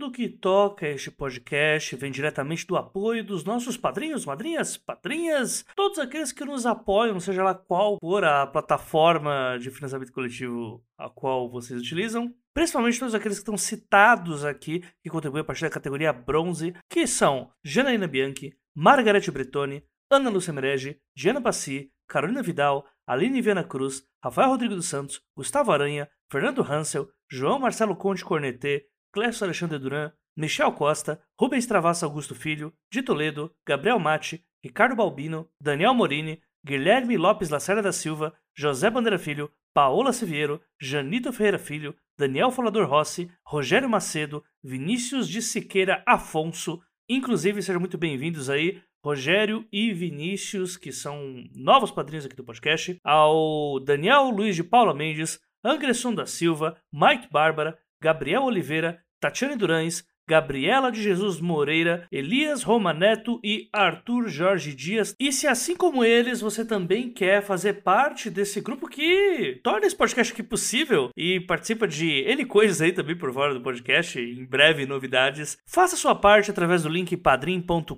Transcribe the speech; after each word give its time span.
Do 0.00 0.10
que 0.10 0.30
toca 0.30 0.88
este 0.88 1.10
podcast 1.10 1.94
vem 1.94 2.10
diretamente 2.10 2.66
do 2.66 2.74
apoio 2.74 3.22
dos 3.22 3.44
nossos 3.44 3.76
padrinhos, 3.76 4.24
madrinhas, 4.24 4.78
padrinhas, 4.78 5.62
todos 5.76 5.98
aqueles 5.98 6.32
que 6.32 6.42
nos 6.42 6.64
apoiam, 6.64 7.20
seja 7.20 7.44
lá 7.44 7.54
qual 7.54 7.98
for 8.00 8.24
a 8.24 8.46
plataforma 8.46 9.58
de 9.60 9.70
financiamento 9.70 10.10
coletivo 10.10 10.82
a 10.96 11.10
qual 11.10 11.50
vocês 11.50 11.78
utilizam. 11.78 12.34
Principalmente 12.54 12.98
todos 12.98 13.14
aqueles 13.14 13.36
que 13.36 13.42
estão 13.42 13.58
citados 13.58 14.42
aqui, 14.42 14.82
que 15.02 15.10
contribuem 15.10 15.42
a 15.42 15.44
partir 15.44 15.64
da 15.64 15.70
categoria 15.70 16.14
bronze, 16.14 16.74
que 16.88 17.06
são 17.06 17.52
Janaína 17.62 18.08
Bianchi, 18.08 18.56
Margarete 18.74 19.30
Bretoni, 19.30 19.84
Ana 20.10 20.30
Lúcia 20.30 20.52
Merege, 20.52 20.98
Diana 21.14 21.42
Passi, 21.42 21.92
Carolina 22.08 22.42
Vidal, 22.42 22.86
Aline 23.06 23.42
Viana 23.42 23.62
Cruz, 23.62 24.02
Rafael 24.24 24.48
Rodrigo 24.48 24.74
dos 24.74 24.86
Santos, 24.86 25.20
Gustavo 25.36 25.72
Aranha, 25.72 26.08
Fernando 26.32 26.62
Hansel, 26.62 27.10
João 27.30 27.58
Marcelo 27.58 27.94
Conte 27.94 28.24
Cornetê, 28.24 28.86
Clécio 29.12 29.44
Alexandre 29.44 29.78
Duran, 29.78 30.12
Michel 30.36 30.72
Costa, 30.72 31.20
Rubens 31.38 31.66
Travassa 31.66 32.06
Augusto 32.06 32.34
Filho, 32.34 32.72
de 32.92 33.02
Toledo, 33.02 33.52
Gabriel 33.66 33.98
Mate, 33.98 34.44
Ricardo 34.64 34.94
Balbino, 34.94 35.48
Daniel 35.60 35.94
Morini, 35.94 36.40
Guilherme 36.64 37.16
Lopes 37.16 37.48
Lacerda 37.48 37.82
da 37.82 37.92
Silva, 37.92 38.34
José 38.56 38.90
Bandeira 38.90 39.18
Filho, 39.18 39.50
Paola 39.74 40.12
Siviero, 40.12 40.60
Janito 40.80 41.32
Ferreira 41.32 41.58
Filho, 41.58 41.94
Daniel 42.18 42.50
Falador 42.50 42.86
Rossi, 42.86 43.30
Rogério 43.46 43.88
Macedo, 43.88 44.44
Vinícius 44.62 45.28
de 45.28 45.40
Siqueira 45.40 46.02
Afonso. 46.06 46.82
Inclusive, 47.08 47.62
sejam 47.62 47.80
muito 47.80 47.96
bem-vindos 47.96 48.50
aí, 48.50 48.82
Rogério 49.02 49.66
e 49.72 49.92
Vinícius, 49.92 50.76
que 50.76 50.92
são 50.92 51.44
novos 51.54 51.90
padrinhos 51.90 52.26
aqui 52.26 52.36
do 52.36 52.44
podcast, 52.44 52.98
ao 53.02 53.80
Daniel 53.80 54.24
Luiz 54.30 54.54
de 54.54 54.62
Paula 54.62 54.94
Mendes, 54.94 55.40
Angresson 55.64 56.14
da 56.14 56.26
Silva, 56.26 56.76
Mike 56.92 57.28
Bárbara, 57.30 57.78
Gabriel 58.00 58.44
Oliveira, 58.44 59.02
Tatiane 59.20 59.56
Durães, 59.56 60.04
Gabriela 60.30 60.92
de 60.92 61.02
Jesus 61.02 61.40
Moreira, 61.40 62.06
Elias 62.12 62.62
Roma 62.62 62.94
Neto 62.94 63.40
e 63.42 63.68
Arthur 63.72 64.28
Jorge 64.28 64.72
Dias. 64.72 65.12
E 65.18 65.32
se 65.32 65.48
assim 65.48 65.74
como 65.74 66.04
eles, 66.04 66.40
você 66.40 66.64
também 66.64 67.10
quer 67.10 67.42
fazer 67.42 67.82
parte 67.82 68.30
desse 68.30 68.60
grupo 68.60 68.86
que 68.86 69.58
torna 69.64 69.88
esse 69.88 69.96
podcast 69.96 70.32
aqui 70.32 70.44
possível 70.44 71.10
e 71.16 71.40
participa 71.40 71.88
de 71.88 72.22
N 72.28 72.44
coisas 72.44 72.80
aí 72.80 72.92
também 72.92 73.16
por 73.16 73.32
fora 73.32 73.52
do 73.52 73.60
podcast, 73.60 74.20
em 74.20 74.44
breve 74.44 74.86
novidades, 74.86 75.58
faça 75.66 75.96
sua 75.96 76.14
parte 76.14 76.48
através 76.48 76.84
do 76.84 76.88
link 76.88 77.16
padrim.com.br 77.16 77.92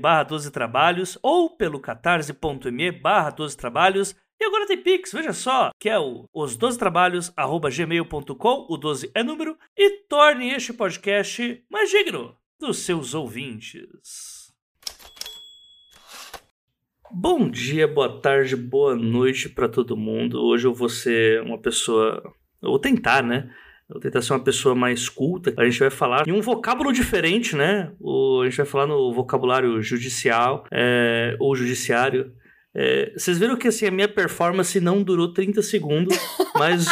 barra 0.00 0.22
12 0.22 0.48
trabalhos 0.52 1.18
ou 1.20 1.50
pelo 1.50 1.80
catarse.me 1.80 2.92
barra 2.92 3.30
12 3.30 3.56
trabalhos 3.56 4.14
e 4.42 4.44
agora 4.44 4.66
tem 4.66 4.76
Pix, 4.76 5.12
veja 5.12 5.32
só, 5.32 5.70
que 5.78 5.88
é 5.88 5.96
o 5.96 6.28
os12trabalhos@gmail.com, 6.34 8.66
o 8.68 8.76
12 8.76 9.08
é 9.14 9.22
número, 9.22 9.56
e 9.76 10.02
torne 10.08 10.50
este 10.50 10.72
podcast 10.72 11.62
mais 11.70 11.88
digno 11.88 12.34
dos 12.58 12.78
seus 12.78 13.14
ouvintes. 13.14 14.50
Bom 17.08 17.48
dia, 17.48 17.86
boa 17.86 18.20
tarde, 18.20 18.56
boa 18.56 18.96
noite 18.96 19.48
para 19.48 19.68
todo 19.68 19.96
mundo. 19.96 20.42
Hoje 20.42 20.66
eu 20.66 20.74
vou 20.74 20.88
ser 20.88 21.40
uma 21.42 21.58
pessoa, 21.58 22.20
eu 22.60 22.70
vou 22.70 22.80
tentar, 22.80 23.22
né? 23.22 23.48
Eu 23.88 23.94
vou 23.94 24.00
tentar 24.00 24.22
ser 24.22 24.32
uma 24.32 24.42
pessoa 24.42 24.74
mais 24.74 25.08
culta. 25.08 25.54
A 25.56 25.64
gente 25.64 25.78
vai 25.78 25.90
falar 25.90 26.26
em 26.26 26.32
um 26.32 26.40
vocábulo 26.40 26.92
diferente, 26.92 27.54
né? 27.54 27.92
O, 28.00 28.40
a 28.40 28.46
gente 28.46 28.56
vai 28.56 28.66
falar 28.66 28.88
no 28.88 29.12
vocabulário 29.12 29.80
judicial 29.82 30.64
é, 30.72 31.36
ou 31.38 31.54
judiciário. 31.54 32.34
É, 32.74 33.12
vocês 33.14 33.38
viram 33.38 33.56
que 33.56 33.68
assim, 33.68 33.86
a 33.86 33.90
minha 33.90 34.08
performance 34.08 34.80
não 34.80 35.02
durou 35.02 35.32
30 35.32 35.60
segundos, 35.62 36.16
mas 36.56 36.86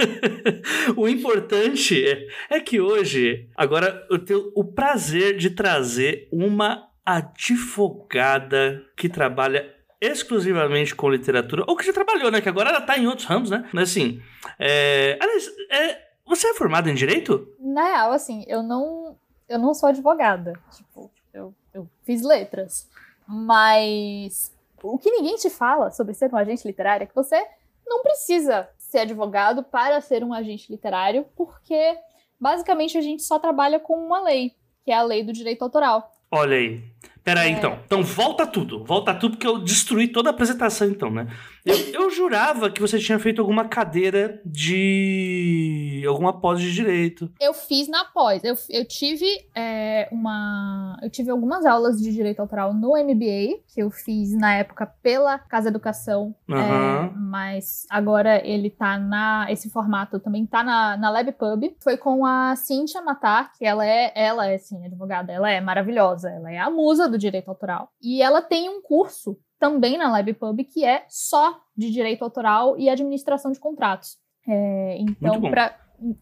o 0.96 1.08
importante 1.08 2.06
é, 2.06 2.26
é, 2.50 2.60
que 2.60 2.80
hoje, 2.80 3.48
agora 3.56 4.06
eu 4.10 4.18
tenho 4.18 4.52
o 4.54 4.64
prazer 4.64 5.38
de 5.38 5.50
trazer 5.50 6.28
uma 6.30 6.88
advogada 7.04 8.84
que 8.96 9.08
trabalha 9.08 9.74
exclusivamente 9.98 10.94
com 10.94 11.10
literatura, 11.10 11.64
ou 11.66 11.76
que 11.76 11.86
já 11.86 11.92
trabalhou, 11.92 12.30
né? 12.30 12.40
Que 12.42 12.48
agora 12.48 12.68
ela 12.68 12.82
tá 12.82 12.98
em 12.98 13.06
outros 13.06 13.26
ramos, 13.26 13.48
né? 13.48 13.66
Mas 13.72 13.90
assim, 13.90 14.20
é, 14.58 15.16
aliás, 15.18 15.50
é, 15.70 16.06
você 16.26 16.48
é 16.48 16.54
formada 16.54 16.90
em 16.90 16.94
Direito? 16.94 17.48
Na 17.58 17.84
real, 17.84 18.12
assim, 18.12 18.44
eu 18.46 18.62
não, 18.62 19.16
eu 19.48 19.58
não 19.58 19.72
sou 19.72 19.88
advogada. 19.88 20.52
Tipo, 20.76 21.10
eu, 21.32 21.54
eu 21.72 21.88
fiz 22.04 22.22
letras. 22.22 22.90
Mas 23.26 24.52
o 24.82 24.98
que 24.98 25.10
ninguém 25.10 25.36
te 25.36 25.50
fala 25.50 25.90
sobre 25.90 26.14
ser 26.14 26.32
um 26.32 26.36
agente 26.36 26.66
literário 26.66 27.04
é 27.04 27.06
que 27.06 27.14
você 27.14 27.42
não 27.86 28.02
precisa 28.02 28.68
ser 28.78 29.00
advogado 29.00 29.62
para 29.62 30.00
ser 30.00 30.24
um 30.24 30.32
agente 30.32 30.70
literário, 30.70 31.26
porque 31.36 31.98
basicamente 32.38 32.98
a 32.98 33.00
gente 33.00 33.22
só 33.22 33.38
trabalha 33.38 33.78
com 33.78 33.94
uma 33.94 34.20
lei, 34.20 34.54
que 34.84 34.90
é 34.90 34.94
a 34.94 35.02
lei 35.02 35.22
do 35.22 35.32
direito 35.32 35.62
autoral. 35.62 36.12
Olha 36.30 36.56
aí. 36.56 36.82
Peraí, 37.26 37.52
é... 37.52 37.56
então. 37.56 37.76
Então 37.84 38.04
volta 38.04 38.46
tudo. 38.46 38.84
Volta 38.84 39.12
tudo, 39.12 39.32
porque 39.32 39.46
eu 39.48 39.58
destruí 39.58 40.06
toda 40.06 40.30
a 40.30 40.32
apresentação, 40.32 40.88
então, 40.88 41.10
né? 41.10 41.26
Eu, 41.66 41.76
eu 42.02 42.10
jurava 42.10 42.70
que 42.70 42.80
você 42.80 42.96
tinha 43.00 43.18
feito 43.18 43.40
alguma 43.40 43.64
cadeira 43.64 44.40
de. 44.46 46.04
alguma 46.06 46.40
pós 46.40 46.60
de 46.60 46.72
direito. 46.72 47.28
Eu 47.40 47.52
fiz 47.52 47.88
na 47.88 48.04
pós. 48.04 48.44
Eu, 48.44 48.54
eu 48.70 48.86
tive 48.86 49.26
é, 49.52 50.08
uma. 50.12 50.96
Eu 51.02 51.10
tive 51.10 51.28
algumas 51.32 51.66
aulas 51.66 52.00
de 52.00 52.12
direito 52.12 52.38
autoral 52.38 52.72
no 52.72 52.92
MBA, 52.92 53.64
que 53.74 53.82
eu 53.82 53.90
fiz 53.90 54.32
na 54.32 54.54
época 54.54 54.86
pela 55.02 55.40
Casa 55.40 55.68
Educação. 55.68 56.32
Uhum. 56.48 56.56
É, 56.56 57.10
mas 57.16 57.84
agora 57.90 58.40
ele 58.46 58.70
tá 58.70 58.96
na. 58.96 59.48
Esse 59.50 59.68
formato 59.68 60.20
também 60.20 60.46
tá 60.46 60.62
na, 60.62 60.96
na 60.96 61.10
LabPub. 61.10 61.74
Foi 61.82 61.96
com 61.96 62.24
a 62.24 62.54
Cíntia 62.54 63.02
Matar, 63.02 63.52
que 63.54 63.66
ela 63.66 63.84
é, 63.84 64.12
ela 64.14 64.46
é, 64.46 64.56
sim, 64.56 64.86
advogada. 64.86 65.32
Ela 65.32 65.50
é 65.50 65.60
maravilhosa. 65.60 66.30
Ela 66.30 66.52
é 66.52 66.58
a 66.58 66.70
musa 66.70 67.08
do 67.08 67.15
direito 67.18 67.48
autoral. 67.48 67.90
E 68.02 68.22
ela 68.22 68.42
tem 68.42 68.68
um 68.68 68.80
curso 68.82 69.38
também 69.58 69.96
na 69.96 70.10
LabPub 70.10 70.62
que 70.64 70.84
é 70.84 71.04
só 71.08 71.60
de 71.76 71.90
direito 71.90 72.22
autoral 72.22 72.78
e 72.78 72.88
administração 72.88 73.52
de 73.52 73.60
contratos. 73.60 74.18
É, 74.48 74.98
então, 75.00 75.40
para 75.40 75.76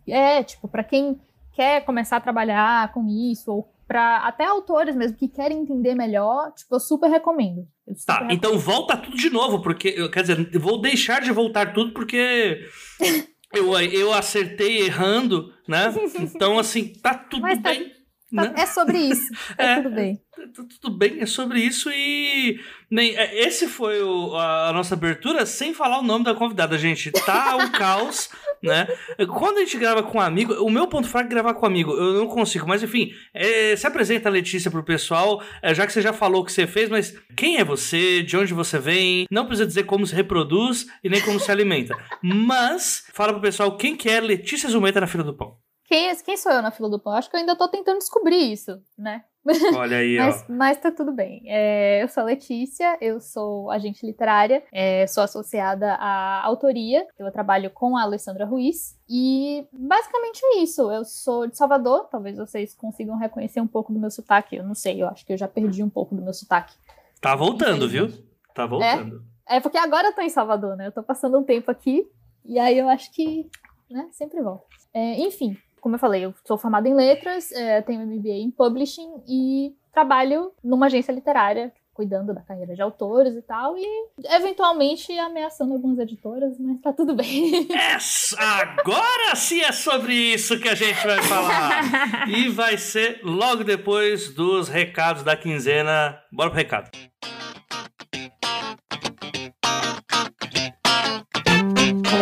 é 0.07 0.43
tipo 0.43 0.69
para 0.69 0.85
quem 0.85 1.21
quer 1.53 1.85
começar 1.85 2.17
a 2.17 2.21
trabalhar 2.21 2.93
com 2.93 3.07
isso 3.09 3.51
ou 3.51 3.75
para 3.87 4.19
até 4.19 4.45
autores 4.45 4.97
mesmo 4.97 5.17
que 5.17 5.29
querem 5.29 5.59
entender 5.59 5.95
melhor, 5.95 6.53
tipo, 6.53 6.75
eu 6.75 6.81
super 6.81 7.09
recomendo. 7.09 7.67
Eu 7.87 7.95
super 7.95 8.07
tá, 8.07 8.13
recomendo. 8.15 8.37
então 8.37 8.59
volta 8.59 8.97
tudo 8.97 9.17
de 9.17 9.29
novo, 9.29 9.61
porque 9.61 10.09
quer 10.09 10.23
dizer, 10.23 10.51
eu 10.53 10.61
vou 10.61 10.81
deixar 10.81 11.21
de 11.21 11.31
voltar 11.31 11.75
tudo 11.75 11.93
porque 11.93 12.67
eu, 13.53 13.79
eu 13.81 14.13
acertei 14.13 14.87
errando, 14.87 15.53
né? 15.69 15.93
Então 16.35 16.59
assim, 16.59 16.93
tá 16.95 17.15
tudo 17.15 17.43
Mas 17.43 17.61
tá 17.61 17.71
bem. 17.71 17.89
Tá 17.89 17.95
Tá, 18.35 18.53
é 18.57 18.67
sobre 18.67 18.99
isso. 18.99 19.33
Tá 19.57 19.65
é, 19.65 19.77
tudo 19.77 19.95
bem. 19.95 20.21
Tá 20.35 20.65
tudo 20.81 20.97
bem, 20.97 21.21
é 21.21 21.27
sobre 21.27 21.61
isso 21.61 21.91
e. 21.91 22.59
Nem, 22.91 23.17
é, 23.17 23.47
esse 23.47 23.69
foi 23.69 24.03
o, 24.03 24.37
a, 24.37 24.73
nossa 24.73 24.95
abertura 24.95 25.47
sem 25.47 25.73
falar 25.73 25.99
o 25.99 26.03
nome 26.03 26.25
da 26.25 26.35
convidada, 26.35 26.77
gente. 26.77 27.11
Tá 27.13 27.57
um 27.57 27.71
caos, 27.73 28.31
né? 28.63 28.87
Quando 29.29 29.59
a 29.59 29.61
gente 29.61 29.79
grava 29.79 30.03
com 30.03 30.19
um 30.19 30.21
amigo, 30.21 30.55
o 30.55 30.71
meu 30.71 30.89
ponto 30.89 31.09
fraco 31.09 31.27
é 31.27 31.31
gravar 31.31 31.55
com 31.55 31.65
um 31.65 31.69
amigo. 31.69 31.93
Eu 31.93 32.15
não 32.15 32.27
consigo, 32.27 32.67
mas 32.67 32.83
enfim, 32.83 33.13
é, 33.33 33.77
se 33.77 33.87
apresenta 33.87 34.29
a 34.29 34.33
Letícia 34.33 34.71
pro 34.71 34.83
pessoal, 34.83 35.43
é, 35.63 35.75
já 35.75 35.87
que 35.87 35.93
você 35.93 36.03
já 36.03 36.13
falou 36.13 36.43
o 36.43 36.45
que 36.45 36.53
você 36.53 36.67
fez, 36.67 36.89
mas 36.89 37.17
quem 37.37 37.59
é 37.59 37.65
você? 37.65 38.23
De 38.23 38.37
onde 38.37 38.53
você 38.53 38.79
vem? 38.79 39.27
Não 39.31 39.47
precisa 39.47 39.67
dizer 39.67 39.85
como 39.85 40.07
se 40.07 40.15
reproduz 40.15 40.87
e 41.03 41.09
nem 41.09 41.21
como 41.21 41.39
se 41.39 41.51
alimenta. 41.51 41.97
Mas 42.23 43.05
fala 43.13 43.33
pro 43.33 43.43
pessoal 43.43 43.77
quem 43.77 43.97
que 43.97 44.09
é 44.09 44.21
Letícia 44.21 44.69
Zumeta 44.69 45.01
na 45.01 45.07
fila 45.07 45.23
do 45.23 45.35
pão. 45.35 45.64
Quem, 45.95 46.17
quem 46.17 46.37
sou 46.37 46.51
eu 46.51 46.61
na 46.61 46.73
fila 46.73 46.91
do 46.91 46.99
pão? 46.99 47.13
Acho 47.13 47.31
que 47.31 47.37
eu 47.37 47.41
ainda 47.41 47.55
tô 47.55 47.69
tentando 47.69 47.99
descobrir 47.99 48.53
isso, 48.53 48.83
né? 48.99 49.23
Olha 49.77 49.99
aí, 49.99 50.17
mas, 50.17 50.43
ó. 50.43 50.53
Mas 50.53 50.79
tá 50.79 50.91
tudo 50.91 51.13
bem. 51.13 51.45
É, 51.47 52.03
eu 52.03 52.09
sou 52.09 52.25
a 52.25 52.27
Letícia, 52.27 52.99
eu 53.01 53.21
sou 53.21 53.71
agente 53.71 54.05
literária, 54.05 54.65
é, 54.73 55.07
sou 55.07 55.23
associada 55.23 55.95
à 55.95 56.45
autoria, 56.45 57.07
eu 57.17 57.31
trabalho 57.31 57.71
com 57.71 57.97
a 57.97 58.03
Alessandra 58.03 58.45
Ruiz. 58.45 58.99
E 59.09 59.69
basicamente 59.73 60.41
é 60.43 60.63
isso. 60.63 60.91
Eu 60.91 61.05
sou 61.05 61.47
de 61.47 61.57
Salvador, 61.57 62.09
talvez 62.11 62.39
vocês 62.39 62.75
consigam 62.75 63.17
reconhecer 63.17 63.61
um 63.61 63.67
pouco 63.69 63.93
do 63.93 64.01
meu 64.01 64.11
sotaque. 64.11 64.57
Eu 64.57 64.65
não 64.65 64.75
sei, 64.75 65.01
eu 65.01 65.07
acho 65.07 65.25
que 65.25 65.33
eu 65.33 65.39
já 65.39 65.47
perdi 65.47 65.81
um 65.81 65.91
pouco 65.91 66.17
do 66.17 66.23
meu 66.23 66.35
sotaque. 66.35 66.75
Tá 67.21 67.37
voltando, 67.37 67.89
viu? 67.89 68.09
Tá 68.53 68.67
voltando. 68.67 69.25
É, 69.49 69.59
é 69.59 69.61
porque 69.61 69.79
agora 69.79 70.09
eu 70.09 70.13
tô 70.13 70.23
em 70.23 70.29
Salvador, 70.29 70.77
né? 70.77 70.89
Eu 70.89 70.93
tô 70.93 71.05
passando 71.05 71.39
um 71.39 71.45
tempo 71.45 71.71
aqui, 71.71 72.05
e 72.45 72.59
aí 72.59 72.77
eu 72.77 72.89
acho 72.89 73.13
que, 73.13 73.49
né, 73.89 74.09
sempre 74.11 74.43
volto. 74.43 74.67
É, 74.93 75.21
enfim, 75.21 75.57
como 75.85 75.97
eu 75.97 75.99
falei, 75.99 76.25
eu 76.25 76.35
sou 76.47 76.57
formada 76.57 76.89
em 76.89 76.95
letras, 76.95 77.53
é, 77.53 77.83
tenho 77.83 78.07
MBA 78.07 78.31
em 78.31 78.51
publishing 78.51 79.23
e 79.29 79.75
trabalho 79.93 80.51
numa 80.65 80.87
agência 80.87 81.13
literária 81.13 81.71
cuidando 81.93 82.35
da 82.35 82.41
carreira 82.41 82.75
de 82.75 82.81
autores 82.81 83.37
e 83.37 83.43
tal, 83.43 83.77
e 83.77 83.87
eventualmente 84.35 85.17
ameaçando 85.19 85.75
algumas 85.75 85.99
editoras, 85.99 86.59
mas 86.59 86.81
tá 86.81 86.93
tudo 86.93 87.15
bem. 87.15 87.69
É, 87.77 88.45
agora 88.81 89.37
sim 89.37 89.61
é 89.61 89.71
sobre 89.71 90.15
isso 90.15 90.59
que 90.59 90.69
a 90.69 90.75
gente 90.75 91.07
vai 91.07 91.23
falar. 91.23 92.29
e 92.33 92.49
vai 92.49 92.79
ser 92.79 93.21
logo 93.23 93.63
depois 93.63 94.35
dos 94.35 94.69
recados 94.69 95.23
da 95.23 95.37
quinzena. 95.37 96.19
Bora 96.33 96.51
pro 96.51 96.59
recado. 96.59 96.91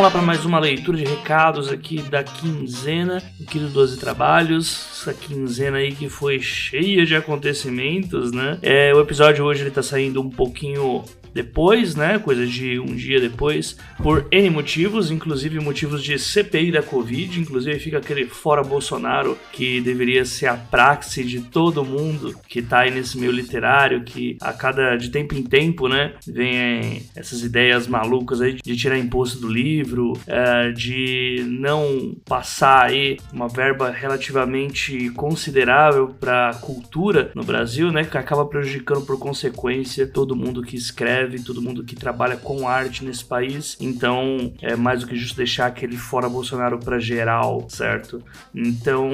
Vamos 0.02 0.14
lá 0.14 0.18
para 0.18 0.26
mais 0.26 0.44
uma 0.44 0.58
leitura 0.58 0.98
de 0.98 1.04
recados 1.04 1.70
aqui 1.70 2.02
da 2.02 2.24
quinzena 2.24 3.22
aqui 3.40 3.56
do 3.56 3.68
12 3.68 4.00
Trabalhos. 4.00 4.88
Essa 4.90 5.14
quinzena 5.14 5.76
aí 5.76 5.92
que 5.92 6.08
foi 6.08 6.40
cheia 6.40 7.06
de 7.06 7.14
acontecimentos, 7.14 8.32
né? 8.32 8.58
É, 8.62 8.92
o 8.92 9.00
episódio 9.00 9.44
hoje 9.44 9.62
ele 9.62 9.70
tá 9.70 9.80
saindo 9.80 10.20
um 10.20 10.28
pouquinho 10.28 11.04
depois, 11.34 11.94
né? 11.94 12.18
Coisa 12.18 12.46
de 12.46 12.78
um 12.78 12.94
dia 12.94 13.20
depois, 13.20 13.76
por 14.02 14.26
N 14.30 14.50
motivos, 14.50 15.10
inclusive 15.10 15.58
motivos 15.60 16.02
de 16.02 16.18
CPI 16.18 16.72
da 16.72 16.82
Covid, 16.82 17.40
inclusive 17.40 17.78
fica 17.78 17.98
aquele 17.98 18.26
fora 18.26 18.62
Bolsonaro 18.62 19.38
que 19.52 19.80
deveria 19.80 20.24
ser 20.24 20.46
a 20.46 20.56
praxe 20.56 21.24
de 21.24 21.40
todo 21.40 21.84
mundo 21.84 22.34
que 22.48 22.62
tá 22.62 22.80
aí 22.80 22.90
nesse 22.90 23.18
meio 23.18 23.32
literário, 23.32 24.02
que 24.04 24.36
a 24.40 24.52
cada 24.52 24.96
de 24.96 25.10
tempo 25.10 25.34
em 25.34 25.42
tempo, 25.42 25.88
né, 25.88 26.14
vem 26.26 27.02
essas 27.16 27.42
ideias 27.42 27.86
malucas 27.86 28.40
aí 28.40 28.54
de 28.62 28.76
tirar 28.76 28.98
imposto 28.98 29.38
do 29.38 29.48
livro, 29.48 30.12
é, 30.26 30.70
de 30.72 31.44
não 31.48 32.14
passar 32.26 32.86
aí 32.86 33.18
uma 33.32 33.48
verba 33.48 33.90
relativamente 33.90 35.10
considerável 35.10 36.08
para 36.08 36.54
cultura 36.60 37.30
no 37.34 37.42
Brasil, 37.42 37.90
né, 37.90 38.04
que 38.04 38.18
acaba 38.18 38.44
prejudicando 38.46 39.04
por 39.04 39.18
consequência 39.18 40.06
todo 40.06 40.36
mundo 40.36 40.62
que 40.62 40.76
escreve 40.76 41.21
escreve, 41.22 41.40
todo 41.40 41.62
mundo 41.62 41.84
que 41.84 41.94
trabalha 41.94 42.36
com 42.36 42.68
arte 42.68 43.04
nesse 43.04 43.24
país. 43.24 43.76
Então 43.80 44.52
é 44.60 44.74
mais 44.74 45.00
do 45.00 45.06
que 45.06 45.16
justo 45.16 45.36
deixar 45.36 45.66
aquele 45.66 45.96
fora 45.96 46.28
Bolsonaro 46.28 46.78
para 46.78 46.98
geral, 46.98 47.66
certo? 47.68 48.22
Então 48.54 49.10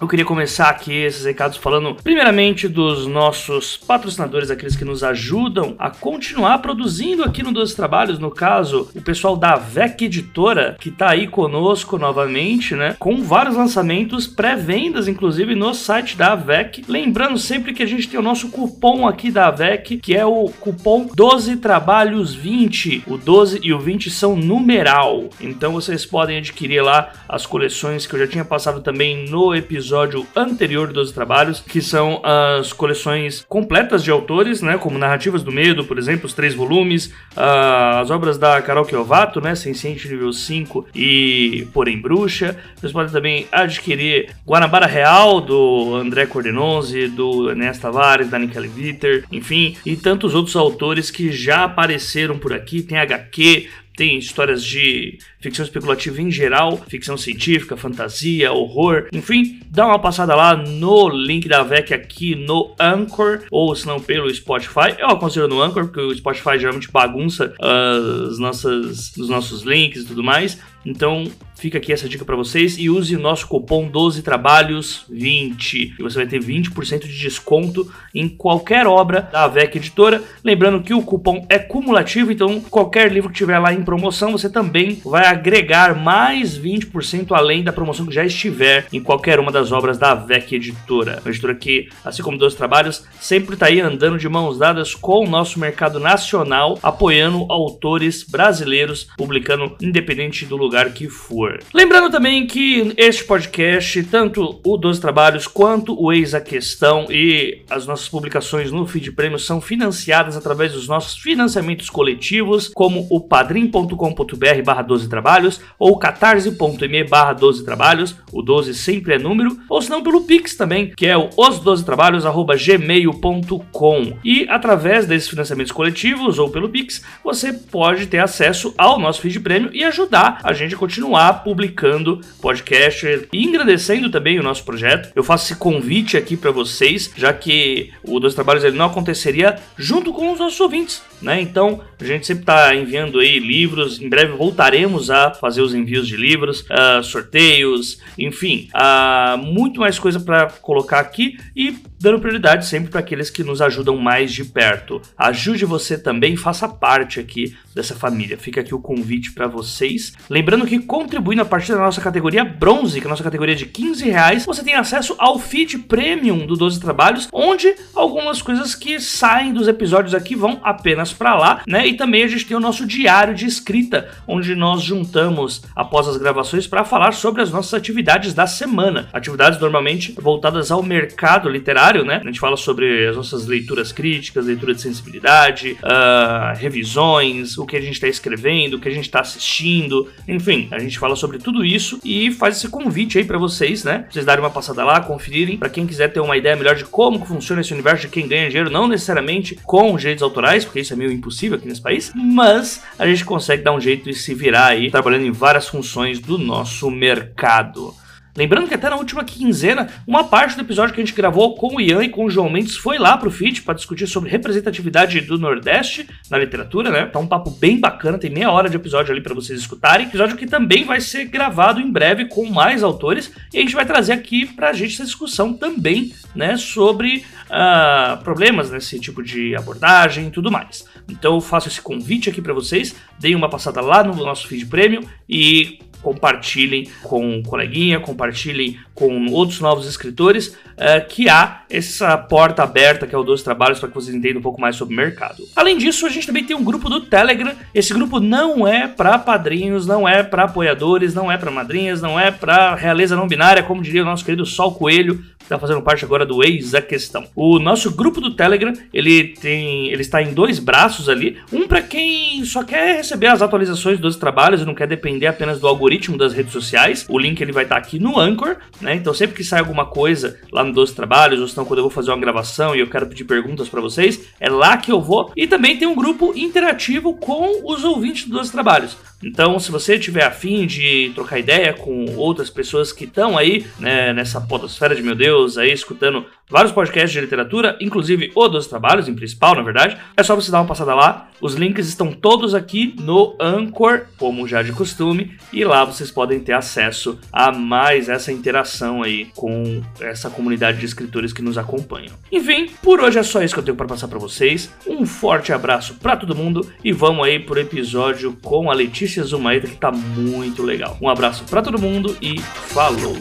eu 0.00 0.08
queria 0.08 0.24
começar 0.24 0.68
aqui 0.68 0.92
esses 0.92 1.24
recados 1.24 1.56
falando 1.56 1.94
primeiramente 2.02 2.68
dos 2.68 3.06
nossos 3.06 3.76
patrocinadores, 3.76 4.50
aqueles 4.50 4.76
que 4.76 4.84
nos 4.84 5.02
ajudam 5.04 5.74
a 5.78 5.90
continuar 5.90 6.58
produzindo 6.58 7.22
aqui 7.22 7.42
no 7.42 7.52
Dois 7.52 7.74
Trabalhos, 7.74 8.18
no 8.18 8.30
caso, 8.30 8.88
o 8.94 9.02
pessoal 9.02 9.36
da 9.36 9.56
VEC 9.56 10.02
Editora, 10.02 10.76
que 10.80 10.90
tá 10.90 11.10
aí 11.10 11.26
conosco 11.26 11.98
novamente, 11.98 12.74
né? 12.74 12.96
Com 12.98 13.22
vários 13.22 13.56
lançamentos, 13.56 14.26
pré-vendas, 14.26 15.08
inclusive, 15.08 15.54
no 15.54 15.74
site 15.74 16.16
da 16.16 16.34
VEC. 16.34 16.84
Lembrando 16.88 17.38
sempre 17.38 17.72
que 17.72 17.82
a 17.82 17.86
gente 17.86 18.08
tem 18.08 18.18
o 18.18 18.22
nosso 18.22 18.48
cupom 18.48 19.06
aqui 19.06 19.30
da 19.30 19.50
VEC, 19.50 19.98
que 19.98 20.14
é 20.14 20.24
o 20.24 20.48
cupom 20.60 21.08
12 21.14 21.43
12 21.44 21.56
trabalhos 21.56 22.34
20. 22.34 23.04
O 23.06 23.18
12 23.18 23.60
e 23.62 23.70
o 23.74 23.78
20 23.78 24.08
são 24.08 24.34
numeral. 24.34 25.28
Então 25.38 25.72
vocês 25.72 26.06
podem 26.06 26.38
adquirir 26.38 26.80
lá 26.80 27.12
as 27.28 27.44
coleções 27.44 28.06
que 28.06 28.14
eu 28.14 28.18
já 28.18 28.26
tinha 28.26 28.44
passado 28.46 28.80
também 28.80 29.28
no 29.28 29.54
episódio 29.54 30.26
anterior 30.34 30.90
dos 30.90 31.12
trabalhos, 31.12 31.60
que 31.60 31.82
são 31.82 32.22
as 32.24 32.72
coleções 32.72 33.44
completas 33.46 34.02
de 34.02 34.10
autores, 34.10 34.62
né, 34.62 34.78
como 34.78 34.98
Narrativas 34.98 35.42
do 35.42 35.52
Medo, 35.52 35.84
por 35.84 35.98
exemplo, 35.98 36.24
os 36.24 36.32
três 36.32 36.54
volumes, 36.54 37.08
uh, 37.36 38.00
as 38.00 38.10
obras 38.10 38.38
da 38.38 38.62
Carol 38.62 38.88
Chiovato, 38.88 39.38
né, 39.38 39.54
Senciente 39.54 40.08
nível 40.08 40.32
5 40.32 40.86
e 40.94 41.68
Porém 41.74 42.00
Bruxa. 42.00 42.56
Vocês 42.74 42.90
podem 42.92 43.12
também 43.12 43.46
adquirir 43.52 44.30
Guanabara 44.46 44.86
Real 44.86 45.42
do 45.42 45.94
André 45.96 46.24
Cordenonze, 46.24 47.08
do 47.08 47.50
Enéas 47.50 47.78
Tavares, 47.78 48.30
da 48.30 48.38
Nikele 48.38 48.68
Vitter, 48.68 49.24
enfim, 49.30 49.76
e 49.84 49.94
tantos 49.94 50.34
outros 50.34 50.56
autores 50.56 51.10
que 51.10 51.33
já 51.34 51.64
apareceram 51.64 52.38
por 52.38 52.52
aqui, 52.52 52.82
tem 52.82 52.98
HQ, 52.98 53.68
tem 53.96 54.18
histórias 54.18 54.64
de 54.64 55.18
ficção 55.40 55.64
especulativa 55.64 56.20
em 56.20 56.30
geral, 56.30 56.78
ficção 56.88 57.16
científica, 57.16 57.76
fantasia, 57.76 58.52
horror, 58.52 59.08
enfim, 59.12 59.60
dá 59.70 59.86
uma 59.86 59.98
passada 59.98 60.34
lá 60.34 60.56
no 60.56 61.08
link 61.08 61.48
da 61.48 61.62
VEC 61.62 61.94
aqui 61.94 62.34
no 62.34 62.74
Anchor, 62.78 63.42
ou 63.50 63.74
se 63.74 63.86
não 63.86 64.00
pelo 64.00 64.32
Spotify. 64.34 64.96
Eu 64.98 65.08
aconselho 65.08 65.48
no 65.48 65.62
Anchor, 65.62 65.84
porque 65.84 66.00
o 66.00 66.14
Spotify 66.14 66.58
geralmente 66.58 66.90
bagunça 66.90 67.54
as 67.60 68.38
nossas, 68.38 69.16
os 69.16 69.28
nossos 69.28 69.62
links 69.62 70.02
e 70.02 70.06
tudo 70.06 70.24
mais. 70.24 70.58
Então, 70.84 71.30
fica 71.64 71.78
aqui 71.78 71.94
essa 71.94 72.06
dica 72.06 72.26
para 72.26 72.36
vocês 72.36 72.76
e 72.76 72.90
use 72.90 73.16
nosso 73.16 73.48
cupom 73.48 73.88
12 73.88 74.22
trabalhos 74.22 75.06
20 75.08 75.94
e 75.98 76.02
você 76.02 76.16
vai 76.16 76.26
ter 76.26 76.38
20% 76.38 77.06
de 77.06 77.18
desconto 77.18 77.90
em 78.14 78.28
qualquer 78.28 78.86
obra 78.86 79.22
da 79.32 79.48
VEC 79.48 79.76
Editora. 79.76 80.22
Lembrando 80.44 80.82
que 80.82 80.92
o 80.92 81.00
cupom 81.00 81.46
é 81.48 81.58
cumulativo, 81.58 82.30
então 82.30 82.60
qualquer 82.60 83.10
livro 83.10 83.30
que 83.30 83.38
tiver 83.38 83.58
lá 83.58 83.72
em 83.72 83.82
promoção, 83.82 84.32
você 84.32 84.50
também 84.50 85.00
vai 85.02 85.24
agregar 85.24 85.94
mais 85.94 86.58
20% 86.58 87.32
além 87.32 87.64
da 87.64 87.72
promoção 87.72 88.04
que 88.04 88.14
já 88.14 88.26
estiver 88.26 88.86
em 88.92 89.00
qualquer 89.00 89.40
uma 89.40 89.50
das 89.50 89.72
obras 89.72 89.96
da 89.96 90.14
VEC 90.14 90.56
Editora. 90.56 91.20
Uma 91.24 91.30
editora 91.30 91.54
que, 91.54 91.88
assim 92.04 92.22
como 92.22 92.36
12 92.36 92.58
trabalhos, 92.58 93.06
sempre 93.18 93.54
está 93.54 93.68
aí 93.68 93.80
andando 93.80 94.18
de 94.18 94.28
mãos 94.28 94.58
dadas 94.58 94.94
com 94.94 95.24
o 95.24 95.30
nosso 95.30 95.58
mercado 95.58 95.98
nacional, 95.98 96.78
apoiando 96.82 97.46
autores 97.50 98.22
brasileiros, 98.22 99.08
publicando 99.16 99.74
independente 99.80 100.44
do 100.44 100.58
lugar 100.58 100.92
que 100.92 101.08
for. 101.08 101.53
Lembrando 101.72 102.10
também 102.10 102.46
que 102.46 102.92
este 102.96 103.24
podcast, 103.24 104.02
tanto 104.04 104.60
o 104.64 104.76
12 104.76 105.00
Trabalhos 105.00 105.46
quanto 105.46 105.98
o 105.98 106.12
Eis 106.12 106.34
a 106.34 106.40
Questão 106.40 107.06
e 107.10 107.62
as 107.70 107.86
nossas 107.86 108.08
publicações 108.08 108.72
no 108.72 108.86
Feed 108.86 109.12
Prêmio 109.12 109.38
são 109.38 109.60
financiadas 109.60 110.36
através 110.36 110.72
dos 110.72 110.88
nossos 110.88 111.16
financiamentos 111.18 111.88
coletivos, 111.88 112.68
como 112.74 113.06
o 113.10 113.20
padrim.com.br 113.20 114.62
barra 114.64 114.82
12 114.82 115.08
trabalhos 115.08 115.60
ou 115.78 115.96
catarse.me 115.98 117.04
barra 117.04 117.32
12 117.32 117.64
trabalhos, 117.64 118.16
o 118.32 118.42
12 118.42 118.74
sempre 118.74 119.14
é 119.14 119.18
número, 119.18 119.56
ou 119.68 119.80
se 119.80 119.90
não 119.90 120.02
pelo 120.02 120.22
Pix 120.22 120.56
também, 120.56 120.92
que 120.96 121.06
é 121.06 121.16
o 121.16 121.28
os12trabalhos 121.30 122.24
arroba 122.24 122.56
gmail.com 122.56 124.18
e 124.24 124.46
através 124.48 125.06
desses 125.06 125.28
financiamentos 125.28 125.72
coletivos 125.72 126.38
ou 126.38 126.50
pelo 126.50 126.68
Pix, 126.68 127.02
você 127.22 127.52
pode 127.52 128.06
ter 128.06 128.18
acesso 128.18 128.74
ao 128.76 128.98
nosso 128.98 129.20
feed 129.20 129.40
prêmio 129.40 129.70
e 129.72 129.84
ajudar 129.84 130.40
a 130.42 130.52
gente 130.52 130.64
gente 130.64 130.76
continuar 130.76 131.33
publicando 131.34 132.20
podcast 132.40 133.28
e 133.32 133.44
engrandecendo 133.44 134.10
também 134.10 134.38
o 134.38 134.42
nosso 134.42 134.64
projeto. 134.64 135.10
Eu 135.14 135.24
faço 135.24 135.46
esse 135.46 135.56
convite 135.56 136.16
aqui 136.16 136.36
para 136.36 136.50
vocês, 136.50 137.10
já 137.16 137.32
que 137.32 137.92
o 138.02 138.20
Dois 138.20 138.34
Trabalhos 138.34 138.64
ele 138.64 138.76
não 138.76 138.86
aconteceria 138.86 139.56
junto 139.76 140.12
com 140.12 140.32
os 140.32 140.38
nossos 140.38 140.60
ouvintes, 140.60 141.02
né? 141.24 141.40
Então, 141.40 141.80
a 142.00 142.04
gente 142.04 142.26
sempre 142.26 142.42
está 142.42 142.74
enviando 142.74 143.18
aí 143.18 143.38
livros, 143.38 144.00
em 144.00 144.08
breve 144.08 144.32
voltaremos 144.32 145.10
a 145.10 145.32
fazer 145.32 145.62
os 145.62 145.74
envios 145.74 146.06
de 146.06 146.16
livros, 146.16 146.60
uh, 146.62 147.02
sorteios, 147.02 147.98
enfim, 148.18 148.68
uh, 148.74 149.38
muito 149.38 149.80
mais 149.80 149.98
coisa 149.98 150.20
para 150.20 150.46
colocar 150.60 151.00
aqui 151.00 151.38
e 151.56 151.76
dando 151.98 152.20
prioridade 152.20 152.66
sempre 152.66 152.90
para 152.90 153.00
aqueles 153.00 153.30
que 153.30 153.42
nos 153.42 153.62
ajudam 153.62 153.96
mais 153.96 154.32
de 154.32 154.44
perto. 154.44 155.00
Ajude 155.16 155.64
você 155.64 155.96
também, 155.96 156.36
faça 156.36 156.68
parte 156.68 157.18
aqui 157.18 157.56
dessa 157.74 157.94
família. 157.94 158.36
Fica 158.36 158.60
aqui 158.60 158.74
o 158.74 158.78
convite 158.78 159.32
para 159.32 159.46
vocês. 159.46 160.12
Lembrando 160.28 160.66
que 160.66 160.78
contribuindo 160.78 161.40
a 161.40 161.46
partir 161.46 161.72
da 161.72 161.78
nossa 161.78 162.02
categoria 162.02 162.44
bronze, 162.44 163.00
que 163.00 163.06
é 163.06 163.08
a 163.08 163.10
nossa 163.10 163.24
categoria 163.24 163.56
de 163.56 163.64
15 163.64 164.04
reais, 164.04 164.44
você 164.44 164.62
tem 164.62 164.74
acesso 164.74 165.14
ao 165.18 165.38
feed 165.38 165.78
premium 165.78 166.46
do 166.46 166.56
12 166.56 166.78
Trabalhos, 166.78 167.28
onde 167.32 167.74
algumas 167.94 168.42
coisas 168.42 168.74
que 168.74 169.00
saem 169.00 169.54
dos 169.54 169.66
episódios 169.66 170.14
aqui 170.14 170.36
vão 170.36 170.60
apenas 170.62 171.13
para 171.14 171.34
lá, 171.34 171.62
né? 171.66 171.86
E 171.86 171.94
também 171.94 172.22
a 172.22 172.28
gente 172.28 172.46
tem 172.46 172.56
o 172.56 172.60
nosso 172.60 172.86
diário 172.86 173.34
de 173.34 173.46
escrita, 173.46 174.08
onde 174.26 174.54
nós 174.54 174.82
juntamos 174.82 175.62
após 175.74 176.08
as 176.08 176.16
gravações 176.16 176.66
para 176.66 176.84
falar 176.84 177.12
sobre 177.12 177.42
as 177.42 177.50
nossas 177.50 177.74
atividades 177.74 178.34
da 178.34 178.46
semana. 178.46 179.08
Atividades 179.12 179.58
normalmente 179.60 180.14
voltadas 180.20 180.70
ao 180.70 180.82
mercado 180.82 181.48
literário, 181.48 182.04
né? 182.04 182.20
A 182.22 182.26
gente 182.26 182.40
fala 182.40 182.56
sobre 182.56 183.06
as 183.06 183.16
nossas 183.16 183.46
leituras 183.46 183.92
críticas, 183.92 184.46
leitura 184.46 184.74
de 184.74 184.82
sensibilidade, 184.82 185.76
uh, 185.82 186.56
revisões, 186.58 187.56
o 187.58 187.66
que 187.66 187.76
a 187.76 187.80
gente 187.80 187.94
está 187.94 188.08
escrevendo, 188.08 188.74
o 188.74 188.80
que 188.80 188.88
a 188.88 188.92
gente 188.92 189.06
está 189.06 189.20
assistindo, 189.20 190.08
enfim, 190.26 190.68
a 190.70 190.78
gente 190.78 190.98
fala 190.98 191.16
sobre 191.16 191.38
tudo 191.38 191.64
isso 191.64 192.00
e 192.04 192.30
faz 192.32 192.56
esse 192.56 192.68
convite 192.68 193.18
aí 193.18 193.24
para 193.24 193.38
vocês, 193.38 193.84
né? 193.84 193.98
Pra 193.98 194.12
vocês 194.12 194.24
darem 194.24 194.42
uma 194.42 194.50
passada 194.50 194.84
lá, 194.84 195.00
conferirem, 195.00 195.56
para 195.56 195.68
quem 195.68 195.86
quiser 195.86 196.08
ter 196.08 196.20
uma 196.20 196.36
ideia 196.36 196.56
melhor 196.56 196.74
de 196.74 196.84
como 196.84 197.24
funciona 197.24 197.60
esse 197.60 197.72
universo 197.72 198.02
de 198.02 198.08
quem 198.08 198.26
ganha 198.26 198.48
dinheiro, 198.48 198.70
não 198.70 198.88
necessariamente 198.88 199.58
com 199.64 199.96
direitos 199.96 200.22
autorais, 200.22 200.64
porque 200.64 200.80
isso 200.80 200.93
é 200.94 200.96
meio 200.96 201.12
impossível 201.12 201.58
aqui 201.58 201.68
nesse 201.68 201.82
país, 201.82 202.12
mas 202.14 202.82
a 202.98 203.06
gente 203.06 203.24
consegue 203.24 203.62
dar 203.62 203.72
um 203.72 203.80
jeito 203.80 204.04
de 204.04 204.14
se 204.14 204.34
virar 204.34 204.66
aí 204.66 204.90
trabalhando 204.90 205.26
em 205.26 205.32
várias 205.32 205.68
funções 205.68 206.18
do 206.18 206.38
nosso 206.38 206.90
mercado. 206.90 207.94
Lembrando 208.36 208.66
que 208.66 208.74
até 208.74 208.90
na 208.90 208.96
última 208.96 209.22
quinzena, 209.22 209.88
uma 210.06 210.24
parte 210.24 210.56
do 210.56 210.62
episódio 210.62 210.92
que 210.92 211.00
a 211.00 211.04
gente 211.04 211.14
gravou 211.14 211.54
com 211.54 211.76
o 211.76 211.80
Ian 211.80 212.02
e 212.02 212.08
com 212.08 212.24
o 212.24 212.30
João 212.30 212.50
Mendes 212.50 212.76
foi 212.76 212.98
lá 212.98 213.16
pro 213.16 213.30
feed 213.30 213.62
para 213.62 213.74
discutir 213.74 214.08
sobre 214.08 214.28
representatividade 214.28 215.20
do 215.20 215.38
Nordeste 215.38 216.08
na 216.28 216.36
literatura, 216.36 216.90
né? 216.90 217.06
Tá 217.06 217.20
um 217.20 217.28
papo 217.28 217.50
bem 217.50 217.78
bacana, 217.78 218.18
tem 218.18 218.30
meia 218.30 218.50
hora 218.50 218.68
de 218.68 218.74
episódio 218.74 219.12
ali 219.12 219.20
para 219.20 219.34
vocês 219.34 219.60
escutarem. 219.60 220.06
Episódio 220.06 220.36
que 220.36 220.46
também 220.46 220.84
vai 220.84 221.00
ser 221.00 221.26
gravado 221.26 221.80
em 221.80 221.90
breve 221.90 222.24
com 222.24 222.44
mais 222.46 222.82
autores 222.82 223.32
e 223.52 223.58
a 223.58 223.60
gente 223.60 223.74
vai 223.74 223.86
trazer 223.86 224.12
aqui 224.12 224.46
pra 224.46 224.72
gente 224.72 224.94
essa 224.94 225.04
discussão 225.04 225.54
também, 225.54 226.12
né, 226.34 226.56
sobre 226.56 227.24
uh, 227.44 228.20
problemas 228.24 228.68
nesse 228.68 228.98
tipo 228.98 229.22
de 229.22 229.54
abordagem 229.54 230.26
e 230.26 230.30
tudo 230.32 230.50
mais. 230.50 230.84
Então 231.08 231.34
eu 231.34 231.40
faço 231.40 231.68
esse 231.68 231.80
convite 231.80 232.30
aqui 232.30 232.42
para 232.42 232.52
vocês, 232.52 232.96
deem 233.18 233.36
uma 233.36 233.48
passada 233.48 233.80
lá 233.80 234.02
no 234.02 234.14
nosso 234.14 234.48
feed 234.48 234.66
premium 234.66 235.02
e 235.28 235.78
compartilhem 236.04 236.88
com 237.02 237.26
um 237.26 237.42
coleguinha, 237.42 237.98
compartilhem 237.98 238.78
com 238.94 239.26
outros 239.32 239.58
novos 239.58 239.88
escritores, 239.88 240.48
uh, 240.48 241.08
que 241.08 241.28
há 241.28 241.62
essa 241.70 242.16
porta 242.16 242.62
aberta 242.62 243.06
que 243.06 243.14
é 243.14 243.18
o 243.18 243.24
Dois 243.24 243.42
Trabalhos 243.42 243.80
para 243.80 243.88
que 243.88 243.94
vocês 243.94 244.14
entendam 244.14 244.38
um 244.38 244.42
pouco 244.42 244.60
mais 244.60 244.76
sobre 244.76 244.94
o 244.94 244.96
mercado. 244.96 245.42
Além 245.56 245.78
disso, 245.78 246.06
a 246.06 246.10
gente 246.10 246.26
também 246.26 246.44
tem 246.44 246.54
um 246.54 246.62
grupo 246.62 246.88
do 246.88 247.00
Telegram. 247.00 247.52
Esse 247.74 247.94
grupo 247.94 248.20
não 248.20 248.68
é 248.68 248.86
para 248.86 249.18
padrinhos, 249.18 249.86
não 249.86 250.06
é 250.06 250.22
para 250.22 250.44
apoiadores, 250.44 251.14
não 251.14 251.32
é 251.32 251.38
para 251.38 251.50
madrinhas, 251.50 252.02
não 252.02 252.20
é 252.20 252.30
para 252.30 252.74
realeza 252.74 253.16
não 253.16 253.26
binária, 253.26 253.62
como 253.62 253.82
diria 253.82 254.02
o 254.02 254.04
nosso 254.04 254.24
querido 254.24 254.44
Sol 254.44 254.74
Coelho, 254.74 255.16
que 255.38 255.44
está 255.44 255.58
fazendo 255.58 255.82
parte 255.82 256.04
agora 256.04 256.24
do 256.24 256.42
Eis 256.44 256.74
a 256.74 256.80
Questão. 256.80 257.24
O 257.34 257.58
nosso 257.58 257.90
grupo 257.90 258.20
do 258.20 258.34
Telegram, 258.34 258.72
ele 258.92 259.28
tem, 259.40 259.88
ele 259.88 260.02
está 260.02 260.22
em 260.22 260.32
dois 260.32 260.58
braços 260.58 261.08
ali, 261.08 261.38
um 261.52 261.66
para 261.66 261.82
quem 261.82 262.44
só 262.44 262.62
quer 262.62 262.96
receber 262.96 263.26
as 263.26 263.42
atualizações 263.42 263.98
dos 263.98 264.16
trabalhos 264.16 264.62
e 264.62 264.64
não 264.64 264.74
quer 264.74 264.86
depender 264.86 265.26
apenas 265.26 265.60
do 265.60 265.66
algoritmo 265.66 265.93
das 266.16 266.32
redes 266.32 266.52
sociais. 266.52 267.06
O 267.08 267.18
link 267.18 267.40
ele 267.40 267.52
vai 267.52 267.64
estar 267.64 267.76
tá 267.76 267.80
aqui 267.80 267.98
no 267.98 268.18
Anchor, 268.18 268.56
né? 268.80 268.94
Então 268.94 269.12
sempre 269.14 269.36
que 269.36 269.44
sai 269.44 269.60
alguma 269.60 269.86
coisa 269.86 270.38
lá 270.52 270.64
no 270.64 270.72
Doze 270.72 270.94
Trabalhos, 270.94 271.40
ou 271.40 271.48
senão 271.48 271.64
quando 271.64 271.78
eu 271.78 271.84
vou 271.84 271.90
fazer 271.90 272.10
uma 272.10 272.20
gravação 272.20 272.74
e 272.74 272.80
eu 272.80 272.88
quero 272.88 273.06
pedir 273.06 273.24
perguntas 273.24 273.68
para 273.68 273.80
vocês, 273.80 274.20
é 274.40 274.48
lá 274.48 274.76
que 274.76 274.90
eu 274.90 275.00
vou. 275.00 275.32
E 275.36 275.46
também 275.46 275.76
tem 275.76 275.88
um 275.88 275.94
grupo 275.94 276.32
interativo 276.36 277.14
com 277.14 277.62
os 277.64 277.84
ouvintes 277.84 278.26
do 278.26 278.34
Doze 278.34 278.52
Trabalhos. 278.52 278.96
Então, 279.24 279.58
se 279.58 279.70
você 279.70 279.98
tiver 279.98 280.24
afim 280.24 280.66
de 280.66 281.10
trocar 281.14 281.38
ideia 281.38 281.72
com 281.72 282.04
outras 282.16 282.50
pessoas 282.50 282.92
que 282.92 283.04
estão 283.04 283.38
aí, 283.38 283.66
né, 283.78 284.12
nessa 284.12 284.40
podosfera 284.40 284.94
de 284.94 285.02
meu 285.02 285.14
Deus, 285.14 285.56
aí 285.56 285.72
escutando 285.72 286.26
vários 286.48 286.72
podcasts 286.72 287.10
de 287.10 287.20
literatura, 287.20 287.76
inclusive 287.80 288.30
o 288.34 288.48
dos 288.48 288.66
trabalhos, 288.66 289.08
em 289.08 289.14
principal, 289.14 289.54
na 289.54 289.62
verdade, 289.62 289.96
é 290.16 290.22
só 290.22 290.34
você 290.34 290.50
dar 290.50 290.60
uma 290.60 290.68
passada 290.68 290.94
lá. 290.94 291.30
Os 291.40 291.54
links 291.54 291.88
estão 291.88 292.12
todos 292.12 292.54
aqui 292.54 292.94
no 293.00 293.34
Anchor, 293.40 294.02
como 294.18 294.46
já 294.46 294.62
de 294.62 294.72
costume, 294.72 295.36
e 295.52 295.64
lá 295.64 295.84
vocês 295.84 296.10
podem 296.10 296.40
ter 296.40 296.52
acesso 296.52 297.18
a 297.32 297.50
mais 297.50 298.08
essa 298.08 298.30
interação 298.30 299.02
aí 299.02 299.26
com 299.34 299.82
essa 300.00 300.28
comunidade 300.28 300.78
de 300.78 300.86
escritores 300.86 301.32
que 301.32 301.42
nos 301.42 301.56
acompanham. 301.56 302.12
Enfim, 302.30 302.68
por 302.82 303.00
hoje 303.00 303.18
é 303.18 303.22
só 303.22 303.42
isso 303.42 303.54
que 303.54 303.60
eu 303.60 303.64
tenho 303.64 303.76
para 303.76 303.86
passar 303.86 304.08
para 304.08 304.18
vocês. 304.18 304.72
Um 304.86 305.06
forte 305.06 305.52
abraço 305.52 305.94
para 305.94 306.16
todo 306.16 306.34
mundo 306.34 306.70
e 306.82 306.92
vamos 306.92 307.26
aí 307.26 307.38
pro 307.38 307.60
episódio 307.60 308.36
com 308.42 308.70
a 308.70 308.74
Letícia 308.74 309.13
Zumaeta 309.22 309.66
que 309.66 309.76
tá 309.76 309.92
muito 309.92 310.62
legal. 310.62 310.96
Um 311.00 311.08
abraço 311.08 311.44
para 311.44 311.62
todo 311.62 311.78
mundo 311.78 312.16
e 312.20 312.40
falou. 312.40 313.16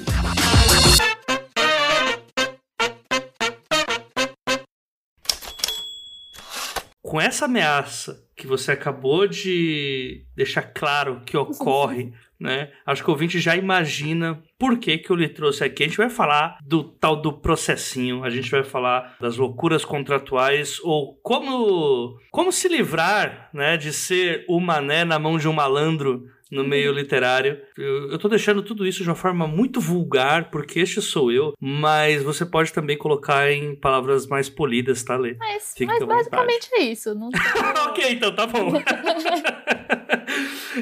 com 7.14 7.22
essa 7.22 7.46
ameaça 7.46 8.24
que 8.44 8.48
você 8.48 8.74
acabou 8.74 9.26
de 9.26 10.26
deixar 10.36 10.64
claro 10.64 11.22
que 11.26 11.38
ocorre, 11.38 12.12
né? 12.38 12.72
Acho 12.86 13.02
que 13.02 13.10
o 13.10 13.14
ouvinte 13.14 13.40
já 13.40 13.56
imagina 13.56 14.44
por 14.60 14.78
que, 14.78 14.98
que 14.98 15.10
eu 15.10 15.16
lhe 15.16 15.30
trouxe 15.30 15.64
aqui. 15.64 15.84
A 15.84 15.88
gente 15.88 15.98
vai 15.98 16.10
falar 16.10 16.58
do 16.62 16.84
tal 16.84 17.16
do 17.16 17.32
processinho, 17.32 18.22
a 18.22 18.30
gente 18.30 18.52
vai 18.52 18.62
falar 18.62 19.16
das 19.22 19.38
loucuras 19.38 19.86
contratuais 19.86 20.78
ou 20.84 21.16
como 21.24 22.20
como 22.32 22.52
se 22.52 22.68
livrar, 22.68 23.50
né, 23.54 23.78
de 23.78 23.94
ser 23.94 24.44
o 24.50 24.60
mané 24.60 25.06
na 25.06 25.18
mão 25.18 25.38
de 25.38 25.48
um 25.48 25.54
malandro 25.54 26.26
no 26.54 26.64
meio 26.64 26.92
literário. 26.92 27.60
Eu, 27.78 28.12
eu 28.12 28.18
tô 28.18 28.30
deixando 28.30 28.62
tudo 28.62 28.86
isso 28.86 29.04
de 29.04 29.10
uma 29.10 29.16
forma 29.16 29.48
muito 29.48 29.82
vulgar, 29.82 30.52
porque 30.52 30.80
este 30.80 31.02
sou 31.02 31.32
eu, 31.32 31.54
mas 31.60 32.22
você 32.22 32.46
pode 32.46 32.72
também 32.72 32.98
colocar 32.98 33.52
em 33.52 33.76
palavras 33.76 34.28
mais 34.28 34.48
polidas, 34.50 35.04
tá, 35.04 35.18
Lê? 35.18 35.36
Mas, 35.40 35.74
mas 35.86 36.04
basicamente 36.04 36.70
é 36.74 36.84
isso. 36.84 37.16
Não 37.16 37.30
ok, 37.90 38.12
então 38.12 38.36
tá 38.36 38.46
bom. 38.46 38.74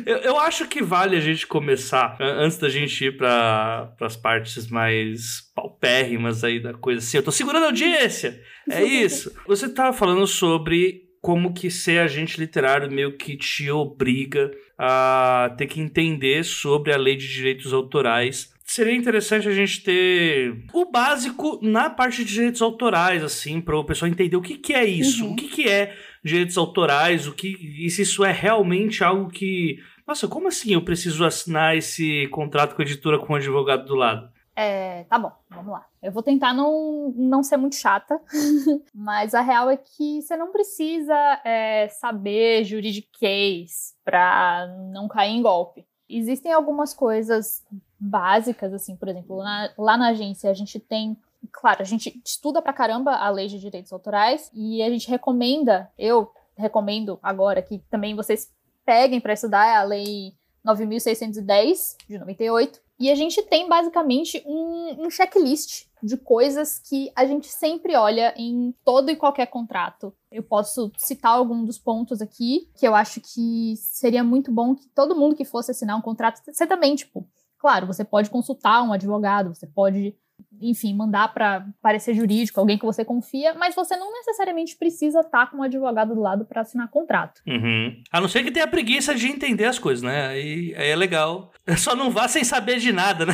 eu, 0.06 0.18
eu, 0.18 0.40
acho 0.40 0.68
que 0.68 0.84
vale 0.84 1.16
a 1.16 1.22
gente 1.22 1.48
começar, 1.48 2.18
antes 2.20 2.58
da 2.58 2.68
gente 2.70 3.06
ir 3.06 3.18
para 3.18 3.94
as 4.02 4.18
partes 4.18 4.68
mais 4.68 5.50
paupérrimas 5.56 6.44
aí 6.44 6.62
da 6.62 6.74
coisa 6.74 7.00
assim. 7.00 7.18
Eu 7.18 7.24
tô 7.24 7.32
segurando 7.32 7.64
a 7.64 7.68
audiência! 7.68 8.42
É 8.70 8.84
isso. 8.84 9.34
Você 9.48 9.70
tava 9.70 9.96
falando 9.96 10.28
sobre 10.28 11.11
como 11.22 11.54
que 11.54 11.70
ser 11.70 12.00
agente 12.00 12.40
literário 12.40 12.92
meio 12.92 13.16
que 13.16 13.38
te 13.38 13.70
obriga 13.70 14.52
a 14.78 15.54
ter 15.56 15.68
que 15.68 15.80
entender 15.80 16.44
sobre 16.44 16.92
a 16.92 16.98
lei 16.98 17.16
de 17.16 17.32
direitos 17.32 17.72
autorais. 17.72 18.52
Seria 18.66 18.96
interessante 18.96 19.48
a 19.48 19.54
gente 19.54 19.84
ter 19.84 20.64
o 20.74 20.90
básico 20.90 21.60
na 21.62 21.90
parte 21.90 22.24
de 22.24 22.34
direitos 22.34 22.62
autorais, 22.62 23.24
assim, 23.24 23.62
para 23.62 23.78
o 23.78 23.84
pessoal 23.84 24.10
entender 24.10 24.36
o 24.36 24.42
que, 24.42 24.58
que 24.58 24.74
é 24.74 24.84
isso, 24.84 25.26
uhum. 25.26 25.34
o 25.34 25.36
que, 25.36 25.48
que 25.48 25.70
é 25.70 25.96
direitos 26.24 26.58
autorais, 26.58 27.28
o 27.28 27.34
que 27.34 27.56
e 27.86 27.90
se 27.92 28.02
isso 28.02 28.26
é 28.26 28.32
realmente 28.32 29.04
algo 29.04 29.30
que. 29.30 29.78
Nossa, 30.08 30.28
como 30.28 30.48
assim 30.48 30.74
eu 30.74 30.82
preciso 30.82 31.24
assinar 31.24 31.78
esse 31.78 32.28
contrato 32.28 32.76
com 32.76 32.82
a 32.82 32.86
editora 32.86 33.20
com 33.20 33.34
o 33.34 33.36
advogado 33.36 33.86
do 33.86 33.96
lado? 33.96 34.28
É, 34.56 35.06
tá 35.06 35.18
bom, 35.18 35.32
vamos 35.50 35.72
lá. 35.72 35.86
Eu 36.02 36.12
vou 36.12 36.22
tentar 36.22 36.54
não, 36.54 37.14
não 37.16 37.42
ser 37.42 37.58
muito 37.58 37.76
chata, 37.76 38.20
mas 38.94 39.34
a 39.34 39.42
real 39.42 39.70
é 39.70 39.78
que 39.78 40.22
você 40.22 40.36
não 40.36 40.52
precisa 40.52 41.16
é, 41.44 41.88
saber 41.88 42.64
juridiquês 42.64 43.96
para 44.04 44.68
não 44.92 45.08
cair 45.08 45.32
em 45.32 45.42
golpe. 45.42 45.86
Existem 46.10 46.52
algumas 46.52 46.94
coisas 46.94 47.64
básicas, 47.98 48.74
assim, 48.74 48.96
por 48.96 49.08
exemplo, 49.08 49.38
na, 49.38 49.72
lá 49.78 49.96
na 49.96 50.10
agência 50.10 50.50
a 50.50 50.54
gente 50.54 50.80
tem 50.80 51.18
claro, 51.52 51.82
a 51.82 51.86
gente 51.86 52.22
estuda 52.26 52.62
pra 52.62 52.74
caramba 52.74 53.16
a 53.16 53.30
lei 53.30 53.48
de 53.48 53.60
direitos 53.60 53.92
autorais 53.92 54.52
e 54.54 54.82
a 54.84 54.90
gente 54.90 55.10
recomenda, 55.10 55.90
eu 55.98 56.32
recomendo 56.56 57.18
agora 57.24 57.62
que 57.62 57.80
também 57.90 58.16
vocês 58.16 58.52
peguem 58.86 59.20
para 59.20 59.34
estudar 59.34 59.78
a 59.78 59.84
lei 59.84 60.34
9610 60.64 61.98
de 62.08 62.20
98, 62.20 62.82
e 63.02 63.10
a 63.10 63.16
gente 63.16 63.42
tem 63.42 63.68
basicamente 63.68 64.44
um, 64.46 65.06
um 65.06 65.10
checklist 65.10 65.88
de 66.04 66.16
coisas 66.18 66.78
que 66.78 67.12
a 67.16 67.26
gente 67.26 67.48
sempre 67.48 67.96
olha 67.96 68.32
em 68.38 68.76
todo 68.86 69.10
e 69.10 69.16
qualquer 69.16 69.48
contrato. 69.48 70.14
Eu 70.32 70.44
posso 70.44 70.92
citar 70.98 71.32
algum 71.32 71.66
dos 71.66 71.80
pontos 71.80 72.22
aqui 72.22 72.70
que 72.78 72.88
eu 72.88 72.94
acho 72.94 73.20
que 73.20 73.74
seria 73.78 74.24
muito 74.24 74.52
bom 74.52 74.76
que 74.76 74.88
todo 74.90 75.16
mundo 75.16 75.36
que 75.36 75.44
fosse 75.44 75.72
assinar 75.72 75.98
um 75.98 76.02
contrato, 76.02 76.42
você 76.46 76.68
também, 76.68 76.96
tipo, 76.96 77.28
claro, 77.58 77.88
você 77.88 78.04
pode 78.04 78.30
consultar 78.30 78.84
um 78.84 78.94
advogado, 78.94 79.54
você 79.54 79.66
pode 79.66 80.16
enfim, 80.62 80.94
mandar 80.96 81.34
para 81.34 81.66
parecer 81.82 82.14
jurídico, 82.14 82.60
alguém 82.60 82.78
que 82.78 82.86
você 82.86 83.04
confia, 83.04 83.54
mas 83.54 83.76
você 83.76 83.96
não 83.98 84.12
necessariamente 84.12 84.76
precisa 84.78 85.20
estar 85.20 85.46
tá 85.46 85.48
com 85.48 85.58
um 85.58 85.64
advogado 85.64 86.14
do 86.14 86.22
lado 86.22 86.46
para 86.46 86.62
assinar 86.62 86.90
contrato. 86.90 87.42
Uhum. 87.48 88.02
A 88.12 88.22
não 88.22 88.28
ser 88.28 88.44
que 88.44 88.52
tenha 88.52 88.68
preguiça 88.68 89.16
de 89.16 89.28
entender 89.28 89.66
as 89.66 89.80
coisas, 89.80 90.04
né? 90.04 90.28
Aí, 90.28 90.74
aí 90.76 90.90
é 90.90 90.96
legal. 90.96 91.52
Só 91.78 91.96
não 91.96 92.12
vá 92.12 92.28
sem 92.28 92.44
saber 92.44 92.78
de 92.78 92.92
nada, 92.92 93.26
né? 93.26 93.34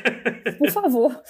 Por 0.58 0.70
favor. 0.70 1.22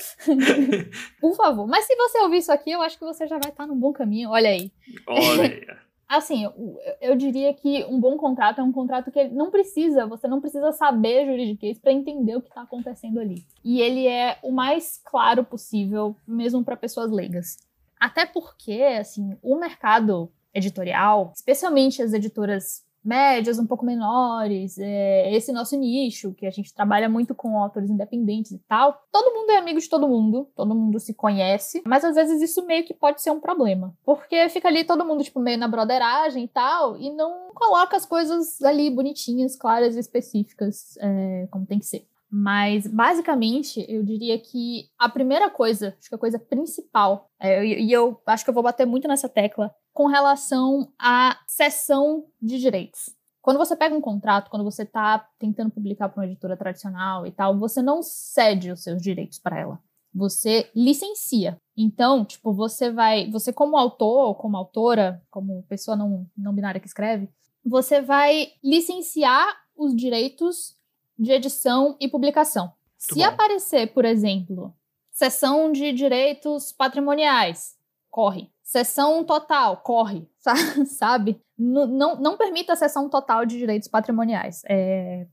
Por 1.20 1.36
favor. 1.36 1.66
Mas 1.66 1.86
se 1.86 1.96
você 1.96 2.18
ouvir 2.20 2.38
isso 2.38 2.52
aqui, 2.52 2.70
eu 2.70 2.82
acho 2.82 2.98
que 2.98 3.04
você 3.04 3.26
já 3.26 3.38
vai 3.38 3.50
estar 3.50 3.64
tá 3.64 3.66
num 3.66 3.78
bom 3.78 3.92
caminho. 3.92 4.30
Olha 4.30 4.50
aí. 4.50 4.70
Olha 5.06 5.42
aí. 5.42 5.66
Assim, 6.12 6.44
eu, 6.44 6.78
eu, 7.00 7.16
diria 7.16 7.54
que 7.54 7.86
um 7.86 7.98
bom 7.98 8.18
contrato 8.18 8.60
é 8.60 8.62
um 8.62 8.70
contrato 8.70 9.10
que 9.10 9.28
não 9.28 9.50
precisa, 9.50 10.04
você 10.04 10.28
não 10.28 10.42
precisa 10.42 10.70
saber 10.70 11.24
juridiquês 11.24 11.78
para 11.78 11.90
entender 11.90 12.36
o 12.36 12.42
que 12.42 12.50
está 12.50 12.60
acontecendo 12.60 13.18
ali. 13.18 13.46
E 13.64 13.80
ele 13.80 14.06
é 14.06 14.38
o 14.42 14.52
mais 14.52 15.00
claro 15.02 15.42
possível, 15.42 16.14
mesmo 16.28 16.62
para 16.62 16.76
pessoas 16.76 17.10
leigas. 17.10 17.56
Até 17.98 18.26
porque, 18.26 18.82
assim, 19.00 19.38
o 19.42 19.56
mercado 19.56 20.30
editorial, 20.52 21.32
especialmente 21.34 22.02
as 22.02 22.12
editoras 22.12 22.84
médias, 23.04 23.58
um 23.58 23.66
pouco 23.66 23.84
menores, 23.84 24.78
é, 24.78 25.34
esse 25.34 25.52
nosso 25.52 25.76
nicho, 25.76 26.32
que 26.34 26.46
a 26.46 26.50
gente 26.50 26.74
trabalha 26.74 27.08
muito 27.08 27.34
com 27.34 27.58
autores 27.58 27.90
independentes 27.90 28.52
e 28.52 28.58
tal. 28.68 29.02
Todo 29.10 29.34
mundo 29.34 29.50
é 29.50 29.58
amigo 29.58 29.80
de 29.80 29.88
todo 29.88 30.08
mundo, 30.08 30.48
todo 30.54 30.74
mundo 30.74 30.98
se 31.00 31.14
conhece, 31.14 31.82
mas 31.86 32.04
às 32.04 32.14
vezes 32.14 32.40
isso 32.40 32.64
meio 32.66 32.84
que 32.84 32.94
pode 32.94 33.20
ser 33.20 33.30
um 33.30 33.40
problema. 33.40 33.94
Porque 34.04 34.48
fica 34.48 34.68
ali 34.68 34.84
todo 34.84 35.04
mundo, 35.04 35.24
tipo, 35.24 35.40
meio 35.40 35.58
na 35.58 35.68
broderagem 35.68 36.44
e 36.44 36.48
tal, 36.48 36.96
e 36.96 37.10
não 37.10 37.50
coloca 37.54 37.96
as 37.96 38.06
coisas 38.06 38.60
ali 38.62 38.90
bonitinhas, 38.90 39.56
claras 39.56 39.96
e 39.96 40.00
específicas, 40.00 40.96
é, 40.98 41.48
como 41.50 41.66
tem 41.66 41.78
que 41.78 41.86
ser. 41.86 42.06
Mas, 42.34 42.86
basicamente, 42.86 43.84
eu 43.86 44.02
diria 44.02 44.38
que 44.38 44.88
a 44.98 45.06
primeira 45.06 45.50
coisa, 45.50 45.94
acho 45.98 46.08
que 46.08 46.14
a 46.14 46.18
coisa 46.18 46.38
principal, 46.38 47.28
é, 47.38 47.62
e 47.62 47.92
eu 47.92 48.18
acho 48.24 48.42
que 48.42 48.48
eu 48.48 48.54
vou 48.54 48.62
bater 48.62 48.86
muito 48.86 49.06
nessa 49.06 49.28
tecla, 49.28 49.74
com 49.92 50.06
relação 50.06 50.90
à 50.98 51.38
cessão 51.46 52.24
de 52.40 52.58
direitos. 52.58 53.14
quando 53.42 53.58
você 53.58 53.76
pega 53.76 53.94
um 53.94 54.00
contrato, 54.00 54.48
quando 54.48 54.64
você 54.64 54.84
está 54.84 55.28
tentando 55.38 55.70
publicar 55.70 56.08
para 56.08 56.20
uma 56.20 56.26
editora 56.26 56.56
tradicional 56.56 57.26
e 57.26 57.32
tal, 57.32 57.58
você 57.58 57.82
não 57.82 58.00
cede 58.00 58.70
os 58.70 58.82
seus 58.82 59.02
direitos 59.02 59.38
para 59.38 59.58
ela. 59.58 59.80
Você 60.14 60.70
licencia. 60.74 61.60
Então, 61.76 62.24
tipo, 62.24 62.52
você 62.52 62.90
vai, 62.90 63.28
você 63.30 63.52
como 63.52 63.76
autor, 63.76 64.36
como 64.36 64.56
autora, 64.56 65.20
como 65.28 65.64
pessoa 65.64 65.96
não, 65.96 66.24
não 66.36 66.54
binária 66.54 66.80
que 66.80 66.86
escreve, 66.86 67.28
você 67.64 68.00
vai 68.00 68.52
licenciar 68.62 69.54
os 69.76 69.94
direitos 69.96 70.80
de 71.22 71.32
edição 71.32 71.96
e 72.00 72.08
publicação. 72.08 72.64
Muito 72.64 72.74
Se 72.98 73.14
bom. 73.14 73.24
aparecer, 73.24 73.92
por 73.92 74.04
exemplo, 74.04 74.74
seção 75.10 75.70
de 75.70 75.92
direitos 75.92 76.72
patrimoniais, 76.72 77.76
corre. 78.10 78.50
Sessão 78.62 79.22
total, 79.22 79.78
corre, 79.78 80.26
sabe? 80.86 81.40
Não, 81.58 81.86
não, 81.86 82.16
não 82.16 82.36
permita 82.36 82.72
a 82.72 82.76
sessão 82.76 83.08
total 83.08 83.44
de 83.44 83.58
direitos 83.58 83.88
patrimoniais. 83.88 84.62
É, 84.66 85.26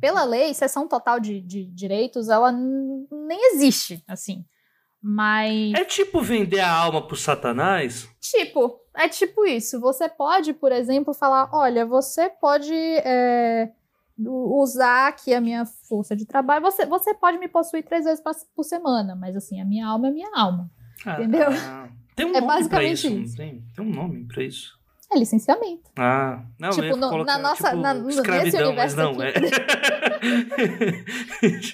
pela 0.00 0.24
lei, 0.24 0.54
sessão 0.54 0.86
total 0.88 1.18
de, 1.20 1.40
de 1.40 1.64
direitos, 1.66 2.28
ela 2.28 2.52
nem 2.52 3.52
existe, 3.52 4.02
assim. 4.06 4.44
Mas. 5.02 5.74
É 5.74 5.84
tipo 5.84 6.22
vender 6.22 6.60
a 6.60 6.72
alma 6.72 7.06
pro 7.06 7.16
Satanás? 7.16 8.08
Tipo, 8.20 8.80
é 8.94 9.08
tipo 9.08 9.44
isso. 9.44 9.78
Você 9.80 10.08
pode, 10.08 10.54
por 10.54 10.72
exemplo, 10.72 11.12
falar: 11.12 11.50
olha, 11.52 11.84
você 11.84 12.30
pode 12.30 12.72
é, 12.72 13.70
usar 14.18 15.08
aqui 15.08 15.34
a 15.34 15.40
minha 15.40 15.64
força 15.64 16.14
de 16.14 16.24
trabalho. 16.24 16.62
Você, 16.62 16.86
você 16.86 17.14
pode 17.14 17.38
me 17.38 17.48
possuir 17.48 17.84
três 17.84 18.04
vezes 18.04 18.22
por 18.54 18.64
semana, 18.64 19.16
mas 19.16 19.36
assim, 19.36 19.60
a 19.60 19.64
minha 19.64 19.86
alma 19.86 20.08
é 20.08 20.10
minha 20.10 20.30
alma. 20.34 20.70
Ah, 21.04 21.14
entendeu? 21.14 21.48
Ah. 21.50 21.88
Tem 22.14 22.26
um 22.26 22.34
é 22.34 22.40
nome 22.40 22.68
pra 22.68 22.84
isso, 22.84 23.08
isso. 23.08 23.36
Tem, 23.36 23.64
tem 23.74 23.84
um 23.84 23.90
nome 23.90 24.24
pra 24.26 24.42
isso. 24.42 24.78
É 25.14 25.18
licenciamento. 25.18 25.82
Ah, 25.96 26.40
não, 26.58 26.70
tipo, 26.70 26.96
no, 26.96 27.08
colocar, 27.08 27.36
na 27.36 27.38
nossa, 27.38 27.70
tipo, 27.70 27.80
na, 27.80 27.94
nesse 27.94 28.56
universo 28.56 28.96
não, 28.96 29.12
aqui. 29.12 29.22
É. 29.22 29.40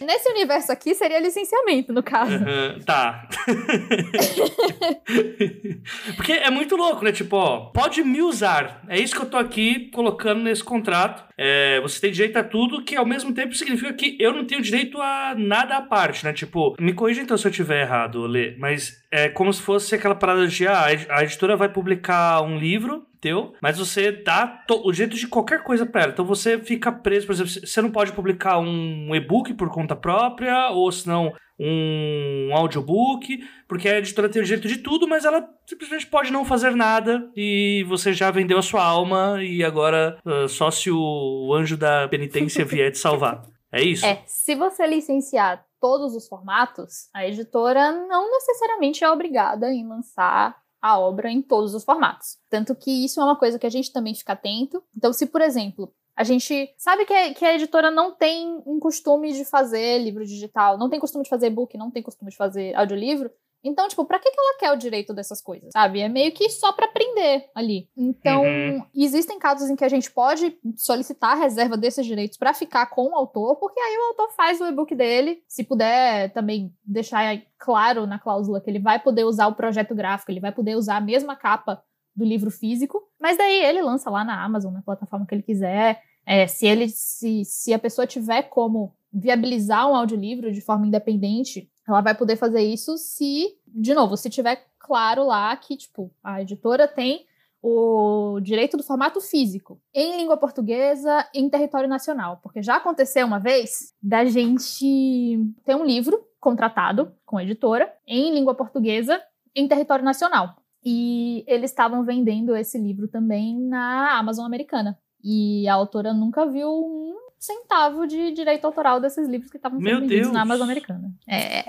nesse 0.05 0.31
universo 0.31 0.71
aqui 0.71 0.95
seria 0.95 1.19
licenciamento, 1.21 1.91
no 1.91 2.03
caso. 2.03 2.35
Uhum, 2.35 2.81
tá. 2.85 3.27
Porque 6.17 6.33
é 6.33 6.51
muito 6.51 6.77
louco, 6.77 7.03
né? 7.03 7.13
Tipo, 7.13 7.37
ó, 7.37 7.61
pode 7.71 8.05
me 8.05 8.21
usar. 8.21 8.83
É 8.89 9.01
isso 9.01 9.17
que 9.17 9.23
eu 9.23 9.31
tô 9.31 9.39
aqui 9.39 9.89
colocando 9.91 10.43
nesse 10.43 10.63
contrato. 10.63 11.25
É, 11.39 11.81
você 11.81 11.99
tem 11.99 12.13
direito 12.13 12.37
a 12.37 12.45
tudo, 12.45 12.85
que 12.85 12.95
ao 12.95 13.07
mesmo 13.07 13.33
tempo 13.33 13.55
significa 13.55 13.95
que 13.95 14.19
eu 14.21 14.35
não 14.35 14.45
tenho 14.45 14.61
direito 14.61 15.01
a 15.01 15.35
nada 15.35 15.79
à 15.79 15.81
parte, 15.81 16.27
né? 16.27 16.35
Tipo, 16.35 16.77
me 16.79 16.93
corrija 16.93 17.23
então 17.23 17.39
se 17.39 17.49
eu 17.49 17.51
tiver 17.51 17.81
errado, 17.81 18.27
Lê, 18.27 18.55
mas 18.59 19.00
é 19.11 19.29
como 19.29 19.53
se 19.53 19.61
fosse 19.61 19.95
aquela 19.95 20.15
parada 20.15 20.47
de 20.47 20.67
ah, 20.67 20.87
a 21.09 21.23
editora 21.23 21.57
vai 21.57 21.69
publicar 21.69 22.43
um 22.43 22.59
livro 22.59 23.07
teu, 23.21 23.53
mas 23.61 23.79
você 23.79 24.11
dá 24.11 24.65
o 24.83 24.93
jeito 24.93 25.17
de 25.17 25.27
qualquer 25.27 25.63
coisa 25.63 25.85
para 25.85 26.03
ela. 26.03 26.13
Então 26.13 26.25
você 26.25 26.59
fica 26.59 26.91
preso, 26.91 27.27
por 27.27 27.33
exemplo, 27.33 27.51
você 27.51 27.83
não 27.83 27.91
pode 27.91 28.13
publicar 28.13 28.59
um 28.59 29.15
e-book 29.15 29.53
por 29.55 29.69
conta 29.69 29.95
própria, 29.95 30.71
ou 30.71 30.91
se 30.91 31.07
não 31.07 31.35
um 31.63 32.49
audiobook, 32.55 33.47
porque 33.69 33.87
a 33.87 33.99
editora 33.99 34.31
tem 34.31 34.41
o 34.41 34.45
direito 34.45 34.67
de 34.67 34.79
tudo, 34.79 35.07
mas 35.07 35.27
ela 35.27 35.47
simplesmente 35.67 36.07
pode 36.07 36.33
não 36.33 36.43
fazer 36.43 36.75
nada 36.75 37.31
e 37.37 37.85
você 37.87 38.15
já 38.15 38.31
vendeu 38.31 38.57
a 38.57 38.63
sua 38.63 38.83
alma 38.83 39.37
e 39.43 39.63
agora 39.63 40.19
uh, 40.25 40.49
só 40.49 40.71
se 40.71 40.91
o 40.91 41.53
anjo 41.55 41.77
da 41.77 42.09
penitência 42.09 42.65
vier 42.65 42.91
te 42.91 42.97
salvar. 42.99 43.43
É 43.71 43.83
isso? 43.83 44.07
É, 44.07 44.23
se 44.27 44.55
você 44.55 44.87
licenciar 44.87 45.63
todos 45.81 46.15
os 46.15 46.29
formatos, 46.29 47.09
a 47.15 47.27
editora 47.27 47.93
não 48.07 48.31
necessariamente 48.31 49.03
é 49.03 49.11
obrigada 49.11 49.73
em 49.73 49.87
lançar 49.87 50.61
a 50.81 50.99
obra 50.99 51.31
em 51.31 51.43
todos 51.43 51.75
os 51.75 51.85
formatos. 51.85 52.39
Tanto 52.49 52.75
que 52.75 53.05
isso 53.05 53.21
é 53.21 53.25
uma 53.25 53.37
coisa 53.37 53.59
que 53.59 53.67
a 53.67 53.71
gente 53.71 53.93
também 53.93 54.15
fica 54.15 54.33
atento. 54.33 54.83
Então, 54.97 55.13
se, 55.13 55.27
por 55.27 55.41
exemplo, 55.41 55.93
a 56.17 56.25
gente 56.25 56.75
sabe 56.77 57.05
que 57.05 57.13
a, 57.13 57.35
que 57.35 57.45
a 57.45 57.55
editora 57.55 57.91
não 57.91 58.13
tem 58.13 58.63
um 58.67 58.79
costume 58.79 59.33
de 59.33 59.45
fazer 59.45 59.99
livro 59.99 60.25
digital, 60.25 60.77
não 60.77 60.91
tem 60.91 61.01
costume 61.01 61.25
de 61.25 61.31
fazer 61.31 61.47
e-book, 61.47 61.77
não 61.77 61.91
tem 61.91 62.03
costume 62.03 62.31
de 62.31 62.37
fazer 62.37 62.75
audiolivro, 62.75 63.31
então, 63.63 63.89
tipo, 63.89 64.05
pra 64.05 64.19
que, 64.19 64.31
que 64.31 64.41
ela 64.41 64.59
quer 64.59 64.73
o 64.73 64.77
direito 64.77 65.13
dessas 65.13 65.43
coisas, 65.43 65.71
sabe? 65.73 66.01
É 66.01 66.09
meio 66.09 66.33
que 66.33 66.49
só 66.49 66.73
pra 66.73 66.87
aprender 66.87 67.51
ali. 67.55 67.89
Então, 67.97 68.43
uhum. 68.43 68.83
existem 68.95 69.39
casos 69.39 69.69
em 69.69 69.77
que 69.77 69.85
a 69.85 69.89
gente 69.89 70.11
pode 70.11 70.57
solicitar 70.77 71.33
a 71.33 71.41
reserva 71.41 71.77
desses 71.77 72.07
direitos 72.07 72.39
para 72.39 72.55
ficar 72.55 72.87
com 72.87 73.11
o 73.11 73.15
autor, 73.15 73.57
porque 73.57 73.79
aí 73.79 73.97
o 73.99 74.09
autor 74.09 74.35
faz 74.35 74.61
o 74.61 74.67
e-book 74.67 74.95
dele. 74.95 75.43
Se 75.47 75.63
puder 75.63 76.33
também 76.33 76.75
deixar 76.85 77.41
claro 77.59 78.07
na 78.07 78.19
cláusula 78.19 78.61
que 78.61 78.71
ele 78.71 78.79
vai 78.79 78.99
poder 78.99 79.25
usar 79.25 79.47
o 79.47 79.55
projeto 79.55 79.95
gráfico, 79.95 80.31
ele 80.31 80.41
vai 80.41 80.53
poder 80.53 80.77
usar 80.77 80.97
a 80.97 81.01
mesma 81.01 81.37
capa 81.37 81.83
do 82.17 82.25
livro 82.25 82.51
físico, 82.51 83.03
mas 83.21 83.37
daí 83.37 83.65
ele 83.65 83.83
lança 83.83 84.11
lá 84.11 84.25
na 84.25 84.43
Amazon, 84.43 84.73
na 84.73 84.83
plataforma 84.83 85.27
que 85.27 85.35
ele 85.35 85.43
quiser. 85.43 86.03
É, 86.27 86.47
se 86.47 86.67
ele 86.67 86.89
se, 86.89 87.45
se 87.45 87.73
a 87.73 87.79
pessoa 87.79 88.07
tiver 88.07 88.43
como 88.43 88.95
viabilizar 89.13 89.89
um 89.89 89.95
audiolivro 89.95 90.53
de 90.53 90.61
forma 90.61 90.87
independente, 90.87 91.71
ela 91.91 92.01
vai 92.01 92.15
poder 92.15 92.37
fazer 92.37 92.63
isso 92.63 92.97
se, 92.97 93.57
de 93.67 93.95
novo, 93.95 94.17
se 94.17 94.31
tiver 94.31 94.67
claro 94.79 95.25
lá 95.25 95.55
que, 95.57 95.77
tipo, 95.77 96.11
a 96.23 96.43
editora 96.43 96.89
tem 96.89 97.27
o 97.63 98.41
direito 98.41 98.77
do 98.77 98.83
formato 98.83 99.21
físico 99.21 99.81
em 99.93 100.17
língua 100.17 100.37
portuguesa 100.37 101.29
em 101.35 101.49
território 101.49 101.89
nacional. 101.89 102.39
Porque 102.43 102.63
já 102.63 102.77
aconteceu 102.77 103.27
uma 103.27 103.39
vez 103.39 103.95
da 104.03 104.25
gente 104.25 105.39
ter 105.65 105.75
um 105.75 105.85
livro 105.85 106.25
contratado 106.41 107.13
com 107.25 107.37
a 107.37 107.43
editora 107.43 107.93
em 108.07 108.33
língua 108.33 108.55
portuguesa 108.55 109.21
em 109.55 109.69
território 109.69 110.05
nacional. 110.05 110.57
E 110.83 111.45
eles 111.47 111.71
estavam 111.71 112.03
vendendo 112.03 112.57
esse 112.57 112.79
livro 112.79 113.07
também 113.07 113.59
na 113.61 114.19
Amazon 114.19 114.47
americana. 114.47 114.99
E 115.23 115.69
a 115.69 115.75
autora 115.75 116.15
nunca 116.15 116.47
viu 116.47 116.71
um 116.71 117.30
centavo 117.41 118.07
de 118.07 118.33
direito 118.33 118.67
autoral 118.67 119.01
desses 119.01 119.27
livros 119.27 119.51
que 119.51 119.57
estavam 119.57 119.81
sendo 119.81 120.01
vendidos 120.01 120.31
na 120.31 120.43
Amazon 120.43 120.65
americana. 120.65 121.11
É, 121.27 121.65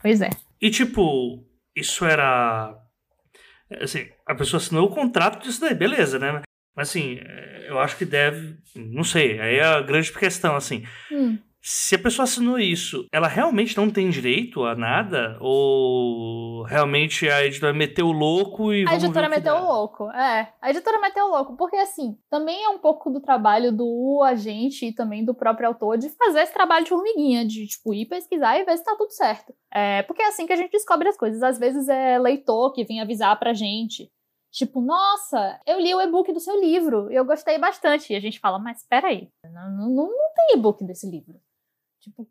pois 0.00 0.20
é. 0.20 0.30
E 0.60 0.70
tipo, 0.70 1.44
isso 1.74 2.04
era. 2.04 2.74
Assim, 3.82 4.08
a 4.24 4.34
pessoa 4.34 4.60
assinou 4.60 4.86
o 4.86 4.94
contrato 4.94 5.42
disso 5.42 5.60
daí, 5.60 5.74
beleza, 5.74 6.18
né? 6.18 6.42
Mas 6.74 6.90
assim, 6.90 7.18
eu 7.66 7.78
acho 7.80 7.96
que 7.96 8.04
deve. 8.04 8.56
Não 8.74 9.02
sei, 9.02 9.40
aí 9.40 9.56
é 9.56 9.64
a 9.64 9.82
grande 9.82 10.12
questão, 10.12 10.54
assim. 10.54 10.86
Hum. 11.10 11.38
Se 11.68 11.96
a 11.96 11.98
pessoa 11.98 12.22
assinou 12.22 12.60
isso, 12.60 13.08
ela 13.10 13.26
realmente 13.26 13.76
não 13.76 13.90
tem 13.90 14.08
direito 14.08 14.62
a 14.62 14.76
nada? 14.76 15.36
Ou 15.40 16.62
realmente 16.62 17.28
a 17.28 17.44
editora 17.44 17.72
meteu 17.72 18.06
o 18.06 18.12
louco 18.12 18.72
e. 18.72 18.86
A 18.86 18.94
editora 18.94 19.28
meteu 19.28 19.56
o 19.56 19.66
louco, 19.66 20.08
é. 20.12 20.52
A 20.62 20.70
editora 20.70 21.00
meteu 21.00 21.24
o 21.24 21.30
louco, 21.30 21.56
porque 21.56 21.74
assim, 21.74 22.16
também 22.30 22.62
é 22.62 22.68
um 22.68 22.78
pouco 22.78 23.10
do 23.10 23.20
trabalho 23.20 23.72
do 23.72 24.22
agente 24.22 24.86
e 24.86 24.94
também 24.94 25.24
do 25.24 25.34
próprio 25.34 25.66
autor 25.66 25.98
de 25.98 26.08
fazer 26.10 26.42
esse 26.42 26.54
trabalho 26.54 26.84
de 26.84 26.90
formiguinha, 26.90 27.44
de 27.44 27.66
tipo, 27.66 27.92
ir 27.92 28.06
pesquisar 28.06 28.56
e 28.56 28.64
ver 28.64 28.78
se 28.78 28.84
tá 28.84 28.94
tudo 28.96 29.10
certo. 29.10 29.52
É, 29.74 30.04
porque 30.04 30.22
é 30.22 30.28
assim 30.28 30.46
que 30.46 30.52
a 30.52 30.56
gente 30.56 30.70
descobre 30.70 31.08
as 31.08 31.16
coisas. 31.16 31.42
Às 31.42 31.58
vezes 31.58 31.88
é 31.88 32.16
leitor 32.16 32.72
que 32.74 32.84
vem 32.84 33.00
avisar 33.00 33.36
pra 33.40 33.52
gente. 33.52 34.08
Tipo, 34.52 34.80
nossa, 34.80 35.60
eu 35.66 35.80
li 35.80 35.92
o 35.92 36.00
e-book 36.00 36.32
do 36.32 36.38
seu 36.38 36.60
livro 36.60 37.10
e 37.10 37.16
eu 37.16 37.24
gostei 37.24 37.58
bastante. 37.58 38.12
E 38.12 38.16
a 38.16 38.20
gente 38.20 38.38
fala, 38.38 38.56
mas 38.56 38.86
peraí, 38.88 39.28
não, 39.52 39.70
não, 39.72 40.06
não 40.06 40.32
tem 40.36 40.56
e-book 40.56 40.84
desse 40.84 41.10
livro. 41.10 41.40
Tipo, 42.06 42.28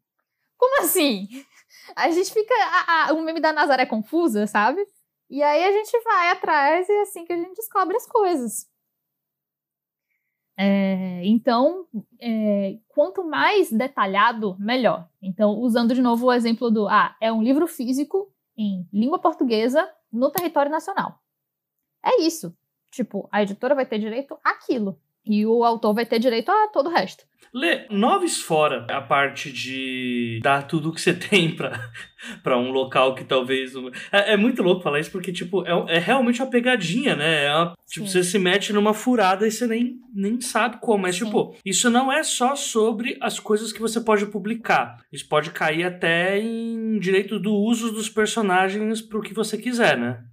como 0.58 0.82
assim? 0.82 1.28
A 1.96 2.10
gente 2.10 2.32
fica. 2.32 2.54
A, 2.54 3.10
a, 3.10 3.14
o 3.14 3.22
meme 3.22 3.40
da 3.40 3.54
Nazaré 3.54 3.84
é 3.84 3.86
confusa, 3.86 4.48
sabe? 4.48 4.82
E 5.30 5.44
aí 5.44 5.64
a 5.64 5.72
gente 5.72 6.00
vai 6.04 6.32
atrás 6.32 6.88
e 6.88 6.92
é 6.92 7.02
assim 7.02 7.26
que 7.26 7.34
a 7.34 7.38
gente 7.38 7.56
descobre 7.56 7.96
as 7.96 8.08
coisas. 8.08 8.68
É, 10.58 11.22
então, 11.26 11.86
é, 12.20 12.78
quanto 12.88 13.24
mais 13.24 13.72
detalhado, 13.72 14.56
melhor. 14.60 15.08
Então, 15.22 15.60
usando 15.60 15.94
de 15.94 16.02
novo 16.02 16.28
o 16.28 16.34
exemplo 16.34 16.72
do 16.72 16.88
ah, 16.88 17.16
é 17.20 17.32
um 17.32 17.44
livro 17.44 17.68
físico 17.68 18.32
em 18.58 18.88
língua 18.94 19.20
portuguesa 19.20 19.88
no 20.12 20.32
território 20.32 20.72
nacional. 20.72 21.20
É 22.04 22.22
isso. 22.22 22.56
Tipo, 22.90 23.28
a 23.32 23.44
editora 23.44 23.76
vai 23.76 23.86
ter 23.86 24.00
direito 24.00 24.40
àquilo. 24.44 25.00
E 25.26 25.46
o 25.46 25.64
autor 25.64 25.94
vai 25.94 26.06
ter 26.06 26.20
direito 26.20 26.50
a 26.50 26.68
todo 26.68 26.88
o 26.88 26.94
resto. 26.94 27.26
Lê, 27.56 27.86
noves 27.90 28.42
fora 28.42 28.86
a 28.90 29.00
parte 29.00 29.50
de 29.50 30.42
dar 30.44 30.68
tudo 30.68 30.92
que 30.92 31.00
você 31.00 31.14
tem 31.16 31.56
para 32.44 32.58
um 32.58 32.70
local 32.70 33.16
que 33.16 33.24
talvez. 33.24 33.72
É, 34.12 34.34
é, 34.34 34.38
muito 34.38 34.62
louco 34.62 34.84
falar 34.84 35.00
isso, 35.00 35.10
porque, 35.10 35.32
tipo, 35.32 35.66
é, 35.66 35.96
é 35.96 36.00
realmente 36.00 36.42
uma 36.42 36.50
pegadinha, 36.50 37.16
né? 37.16 37.46
É 37.46 37.56
uma, 37.56 37.74
tipo, 37.88 38.06
você 38.06 38.26
se 38.26 38.38
mete 38.38 38.74
numa 38.74 38.94
furada 38.94 39.48
e 39.48 39.52
você 39.52 39.66
nem, 39.68 40.02
nem 40.14 40.42
sabe 40.42 40.82
como. 40.82 41.04
Mas, 41.04 41.16
Sim. 41.16 41.26
tipo, 41.26 41.56
isso 41.64 41.90
não 41.90 42.12
é 42.12 42.24
só 42.24 42.58
sobre 42.58 43.18
as 43.22 43.40
coisas 43.40 43.72
que 43.72 43.80
você 43.80 44.02
pode 44.02 44.26
publicar. 44.26 44.98
Isso 45.10 45.26
pode 45.26 45.52
cair 45.52 45.86
até 45.86 46.38
em 46.38 47.00
direito 47.00 47.40
do 47.40 47.54
uso 47.54 47.90
dos 47.90 48.10
personagens 48.10 49.02
pro 49.02 49.22
que 49.22 49.34
você 49.34 49.58
quiser, 49.58 49.98
né? 49.98 50.26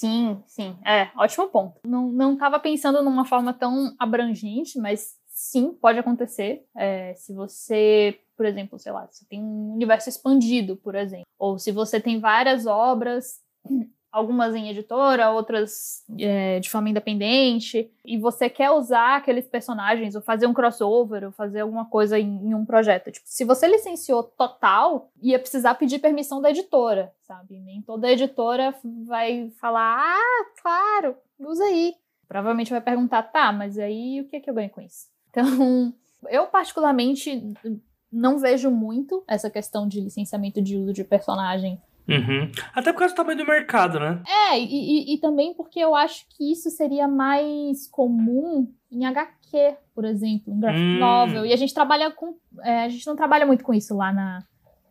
Sim, 0.00 0.42
sim. 0.46 0.78
É, 0.82 1.10
ótimo 1.14 1.48
ponto. 1.50 1.78
Não, 1.86 2.10
não 2.10 2.34
tava 2.34 2.58
pensando 2.58 3.02
numa 3.02 3.26
forma 3.26 3.52
tão 3.52 3.94
abrangente, 3.98 4.78
mas 4.78 5.14
sim, 5.26 5.74
pode 5.74 5.98
acontecer. 5.98 6.64
É, 6.74 7.12
se 7.14 7.34
você, 7.34 8.18
por 8.34 8.46
exemplo, 8.46 8.78
sei 8.78 8.92
lá, 8.92 9.06
você 9.06 9.26
tem 9.28 9.42
um 9.42 9.74
universo 9.74 10.08
expandido, 10.08 10.74
por 10.78 10.94
exemplo, 10.94 11.26
ou 11.38 11.58
se 11.58 11.70
você 11.70 12.00
tem 12.00 12.18
várias 12.18 12.64
obras 12.64 13.40
algumas 14.12 14.54
em 14.54 14.68
editora, 14.68 15.30
outras 15.30 16.04
é, 16.18 16.58
de 16.58 16.68
forma 16.68 16.90
independente, 16.90 17.90
e 18.04 18.18
você 18.18 18.50
quer 18.50 18.70
usar 18.70 19.16
aqueles 19.16 19.46
personagens, 19.46 20.14
ou 20.14 20.20
fazer 20.22 20.46
um 20.46 20.54
crossover, 20.54 21.24
ou 21.24 21.32
fazer 21.32 21.60
alguma 21.60 21.84
coisa 21.84 22.18
em, 22.18 22.48
em, 22.48 22.54
um 22.54 22.64
projeto. 22.64 23.10
Tipo, 23.10 23.26
se 23.28 23.44
você 23.44 23.68
licenciou 23.68 24.22
total, 24.22 25.10
ia 25.22 25.38
precisar 25.38 25.74
pedir 25.74 26.00
permissão 26.00 26.40
da 26.40 26.50
editora, 26.50 27.12
sabe? 27.22 27.60
Nem 27.60 27.82
toda 27.82 28.10
editora 28.10 28.74
vai 29.06 29.50
falar, 29.60 30.00
ah, 30.00 30.44
claro, 30.60 31.16
usa 31.38 31.64
aí. 31.64 31.94
Provavelmente 32.26 32.70
vai 32.70 32.80
perguntar, 32.80 33.22
tá, 33.24 33.52
mas 33.52 33.78
aí 33.78 34.20
o 34.20 34.28
que 34.28 34.36
é 34.36 34.40
que 34.40 34.50
eu 34.50 34.54
ganho 34.54 34.70
com 34.70 34.80
isso? 34.80 35.06
Então, 35.30 35.92
eu 36.28 36.46
particularmente 36.46 37.54
não 38.12 38.38
vejo 38.38 38.70
muito 38.70 39.22
essa 39.26 39.48
questão 39.48 39.86
de 39.86 40.00
licenciamento 40.00 40.60
de 40.60 40.76
uso 40.76 40.92
de 40.92 41.04
personagem 41.04 41.80
Uhum. 42.08 42.50
Até 42.74 42.92
por 42.92 43.00
causa 43.00 43.14
do 43.14 43.16
tamanho 43.16 43.38
do 43.38 43.46
mercado, 43.46 44.00
né? 44.00 44.22
É, 44.26 44.58
e, 44.58 44.64
e, 44.64 45.14
e, 45.14 45.18
também 45.18 45.54
porque 45.54 45.78
eu 45.78 45.94
acho 45.94 46.24
que 46.30 46.52
isso 46.52 46.70
seria 46.70 47.06
mais 47.06 47.86
comum 47.88 48.72
em 48.90 49.04
HQ, 49.04 49.76
por 49.94 50.04
exemplo, 50.04 50.52
em 50.52 50.58
graphic 50.58 50.82
hum. 50.82 50.98
novel. 50.98 51.46
E 51.46 51.52
a 51.52 51.56
gente 51.56 51.72
trabalha 51.72 52.10
com. 52.10 52.36
É, 52.62 52.84
a 52.84 52.88
gente 52.88 53.06
não 53.06 53.14
trabalha 53.14 53.46
muito 53.46 53.62
com 53.62 53.72
isso 53.72 53.96
lá 53.96 54.12
na, 54.12 54.40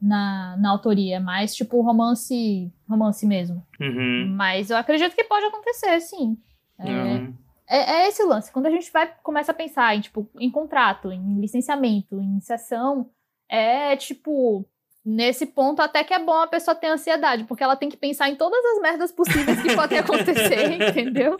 na, 0.01 0.57
na 0.57 0.69
autoria, 0.69 1.19
mais 1.19 1.53
tipo 1.53 1.81
romance, 1.81 2.71
romance 2.87 3.25
mesmo. 3.25 3.65
Uhum. 3.79 4.33
Mas 4.35 4.69
eu 4.69 4.77
acredito 4.77 5.15
que 5.15 5.23
pode 5.23 5.45
acontecer, 5.45 5.99
sim. 5.99 6.37
É, 6.79 6.89
uhum. 6.89 7.33
é, 7.67 7.77
é, 7.77 8.07
esse 8.07 8.23
o 8.23 8.27
lance. 8.27 8.51
Quando 8.51 8.67
a 8.67 8.71
gente 8.71 8.91
vai 8.91 9.11
começa 9.21 9.51
a 9.51 9.55
pensar 9.55 9.95
em, 9.95 10.01
tipo, 10.01 10.29
em 10.39 10.49
contrato, 10.49 11.11
em 11.11 11.39
licenciamento, 11.41 12.21
em 12.21 12.39
sessão, 12.39 13.09
é 13.49 13.95
tipo 13.97 14.65
Nesse 15.05 15.45
ponto, 15.45 15.81
até 15.81 16.03
que 16.03 16.13
é 16.13 16.19
bom 16.19 16.41
a 16.41 16.47
pessoa 16.47 16.75
ter 16.75 16.88
ansiedade, 16.88 17.45
porque 17.45 17.63
ela 17.63 17.77
tem 17.77 17.88
que 17.88 17.95
pensar 17.95 18.29
em 18.29 18.35
todas 18.35 18.63
as 18.65 18.81
merdas 18.81 19.12
possíveis 19.13 19.62
que 19.62 19.73
podem 19.73 19.97
acontecer, 19.97 20.71
entendeu? 20.75 21.38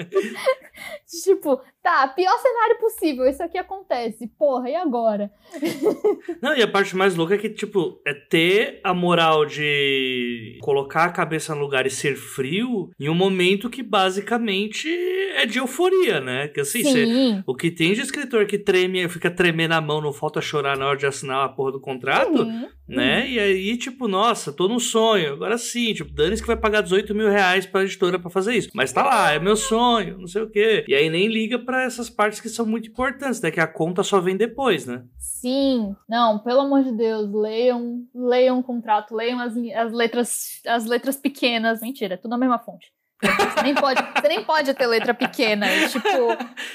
tipo, 1.06 1.60
tá, 1.84 2.08
pior 2.08 2.38
cenário 2.38 2.80
possível, 2.80 3.28
isso 3.28 3.44
aqui 3.44 3.58
acontece. 3.58 4.28
Porra, 4.40 4.70
e 4.70 4.76
agora? 4.76 5.30
Não, 6.42 6.56
e 6.56 6.64
a 6.64 6.68
parte 6.68 6.96
mais 6.96 7.16
louca 7.16 7.36
é 7.36 7.38
que, 7.38 7.50
tipo, 7.50 8.02
é 8.08 8.14
ter 8.14 8.80
a 8.82 8.94
moral 8.94 9.46
de 9.46 10.58
colocar 10.62 11.04
a 11.04 11.12
cabeça 11.12 11.54
no 11.54 11.62
lugar 11.62 11.86
e 11.86 11.90
ser 11.90 12.16
frio 12.16 12.90
em 12.98 13.10
um 13.10 13.16
momento 13.16 13.70
que 13.70 13.84
basicamente 13.84 14.90
é 15.36 15.46
de 15.46 15.60
euforia, 15.60 16.22
né? 16.22 16.48
Que 16.48 16.62
assim, 16.62 16.84
cê, 16.84 17.44
o 17.46 17.54
que 17.54 17.70
tem 17.70 17.94
de 17.94 18.02
escritor 18.02 18.46
que 18.46 18.58
treme, 18.58 19.08
fica 19.10 19.30
tremendo 19.30 19.74
a 19.74 19.82
mão, 19.82 20.02
não 20.02 20.14
falta 20.14 20.42
chorar 20.42 20.78
na 20.78 20.88
hora 20.88 20.98
de 20.98 21.06
assinar 21.06 21.46
a 21.46 21.50
porra 21.50 21.74
do 21.74 21.82
contrato, 21.82 22.44
uhum. 22.44 22.70
Né? 22.90 23.22
Uhum. 23.22 23.28
E 23.28 23.40
aí, 23.40 23.78
tipo, 23.78 24.08
nossa, 24.08 24.52
tô 24.52 24.68
num 24.68 24.80
sonho. 24.80 25.34
Agora 25.34 25.58
sim, 25.58 25.94
tipo, 25.94 26.12
Danis 26.14 26.42
que 26.42 26.48
vai 26.48 26.58
pagar 26.58 26.82
18 26.82 27.14
mil 27.14 27.30
reais 27.30 27.66
pra 27.66 27.84
editora 27.84 28.20
pra 28.20 28.30
fazer 28.30 28.56
isso. 28.56 28.70
Mas 28.74 28.92
tá 28.92 29.04
lá, 29.04 29.32
é 29.32 29.40
meu 29.40 29.56
sonho, 29.56 30.18
não 30.18 30.28
sei 30.28 30.42
o 30.42 30.50
quê. 30.50 30.84
E 30.88 30.96
aí 30.96 31.10
nem 31.10 31.28
liga 31.28 31.60
para 31.60 31.84
essas 31.84 32.10
partes 32.10 32.42
que 32.42 32.50
são 32.50 32.66
muito 32.66 32.90
importantes, 32.90 33.42
né? 33.42 33.52
Que 33.52 33.60
a 33.60 33.68
conta 33.68 34.04
só 34.04 34.20
vem 34.20 34.36
depois, 34.36 34.86
né? 34.86 35.04
Sim. 35.18 35.96
Não, 36.08 36.40
pelo 36.40 36.62
amor 36.62 36.84
de 36.84 36.92
Deus, 36.92 37.32
leiam, 37.32 38.04
leiam 38.14 38.60
o 38.60 38.64
contrato, 38.64 39.16
leiam 39.16 39.40
as, 39.40 39.54
as 39.76 39.94
letras, 39.94 40.62
as 40.66 40.86
letras 40.86 41.16
pequenas. 41.16 41.82
Mentira, 41.82 42.16
é 42.16 42.18
tudo 42.18 42.32
na 42.32 42.38
mesma 42.38 42.60
fonte. 42.60 42.92
Você 43.22 43.64
nem 43.64 43.76
pode, 43.76 44.02
você 44.02 44.28
nem 44.28 44.44
pode 44.44 44.74
ter 44.74 44.88
letra 44.88 45.14
pequena. 45.14 45.70
E, 45.72 45.90
tipo, 45.90 46.08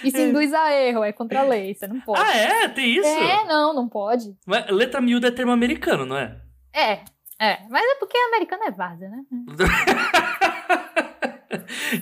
isso 0.03 0.19
induz 0.19 0.53
a 0.53 0.73
erro, 0.73 1.03
é 1.03 1.13
contra 1.13 1.41
a 1.41 1.43
lei. 1.43 1.75
Você 1.75 1.87
não 1.87 2.01
pode. 2.01 2.21
Ah, 2.21 2.37
é? 2.37 2.69
Tem 2.69 2.97
isso? 2.97 3.09
É, 3.09 3.45
não, 3.47 3.75
não 3.75 3.89
pode. 3.89 4.37
Mas 4.47 4.69
letra 4.71 5.01
miúda 5.01 5.29
é 5.29 5.31
termo 5.31 5.53
americano, 5.53 6.05
não 6.05 6.17
é? 6.19 6.37
É, 6.75 7.01
é. 7.41 7.59
Mas 7.71 7.83
é 7.83 7.95
porque 7.99 8.17
americano 8.17 8.65
é 8.65 8.71
várzea, 8.71 9.09
né? 9.09 9.25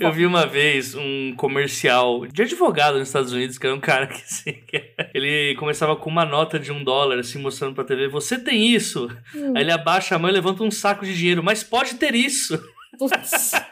Eu 0.00 0.10
vi 0.12 0.24
uma 0.24 0.46
vez 0.46 0.94
um 0.94 1.34
comercial 1.36 2.26
de 2.26 2.42
advogado 2.42 2.98
nos 2.98 3.08
Estados 3.08 3.32
Unidos, 3.32 3.58
que 3.58 3.66
era 3.66 3.76
um 3.76 3.80
cara 3.80 4.06
que, 4.06 4.14
assim, 4.14 4.52
que 4.52 4.94
ele 5.12 5.54
começava 5.56 5.94
com 5.94 6.08
uma 6.08 6.24
nota 6.24 6.58
de 6.58 6.72
um 6.72 6.82
dólar, 6.82 7.18
assim, 7.18 7.38
mostrando 7.38 7.74
pra 7.74 7.84
TV, 7.84 8.08
você 8.08 8.38
tem 8.38 8.68
isso? 8.74 9.08
Hum. 9.34 9.52
Aí 9.54 9.62
ele 9.62 9.72
abaixa 9.72 10.16
a 10.16 10.18
mão 10.18 10.30
e 10.30 10.32
levanta 10.32 10.62
um 10.62 10.70
saco 10.70 11.04
de 11.04 11.14
dinheiro, 11.14 11.42
mas 11.42 11.62
pode 11.62 11.96
ter 11.96 12.14
isso. 12.14 12.58
Putz. 12.98 13.52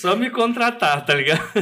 Só 0.00 0.16
me 0.16 0.30
contratar, 0.30 1.04
tá 1.04 1.14
ligado? 1.14 1.42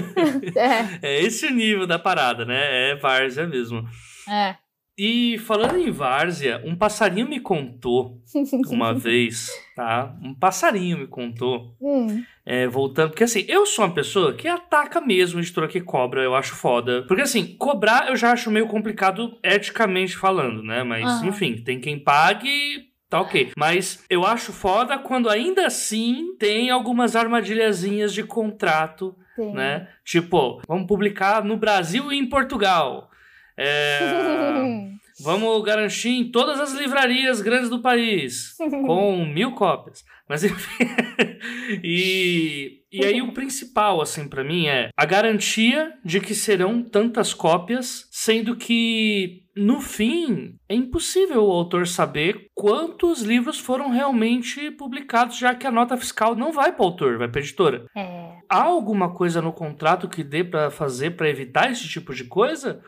É. 0.56 0.98
é 1.02 1.22
esse 1.22 1.46
o 1.46 1.50
nível 1.50 1.86
da 1.86 1.98
parada, 1.98 2.44
né? 2.44 2.90
É 2.90 2.96
várzea 2.96 3.46
mesmo. 3.46 3.86
É. 4.28 4.56
E 4.96 5.38
falando 5.38 5.78
em 5.78 5.90
várzea, 5.90 6.62
um 6.64 6.76
passarinho 6.76 7.26
me 7.26 7.40
contou 7.40 8.20
uma 8.68 8.92
vez, 8.92 9.50
tá? 9.74 10.14
Um 10.22 10.34
passarinho 10.34 10.98
me 10.98 11.06
contou. 11.06 11.74
Hum. 11.80 12.22
É, 12.44 12.66
voltando, 12.66 13.10
porque 13.10 13.24
assim, 13.24 13.44
eu 13.48 13.64
sou 13.64 13.84
uma 13.84 13.94
pessoa 13.94 14.34
que 14.34 14.48
ataca 14.48 15.00
mesmo 15.00 15.38
a 15.38 15.42
editora 15.42 15.68
que 15.68 15.80
cobra, 15.80 16.22
eu 16.22 16.34
acho 16.34 16.54
foda. 16.54 17.04
Porque 17.06 17.22
assim, 17.22 17.56
cobrar 17.56 18.08
eu 18.08 18.16
já 18.16 18.32
acho 18.32 18.50
meio 18.50 18.66
complicado 18.66 19.38
eticamente 19.42 20.16
falando, 20.16 20.62
né? 20.62 20.82
Mas, 20.82 21.22
enfim, 21.22 21.56
tem 21.56 21.80
quem 21.80 21.98
pague, 21.98 22.91
tá 23.12 23.20
ok. 23.20 23.52
Mas 23.56 24.02
eu 24.08 24.24
acho 24.24 24.52
foda 24.54 24.98
quando 24.98 25.28
ainda 25.28 25.66
assim 25.66 26.34
tem 26.38 26.70
algumas 26.70 27.14
armadilhazinhas 27.14 28.14
de 28.14 28.22
contrato, 28.22 29.14
Sim. 29.36 29.52
né? 29.52 29.88
Tipo, 30.02 30.62
vamos 30.66 30.86
publicar 30.86 31.44
no 31.44 31.58
Brasil 31.58 32.10
e 32.10 32.18
em 32.18 32.26
Portugal. 32.26 33.10
É, 33.54 33.98
vamos 35.22 35.62
garantir 35.64 36.10
em 36.10 36.30
todas 36.30 36.60
as 36.60 36.72
livrarias 36.72 37.40
grandes 37.40 37.70
do 37.70 37.80
país, 37.80 38.54
com 38.58 39.24
mil 39.24 39.52
cópias. 39.52 40.04
Mas 40.28 40.44
enfim. 40.44 40.84
e, 41.82 42.82
e 42.90 43.04
aí 43.04 43.20
o 43.20 43.32
principal, 43.32 44.00
assim, 44.00 44.28
para 44.28 44.44
mim 44.44 44.66
é 44.66 44.88
a 44.96 45.04
garantia 45.04 45.92
de 46.04 46.20
que 46.20 46.34
serão 46.34 46.82
tantas 46.82 47.34
cópias, 47.34 48.08
sendo 48.10 48.56
que 48.56 49.42
no 49.54 49.80
fim 49.80 50.56
é 50.68 50.74
impossível 50.74 51.44
o 51.44 51.52
autor 51.52 51.86
saber 51.86 52.46
quantos 52.54 53.20
livros 53.20 53.58
foram 53.58 53.90
realmente 53.90 54.70
publicados, 54.70 55.36
já 55.36 55.54
que 55.54 55.66
a 55.66 55.70
nota 55.70 55.96
fiscal 55.96 56.34
não 56.34 56.52
vai 56.52 56.72
para 56.72 56.82
o 56.82 56.86
autor, 56.86 57.18
vai 57.18 57.28
para 57.28 57.40
editora. 57.40 57.84
É. 57.94 58.32
Há 58.48 58.62
alguma 58.62 59.12
coisa 59.12 59.42
no 59.42 59.52
contrato 59.52 60.08
que 60.08 60.24
dê 60.24 60.42
para 60.42 60.70
fazer 60.70 61.12
para 61.12 61.28
evitar 61.28 61.70
esse 61.70 61.86
tipo 61.88 62.14
de 62.14 62.24
coisa? 62.24 62.82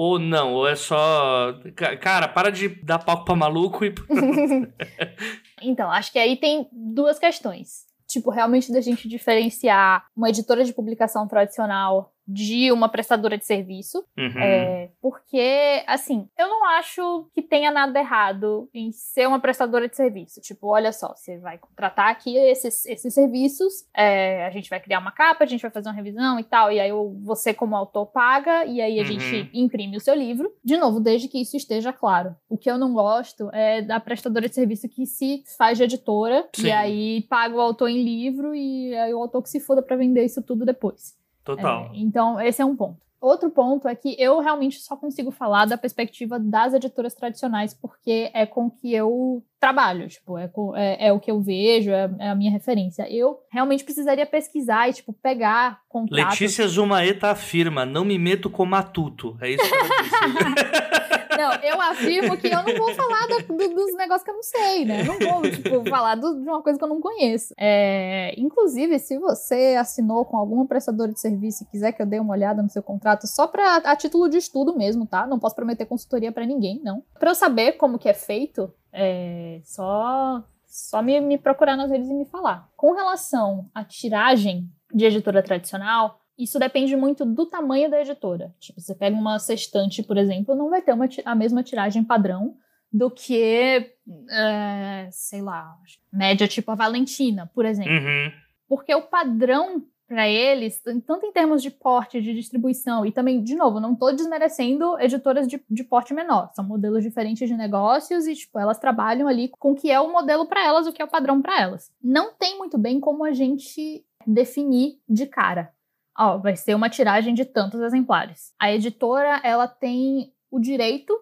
Ou 0.00 0.16
não, 0.16 0.54
ou 0.54 0.68
é 0.68 0.76
só. 0.76 1.52
Cara, 2.00 2.28
para 2.28 2.52
de 2.52 2.68
dar 2.68 3.00
palco 3.00 3.24
pra 3.24 3.34
maluco 3.34 3.84
e. 3.84 3.92
então, 5.60 5.90
acho 5.90 6.12
que 6.12 6.20
aí 6.20 6.36
tem 6.36 6.68
duas 6.70 7.18
questões. 7.18 7.84
Tipo, 8.06 8.30
realmente 8.30 8.72
da 8.72 8.80
gente 8.80 9.08
diferenciar 9.08 10.06
uma 10.16 10.28
editora 10.28 10.64
de 10.64 10.72
publicação 10.72 11.26
tradicional 11.26 12.12
de 12.28 12.70
uma 12.70 12.90
prestadora 12.90 13.38
de 13.38 13.46
serviço. 13.46 14.04
Uhum. 14.16 14.38
É, 14.38 14.90
porque, 15.00 15.82
assim, 15.86 16.28
eu 16.38 16.46
não 16.46 16.66
acho 16.66 17.26
que 17.34 17.40
tenha 17.40 17.70
nada 17.70 17.98
errado 17.98 18.68
em 18.74 18.92
ser 18.92 19.26
uma 19.26 19.40
prestadora 19.40 19.88
de 19.88 19.96
serviço. 19.96 20.40
Tipo, 20.42 20.68
olha 20.68 20.92
só, 20.92 21.14
você 21.16 21.38
vai 21.38 21.56
contratar 21.56 22.10
aqui 22.10 22.36
esses, 22.36 22.84
esses 22.84 23.14
serviços, 23.14 23.86
é, 23.96 24.44
a 24.44 24.50
gente 24.50 24.68
vai 24.68 24.78
criar 24.78 24.98
uma 24.98 25.10
capa, 25.10 25.44
a 25.44 25.46
gente 25.46 25.62
vai 25.62 25.70
fazer 25.70 25.88
uma 25.88 25.94
revisão 25.94 26.38
e 26.38 26.44
tal, 26.44 26.70
e 26.70 26.78
aí 26.78 26.90
você, 27.22 27.54
como 27.54 27.74
autor, 27.74 28.06
paga, 28.06 28.66
e 28.66 28.82
aí 28.82 28.98
a 28.98 29.02
uhum. 29.02 29.08
gente 29.08 29.50
imprime 29.54 29.96
o 29.96 30.00
seu 30.00 30.14
livro. 30.14 30.52
De 30.62 30.76
novo, 30.76 31.00
desde 31.00 31.28
que 31.28 31.40
isso 31.40 31.56
esteja 31.56 31.92
claro. 31.94 32.36
O 32.48 32.58
que 32.58 32.70
eu 32.70 32.76
não 32.76 32.92
gosto 32.92 33.48
é 33.54 33.80
da 33.80 33.98
prestadora 33.98 34.48
de 34.48 34.54
serviço 34.54 34.88
que 34.88 35.06
se 35.06 35.42
faz 35.56 35.78
de 35.78 35.84
editora, 35.84 36.46
Sim. 36.54 36.66
e 36.66 36.72
aí 36.72 37.22
paga 37.22 37.54
o 37.54 37.60
autor 37.60 37.88
em 37.88 38.02
livro, 38.02 38.54
e 38.54 38.94
aí 38.96 39.14
o 39.14 39.22
autor 39.22 39.42
que 39.42 39.48
se 39.48 39.60
foda 39.60 39.80
pra 39.80 39.96
vender 39.96 40.24
isso 40.24 40.42
tudo 40.42 40.66
depois. 40.66 41.16
Total. 41.48 41.90
É, 41.94 41.98
então, 41.98 42.38
esse 42.38 42.60
é 42.60 42.64
um 42.64 42.76
ponto. 42.76 42.98
Outro 43.20 43.50
ponto 43.50 43.88
é 43.88 43.96
que 43.96 44.14
eu 44.16 44.38
realmente 44.38 44.78
só 44.78 44.94
consigo 44.94 45.32
falar 45.32 45.64
da 45.64 45.76
perspectiva 45.76 46.38
das 46.38 46.72
editoras 46.72 47.14
tradicionais, 47.14 47.74
porque 47.74 48.30
é 48.32 48.46
com 48.46 48.70
que 48.70 48.94
eu 48.94 49.42
trabalho, 49.58 50.06
tipo, 50.06 50.38
é, 50.38 50.48
é, 50.76 51.08
é 51.08 51.12
o 51.12 51.18
que 51.18 51.28
eu 51.28 51.40
vejo, 51.40 51.90
é, 51.90 52.08
é, 52.18 52.28
a 52.28 52.34
minha 52.34 52.52
referência. 52.52 53.10
Eu 53.10 53.40
realmente 53.50 53.82
precisaria 53.82 54.24
pesquisar 54.24 54.88
e, 54.88 54.92
tipo, 54.92 55.12
pegar 55.12 55.80
contatos... 55.88 56.38
Letícia 56.38 56.68
Zumaeta 56.68 57.30
afirma, 57.30 57.84
não 57.84 58.04
me 58.04 58.18
meto 58.18 58.48
com 58.48 58.64
matuto. 58.64 59.36
É 59.40 59.50
isso 59.50 59.64
que 59.64 59.74
eu. 59.74 60.98
Não, 61.38 61.52
eu 61.62 61.80
afirmo 61.80 62.36
que 62.36 62.48
eu 62.48 62.62
não 62.62 62.76
vou 62.76 62.94
falar 62.94 63.26
do, 63.28 63.56
do, 63.56 63.74
dos 63.74 63.94
negócios 63.94 64.24
que 64.24 64.30
eu 64.30 64.34
não 64.34 64.42
sei, 64.42 64.84
né? 64.84 65.04
Não 65.04 65.18
vou, 65.18 65.42
tipo, 65.42 65.88
falar 65.88 66.16
do, 66.16 66.40
de 66.40 66.48
uma 66.48 66.62
coisa 66.62 66.78
que 66.78 66.84
eu 66.84 66.88
não 66.88 67.00
conheço. 67.00 67.54
É, 67.56 68.34
inclusive, 68.36 68.98
se 68.98 69.18
você 69.18 69.76
assinou 69.78 70.24
com 70.24 70.36
alguma 70.36 70.66
prestadora 70.66 71.12
de 71.12 71.20
serviço 71.20 71.62
e 71.62 71.66
quiser 71.66 71.92
que 71.92 72.02
eu 72.02 72.06
dê 72.06 72.18
uma 72.18 72.34
olhada 72.34 72.62
no 72.62 72.68
seu 72.68 72.82
contrato, 72.82 73.26
só 73.26 73.46
pra, 73.46 73.76
a 73.76 73.94
título 73.94 74.28
de 74.28 74.36
estudo 74.36 74.76
mesmo, 74.76 75.06
tá? 75.06 75.26
Não 75.26 75.38
posso 75.38 75.54
prometer 75.54 75.86
consultoria 75.86 76.32
para 76.32 76.44
ninguém, 76.44 76.80
não. 76.82 77.02
Pra 77.18 77.30
eu 77.30 77.34
saber 77.34 77.72
como 77.72 77.98
que 77.98 78.08
é 78.08 78.14
feito, 78.14 78.72
é 78.92 79.60
só, 79.64 80.42
só 80.66 81.02
me, 81.02 81.20
me 81.20 81.38
procurar 81.38 81.76
nas 81.76 81.90
redes 81.90 82.08
e 82.08 82.14
me 82.14 82.24
falar. 82.24 82.68
Com 82.76 82.92
relação 82.92 83.66
à 83.74 83.84
tiragem 83.84 84.68
de 84.92 85.04
editora 85.04 85.42
tradicional, 85.42 86.20
isso 86.38 86.58
depende 86.58 86.94
muito 86.94 87.24
do 87.24 87.44
tamanho 87.46 87.90
da 87.90 88.00
editora. 88.00 88.54
Tipo, 88.60 88.80
você 88.80 88.94
pega 88.94 89.16
uma 89.16 89.38
sextante, 89.38 90.02
por 90.02 90.16
exemplo, 90.16 90.54
não 90.54 90.70
vai 90.70 90.80
ter 90.80 90.92
uma, 90.92 91.08
a 91.24 91.34
mesma 91.34 91.62
tiragem 91.62 92.04
padrão 92.04 92.56
do 92.92 93.10
que, 93.10 93.92
é, 94.30 95.08
sei 95.10 95.42
lá, 95.42 95.76
média 96.12 96.48
tipo 96.48 96.70
a 96.70 96.74
Valentina, 96.74 97.50
por 97.54 97.64
exemplo. 97.64 97.92
Uhum. 97.92 98.32
Porque 98.68 98.94
o 98.94 99.02
padrão 99.02 99.84
para 100.08 100.26
eles, 100.26 100.80
tanto 101.06 101.26
em 101.26 101.32
termos 101.32 101.62
de 101.62 101.70
porte, 101.70 102.22
de 102.22 102.32
distribuição, 102.32 103.04
e 103.04 103.12
também, 103.12 103.42
de 103.42 103.54
novo, 103.54 103.78
não 103.78 103.92
estou 103.92 104.10
desmerecendo 104.16 104.98
editoras 104.98 105.46
de, 105.46 105.62
de, 105.68 105.84
porte 105.84 106.14
menor, 106.14 106.50
são 106.54 106.64
modelos 106.64 107.04
diferentes 107.04 107.46
de 107.46 107.54
negócios 107.54 108.26
e, 108.26 108.34
tipo, 108.34 108.58
elas 108.58 108.78
trabalham 108.78 109.28
ali 109.28 109.50
com 109.58 109.72
o 109.72 109.74
que 109.74 109.90
é 109.90 110.00
o 110.00 110.10
modelo 110.10 110.46
para 110.46 110.64
elas, 110.64 110.86
o 110.86 110.92
que 110.94 111.02
é 111.02 111.04
o 111.04 111.10
padrão 111.10 111.42
para 111.42 111.60
elas. 111.60 111.92
Não 112.02 112.32
tem 112.32 112.56
muito 112.56 112.78
bem 112.78 112.98
como 112.98 113.22
a 113.22 113.32
gente 113.32 114.02
definir 114.26 114.98
de 115.06 115.26
cara. 115.26 115.74
Ó, 116.18 116.38
vai 116.38 116.56
ser 116.56 116.74
uma 116.74 116.90
tiragem 116.90 117.32
de 117.32 117.44
tantos 117.44 117.80
exemplares. 117.80 118.52
A 118.58 118.72
editora, 118.72 119.40
ela 119.44 119.68
tem 119.68 120.32
o 120.50 120.58
direito, 120.58 121.16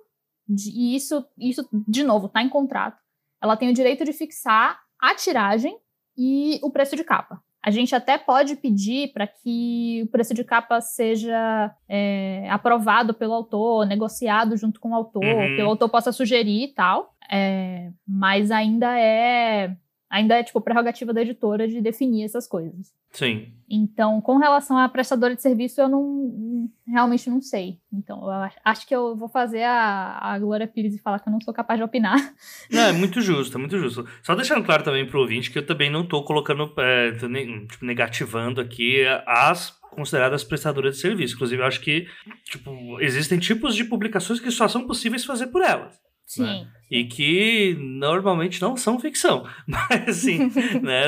de, 0.49 0.71
e 0.71 0.97
isso, 0.97 1.27
isso, 1.37 1.69
de 1.87 2.03
novo, 2.03 2.27
está 2.27 2.43
em 2.43 2.49
contrato, 2.49 3.03
ela 3.43 3.57
tem 3.57 3.69
o 3.69 3.75
direito 3.75 4.05
de 4.05 4.13
fixar 4.13 4.81
a 4.99 5.15
tiragem 5.15 5.77
e 6.17 6.59
o 6.63 6.71
preço 6.71 6.97
de 6.97 7.05
capa. 7.05 7.43
A 7.63 7.71
gente 7.71 7.95
até 7.97 8.17
pode 8.17 8.55
pedir 8.55 9.13
para 9.13 9.27
que 9.27 10.01
o 10.05 10.07
preço 10.07 10.33
de 10.33 10.45
capa 10.45 10.81
seja 10.81 11.75
é, 11.89 12.49
aprovado 12.49 13.13
pelo 13.13 13.35
autor, 13.35 13.85
negociado 13.85 14.57
junto 14.57 14.79
com 14.79 14.91
o 14.91 14.95
autor, 14.95 15.25
uhum. 15.25 15.57
que 15.57 15.63
o 15.63 15.69
autor 15.69 15.89
possa 15.89 16.13
sugerir 16.13 16.67
e 16.67 16.75
tal. 16.75 17.13
É, 17.29 17.91
mas 18.07 18.53
ainda 18.53 18.97
é 18.97 19.77
ainda 20.09 20.35
é 20.37 20.43
tipo 20.43 20.61
prerrogativa 20.61 21.13
da 21.13 21.23
editora 21.23 21.67
de 21.67 21.81
definir 21.81 22.25
essas 22.25 22.47
coisas. 22.47 22.95
Sim. 23.11 23.53
Então, 23.69 24.21
com 24.21 24.37
relação 24.37 24.79
à 24.79 24.89
prestadora 24.89 25.35
de 25.35 25.43
serviço, 25.43 25.81
eu 25.81 25.89
não 25.89 26.71
realmente 26.87 27.29
não 27.29 27.41
sei. 27.41 27.81
Então, 27.93 28.23
eu 28.25 28.51
acho 28.65 28.87
que 28.87 28.95
eu 28.95 29.17
vou 29.17 29.29
fazer 29.29 29.63
a, 29.65 30.19
a 30.21 30.39
Glória 30.39 30.69
Pires 30.69 30.95
e 30.95 30.99
falar 30.99 31.19
que 31.19 31.29
eu 31.29 31.33
não 31.33 31.41
sou 31.41 31.53
capaz 31.53 31.79
de 31.79 31.85
opinar. 31.85 32.17
Não, 32.71 32.83
é 32.83 32.93
muito 32.93 33.21
justo, 33.21 33.57
é 33.57 33.61
muito 33.61 33.79
justo. 33.79 34.07
Só 34.23 34.35
deixando 34.35 34.65
claro 34.65 34.83
também 34.83 35.07
pro 35.07 35.21
ouvinte 35.21 35.51
que 35.51 35.59
eu 35.59 35.67
também 35.67 35.91
não 35.91 36.07
tô 36.07 36.23
colocando, 36.25 36.73
é, 36.79 37.13
tô, 37.13 37.29
tipo, 37.29 37.85
negativando 37.85 38.61
aqui 38.61 39.05
as 39.27 39.71
consideradas 39.91 40.45
prestadoras 40.45 40.97
de 40.97 41.01
serviço. 41.01 41.35
Inclusive, 41.35 41.63
eu 41.63 41.67
acho 41.67 41.81
que 41.81 42.07
tipo, 42.45 43.01
existem 43.01 43.39
tipos 43.39 43.75
de 43.75 43.85
publicações 43.85 44.41
que 44.41 44.51
só 44.51 44.69
são 44.69 44.87
possíveis 44.87 45.25
fazer 45.25 45.49
por 45.49 45.63
elas. 45.63 45.99
Sim. 46.27 46.43
Né? 46.43 46.69
E 46.91 47.05
que 47.05 47.77
normalmente 47.81 48.63
não 48.63 48.77
são 48.77 48.99
ficção. 48.99 49.45
Mas, 49.67 50.09
assim, 50.09 50.51
né? 50.83 51.07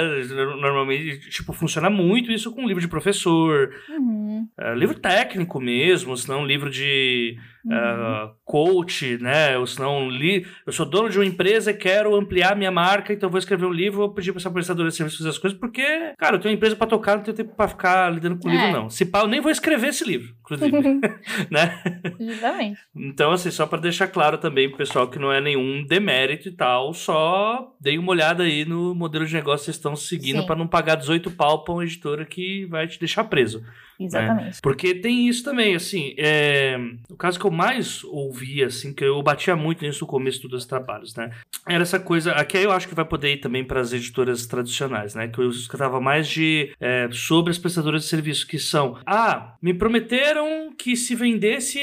Normalmente, 0.60 1.30
tipo, 1.30 1.52
funciona 1.52 1.88
muito 1.88 2.32
isso 2.32 2.52
com 2.52 2.66
livro 2.66 2.80
de 2.80 2.88
professor, 2.88 3.70
uhum. 3.88 4.48
uh, 4.60 4.74
livro 4.74 4.98
técnico 4.98 5.60
mesmo, 5.60 6.16
senão 6.16 6.44
livro 6.44 6.70
de 6.70 7.36
uh, 7.68 8.34
coach, 8.44 9.18
né? 9.18 9.56
Ou 9.58 9.66
senão, 9.66 10.08
li... 10.08 10.46
eu 10.66 10.72
sou 10.72 10.86
dono 10.86 11.08
de 11.08 11.18
uma 11.18 11.26
empresa 11.26 11.70
e 11.70 11.74
quero 11.74 12.14
ampliar 12.16 12.56
minha 12.56 12.70
marca, 12.70 13.12
então 13.12 13.30
vou 13.30 13.38
escrever 13.38 13.66
um 13.66 13.72
livro, 13.72 13.98
vou 13.98 14.14
pedir 14.14 14.32
para 14.32 14.40
essa 14.40 14.50
prestadora 14.50 14.88
de 14.88 14.96
serviço 14.96 15.18
fazer 15.18 15.30
as 15.30 15.38
coisas, 15.38 15.58
porque, 15.58 15.84
cara, 16.18 16.36
eu 16.36 16.40
tenho 16.40 16.52
uma 16.52 16.56
empresa 16.56 16.76
para 16.76 16.86
tocar, 16.86 17.16
não 17.16 17.22
tenho 17.22 17.36
tempo 17.36 17.54
para 17.54 17.68
ficar 17.68 18.12
lidando 18.12 18.38
com 18.38 18.48
o 18.48 18.50
é. 18.50 18.54
livro, 18.54 18.72
não. 18.72 18.90
Se 18.90 19.04
pá, 19.04 19.20
eu 19.20 19.28
nem 19.28 19.40
vou 19.40 19.50
escrever 19.50 19.88
esse 19.88 20.04
livro, 20.04 20.34
inclusive. 20.40 20.70
né? 21.50 21.82
Justamente. 22.18 22.80
Então, 22.96 23.32
assim, 23.32 23.50
só 23.50 23.66
para 23.66 23.80
deixar 23.80 24.08
claro 24.08 24.38
também 24.38 24.68
pro 24.68 24.78
pessoal 24.78 25.08
que 25.08 25.18
não 25.18 25.32
é 25.32 25.40
nenhum 25.40 25.67
um 25.68 25.84
demérito 25.84 26.48
e 26.48 26.52
tal, 26.52 26.94
só 26.94 27.74
dei 27.80 27.98
uma 27.98 28.12
olhada 28.12 28.44
aí 28.44 28.64
no 28.64 28.94
modelo 28.94 29.26
de 29.26 29.34
negócio 29.34 29.60
que 29.60 29.64
vocês 29.66 29.76
estão 29.76 29.94
seguindo 29.94 30.44
para 30.46 30.56
não 30.56 30.66
pagar 30.66 30.94
18 30.94 31.30
pau 31.32 31.64
pra 31.64 31.74
uma 31.74 31.84
editora 31.84 32.24
que 32.24 32.66
vai 32.66 32.86
te 32.86 32.98
deixar 32.98 33.24
preso. 33.24 33.62
Né? 33.98 34.06
Exatamente. 34.06 34.44
Né? 34.44 34.60
Porque 34.62 34.94
tem 34.94 35.28
isso 35.28 35.44
também, 35.44 35.74
assim, 35.74 36.14
é... 36.16 36.78
o 37.10 37.16
caso 37.16 37.38
que 37.38 37.44
eu 37.44 37.50
mais 37.50 38.04
ouvi, 38.04 38.62
assim, 38.62 38.94
que 38.94 39.04
eu 39.04 39.20
batia 39.22 39.56
muito 39.56 39.84
nisso 39.84 40.04
no 40.04 40.06
começo 40.06 40.46
dos 40.48 40.64
trabalhos, 40.64 41.14
né? 41.14 41.30
Era 41.66 41.82
essa 41.82 41.98
coisa, 41.98 42.32
aqui 42.32 42.58
eu 42.58 42.72
acho 42.72 42.88
que 42.88 42.94
vai 42.94 43.04
poder 43.04 43.34
ir 43.34 43.38
também 43.38 43.64
para 43.64 43.80
as 43.80 43.92
editoras 43.92 44.46
tradicionais, 44.46 45.14
né? 45.14 45.28
Que 45.28 45.40
eu 45.40 45.50
escutava 45.50 46.00
mais 46.00 46.28
de 46.28 46.72
é, 46.80 47.08
sobre 47.12 47.50
as 47.50 47.58
prestadoras 47.58 48.02
de 48.02 48.08
serviço, 48.08 48.46
que 48.46 48.58
são, 48.58 48.98
ah, 49.04 49.56
me 49.60 49.74
prometeram 49.74 50.72
que 50.76 50.96
se 50.96 51.14
vendesse 51.14 51.80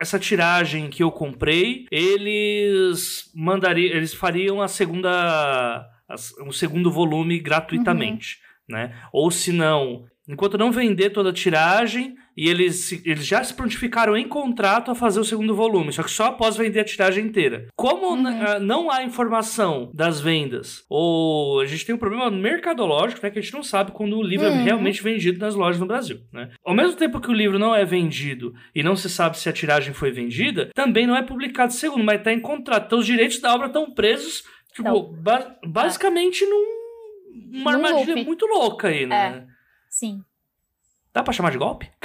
essa 0.00 0.18
tiragem 0.18 0.88
que 0.88 1.02
eu 1.02 1.12
comprei, 1.12 1.86
eles 1.90 3.30
mandariam, 3.34 3.94
eles 3.94 4.14
fariam 4.14 4.62
a 4.62 4.66
segunda, 4.66 5.86
o 6.46 6.52
segundo 6.52 6.90
volume 6.90 7.38
gratuitamente, 7.38 8.38
uhum. 8.68 8.76
né? 8.76 8.98
Ou 9.12 9.30
se 9.30 9.52
não, 9.52 10.06
enquanto 10.26 10.56
não 10.56 10.72
vender 10.72 11.10
toda 11.10 11.28
a 11.28 11.34
tiragem, 11.34 12.16
e 12.36 12.48
eles, 12.48 12.92
eles 13.04 13.26
já 13.26 13.42
se 13.42 13.54
prontificaram 13.54 14.16
em 14.16 14.26
contrato 14.26 14.90
a 14.90 14.94
fazer 14.94 15.20
o 15.20 15.24
segundo 15.24 15.54
volume, 15.54 15.92
só 15.92 16.02
que 16.02 16.10
só 16.10 16.26
após 16.26 16.56
vender 16.56 16.80
a 16.80 16.84
tiragem 16.84 17.26
inteira. 17.26 17.66
Como 17.76 18.14
uhum. 18.14 18.26
Ah, 18.26 18.58
não 18.58 18.90
há 18.90 19.02
informação 19.02 19.90
das 19.92 20.20
vendas, 20.20 20.84
ou 20.88 21.60
a 21.60 21.66
gente 21.66 21.84
tem 21.84 21.94
um 21.94 21.98
problema 21.98 22.30
mercadológico, 22.30 23.20
né, 23.22 23.30
que 23.30 23.38
a 23.38 23.42
gente 23.42 23.54
não 23.54 23.62
sabe 23.62 23.92
quando 23.92 24.16
o 24.16 24.22
livro 24.22 24.46
é 24.46 24.50
uhum. 24.50 24.60
é 24.60 24.62
realmente 24.62 25.02
vendido 25.02 25.38
nas 25.38 25.54
lojas 25.54 25.80
no 25.80 25.86
Brasil, 25.86 26.20
né? 26.32 26.50
Ao 26.64 26.74
mesmo 26.74 26.96
tempo 26.96 27.20
que 27.20 27.30
o 27.30 27.34
livro 27.34 27.58
não 27.58 27.74
é 27.74 27.84
vendido 27.84 28.54
e 28.74 28.82
não 28.82 28.96
se 28.96 29.08
sabe 29.08 29.38
se 29.38 29.48
a 29.48 29.52
tiragem 29.52 29.92
foi 29.92 30.10
vendida, 30.10 30.70
também 30.74 31.06
não 31.06 31.16
é 31.16 31.22
publicado 31.22 31.72
segundo, 31.72 32.04
mas 32.04 32.18
está 32.18 32.32
em 32.32 32.40
contrato. 32.40 32.86
Então 32.86 32.98
os 32.98 33.06
direitos 33.06 33.38
da 33.40 33.54
obra 33.54 33.66
estão 33.66 33.90
presos, 33.92 34.44
tipo, 34.74 35.02
ba 35.02 35.56
basicamente 35.66 36.44
num, 36.46 36.64
numa 37.52 37.72
armadilha 37.72 38.14
loop. 38.14 38.26
muito 38.26 38.46
louca 38.46 38.88
aí, 38.88 39.06
né? 39.06 39.44
É. 39.46 39.50
Sim. 39.88 40.20
Dá 41.12 41.22
pra 41.22 41.32
chamar 41.32 41.50
de 41.50 41.58
golpe? 41.58 41.90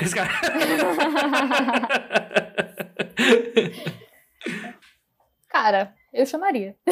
Cara, 5.48 5.94
eu 6.12 6.26
chamaria. 6.26 6.76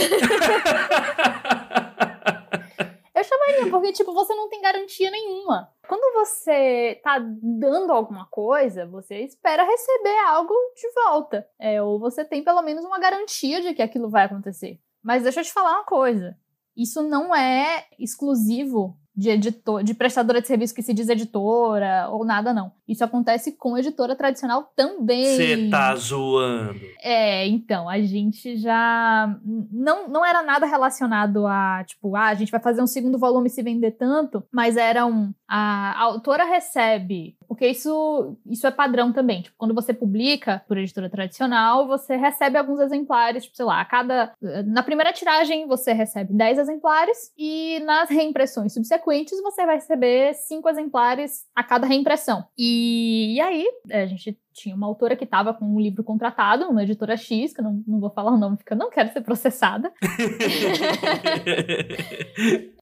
eu 3.14 3.24
chamaria, 3.24 3.70
porque, 3.70 3.92
tipo, 3.92 4.14
você 4.14 4.34
não 4.36 4.48
tem 4.48 4.62
garantia 4.62 5.10
nenhuma. 5.12 5.70
Quando 5.88 6.14
você 6.14 7.02
tá 7.04 7.20
dando 7.20 7.92
alguma 7.92 8.26
coisa, 8.28 8.86
você 8.86 9.20
espera 9.20 9.66
receber 9.66 10.18
algo 10.28 10.54
de 10.76 10.88
volta. 10.94 11.46
É, 11.60 11.82
ou 11.82 12.00
você 12.00 12.24
tem 12.24 12.44
pelo 12.44 12.62
menos 12.62 12.86
uma 12.86 13.00
garantia 13.00 13.60
de 13.60 13.74
que 13.74 13.82
aquilo 13.82 14.10
vai 14.10 14.26
acontecer. 14.26 14.80
Mas 15.02 15.24
deixa 15.24 15.42
eu 15.42 15.44
te 15.44 15.52
falar 15.52 15.74
uma 15.74 15.86
coisa. 15.86 16.38
Isso 16.76 17.04
não 17.04 17.36
é 17.36 17.86
exclusivo 18.00 18.98
de 19.16 19.30
editor, 19.30 19.84
de 19.84 19.94
prestadora 19.94 20.42
de 20.42 20.48
serviço 20.48 20.74
que 20.74 20.82
se 20.82 20.94
diz 20.94 21.08
editora 21.08 22.08
ou 22.10 22.26
nada, 22.26 22.54
não. 22.54 22.72
Isso 22.88 23.04
acontece 23.04 23.52
com 23.52 23.78
editora 23.78 24.16
tradicional 24.16 24.72
também. 24.76 25.38
Você 25.38 25.70
tá 25.70 25.96
zoando. 25.96 26.80
É, 27.02 27.48
então, 27.48 27.88
a 27.88 28.02
gente 28.02 28.58
já. 28.58 29.38
Não, 29.72 30.08
não 30.10 30.26
era 30.26 30.42
nada 30.42 30.66
relacionado 30.66 31.46
a, 31.46 31.84
tipo, 31.86 32.16
ah, 32.16 32.28
a 32.28 32.34
gente 32.34 32.52
vai 32.52 32.60
fazer 32.60 32.82
um 32.82 32.88
segundo 32.88 33.20
volume 33.20 33.50
se 33.50 33.62
vender 33.62 33.92
tanto, 33.92 34.44
mas 34.52 34.78
era 34.78 35.06
um. 35.06 35.32
A, 35.48 35.92
a 35.92 36.02
autora 36.02 36.46
recebe. 36.46 37.38
Porque 37.48 37.68
isso, 37.68 38.38
isso 38.46 38.66
é 38.68 38.72
padrão 38.72 39.12
também. 39.12 39.42
Tipo, 39.42 39.56
quando 39.58 39.74
você 39.74 39.94
publica 39.94 40.64
por 40.68 40.78
editora 40.78 41.10
tradicional, 41.10 41.88
você 41.88 42.16
recebe 42.16 42.58
alguns 42.58 42.80
exemplares, 42.80 43.44
tipo, 43.44 43.56
sei 43.56 43.66
lá, 43.66 43.82
a 43.82 43.86
cada. 43.86 44.34
Na 44.66 44.84
primeira 44.84 45.14
tiragem 45.14 45.68
você 45.68 45.94
recebe 45.94 46.34
10 46.34 46.60
exemplares 46.60 47.32
e 47.38 47.80
nas 47.82 48.10
reimpressões 48.10 48.74
subsequentes 48.74 49.42
você 49.42 49.66
vai 49.66 49.76
receber 49.76 50.34
cinco 50.34 50.70
exemplares 50.70 51.46
a 51.56 51.64
cada 51.64 51.88
reimpressão. 51.88 52.46
E, 52.58 53.36
e 53.36 53.42
aí, 53.42 53.66
a 53.92 54.06
gente 54.06 54.38
tinha 54.54 54.76
uma 54.76 54.88
autora 54.88 55.16
que 55.16 55.24
estava 55.24 55.54
com 55.54 55.66
um 55.66 55.80
livro 55.80 56.04
contratado, 56.04 56.70
uma 56.70 56.84
editora 56.84 57.18
X, 57.18 57.54
que 57.54 57.60
eu 57.60 57.64
não, 57.66 57.84
não 57.88 58.00
vou 58.00 58.10
falar 58.10 58.32
o 58.32 58.38
nome 58.38 58.58
porque 58.58 58.74
eu 58.74 58.78
não 58.78 58.90
quero 58.90 59.12
ser 59.12 59.22
processada. 59.22 59.92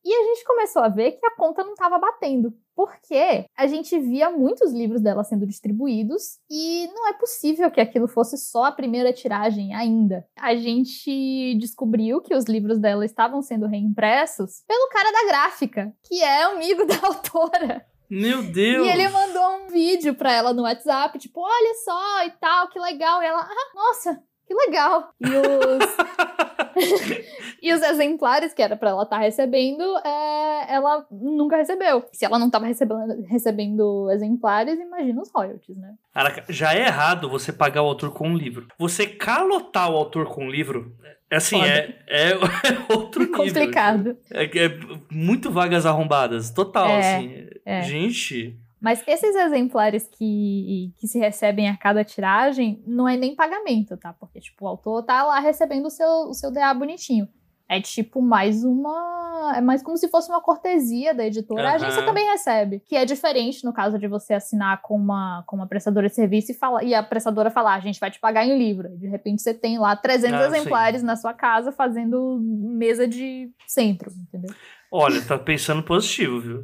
e 0.04 0.14
a 0.14 0.24
gente 0.24 0.46
começou 0.46 0.82
a 0.82 0.90
ver 0.90 1.14
que 1.14 1.26
a 1.26 1.36
conta 1.36 1.64
não 1.64 1.74
estava 1.74 1.98
batendo, 1.98 2.54
porque 2.76 3.46
a 3.58 3.68
gente 3.68 3.98
via 4.00 4.30
muitos 4.30 4.72
livros 4.74 5.02
dela 5.02 5.24
sendo 5.24 5.48
distribuídos 5.48 6.40
e 6.50 6.88
não 6.94 7.08
é 7.10 7.14
possível 7.14 7.72
que 7.72 7.80
aquilo 7.82 8.08
fosse 8.08 8.38
só 8.38 8.66
a 8.66 8.72
primeira 8.72 9.14
tiragem 9.14 9.74
ainda. 9.74 10.26
A 10.38 10.56
gente 10.56 11.56
descobriu 11.60 12.22
que 12.22 12.36
os 12.36 12.46
livros 12.46 12.80
dela 12.80 13.06
estavam 13.06 13.42
sendo 13.42 13.68
reimpressos 13.68 14.64
pelo 14.68 14.90
cara 14.90 15.12
da 15.12 15.28
gráfica, 15.28 15.94
que 16.04 16.22
é 16.22 16.44
amigo 16.44 16.86
da 16.86 16.96
autora. 17.08 17.91
Meu 18.12 18.44
Deus! 18.44 18.86
E 18.86 18.90
ele 18.90 19.08
mandou 19.08 19.64
um 19.64 19.68
vídeo 19.70 20.14
pra 20.14 20.34
ela 20.34 20.52
no 20.52 20.64
WhatsApp, 20.64 21.18
tipo, 21.18 21.40
olha 21.40 21.74
só 21.86 22.26
e 22.26 22.32
tal, 22.32 22.68
que 22.68 22.78
legal. 22.78 23.24
E 23.24 23.26
ela, 23.26 23.40
ah, 23.40 23.72
nossa, 23.74 24.22
que 24.46 24.54
legal. 24.54 25.14
E 25.18 25.28
os, 25.28 25.96
e 27.62 27.74
os 27.74 27.82
exemplares 27.82 28.54
que 28.54 28.62
era 28.62 28.76
para 28.76 28.90
ela 28.90 29.04
estar 29.04 29.16
tá 29.16 29.22
recebendo, 29.22 29.84
é, 30.06 30.74
ela 30.74 31.06
nunca 31.10 31.56
recebeu. 31.56 32.04
Se 32.12 32.26
ela 32.26 32.38
não 32.38 32.48
estava 32.48 32.66
recebendo, 32.66 33.24
recebendo 33.28 34.10
exemplares, 34.12 34.78
imagina 34.78 35.22
os 35.22 35.32
royalties, 35.32 35.78
né? 35.78 35.94
Caraca, 36.14 36.44
já 36.50 36.74
é 36.74 36.88
errado 36.88 37.30
você 37.30 37.54
pagar 37.54 37.82
o 37.82 37.88
autor 37.88 38.12
com 38.12 38.28
um 38.28 38.36
livro. 38.36 38.68
Você 38.78 39.08
calotar 39.08 39.90
o 39.90 39.96
autor 39.96 40.28
com 40.28 40.46
um 40.46 40.50
livro 40.50 40.94
é 41.32 41.38
assim, 41.38 41.62
é, 41.62 41.98
é, 42.08 42.32
outro 42.94 43.24
nível. 43.24 43.38
Complicado. 43.38 44.18
É, 44.30 44.44
é 44.44 44.80
muito 45.10 45.50
vagas 45.50 45.86
arrombadas, 45.86 46.52
total, 46.52 46.90
é, 46.90 47.16
assim. 47.16 47.48
É. 47.66 47.82
Gente, 47.84 48.60
Mas 48.82 49.02
esses 49.08 49.34
exemplares 49.34 50.10
que, 50.10 50.94
que 50.98 51.08
se 51.08 51.18
recebem 51.20 51.70
a 51.70 51.78
cada 51.78 52.04
tiragem 52.04 52.84
não 52.86 53.08
é 53.08 53.16
nem 53.16 53.34
pagamento, 53.34 53.96
tá? 53.96 54.12
Porque, 54.12 54.42
tipo, 54.42 54.66
o 54.66 54.68
autor 54.68 55.04
tá 55.04 55.24
lá 55.24 55.40
recebendo 55.40 55.86
o 55.86 55.90
seu, 55.90 56.10
o 56.28 56.34
seu 56.34 56.52
DA 56.52 56.74
bonitinho. 56.74 57.30
É 57.72 57.80
tipo 57.80 58.22
mais 58.22 58.66
uma. 58.66 59.54
É 59.56 59.62
mais 59.62 59.82
como 59.82 59.96
se 59.96 60.10
fosse 60.10 60.30
uma 60.30 60.42
cortesia 60.42 61.14
da 61.14 61.26
editora. 61.26 61.62
Uhum. 61.62 61.70
A 61.70 61.74
agência 61.76 62.04
também 62.04 62.30
recebe. 62.30 62.82
Que 62.86 62.98
é 62.98 63.06
diferente 63.06 63.64
no 63.64 63.72
caso 63.72 63.98
de 63.98 64.10
você 64.10 64.34
assinar 64.34 64.82
com 64.82 64.94
uma, 64.94 65.42
com 65.48 65.56
uma 65.56 65.66
prestadora 65.66 66.10
de 66.10 66.14
serviço 66.14 66.52
e, 66.52 66.54
fala, 66.54 66.84
e 66.84 66.94
a 66.94 67.02
prestadora 67.02 67.50
falar: 67.50 67.76
a 67.76 67.80
gente 67.80 67.98
vai 67.98 68.12
te 68.12 68.20
pagar 68.20 68.46
em 68.46 68.58
livro. 68.58 68.90
De 68.98 69.08
repente 69.08 69.42
você 69.42 69.54
tem 69.54 69.80
lá 69.80 69.96
300 69.96 70.38
ah, 70.38 70.48
exemplares 70.48 71.00
sim. 71.00 71.08
na 71.08 71.16
sua 71.16 71.34
casa 71.34 71.72
fazendo 71.72 72.42
mesa 72.42 73.08
de 73.08 73.50
centro, 73.66 74.12
entendeu? 74.28 74.54
Olha, 74.92 75.22
tá 75.22 75.40
pensando 75.40 75.82
positivo, 75.82 76.42
viu? 76.42 76.64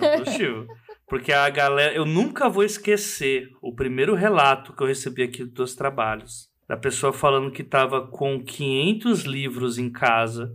Tá 0.00 0.24
positivo. 0.24 0.66
Porque 1.06 1.34
a 1.34 1.50
galera. 1.50 1.94
Eu 1.94 2.06
nunca 2.06 2.48
vou 2.48 2.64
esquecer 2.64 3.50
o 3.60 3.74
primeiro 3.74 4.14
relato 4.14 4.74
que 4.74 4.82
eu 4.82 4.86
recebi 4.86 5.22
aqui 5.22 5.44
dos 5.44 5.74
trabalhos 5.74 6.53
da 6.68 6.76
pessoa 6.76 7.12
falando 7.12 7.50
que 7.50 7.62
estava 7.62 8.06
com 8.06 8.42
500 8.42 9.22
livros 9.22 9.78
em 9.78 9.90
casa 9.90 10.54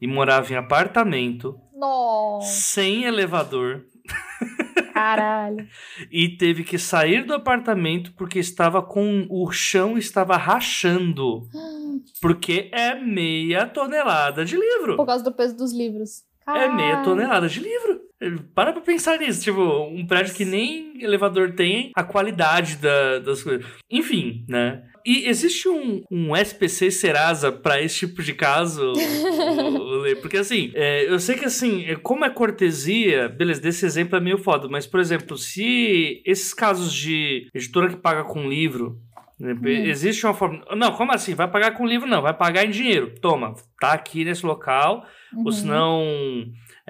e 0.00 0.06
morava 0.06 0.52
em 0.52 0.56
apartamento 0.56 1.58
Nossa. 1.74 2.48
sem 2.48 3.04
elevador. 3.04 3.84
Caralho. 4.92 5.68
e 6.10 6.28
teve 6.28 6.64
que 6.64 6.76
sair 6.76 7.24
do 7.24 7.32
apartamento 7.32 8.12
porque 8.14 8.40
estava 8.40 8.82
com 8.82 9.28
o 9.30 9.48
chão 9.52 9.96
estava 9.96 10.36
rachando. 10.36 11.46
Porque 12.20 12.68
é 12.72 12.94
meia 12.94 13.66
tonelada 13.66 14.44
de 14.44 14.56
livro. 14.56 14.96
Por 14.96 15.06
causa 15.06 15.22
do 15.22 15.32
peso 15.32 15.56
dos 15.56 15.72
livros. 15.72 16.24
Caralho. 16.44 16.72
É 16.72 16.74
meia 16.74 17.02
tonelada 17.02 17.48
de 17.48 17.60
livro. 17.60 18.00
Para 18.54 18.72
pra 18.72 18.80
pensar 18.80 19.18
nisso, 19.18 19.42
tipo, 19.42 19.60
um 19.60 20.06
prédio 20.06 20.34
que 20.34 20.44
nem 20.44 21.00
elevador 21.02 21.52
tem 21.52 21.92
a 21.94 22.02
qualidade 22.02 22.76
da, 22.76 23.18
das 23.20 23.42
coisas. 23.42 23.64
Enfim, 23.90 24.44
né? 24.48 24.82
E 25.04 25.28
existe 25.28 25.68
um, 25.68 26.02
um 26.10 26.36
SPC 26.36 26.90
Serasa 26.90 27.50
para 27.50 27.80
esse 27.80 27.98
tipo 28.00 28.22
de 28.22 28.34
caso, 28.34 28.92
Porque 30.20 30.36
assim, 30.36 30.70
é, 30.74 31.10
eu 31.10 31.18
sei 31.18 31.36
que 31.36 31.44
assim, 31.44 31.84
é, 31.84 31.96
como 31.96 32.24
é 32.24 32.30
cortesia, 32.30 33.28
beleza, 33.28 33.60
desse 33.60 33.84
exemplo 33.86 34.16
é 34.16 34.20
meio 34.20 34.38
foda, 34.38 34.68
mas 34.68 34.86
por 34.86 35.00
exemplo, 35.00 35.36
se 35.36 36.22
esses 36.24 36.52
casos 36.52 36.92
de 36.92 37.48
editora 37.54 37.88
que 37.88 37.96
paga 37.96 38.24
com 38.24 38.48
livro, 38.48 39.00
né, 39.38 39.52
Hum. 39.52 39.66
Existe 39.66 40.26
uma 40.26 40.34
forma. 40.34 40.64
Não, 40.74 40.92
como 40.92 41.12
assim? 41.12 41.32
Vai 41.34 41.48
pagar 41.48 41.70
com 41.70 41.86
livro? 41.86 42.08
Não, 42.08 42.20
vai 42.20 42.34
pagar 42.34 42.64
em 42.64 42.70
dinheiro. 42.70 43.14
Toma, 43.20 43.54
tá 43.80 43.92
aqui 43.92 44.24
nesse 44.24 44.44
local. 44.44 45.06
Uhum. 45.32 45.44
Ou 45.44 45.52
senão 45.52 46.02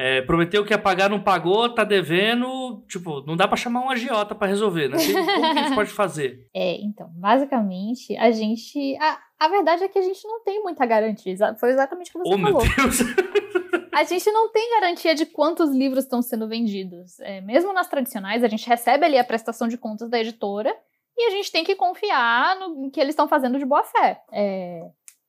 é, 0.01 0.23
prometeu 0.23 0.65
que 0.65 0.73
ia 0.73 0.79
pagar, 0.79 1.11
não 1.11 1.21
pagou, 1.21 1.75
tá 1.75 1.83
devendo. 1.83 2.85
Tipo, 2.87 3.21
não 3.27 3.37
dá 3.37 3.49
para 3.49 3.57
chamar 3.57 3.81
um 3.81 3.91
agiota 3.91 4.33
para 4.33 4.47
resolver, 4.47 4.89
né? 4.89 4.97
Como 4.97 5.53
que 5.53 5.59
a 5.59 5.63
gente 5.65 5.75
pode 5.75 5.91
fazer? 5.91 6.47
É, 6.55 6.77
então, 6.81 7.09
basicamente, 7.15 8.17
a 8.17 8.31
gente. 8.31 8.97
A, 9.01 9.19
a 9.41 9.49
verdade 9.49 9.83
é 9.83 9.89
que 9.89 9.99
a 9.99 10.03
gente 10.03 10.25
não 10.27 10.43
tem 10.45 10.63
muita 10.63 10.87
garantia. 10.87 11.37
Foi 11.59 11.71
exatamente 11.71 12.11
o 12.11 12.13
que 12.13 12.19
você 12.19 12.35
oh, 12.35 12.39
falou. 12.39 12.63
Meu 12.63 12.75
Deus. 12.77 13.01
a 13.93 14.05
gente 14.05 14.31
não 14.31 14.51
tem 14.51 14.71
garantia 14.71 15.15
de 15.15 15.27
quantos 15.27 15.71
livros 15.71 16.05
estão 16.05 16.23
sendo 16.23 16.49
vendidos. 16.49 17.19
É, 17.21 17.41
mesmo 17.41 17.73
nas 17.73 17.89
tradicionais, 17.89 18.45
a 18.45 18.49
gente 18.49 18.69
recebe 18.69 19.05
ali 19.05 19.19
a 19.19 19.25
prestação 19.25 19.67
de 19.67 19.77
contas 19.77 20.09
da 20.09 20.21
editora 20.21 20.75
e 21.17 21.27
a 21.27 21.31
gente 21.31 21.51
tem 21.51 21.65
que 21.65 21.75
confiar 21.75 22.57
no 22.57 22.91
que 22.91 23.01
eles 23.01 23.13
estão 23.13 23.29
fazendo 23.29 23.59
de 23.59 23.65
boa 23.65 23.83
fé. 23.83 24.21
É, 24.33 24.81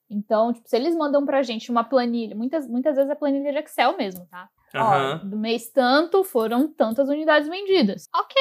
então, 0.10 0.53
tipo, 0.53 0.67
se 0.67 0.75
eles 0.75 0.95
mandam 0.95 1.25
pra 1.25 1.43
gente 1.43 1.69
uma 1.69 1.84
planilha, 1.84 2.36
muitas, 2.36 2.67
muitas 2.67 2.95
vezes 2.95 3.12
é 3.12 3.15
planilha 3.15 3.51
de 3.51 3.60
Excel 3.60 3.95
mesmo, 3.97 4.25
tá? 4.27 4.49
Uhum. 4.73 4.82
Ó, 4.82 5.15
do 5.17 5.38
mês 5.38 5.69
tanto 5.69 6.23
foram 6.23 6.67
tantas 6.67 7.10
unidades 7.10 7.49
vendidas. 7.49 8.08
Ok, 8.15 8.36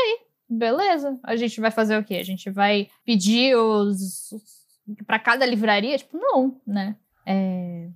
beleza. 0.48 1.18
A 1.22 1.36
gente 1.36 1.60
vai 1.60 1.70
fazer 1.70 1.98
o 1.98 2.04
quê? 2.04 2.16
A 2.16 2.24
gente 2.24 2.50
vai 2.50 2.88
pedir 3.04 3.56
os, 3.56 4.32
os 4.32 4.58
para 5.06 5.18
cada 5.18 5.44
livraria? 5.44 5.98
Tipo, 5.98 6.18
não, 6.18 6.60
né? 6.66 6.96
É, 7.26 7.88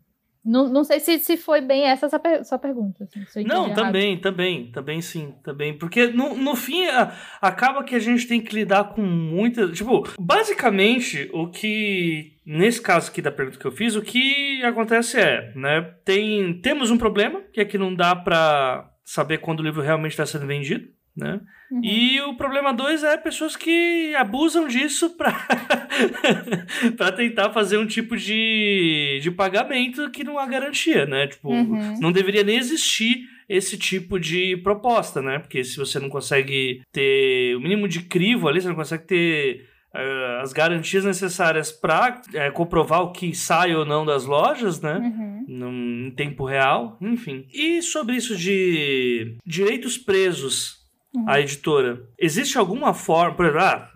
não, 0.44 0.68
não 0.68 0.82
sei 0.82 0.98
se, 0.98 1.20
se 1.20 1.36
foi 1.36 1.60
bem 1.60 1.84
essa 1.84 2.08
sua, 2.08 2.20
sua 2.44 2.58
pergunta. 2.58 3.08
Assim, 3.22 3.44
não, 3.44 3.72
também, 3.72 4.12
errado. 4.12 4.22
também, 4.22 4.72
também 4.72 5.00
sim, 5.00 5.34
também. 5.42 5.78
Porque 5.78 6.08
no, 6.08 6.34
no 6.34 6.56
fim 6.56 6.84
a, 6.86 7.14
acaba 7.40 7.84
que 7.84 7.94
a 7.94 8.00
gente 8.00 8.26
tem 8.26 8.40
que 8.40 8.54
lidar 8.54 8.92
com 8.92 9.02
muita. 9.02 9.70
Tipo, 9.70 10.02
basicamente, 10.18 11.30
o 11.32 11.48
que. 11.48 12.32
Nesse 12.44 12.80
caso 12.80 13.08
aqui 13.08 13.22
da 13.22 13.30
pergunta 13.30 13.58
que 13.58 13.64
eu 13.64 13.70
fiz, 13.70 13.94
o 13.94 14.02
que 14.02 14.60
acontece 14.64 15.20
é, 15.20 15.52
né? 15.54 15.94
Tem, 16.04 16.60
temos 16.60 16.90
um 16.90 16.98
problema, 16.98 17.40
que 17.52 17.60
é 17.60 17.64
que 17.64 17.78
não 17.78 17.94
dá 17.94 18.16
para 18.16 18.90
saber 19.04 19.38
quando 19.38 19.60
o 19.60 19.62
livro 19.62 19.80
realmente 19.80 20.12
está 20.12 20.26
sendo 20.26 20.46
vendido 20.46 20.88
né? 21.16 21.40
Uhum. 21.70 21.80
E 21.84 22.20
o 22.22 22.34
problema 22.34 22.72
dois 22.72 23.04
é 23.04 23.16
pessoas 23.16 23.56
que 23.56 24.14
abusam 24.14 24.66
disso 24.66 25.10
para 25.10 25.32
para 26.96 27.12
tentar 27.12 27.50
fazer 27.50 27.78
um 27.78 27.86
tipo 27.86 28.16
de, 28.16 29.20
de 29.22 29.30
pagamento 29.30 30.10
que 30.10 30.24
não 30.24 30.38
há 30.38 30.46
garantia, 30.46 31.06
né? 31.06 31.26
Tipo, 31.26 31.50
uhum. 31.50 31.98
não 32.00 32.12
deveria 32.12 32.42
nem 32.42 32.56
existir 32.56 33.26
esse 33.48 33.76
tipo 33.76 34.18
de 34.18 34.56
proposta, 34.58 35.20
né? 35.20 35.38
Porque 35.38 35.62
se 35.62 35.76
você 35.76 35.98
não 35.98 36.08
consegue 36.08 36.82
ter 36.90 37.54
o 37.56 37.60
mínimo 37.60 37.86
de 37.86 38.00
crivo 38.02 38.48
ali, 38.48 38.60
você 38.60 38.68
não 38.68 38.74
consegue 38.74 39.04
ter 39.04 39.66
uh, 39.94 40.40
as 40.42 40.52
garantias 40.52 41.04
necessárias 41.04 41.70
para 41.70 42.22
uh, 42.32 42.36
eh, 42.36 42.50
comprovar 42.50 43.02
o 43.02 43.12
que 43.12 43.34
sai 43.34 43.74
ou 43.74 43.84
não 43.84 44.06
das 44.06 44.24
lojas, 44.24 44.80
né? 44.80 44.98
Uhum. 44.98 45.44
Num, 45.48 46.06
em 46.06 46.10
tempo 46.12 46.44
real, 46.44 46.96
enfim. 47.00 47.46
E 47.52 47.82
sobre 47.82 48.16
isso 48.16 48.36
de 48.36 49.36
direitos 49.44 49.98
presos 49.98 50.81
uhum. 51.14 51.28
a 51.28 51.40
editora. 51.40 52.02
Existe 52.18 52.58
alguma 52.58 52.94
forma, 52.94 53.34
por 53.34 53.46
exemplo, 53.46 53.62
ah, 53.62 53.92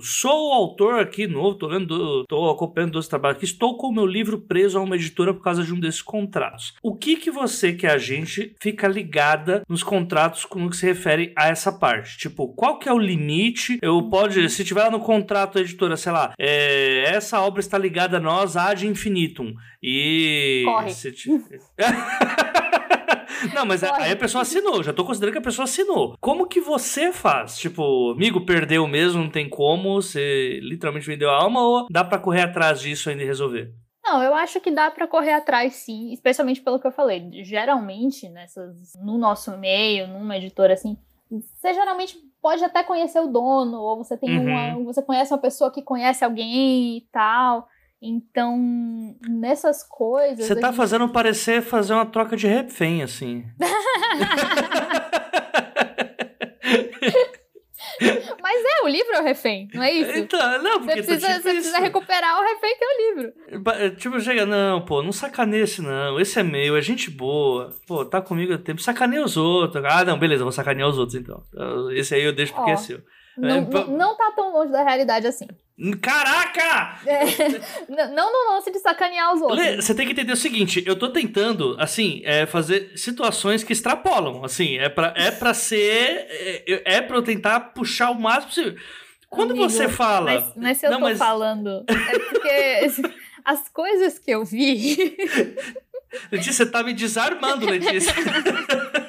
sou 0.00 0.50
o 0.50 0.52
autor 0.52 1.00
aqui 1.00 1.26
novo, 1.26 1.56
tô 1.56 1.66
lendo, 1.66 2.24
tô 2.26 2.50
acompanhando 2.50 2.92
dois 2.92 3.08
trabalhos 3.08 3.38
aqui, 3.38 3.44
estou 3.44 3.76
com 3.76 3.88
o 3.88 3.92
meu 3.92 4.06
livro 4.06 4.40
preso 4.40 4.78
a 4.78 4.82
uma 4.82 4.96
editora 4.96 5.34
por 5.34 5.42
causa 5.42 5.62
de 5.62 5.72
um 5.72 5.80
desses 5.80 6.02
contratos. 6.02 6.74
O 6.82 6.96
que 6.96 7.16
que 7.16 7.30
você, 7.30 7.72
que 7.72 7.86
é 7.86 7.90
a 7.90 7.98
gente, 7.98 8.54
fica 8.60 8.88
ligada 8.88 9.62
nos 9.68 9.82
contratos 9.82 10.46
no 10.54 10.70
que 10.70 10.76
se 10.76 10.86
refere 10.86 11.32
a 11.36 11.48
essa 11.48 11.72
parte? 11.72 12.16
Tipo, 12.18 12.48
qual 12.48 12.78
que 12.78 12.88
é 12.88 12.92
o 12.92 12.98
limite? 12.98 13.78
Eu 13.82 14.02
pode, 14.08 14.48
se 14.50 14.64
tiver 14.64 14.90
no 14.90 15.00
contrato 15.00 15.58
a 15.58 15.60
editora, 15.60 15.96
sei 15.96 16.12
lá, 16.12 16.32
é, 16.38 17.04
essa 17.06 17.40
obra 17.40 17.60
está 17.60 17.76
ligada 17.76 18.16
a 18.16 18.20
nós 18.20 18.56
ad 18.56 18.86
infinitum. 18.86 19.54
E... 19.82 20.62
Corre. 20.64 20.90
Se... 20.90 21.14
Não, 23.54 23.64
mas 23.66 23.82
aí 23.82 24.12
a 24.12 24.16
pessoa 24.16 24.42
assinou, 24.42 24.82
já 24.82 24.92
tô 24.92 25.04
considerando 25.04 25.32
que 25.32 25.38
a 25.38 25.42
pessoa 25.42 25.64
assinou. 25.64 26.16
Como 26.20 26.46
que 26.46 26.60
você 26.60 27.12
faz? 27.12 27.56
Tipo, 27.56 28.12
amigo, 28.12 28.44
perdeu 28.44 28.86
mesmo, 28.86 29.22
não 29.22 29.30
tem 29.30 29.48
como, 29.48 30.00
você 30.00 30.58
literalmente 30.62 31.06
vendeu 31.06 31.30
a 31.30 31.36
alma 31.36 31.60
ou 31.60 31.86
dá 31.90 32.04
para 32.04 32.18
correr 32.18 32.42
atrás 32.42 32.80
disso 32.80 33.10
ainda 33.10 33.22
e 33.22 33.26
resolver? 33.26 33.72
Não, 34.04 34.22
eu 34.22 34.34
acho 34.34 34.60
que 34.60 34.70
dá 34.70 34.90
para 34.90 35.08
correr 35.08 35.32
atrás 35.32 35.74
sim, 35.74 36.12
especialmente 36.12 36.60
pelo 36.60 36.78
que 36.78 36.86
eu 36.86 36.92
falei. 36.92 37.28
Geralmente, 37.42 38.28
nessas, 38.28 38.94
no 39.02 39.18
nosso 39.18 39.56
meio, 39.58 40.06
numa 40.06 40.36
editora 40.36 40.74
assim, 40.74 40.96
você 41.28 41.74
geralmente 41.74 42.16
pode 42.40 42.62
até 42.62 42.84
conhecer 42.84 43.18
o 43.18 43.26
dono, 43.26 43.78
ou 43.78 43.96
você 43.96 44.16
tem 44.16 44.38
uhum. 44.38 44.46
uma, 44.46 44.84
você 44.84 45.02
conhece 45.02 45.32
uma 45.32 45.40
pessoa 45.40 45.72
que 45.72 45.82
conhece 45.82 46.24
alguém 46.24 46.98
e 46.98 47.00
tal. 47.10 47.66
Então, 48.00 48.56
nessas 49.28 49.82
coisas. 49.82 50.46
Você 50.46 50.54
tá 50.54 50.68
gente... 50.68 50.76
fazendo 50.76 51.08
parecer 51.08 51.62
fazer 51.62 51.94
uma 51.94 52.06
troca 52.06 52.36
de 52.36 52.46
refém, 52.46 53.02
assim. 53.02 53.44
Mas 57.98 58.64
é, 58.64 58.84
o 58.84 58.88
livro 58.88 59.14
é 59.14 59.20
o 59.20 59.24
refém, 59.24 59.68
não 59.74 59.82
é 59.82 59.90
isso? 59.90 60.18
Então, 60.18 60.62
não, 60.62 60.80
porque 60.80 61.02
você 61.02 61.16
precisa, 61.16 61.26
tá 61.26 61.32
tipo 61.34 61.42
você 61.42 61.54
precisa 61.54 61.78
recuperar 61.78 62.38
o 62.38 62.42
refém 62.44 62.76
que 62.76 62.84
é 62.84 62.86
o 62.86 62.98
livro. 62.98 63.32
É, 63.72 63.90
tipo, 63.90 64.20
chega, 64.20 64.44
não, 64.44 64.84
pô, 64.84 65.02
não 65.02 65.12
sacaneia 65.12 65.64
esse 65.64 65.80
não, 65.80 66.20
esse 66.20 66.38
é 66.38 66.42
meu, 66.42 66.76
é 66.76 66.82
gente 66.82 67.10
boa, 67.10 67.70
pô, 67.86 68.04
tá 68.04 68.20
comigo 68.20 68.52
há 68.52 68.58
tempo, 68.58 68.80
sacaneia 68.80 69.24
os 69.24 69.36
outros. 69.36 69.82
Ah, 69.84 70.04
não, 70.04 70.18
beleza, 70.18 70.44
vou 70.44 70.52
sacanear 70.52 70.88
os 70.88 70.98
outros 70.98 71.18
então. 71.18 71.42
Esse 71.92 72.14
aí 72.14 72.22
eu 72.22 72.34
deixo 72.34 72.54
porque 72.54 72.70
Ó, 72.70 72.74
é 72.74 72.76
seu. 72.76 73.00
Não, 73.36 73.56
é, 73.56 73.60
não, 73.60 73.86
não 73.88 74.16
tá 74.16 74.30
tão 74.34 74.52
longe 74.52 74.70
da 74.70 74.82
realidade 74.82 75.26
assim. 75.26 75.46
Caraca! 76.00 77.00
É, 77.06 78.06
não 78.08 78.32
no 78.32 78.54
lance 78.54 78.70
de 78.70 78.78
sacanear 78.78 79.34
os 79.34 79.42
outros. 79.42 79.84
Você 79.84 79.94
tem 79.94 80.06
que 80.06 80.12
entender 80.12 80.32
o 80.32 80.36
seguinte: 80.36 80.82
eu 80.86 80.96
tô 80.96 81.10
tentando, 81.10 81.76
assim, 81.78 82.22
é, 82.24 82.46
fazer 82.46 82.92
situações 82.96 83.62
que 83.62 83.74
extrapolam. 83.74 84.42
Assim, 84.42 84.78
é 84.78 84.88
pra, 84.88 85.12
é 85.14 85.30
pra 85.30 85.52
ser. 85.52 86.26
É, 86.30 86.96
é 86.96 87.00
pra 87.02 87.16
eu 87.16 87.22
tentar 87.22 87.60
puxar 87.60 88.10
o 88.10 88.18
máximo 88.18 88.46
possível. 88.46 88.76
Quando 89.28 89.50
Amigo, 89.50 89.68
você 89.68 89.86
fala. 89.86 90.32
Mas, 90.32 90.52
mas 90.56 90.78
se 90.78 90.86
eu 90.86 90.90
não, 90.92 90.98
tô 90.98 91.04
mas... 91.04 91.18
falando. 91.18 91.84
É 91.88 92.18
porque 92.18 93.12
as 93.44 93.68
coisas 93.68 94.18
que 94.18 94.30
eu 94.30 94.46
vi. 94.46 94.96
Letícia, 96.32 96.64
você 96.64 96.66
tá 96.70 96.82
me 96.82 96.94
desarmando, 96.94 97.66
Letícia. 97.66 98.14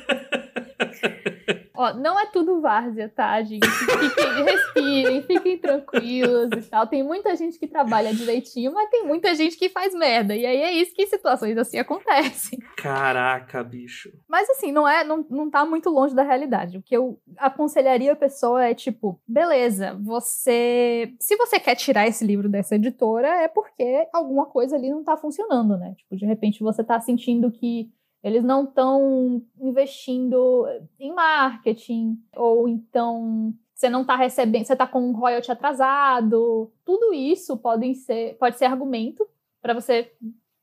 Ó, 1.77 1.93
não 1.93 2.19
é 2.19 2.25
tudo 2.25 2.59
várzea, 2.59 3.07
tá, 3.07 3.39
gente? 3.43 3.67
Fiquem, 3.67 4.43
respirem, 4.43 5.21
fiquem 5.21 5.57
tranquilos 5.59 6.49
e 6.51 6.69
tal. 6.69 6.87
Tem 6.87 7.03
muita 7.03 7.35
gente 7.35 7.59
que 7.59 7.67
trabalha 7.67 8.11
direitinho, 8.13 8.73
mas 8.73 8.89
tem 8.89 9.05
muita 9.05 9.35
gente 9.35 9.55
que 9.55 9.69
faz 9.69 9.93
merda. 9.93 10.35
E 10.35 10.43
aí 10.43 10.57
é 10.57 10.71
isso 10.71 10.95
que 10.95 11.05
situações 11.05 11.55
assim 11.55 11.77
acontecem. 11.77 12.57
Caraca, 12.77 13.63
bicho. 13.63 14.11
Mas 14.27 14.49
assim, 14.49 14.71
não 14.71 14.87
é, 14.87 15.03
não, 15.03 15.23
não 15.29 15.51
tá 15.51 15.63
muito 15.65 15.91
longe 15.91 16.15
da 16.15 16.23
realidade. 16.23 16.79
O 16.79 16.81
que 16.81 16.97
eu 16.97 17.19
aconselharia 17.37 18.13
a 18.13 18.15
pessoa 18.15 18.65
é 18.65 18.73
tipo, 18.73 19.19
beleza, 19.27 19.95
você. 20.01 21.13
Se 21.19 21.35
você 21.35 21.59
quer 21.59 21.75
tirar 21.75 22.07
esse 22.07 22.25
livro 22.25 22.49
dessa 22.49 22.75
editora, 22.75 23.27
é 23.27 23.47
porque 23.47 24.07
alguma 24.11 24.47
coisa 24.47 24.75
ali 24.75 24.89
não 24.89 25.03
tá 25.03 25.15
funcionando, 25.15 25.77
né? 25.77 25.93
Tipo, 25.95 26.15
de 26.15 26.25
repente 26.25 26.63
você 26.63 26.83
tá 26.83 26.99
sentindo 26.99 27.51
que 27.51 27.91
eles 28.27 28.43
não 28.43 28.65
estão 28.65 29.41
investindo 29.59 30.65
em 30.99 31.13
marketing, 31.13 32.19
ou 32.35 32.67
então 32.67 33.53
você 33.73 33.89
não 33.89 34.01
está 34.01 34.15
recebendo, 34.15 34.65
você 34.65 34.73
está 34.73 34.87
com 34.87 34.99
um 34.99 35.13
royalty 35.13 35.51
atrasado. 35.51 36.71
Tudo 36.83 37.13
isso 37.13 37.57
pode 37.57 37.93
ser, 37.95 38.35
pode 38.39 38.57
ser 38.57 38.65
argumento 38.65 39.27
para 39.61 39.73
você 39.73 40.11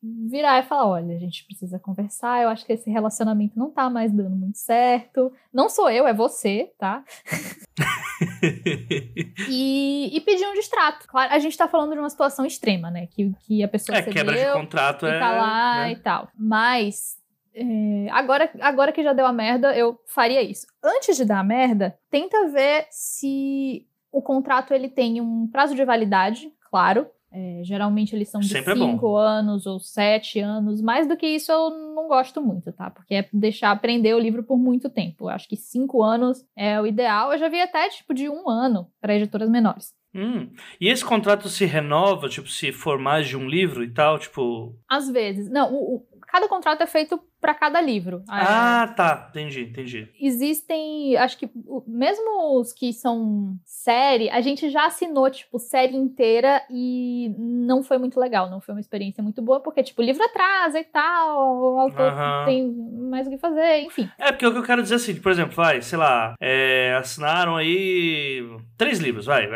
virar 0.03 0.59
e 0.59 0.65
falar: 0.65 0.87
olha, 0.87 1.15
a 1.15 1.19
gente 1.19 1.47
precisa 1.47 1.79
conversar, 1.79 2.43
eu 2.43 2.49
acho 2.49 2.67
que 2.67 2.73
esse 2.73 2.91
relacionamento 2.91 3.59
não 3.59 3.71
tá 3.71 3.89
mais 3.89 4.13
dando 4.13 4.37
muito 4.37 4.59
certo. 4.59 5.33
Não 5.53 5.69
sou 5.69 5.89
eu, 5.89 6.07
é 6.07 6.13
você, 6.13 6.73
tá? 6.79 7.05
e, 9.49 10.11
e, 10.13 10.21
pedir 10.21 10.47
um 10.47 10.55
distrato. 10.55 11.07
Claro, 11.07 11.33
a 11.33 11.39
gente 11.39 11.57
tá 11.57 11.69
falando 11.69 11.93
de 11.93 11.99
uma 11.99 12.11
situação 12.11 12.45
extrema, 12.45 12.91
né? 12.91 13.07
Que, 13.07 13.33
que 13.41 13.63
a 13.63 13.69
pessoa 13.69 13.99
é, 13.99 14.03
quebra 14.03 14.37
de 14.37 14.53
contrato 14.53 15.07
e 15.07 15.11
é, 15.11 15.19
tá 15.19 15.31
lá 15.31 15.77
né? 15.83 15.93
e 15.93 15.97
tal. 15.97 16.29
Mas 16.37 17.17
é, 17.55 18.09
agora, 18.11 18.51
agora 18.61 18.93
que 18.93 19.03
já 19.03 19.13
deu 19.13 19.27
a 19.27 19.33
merda, 19.33 19.77
eu 19.77 19.99
faria 20.07 20.43
isso. 20.43 20.67
Antes 20.83 21.17
de 21.17 21.25
dar 21.25 21.39
a 21.39 21.45
merda, 21.45 21.97
tenta 22.11 22.49
ver 22.51 22.87
se 22.91 23.87
o 24.11 24.21
contrato 24.21 24.75
ele 24.75 24.89
tem 24.89 25.21
um 25.21 25.47
prazo 25.47 25.75
de 25.75 25.85
validade, 25.85 26.53
claro. 26.71 27.07
É, 27.37 27.63
geralmente 27.65 28.15
eles 28.15 28.29
são 28.29 28.41
de 28.41 28.47
5 28.47 28.71
é 28.71 29.21
anos 29.21 29.67
ou 29.67 29.81
7 29.81 30.39
anos. 30.39 30.81
Mais 30.81 31.09
do 31.09 31.17
que 31.17 31.27
isso 31.27 31.51
eu 31.51 31.71
não 31.71 32.07
gosto 32.07 32.41
muito, 32.41 32.73
tá? 32.73 32.91
Porque 32.91 33.15
é 33.15 33.29
deixar 33.33 33.73
aprender 33.73 34.15
o 34.15 34.21
livro 34.21 34.45
por 34.45 34.57
muito 34.57 34.89
tempo. 34.89 35.25
Eu 35.25 35.31
acho 35.31 35.49
que 35.49 35.57
5 35.57 36.01
anos 36.01 36.47
é 36.57 36.81
o 36.81 36.87
ideal. 36.87 37.33
Eu 37.33 37.39
já 37.39 37.49
vi 37.49 37.61
até 37.61 37.89
tipo 37.89 38.15
de 38.15 38.29
um 38.29 38.49
ano 38.49 38.89
para 39.01 39.17
editoras 39.17 39.51
menores. 39.51 39.93
Hum. 40.15 40.49
E 40.81 40.89
esse 40.89 41.05
contrato 41.05 41.49
se 41.49 41.65
renova, 41.65 42.29
tipo, 42.29 42.49
se 42.49 42.71
for 42.71 43.01
mais 43.01 43.27
de 43.27 43.37
um 43.37 43.49
livro 43.49 43.83
e 43.83 43.91
tal, 43.91 44.17
tipo. 44.17 44.79
Às 44.89 45.11
vezes. 45.11 45.51
Não, 45.51 45.75
o, 45.75 46.07
cada 46.27 46.49
contrato 46.49 46.83
é 46.83 46.87
feito 46.87 47.21
para 47.41 47.55
cada 47.55 47.81
livro. 47.81 48.23
Ah, 48.29 48.89
é... 48.91 48.95
tá. 48.95 49.27
Entendi, 49.31 49.63
entendi. 49.63 50.09
Existem, 50.19 51.17
acho 51.17 51.39
que 51.39 51.51
mesmo 51.87 52.59
os 52.59 52.73
que 52.73 52.93
são 52.93 53.55
série, 53.65 54.31
a 54.31 54.41
gente 54.41 54.71
já 54.71 54.87
assinou, 54.87 55.31
tipo, 55.31 55.59
série 55.59 55.97
inteira 55.97 56.63
e 56.71 57.35
não 57.39 57.83
foi 57.83 57.99
muito 57.99 58.19
legal. 58.19 58.49
Não 58.49 58.61
foi 58.61 58.75
uma 58.75 58.81
experiência 58.81 59.23
muito 59.23 59.43
boa, 59.43 59.61
porque, 59.61 59.83
tipo, 59.83 60.01
o 60.01 60.05
livro 60.05 60.25
atrasa 60.25 60.81
e 60.81 60.85
tal, 60.85 61.75
o 61.75 61.81
autor 61.81 62.13
uhum. 62.13 62.45
tem 62.47 62.73
mais 63.11 63.27
o 63.27 63.31
que 63.31 63.39
fazer, 63.39 63.83
enfim. 63.83 64.09
É, 64.19 64.33
porque 64.33 64.47
o 64.47 64.53
que 64.53 64.59
eu 64.59 64.65
quero 64.65 64.83
dizer 64.83 64.95
é 64.95 64.97
assim, 64.97 65.15
por 65.17 65.31
exemplo, 65.31 65.55
vai, 65.55 65.83
sei 65.83 65.99
lá, 65.99 66.35
é, 66.41 66.95
assinaram 66.99 67.57
aí 67.57 68.43
três 68.79 68.99
livros, 68.99 69.27
vai. 69.27 69.47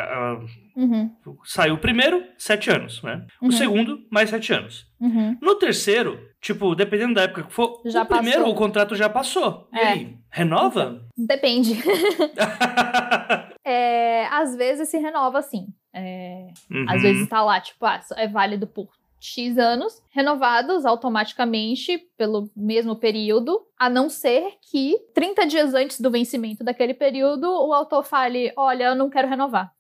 Uhum. 0.76 1.10
Saiu 1.44 1.74
o 1.74 1.78
primeiro, 1.78 2.22
sete 2.36 2.70
anos, 2.70 3.02
né? 3.02 3.26
Uhum. 3.42 3.48
O 3.48 3.52
segundo, 3.52 4.06
mais 4.10 4.30
sete 4.30 4.52
anos. 4.52 4.86
Uhum. 5.00 5.36
No 5.40 5.56
terceiro, 5.56 6.20
tipo, 6.40 6.74
dependendo 6.74 7.14
da 7.14 7.22
época 7.22 7.44
que 7.44 7.52
for, 7.52 7.80
já 7.84 8.02
o 8.02 8.06
passou. 8.06 8.22
primeiro, 8.22 8.48
o 8.48 8.54
contrato 8.54 8.94
já 8.94 9.08
passou. 9.08 9.68
É. 9.72 9.76
E 9.76 9.80
aí, 9.80 10.18
renova? 10.30 11.02
Depende. 11.16 11.74
é, 13.64 14.26
às 14.26 14.54
vezes 14.56 14.88
se 14.88 14.98
renova 14.98 15.42
sim. 15.42 15.66
É, 15.92 16.48
às 16.86 16.96
uhum. 16.96 17.02
vezes 17.02 17.28
tá 17.28 17.42
lá, 17.42 17.60
tipo, 17.60 17.84
ah, 17.84 18.00
é 18.16 18.28
válido 18.28 18.66
por 18.66 18.88
X 19.20 19.58
anos, 19.58 20.00
renovados 20.10 20.86
automaticamente 20.86 21.98
pelo 22.16 22.50
mesmo 22.56 22.96
período, 22.96 23.60
a 23.78 23.90
não 23.90 24.08
ser 24.08 24.54
que 24.70 24.96
30 25.14 25.46
dias 25.46 25.74
antes 25.74 26.00
do 26.00 26.10
vencimento 26.10 26.62
daquele 26.62 26.94
período 26.94 27.46
o 27.46 27.72
autor 27.72 28.04
fale: 28.04 28.52
Olha, 28.56 28.84
eu 28.84 28.94
não 28.94 29.10
quero 29.10 29.28
renovar. 29.28 29.72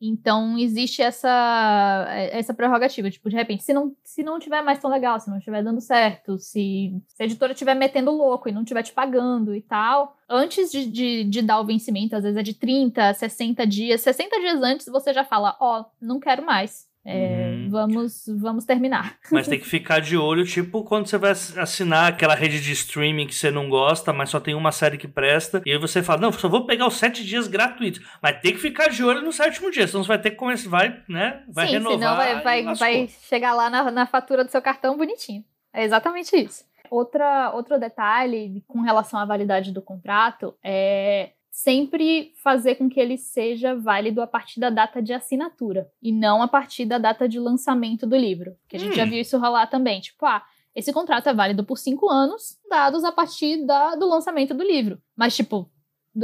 Então 0.00 0.56
existe 0.56 1.02
essa 1.02 2.06
essa 2.32 2.54
prerrogativa, 2.54 3.10
tipo, 3.10 3.28
de 3.28 3.34
repente, 3.34 3.64
se 3.64 3.72
não 3.72 3.96
se 4.04 4.22
não 4.22 4.38
tiver 4.38 4.62
mais 4.62 4.78
tão 4.78 4.90
legal, 4.90 5.18
se 5.18 5.28
não 5.28 5.38
estiver 5.38 5.62
dando 5.62 5.80
certo, 5.80 6.38
se, 6.38 6.92
se 7.08 7.22
a 7.22 7.24
editora 7.24 7.52
estiver 7.52 7.74
metendo 7.74 8.12
louco 8.12 8.48
e 8.48 8.52
não 8.52 8.62
estiver 8.62 8.82
te 8.82 8.92
pagando 8.92 9.54
e 9.54 9.60
tal, 9.60 10.16
antes 10.28 10.70
de, 10.70 10.86
de, 10.86 11.24
de, 11.24 11.42
dar 11.42 11.60
o 11.60 11.66
vencimento, 11.66 12.14
às 12.14 12.22
vezes 12.22 12.36
é 12.36 12.42
de 12.42 12.54
30, 12.54 13.12
60 13.14 13.66
dias, 13.66 14.00
60 14.02 14.38
dias 14.38 14.62
antes 14.62 14.86
você 14.86 15.12
já 15.12 15.24
fala, 15.24 15.56
ó, 15.60 15.80
oh, 15.80 15.84
não 16.00 16.20
quero 16.20 16.44
mais. 16.44 16.86
É, 17.10 17.54
uhum. 17.54 17.70
vamos, 17.70 18.24
vamos 18.38 18.66
terminar. 18.66 19.16
Mas 19.32 19.48
tem 19.48 19.58
que 19.58 19.64
ficar 19.64 19.98
de 19.98 20.14
olho, 20.14 20.44
tipo, 20.44 20.84
quando 20.84 21.06
você 21.06 21.16
vai 21.16 21.30
assinar 21.30 22.08
aquela 22.12 22.34
rede 22.34 22.60
de 22.60 22.70
streaming 22.72 23.26
que 23.26 23.34
você 23.34 23.50
não 23.50 23.66
gosta, 23.70 24.12
mas 24.12 24.28
só 24.28 24.38
tem 24.38 24.54
uma 24.54 24.70
série 24.70 24.98
que 24.98 25.08
presta, 25.08 25.62
e 25.64 25.72
aí 25.72 25.78
você 25.78 26.02
fala, 26.02 26.20
não, 26.20 26.32
só 26.32 26.50
vou 26.50 26.66
pegar 26.66 26.86
os 26.86 26.98
sete 26.98 27.24
dias 27.24 27.48
gratuitos. 27.48 28.02
Mas 28.20 28.38
tem 28.42 28.52
que 28.52 28.58
ficar 28.58 28.90
de 28.90 29.02
olho 29.02 29.22
no 29.22 29.32
sétimo 29.32 29.70
dia, 29.70 29.88
senão 29.88 30.04
você 30.04 30.08
vai 30.08 30.20
ter 30.20 30.32
que 30.32 30.36
começar, 30.36 30.68
vai, 30.68 31.02
né? 31.08 31.42
Vai 31.48 31.68
Sim, 31.68 31.72
renovar. 31.72 31.98
Senão 31.98 32.16
vai, 32.16 32.42
vai, 32.42 32.74
vai 32.74 33.08
chegar 33.22 33.54
lá 33.54 33.70
na, 33.70 33.90
na 33.90 34.06
fatura 34.06 34.44
do 34.44 34.50
seu 34.50 34.60
cartão 34.60 34.94
bonitinho. 34.94 35.42
É 35.72 35.84
exatamente 35.84 36.36
isso. 36.36 36.62
Outra, 36.90 37.52
outro 37.54 37.80
detalhe 37.80 38.62
com 38.68 38.82
relação 38.82 39.18
à 39.18 39.24
validade 39.24 39.72
do 39.72 39.80
contrato 39.80 40.54
é 40.62 41.30
sempre 41.62 42.32
fazer 42.36 42.76
com 42.76 42.88
que 42.88 43.00
ele 43.00 43.18
seja 43.18 43.74
válido 43.74 44.22
a 44.22 44.28
partir 44.28 44.60
da 44.60 44.70
data 44.70 45.02
de 45.02 45.12
assinatura 45.12 45.90
e 46.00 46.12
não 46.12 46.40
a 46.40 46.46
partir 46.46 46.84
da 46.86 46.98
data 46.98 47.28
de 47.28 47.40
lançamento 47.40 48.06
do 48.06 48.16
livro. 48.16 48.56
Que 48.68 48.76
a 48.76 48.78
gente 48.78 48.92
hum. 48.92 48.96
já 48.96 49.04
viu 49.04 49.20
isso 49.20 49.36
rolar 49.38 49.66
também. 49.66 50.00
Tipo, 50.00 50.24
ah, 50.24 50.44
esse 50.72 50.92
contrato 50.92 51.28
é 51.28 51.34
válido 51.34 51.64
por 51.64 51.76
cinco 51.76 52.08
anos, 52.08 52.56
dados 52.70 53.02
a 53.02 53.10
partir 53.10 53.66
da, 53.66 53.96
do 53.96 54.08
lançamento 54.08 54.54
do 54.54 54.62
livro. 54.62 55.02
Mas, 55.16 55.34
tipo, 55.34 55.68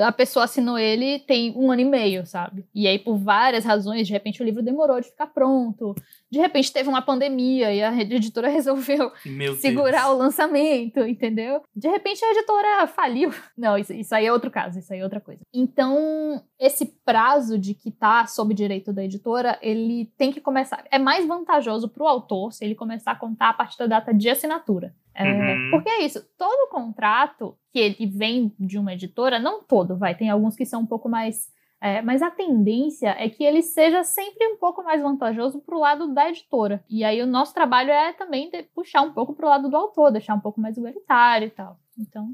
a 0.01 0.12
pessoa 0.12 0.45
assinou 0.45 0.78
ele 0.78 1.18
tem 1.20 1.53
um 1.57 1.70
ano 1.70 1.82
e 1.82 1.84
meio, 1.84 2.26
sabe? 2.26 2.64
E 2.74 2.86
aí, 2.86 2.99
por 2.99 3.16
várias 3.16 3.64
razões, 3.64 4.07
de 4.07 4.12
repente 4.12 4.42
o 4.42 4.45
livro 4.45 4.62
demorou 4.62 5.01
de 5.01 5.09
ficar 5.09 5.26
pronto. 5.26 5.95
De 6.30 6.38
repente 6.38 6.72
teve 6.72 6.88
uma 6.88 7.03
pandemia 7.03 7.72
e 7.72 7.82
a 7.82 7.95
editora 8.01 8.49
resolveu 8.49 9.12
Meu 9.24 9.55
segurar 9.55 10.05
Deus. 10.05 10.14
o 10.14 10.18
lançamento, 10.18 11.01
entendeu? 11.01 11.62
De 11.74 11.88
repente 11.88 12.24
a 12.24 12.30
editora 12.30 12.86
faliu. 12.86 13.30
Não, 13.57 13.78
isso, 13.78 13.92
isso 13.92 14.14
aí 14.14 14.26
é 14.26 14.32
outro 14.32 14.51
caso, 14.51 14.78
isso 14.78 14.92
aí 14.92 15.01
é 15.01 15.05
outra 15.05 15.20
coisa. 15.20 15.42
Então, 15.53 16.42
esse 16.59 16.86
prazo 17.05 17.59
de 17.59 17.74
que 17.74 17.90
tá 17.90 18.26
sob 18.26 18.55
direito 18.55 18.92
da 18.92 19.05
editora, 19.05 19.59
ele 19.62 20.12
tem 20.16 20.32
que 20.32 20.40
começar. 20.40 20.84
É 20.90 20.99
mais 20.99 21.26
vantajoso 21.26 21.88
para 21.88 22.03
o 22.03 22.09
autor 22.09 22.53
se 22.53 22.64
ele 22.64 22.74
começar 22.74 23.12
a 23.12 23.16
contar 23.16 23.51
a 23.51 23.55
partir 23.55 23.78
da 23.78 23.86
data 23.86 24.12
de 24.12 24.28
assinatura. 24.28 24.95
É, 25.14 25.24
uhum. 25.24 25.70
Porque 25.70 25.88
é 25.88 26.02
isso, 26.02 26.24
todo 26.36 26.70
contrato 26.70 27.56
que 27.72 27.78
ele 27.78 28.06
vem 28.06 28.52
de 28.58 28.78
uma 28.78 28.92
editora, 28.92 29.38
não 29.38 29.62
todo, 29.62 29.96
vai, 29.96 30.14
tem 30.14 30.28
alguns 30.28 30.56
que 30.56 30.66
são 30.66 30.82
um 30.82 30.86
pouco 30.86 31.08
mais. 31.08 31.52
É, 31.80 32.00
mas 32.00 32.22
a 32.22 32.30
tendência 32.30 33.14
é 33.18 33.28
que 33.28 33.44
ele 33.44 33.60
seja 33.60 34.02
sempre 34.02 34.46
um 34.46 34.56
pouco 34.56 34.82
mais 34.82 35.02
vantajoso 35.02 35.60
para 35.60 35.76
o 35.76 35.80
lado 35.80 36.14
da 36.14 36.30
editora. 36.30 36.82
E 36.88 37.04
aí 37.04 37.20
o 37.20 37.26
nosso 37.26 37.52
trabalho 37.52 37.90
é 37.90 38.12
também 38.14 38.50
puxar 38.74 39.02
um 39.02 39.12
pouco 39.12 39.34
para 39.34 39.46
o 39.46 39.48
lado 39.50 39.68
do 39.68 39.76
autor, 39.76 40.10
deixar 40.10 40.34
um 40.34 40.40
pouco 40.40 40.60
mais 40.60 40.78
igualitário 40.78 41.48
e 41.48 41.50
tal. 41.50 41.78
Então, 41.98 42.30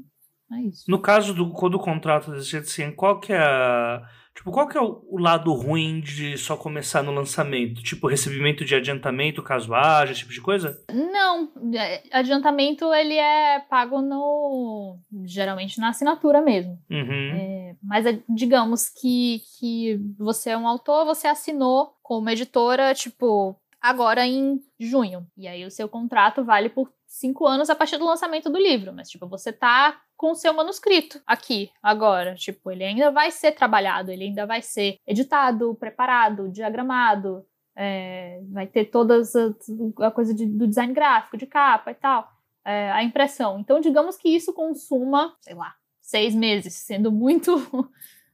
é 0.53 0.61
isso. 0.61 0.89
No 0.89 1.01
caso 1.01 1.33
do, 1.33 1.51
quando 1.51 1.75
o 1.75 1.79
contrato 1.79 2.31
desse 2.31 2.45
jeito 2.45 2.63
assim, 2.63 2.91
qual 2.93 3.19
que 3.19 3.33
é 3.33 3.39
a 3.39 4.07
Tipo, 4.35 4.51
qual 4.51 4.67
que 4.67 4.77
é 4.77 4.81
o, 4.81 5.03
o, 5.09 5.19
lado 5.19 5.51
ruim 5.53 5.99
de 5.99 6.37
só 6.37 6.55
começar 6.55 7.03
no 7.03 7.11
lançamento? 7.11 7.83
Tipo, 7.83 8.07
recebimento 8.07 8.63
de 8.63 8.73
adiantamento, 8.73 9.43
caso 9.43 9.73
haja, 9.73 10.11
esse 10.13 10.21
tipo 10.21 10.33
de 10.33 10.41
coisa? 10.41 10.81
Não, 10.91 11.51
é, 11.75 12.01
adiantamento 12.11 12.93
ele 12.93 13.15
é 13.15 13.59
pago 13.69 14.01
no 14.01 14.97
geralmente 15.25 15.79
na 15.79 15.89
assinatura 15.89 16.41
mesmo. 16.41 16.79
Uhum. 16.89 17.31
É, 17.35 17.75
mas 17.83 18.05
é, 18.05 18.19
digamos 18.29 18.89
que, 18.89 19.41
que 19.59 19.99
você 20.17 20.51
é 20.51 20.57
um 20.57 20.67
autor, 20.67 21.05
você 21.05 21.27
assinou 21.27 21.93
com 22.01 22.17
uma 22.17 22.31
editora, 22.31 22.93
tipo, 22.95 23.55
agora 23.81 24.25
em 24.25 24.61
junho. 24.79 25.27
E 25.37 25.47
aí 25.47 25.65
o 25.65 25.71
seu 25.71 25.89
contrato 25.89 26.43
vale 26.43 26.69
por 26.69 26.89
cinco 27.11 27.45
anos 27.45 27.69
a 27.69 27.75
partir 27.75 27.97
do 27.97 28.05
lançamento 28.05 28.49
do 28.49 28.57
livro. 28.57 28.93
Mas, 28.93 29.09
tipo, 29.09 29.27
você 29.27 29.51
tá 29.51 30.01
com 30.15 30.31
o 30.31 30.35
seu 30.35 30.53
manuscrito 30.53 31.21
aqui, 31.27 31.69
agora. 31.83 32.35
Tipo, 32.35 32.71
ele 32.71 32.85
ainda 32.85 33.11
vai 33.11 33.29
ser 33.31 33.51
trabalhado, 33.51 34.11
ele 34.11 34.23
ainda 34.23 34.45
vai 34.45 34.61
ser 34.61 34.97
editado, 35.05 35.75
preparado, 35.75 36.49
diagramado, 36.49 37.45
é, 37.75 38.39
vai 38.49 38.65
ter 38.65 38.85
todas 38.85 39.35
a, 39.35 40.11
coisa 40.11 40.33
de, 40.33 40.45
do 40.45 40.67
design 40.67 40.93
gráfico, 40.93 41.37
de 41.37 41.45
capa 41.45 41.91
e 41.91 41.95
tal, 41.95 42.31
é, 42.63 42.91
a 42.91 43.03
impressão. 43.03 43.59
Então, 43.59 43.81
digamos 43.81 44.15
que 44.15 44.29
isso 44.29 44.53
consuma, 44.53 45.35
sei 45.41 45.55
lá, 45.55 45.75
seis 45.99 46.33
meses, 46.33 46.73
sendo 46.75 47.11
muito 47.11 47.51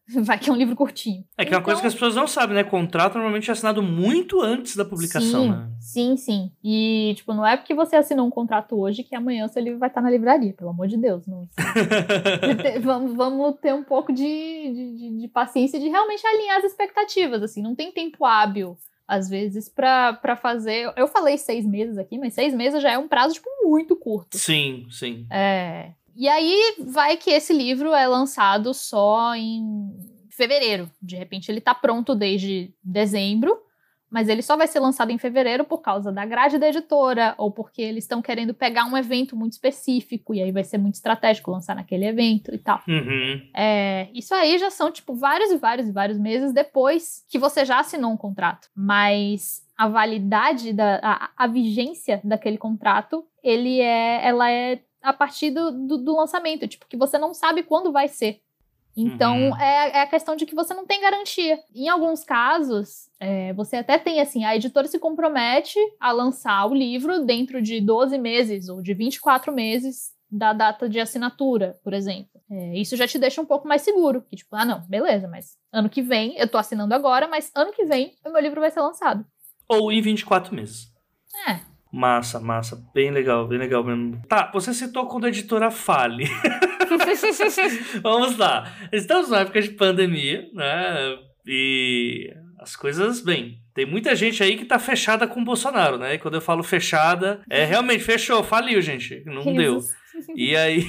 Vai 0.24 0.40
que 0.40 0.50
é 0.50 0.54
um 0.54 0.56
livro 0.56 0.76
curtinho. 0.76 1.26
É 1.38 1.44
que 1.44 1.50
então, 1.50 1.58
é 1.58 1.60
uma 1.60 1.66
coisa 1.66 1.82
que 1.82 1.88
as 1.88 1.94
pessoas 1.94 2.16
não 2.16 2.28
sabem, 2.28 2.56
né? 2.56 2.64
Contrato 2.64 3.16
normalmente 3.16 3.50
é 3.50 3.54
assinado 3.54 3.84
muito 3.84 4.42
antes 4.42 4.76
da 4.76 4.86
publicação, 4.86 5.44
sim, 5.44 5.50
né? 5.50 5.70
Sim, 5.82 6.18
sim. 6.18 6.52
E, 6.64 7.14
tipo, 7.16 7.34
não 7.34 7.46
é 7.46 7.58
porque 7.58 7.74
você 7.74 7.98
assinou 7.98 8.26
um 8.26 8.32
contrato 8.32 8.80
hoje 8.80 9.04
que 9.04 9.16
amanhã 9.16 9.48
seu 9.48 9.62
livro 9.62 9.80
vai 9.80 9.90
estar 9.90 10.02
na 10.02 10.10
livraria, 10.10 10.54
pelo 10.54 10.70
amor 10.70 10.88
de 10.88 10.98
Deus. 10.98 11.28
Não... 11.28 11.48
vamos, 12.82 13.16
vamos 13.16 13.56
ter 13.60 13.74
um 13.74 13.84
pouco 13.84 14.14
de, 14.14 14.24
de, 14.24 14.98
de, 14.98 15.22
de 15.22 15.28
paciência 15.28 15.80
de 15.80 15.90
realmente 15.90 16.26
alinhar 16.26 16.58
as 16.58 16.64
expectativas, 16.64 17.44
assim. 17.44 17.62
Não 17.62 17.76
tem 17.76 17.92
tempo 17.92 18.26
hábil 18.26 18.78
às 19.08 19.30
vezes, 19.30 19.70
para 19.70 20.36
fazer. 20.42 20.92
Eu 20.98 21.08
falei 21.08 21.38
seis 21.38 21.66
meses 21.66 21.98
aqui, 21.98 22.18
mas 22.18 22.34
seis 22.34 22.54
meses 22.54 22.82
já 22.82 22.92
é 22.92 22.98
um 22.98 23.08
prazo, 23.08 23.36
tipo, 23.36 23.48
muito 23.64 23.96
curto. 23.96 24.38
Sim, 24.38 24.86
sim. 24.90 25.26
É. 25.32 25.92
E 26.18 26.28
aí 26.28 26.76
vai 26.80 27.16
que 27.16 27.30
esse 27.30 27.54
livro 27.54 27.94
é 27.94 28.08
lançado 28.08 28.74
só 28.74 29.36
em 29.36 29.94
fevereiro. 30.32 30.90
De 31.02 31.16
repente 31.16 31.52
ele 31.52 31.62
tá 31.62 31.76
pronto 31.76 32.16
desde 32.16 32.74
dezembro, 32.84 33.56
mas 34.10 34.30
ele 34.30 34.42
só 34.42 34.56
vai 34.56 34.68
ser 34.68 34.80
lançado 34.80 35.12
em 35.12 35.18
fevereiro 35.18 35.64
por 35.66 35.80
causa 35.80 36.12
da 36.12 36.26
grade 36.26 36.58
da 36.58 36.70
editora, 36.70 37.36
ou 37.38 37.52
porque 37.52 37.82
eles 37.82 38.06
estão 38.06 38.22
querendo 38.22 38.54
pegar 38.54 38.86
um 38.86 38.98
evento 38.98 39.36
muito 39.36 39.54
específico, 39.54 40.34
e 40.34 40.42
aí 40.42 40.52
vai 40.52 40.64
ser 40.64 40.78
muito 40.78 40.96
estratégico 40.96 41.52
lançar 41.52 41.76
naquele 41.76 42.06
evento 42.06 42.54
e 42.54 42.58
tal. 42.58 42.82
Uhum. 42.88 43.42
É, 43.56 44.08
isso 44.14 44.34
aí 44.34 44.58
já 44.58 44.70
são, 44.70 44.92
tipo, 44.92 45.14
vários 45.14 45.52
e 45.52 45.58
vários 45.58 45.88
e 45.90 45.92
vários 45.92 46.18
meses 46.18 46.54
depois 46.54 47.26
que 47.30 47.38
você 47.38 47.66
já 47.66 47.80
assinou 47.80 48.12
um 48.12 48.18
contrato. 48.18 48.70
Mas 48.74 49.62
a 49.78 49.88
validade, 49.88 50.74
da, 50.74 51.00
a, 51.04 51.30
a 51.36 51.48
vigência 51.48 52.22
daquele 52.24 52.58
contrato, 52.58 53.26
ele 53.44 53.82
é, 53.82 54.26
ela 54.26 54.50
é 54.50 54.80
a 55.02 55.14
partir 55.14 55.52
do, 55.52 55.72
do, 55.72 55.98
do, 55.98 56.16
lançamento, 56.16 56.68
tipo, 56.68 56.88
que 56.88 56.98
você 56.98 57.18
não 57.18 57.34
sabe 57.34 57.64
quando 57.64 57.92
vai 57.92 58.08
ser. 58.08 58.42
Então, 58.96 59.36
uhum. 59.36 59.58
é, 59.58 59.90
é, 59.90 60.02
a 60.02 60.08
questão 60.08 60.36
de 60.36 60.44
que 60.46 60.56
você 60.56 60.74
não 60.74 60.86
tem 60.86 61.00
garantia. 61.00 61.60
Em 61.74 61.88
alguns 61.88 62.24
casos, 62.24 63.08
é, 63.20 63.54
você 63.54 63.76
até 63.76 64.00
tem, 64.00 64.20
assim, 64.20 64.44
a 64.44 64.56
editora 64.56 64.88
se 64.88 64.98
compromete 64.98 65.78
a 66.00 66.12
lançar 66.12 66.66
o 66.66 66.74
livro 66.74 67.24
dentro 67.24 67.62
de 67.62 67.80
12 67.80 68.18
meses 68.18 68.70
ou 68.70 68.82
de 68.82 68.96
24 68.96 69.54
meses 69.54 70.18
da 70.32 70.52
data 70.52 70.90
de 70.90 71.00
assinatura, 71.00 71.80
por 71.84 71.94
exemplo. 71.94 72.42
É, 72.50 72.78
isso 72.78 72.98
já 72.98 73.08
te 73.08 73.20
deixa 73.20 73.40
um 73.40 73.46
pouco 73.46 73.68
mais 73.68 73.84
seguro. 73.84 74.24
Que, 74.30 74.36
tipo, 74.36 74.56
ah, 74.56 74.66
não, 74.66 74.82
beleza, 74.88 75.28
mas 75.28 75.58
ano 75.72 75.90
que 75.90 76.02
vem, 76.02 76.36
eu 76.36 76.48
tô 76.48 76.58
assinando 76.58 76.96
agora, 76.96 77.28
mas 77.28 77.52
ano 77.56 77.72
que 77.72 77.86
vem 77.86 78.16
o 78.26 78.32
meu 78.32 78.42
livro 78.42 78.60
vai 78.60 78.72
ser 78.72 78.82
lançado. 78.82 79.24
Ou 79.70 79.92
em 79.92 80.02
24 80.02 80.56
meses. 80.56 80.92
É, 81.48 81.60
Massa, 81.92 82.40
massa. 82.40 82.82
Bem 82.94 83.12
legal, 83.12 83.48
bem 83.48 83.58
legal 83.58 83.84
mesmo. 83.84 84.22
Tá, 84.28 84.50
você 84.54 84.74
citou 84.74 85.08
quando 85.08 85.26
a 85.26 85.30
editora 85.30 85.72
fale. 85.72 86.26
Vamos 88.02 88.38
lá. 88.38 88.72
Estamos 88.92 89.30
numa 89.30 89.42
época 89.42 89.62
de 89.62 89.70
pandemia, 89.70 90.50
né? 90.54 91.18
E 91.46 92.34
as 92.60 92.76
coisas, 92.76 93.22
bem, 93.22 93.60
tem 93.74 93.86
muita 93.86 94.16
gente 94.16 94.44
aí 94.44 94.58
que 94.58 94.66
tá 94.66 94.80
fechada 94.80 95.28
com 95.28 95.42
o 95.42 95.46
Bolsonaro, 95.46 95.98
né? 95.98 96.16
E 96.16 96.20
quando 96.20 96.34
eu 96.36 96.42
falo 96.42 96.64
fechada, 96.64 97.42
é 97.50 97.64
realmente 97.64 98.04
fechou, 98.04 98.44
faliu, 98.44 98.82
gente. 98.82 99.24
Não 99.26 99.54
deu. 99.54 99.80
E 100.36 100.56
aí. 100.56 100.84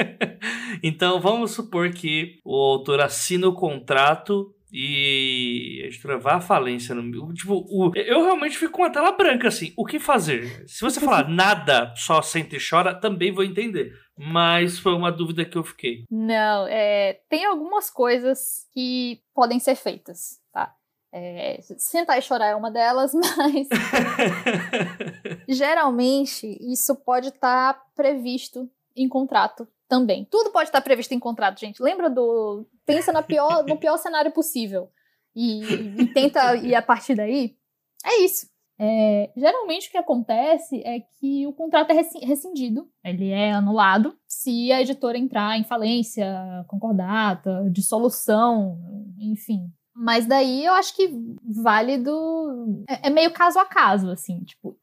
então 0.82 1.20
vamos 1.20 1.52
supor 1.52 1.90
que 1.90 2.38
o 2.44 2.54
autor 2.54 3.00
assina 3.00 3.48
o 3.48 3.54
contrato 3.54 4.54
e 4.72 5.80
a 5.82 5.86
editora 5.86 6.18
vai 6.18 6.34
à 6.34 6.40
falência. 6.40 6.94
No, 6.94 7.32
tipo, 7.34 7.66
o, 7.68 7.92
eu 7.96 8.22
realmente 8.22 8.56
fico 8.56 8.72
com 8.72 8.84
a 8.84 8.90
tela 8.90 9.12
branca, 9.12 9.48
assim. 9.48 9.72
O 9.76 9.84
que 9.84 9.98
fazer? 9.98 10.64
Se 10.66 10.80
você 10.80 11.00
falar 11.00 11.28
nada, 11.28 11.92
só 11.96 12.22
sente 12.22 12.56
e 12.56 12.60
chora, 12.60 12.94
também 12.94 13.32
vou 13.32 13.44
entender. 13.44 13.92
Mas 14.16 14.78
foi 14.78 14.94
uma 14.94 15.10
dúvida 15.10 15.44
que 15.44 15.56
eu 15.56 15.64
fiquei. 15.64 16.04
Não, 16.10 16.66
é, 16.66 17.20
tem 17.28 17.44
algumas 17.44 17.90
coisas 17.90 18.68
que 18.72 19.20
podem 19.34 19.58
ser 19.58 19.74
feitas, 19.74 20.40
tá? 20.52 20.74
É, 21.12 21.58
sentar 21.78 22.18
e 22.18 22.22
chorar 22.22 22.48
é 22.48 22.54
uma 22.54 22.70
delas, 22.70 23.12
mas 23.36 23.68
geralmente 25.48 26.56
isso 26.60 26.94
pode 26.94 27.28
estar 27.28 27.74
tá 27.74 27.82
previsto 27.96 28.70
em 28.94 29.08
contrato 29.08 29.66
também. 29.90 30.24
Tudo 30.30 30.50
pode 30.50 30.68
estar 30.68 30.80
previsto 30.80 31.12
em 31.12 31.18
contrato, 31.18 31.58
gente. 31.58 31.82
Lembra 31.82 32.08
do. 32.08 32.64
Pensa 32.86 33.12
na 33.12 33.22
pior, 33.22 33.66
no 33.66 33.76
pior 33.76 33.98
cenário 33.98 34.30
possível. 34.30 34.88
E, 35.34 35.62
e 35.98 36.06
tenta 36.14 36.54
ir 36.56 36.74
a 36.76 36.80
partir 36.80 37.16
daí. 37.16 37.56
É 38.06 38.22
isso. 38.22 38.48
É, 38.82 39.30
geralmente 39.36 39.88
o 39.88 39.90
que 39.90 39.98
acontece 39.98 40.80
é 40.86 41.00
que 41.00 41.46
o 41.46 41.52
contrato 41.52 41.90
é 41.90 42.02
rescindido, 42.24 42.88
ele 43.04 43.28
é 43.28 43.52
anulado, 43.52 44.16
se 44.26 44.72
a 44.72 44.80
editora 44.80 45.18
entrar 45.18 45.58
em 45.58 45.64
falência, 45.64 46.24
concordata, 46.66 47.68
dissolução, 47.70 48.78
enfim. 49.18 49.70
Mas 49.94 50.24
daí 50.24 50.64
eu 50.64 50.72
acho 50.72 50.96
que 50.96 51.12
válido. 51.62 52.82
É, 52.88 53.08
é 53.08 53.10
meio 53.10 53.30
caso 53.32 53.58
a 53.58 53.66
caso, 53.66 54.10
assim. 54.10 54.42
Tipo, 54.44 54.78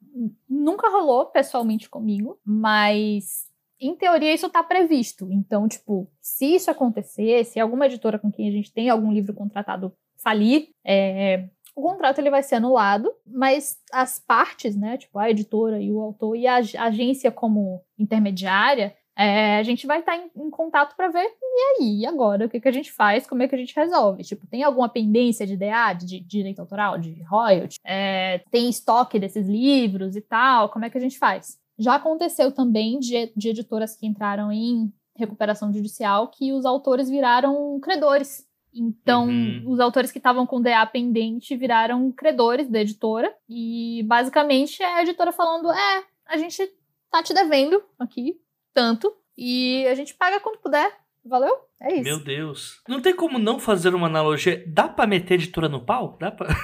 nunca 0.48 0.92
rolou 0.92 1.26
pessoalmente 1.32 1.90
comigo, 1.90 2.40
mas 2.46 3.47
em 3.80 3.96
teoria, 3.96 4.34
isso 4.34 4.48
está 4.48 4.64
previsto. 4.64 5.32
Então, 5.32 5.68
tipo, 5.68 6.10
se 6.22 6.56
isso 6.56 6.72
acontecer, 6.72 7.46
se 7.46 7.60
alguma 7.60 7.86
editora 7.86 8.20
com 8.20 8.32
quem 8.32 8.48
a 8.48 8.52
gente 8.52 8.74
tem 8.74 8.90
algum 8.90 9.12
livro 9.12 9.34
contratado 9.34 9.94
falir, 10.18 10.70
é, 10.86 11.48
o 11.76 11.82
contrato 11.82 12.20
ele 12.20 12.32
vai 12.32 12.42
ser 12.42 12.56
anulado, 12.56 13.14
mas 13.26 13.78
as 13.94 14.18
partes, 14.18 14.76
né, 14.76 14.98
tipo 14.98 15.20
a 15.20 15.30
editora 15.30 15.80
e 15.80 15.92
o 15.92 16.02
autor 16.02 16.36
e 16.36 16.48
a 16.48 16.56
agência 16.56 17.32
como 17.32 17.84
intermediária, 18.00 18.96
é, 19.16 19.58
a 19.58 19.64
gente 19.64 19.86
vai 19.86 20.00
estar 20.00 20.16
tá 20.16 20.18
em, 20.18 20.30
em, 20.44 20.50
contato 20.50 20.96
para 20.96 21.10
ver 21.10 21.28
e 21.42 21.82
aí, 21.82 22.06
agora, 22.06 22.46
o 22.46 22.50
que, 22.50 22.60
que 22.60 22.68
a 22.68 22.72
gente 22.72 22.92
faz, 22.92 23.26
como 23.26 23.42
é 23.42 23.48
que 23.48 23.56
a 23.56 23.58
gente 23.58 23.76
resolve? 23.76 24.24
Tipo, 24.24 24.46
tem 24.46 24.64
alguma 24.64 24.88
pendência 24.88 25.46
de 25.46 25.58
DA, 25.58 25.94
de, 25.94 26.06
de 26.06 26.20
direito 26.20 26.60
autoral, 26.60 27.00
de 27.00 27.24
royalty? 27.24 27.78
É, 27.84 28.44
tem 28.52 28.70
estoque 28.70 29.20
desses 29.20 29.48
livros 29.48 30.16
e 30.16 30.22
tal, 30.22 30.70
como 30.70 30.86
é 30.86 30.90
que 30.90 30.98
a 30.98 31.02
gente 31.02 31.18
faz? 31.18 31.60
Já 31.78 31.96
aconteceu 31.96 32.52
também 32.52 33.00
de, 33.00 33.32
de 33.36 33.50
editoras 33.50 33.96
que 33.96 34.08
entraram 34.08 34.52
em 34.52 34.92
recuperação 35.16 35.72
judicial 35.74 36.28
que 36.30 36.52
os 36.54 36.66
autores 36.66 37.10
viraram 37.10 37.80
credores. 37.80 38.48
Então, 38.74 39.28
uhum. 39.28 39.64
os 39.66 39.80
autores 39.80 40.12
que 40.12 40.20
estavam 40.20 40.46
com 40.46 40.62
DA 40.62 40.86
pendente 40.86 41.56
viraram 41.56 42.12
credores 42.12 42.70
da 42.70 42.82
editora. 42.82 43.34
E 43.50 44.04
basicamente 44.04 44.82
é 44.84 44.96
a 44.96 45.02
editora 45.02 45.32
falando: 45.32 45.72
é, 45.72 46.04
a 46.26 46.38
gente 46.38 46.62
tá 47.10 47.24
te 47.24 47.34
devendo 47.34 47.82
aqui, 47.98 48.40
tanto, 48.74 49.14
e 49.38 49.86
a 49.88 49.96
gente 49.96 50.14
paga 50.14 50.40
quando 50.40 50.60
puder. 50.60 50.92
Valeu? 51.26 51.58
É 51.80 51.94
isso. 51.94 52.04
Meu 52.04 52.24
Deus. 52.24 52.82
Não 52.88 53.02
tem 53.02 53.14
como 53.14 53.38
não 53.38 53.60
fazer 53.60 53.94
uma 53.94 54.08
analogia. 54.08 54.64
Dá 54.66 54.88
pra 54.88 55.06
meter 55.06 55.34
a 55.34 55.36
editora 55.36 55.68
no 55.68 55.84
pau? 55.86 56.18
Dá 56.20 56.32
pra. 56.32 56.48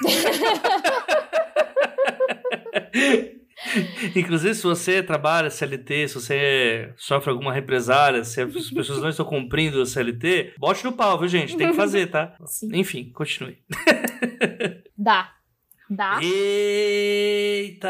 Inclusive, 4.16 4.56
se 4.56 4.64
você 4.64 5.02
trabalha 5.04 5.50
CLT, 5.50 6.08
se 6.08 6.16
você 6.16 6.94
sofre 6.98 7.32
alguma 7.32 7.54
represália, 7.54 8.24
se 8.24 8.42
as 8.42 8.70
pessoas 8.70 9.02
não 9.02 9.10
estão 9.10 9.26
cumprindo 9.26 9.82
a 9.82 9.86
CLT, 9.86 10.56
bote 10.58 10.84
no 10.84 10.94
pau, 10.94 11.18
viu, 11.20 11.28
gente? 11.28 11.58
Tem 11.58 11.70
que 11.70 11.76
fazer, 11.76 12.08
tá? 12.08 12.36
Sim. 12.46 12.70
Enfim, 12.74 13.12
continue. 13.12 13.58
Dá. 14.98 15.32
Dá. 15.90 16.20
Eita! 16.24 17.90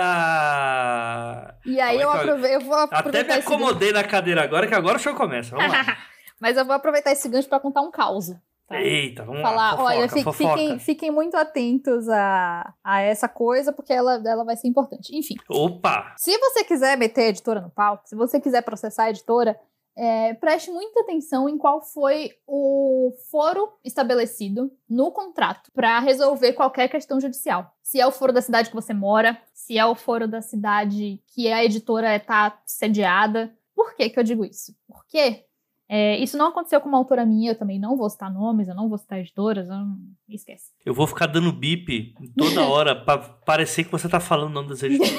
E 1.66 1.80
aí 1.80 2.02
eu, 2.02 2.10
aprove... 2.10 2.54
eu 2.54 2.60
vou 2.60 2.74
aproveitar. 2.76 3.20
Até 3.20 3.36
me 3.36 3.40
acomodei 3.40 3.94
na 3.94 4.04
cadeira 4.04 4.44
agora, 4.44 4.68
que 4.68 4.74
agora 4.74 4.98
o 4.98 5.00
show 5.00 5.14
começa. 5.16 5.56
Vamos 5.56 5.72
lá. 5.72 5.98
Mas 6.40 6.58
eu 6.58 6.66
vou 6.66 6.76
aproveitar 6.76 7.12
esse 7.12 7.30
gancho 7.30 7.48
para 7.48 7.60
contar 7.60 7.82
um 7.82 7.92
caos. 7.92 8.32
Eita, 8.82 9.24
vamos 9.24 9.42
falar, 9.42 9.56
lá. 9.56 9.72
Fofoca, 9.72 9.96
olha, 9.96 10.10
fiquem, 10.10 10.80
fiquem, 10.80 11.12
muito 11.12 11.36
atentos 11.36 12.08
a, 12.10 12.74
a 12.84 13.02
essa 13.02 13.28
coisa, 13.28 13.72
porque 13.72 13.94
ela, 13.94 14.22
ela 14.26 14.44
vai 14.44 14.56
ser 14.56 14.68
importante. 14.68 15.16
Enfim. 15.16 15.36
Opa! 15.50 16.14
Se 16.18 16.38
você 16.38 16.64
quiser 16.64 16.98
meter 16.98 17.26
a 17.26 17.30
editora 17.30 17.62
no 17.62 17.70
pau, 17.70 18.02
se 18.06 18.16
você 18.16 18.40
quiser 18.40 18.62
processar 18.62 19.06
a 19.06 19.10
editora, 19.10 19.60
é, 19.96 20.34
preste 20.34 20.72
muita 20.72 21.02
atenção 21.02 21.48
em 21.48 21.58
qual 21.58 21.82
foi 21.82 22.32
o 22.48 23.14
foro 23.30 23.72
estabelecido 23.84 24.72
no 24.90 25.12
contrato 25.12 25.72
para 25.72 26.00
resolver 26.00 26.54
qualquer 26.54 26.88
questão 26.90 27.20
judicial. 27.20 27.72
Se 27.82 28.00
é 28.00 28.08
o 28.08 28.12
foro 28.12 28.34
da 28.34 28.42
cidade 28.42 28.70
que 28.70 28.76
você 28.76 28.94
mora, 28.94 29.40
se 29.54 29.78
é 29.78 29.86
o 29.86 29.96
foro 29.96 30.28
da 30.28 30.42
cidade 30.42 31.22
que 31.28 31.52
a 31.52 31.64
editora 31.64 32.16
está 32.16 32.60
sediada. 32.66 33.56
Por 33.76 33.96
que, 33.96 34.10
que 34.10 34.20
eu 34.20 34.24
digo 34.24 34.46
isso? 34.46 34.76
Porque 34.88 35.46
é, 35.96 36.18
isso 36.18 36.36
não 36.40 36.48
aconteceu 36.48 36.82
com 36.82 36.90
uma 36.90 36.98
autora 36.98 37.24
minha, 37.24 37.52
eu 37.52 37.56
também 37.56 37.78
não 37.78 37.96
vou 37.96 38.10
citar 38.10 38.34
nomes, 38.34 38.68
eu 38.68 38.74
não 38.74 38.90
vou 38.90 38.98
citar 38.98 39.20
editoras, 39.20 39.68
eu 39.68 39.76
não... 39.76 39.96
esquece. 40.28 40.72
Eu 40.84 40.92
vou 40.92 41.06
ficar 41.06 41.28
dando 41.28 41.54
bip 41.54 42.16
toda 42.36 42.66
hora 42.66 42.96
para 42.96 43.20
parecer 43.20 43.84
que 43.84 43.92
você 43.92 44.10
tá 44.10 44.20
falando 44.20 44.50
o 44.50 44.54
nome 44.54 44.70
das 44.70 44.82
editoras. 44.82 45.14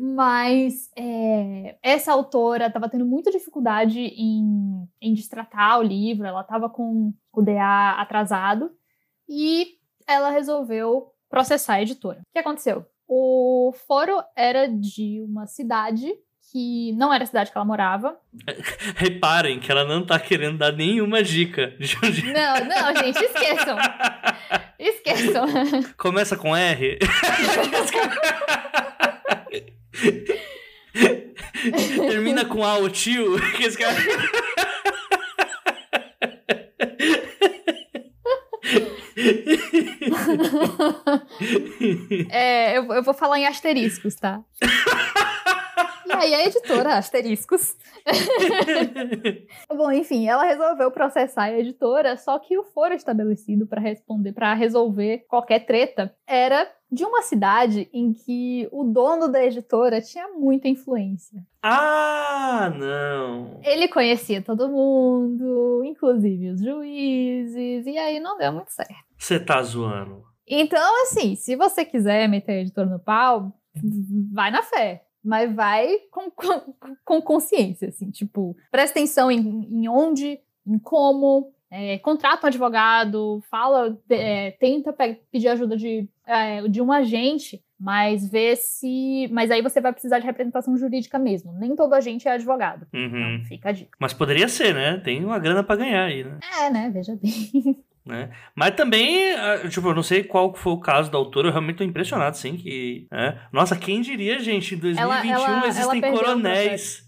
Mas 0.00 0.90
é, 0.98 1.78
essa 1.84 2.12
autora 2.12 2.66
estava 2.66 2.88
tendo 2.88 3.06
muita 3.06 3.30
dificuldade 3.30 4.00
em, 4.00 4.84
em 5.00 5.14
destratar 5.14 5.78
o 5.78 5.84
livro, 5.84 6.26
ela 6.26 6.40
estava 6.40 6.68
com 6.68 7.14
o 7.32 7.42
DA 7.42 7.92
atrasado 7.92 8.72
e 9.28 9.76
ela 10.08 10.30
resolveu 10.30 11.12
processar 11.30 11.74
a 11.74 11.82
editora. 11.82 12.22
O 12.22 12.32
que 12.32 12.40
aconteceu? 12.40 12.84
O 13.06 13.72
foro 13.86 14.20
era 14.34 14.66
de 14.66 15.22
uma 15.22 15.46
cidade 15.46 16.12
que 16.52 16.92
não 16.92 17.12
era 17.12 17.24
a 17.24 17.26
cidade 17.26 17.50
que 17.50 17.56
ela 17.56 17.64
morava. 17.64 18.14
Reparem 18.96 19.58
que 19.58 19.72
ela 19.72 19.86
não 19.86 20.04
tá 20.04 20.20
querendo 20.20 20.58
dar 20.58 20.70
nenhuma 20.70 21.22
dica. 21.22 21.72
Não, 21.78 22.64
não, 22.66 22.94
gente, 23.02 23.24
esqueçam. 23.24 23.78
Esqueçam. 24.78 25.46
Começa 25.96 26.36
com 26.36 26.54
R. 26.54 26.98
Termina 32.10 32.44
com 32.44 32.64
A, 32.64 32.76
o 32.78 32.90
tio. 32.90 33.40
Que 33.52 33.62
esse 33.64 33.78
cara... 33.78 33.96
é, 42.30 42.76
eu, 42.76 42.92
eu 42.92 43.02
vou 43.04 43.14
falar 43.14 43.38
em 43.38 43.46
asteriscos, 43.46 44.16
tá? 44.16 44.40
E 46.12 46.14
aí 46.14 46.34
a 46.34 46.46
editora, 46.46 46.94
asteriscos. 46.94 47.74
Bom, 49.68 49.90
enfim, 49.90 50.28
ela 50.28 50.44
resolveu 50.44 50.90
processar 50.90 51.44
a 51.44 51.58
editora, 51.58 52.16
só 52.16 52.38
que 52.38 52.58
o 52.58 52.62
foro 52.62 52.94
estabelecido 52.94 53.66
para 53.66 53.80
responder, 53.80 54.32
para 54.32 54.52
resolver 54.54 55.24
qualquer 55.28 55.60
treta, 55.60 56.14
era 56.26 56.70
de 56.90 57.04
uma 57.04 57.22
cidade 57.22 57.88
em 57.92 58.12
que 58.12 58.68
o 58.70 58.84
dono 58.84 59.28
da 59.28 59.42
editora 59.42 60.02
tinha 60.02 60.28
muita 60.28 60.68
influência. 60.68 61.42
Ah, 61.62 62.70
não! 62.76 63.60
Ele 63.64 63.88
conhecia 63.88 64.42
todo 64.42 64.68
mundo, 64.68 65.82
inclusive 65.84 66.50
os 66.50 66.60
juízes, 66.62 67.86
e 67.86 67.96
aí 67.96 68.20
não 68.20 68.36
deu 68.36 68.52
muito 68.52 68.70
certo. 68.70 68.94
Você 69.16 69.40
tá 69.40 69.62
zoando. 69.62 70.22
Então, 70.46 71.02
assim, 71.04 71.34
se 71.34 71.56
você 71.56 71.84
quiser 71.84 72.28
meter 72.28 72.52
a 72.52 72.60
editora 72.60 72.88
no 72.88 72.98
pau, 72.98 73.52
vai 74.30 74.50
na 74.50 74.62
fé 74.62 75.02
mas 75.24 75.54
vai 75.54 75.98
com, 76.10 76.30
com, 76.30 76.74
com, 77.04 77.22
consciência, 77.22 77.88
assim, 77.88 78.10
tipo, 78.10 78.56
presta 78.70 78.98
atenção 78.98 79.30
em, 79.30 79.68
em 79.70 79.88
onde, 79.88 80.38
em 80.66 80.78
como, 80.78 81.52
é, 81.70 81.98
contrata 81.98 82.46
um 82.46 82.48
advogado, 82.48 83.42
fala, 83.50 83.98
é, 84.10 84.50
tenta 84.52 84.92
pedir 85.30 85.48
ajuda 85.48 85.76
de, 85.76 86.08
é, 86.26 86.62
de 86.68 86.82
um 86.82 86.92
agente, 86.92 87.62
mas 87.82 88.30
vê 88.30 88.54
se. 88.54 89.28
Mas 89.32 89.50
aí 89.50 89.60
você 89.60 89.80
vai 89.80 89.92
precisar 89.92 90.20
de 90.20 90.26
representação 90.26 90.76
jurídica 90.76 91.18
mesmo. 91.18 91.52
Nem 91.58 91.74
todo 91.74 91.94
agente 91.94 92.28
é 92.28 92.32
advogado. 92.32 92.86
Uhum. 92.94 93.06
Então, 93.06 93.44
fica 93.46 93.70
a 93.70 93.72
dica. 93.72 93.96
Mas 93.98 94.12
poderia 94.12 94.46
ser, 94.46 94.72
né? 94.72 94.98
Tem 94.98 95.24
uma 95.24 95.38
grana 95.38 95.64
para 95.64 95.76
ganhar 95.76 96.04
aí, 96.04 96.22
né? 96.22 96.38
É, 96.60 96.70
né? 96.70 96.90
Veja 96.94 97.16
bem. 97.20 97.82
Né? 98.04 98.30
Mas 98.54 98.74
também, 98.74 99.32
ah, 99.34 99.68
tipo, 99.68 99.88
eu 99.88 99.94
não 99.94 100.02
sei 100.02 100.24
qual 100.24 100.52
foi 100.54 100.72
o 100.72 100.80
caso 100.80 101.10
da 101.10 101.18
autora, 101.18 101.48
eu 101.48 101.52
realmente 101.52 101.76
tô 101.76 101.84
impressionado, 101.84 102.36
sim, 102.36 102.56
que... 102.56 103.06
Né? 103.10 103.40
Nossa, 103.52 103.76
quem 103.76 104.00
diria, 104.00 104.40
gente, 104.40 104.74
em 104.74 104.78
2021 104.78 105.02
ela, 105.02 105.26
ela, 105.26 105.66
existem 105.68 106.02
ela 106.04 106.18
coronéis. 106.18 107.02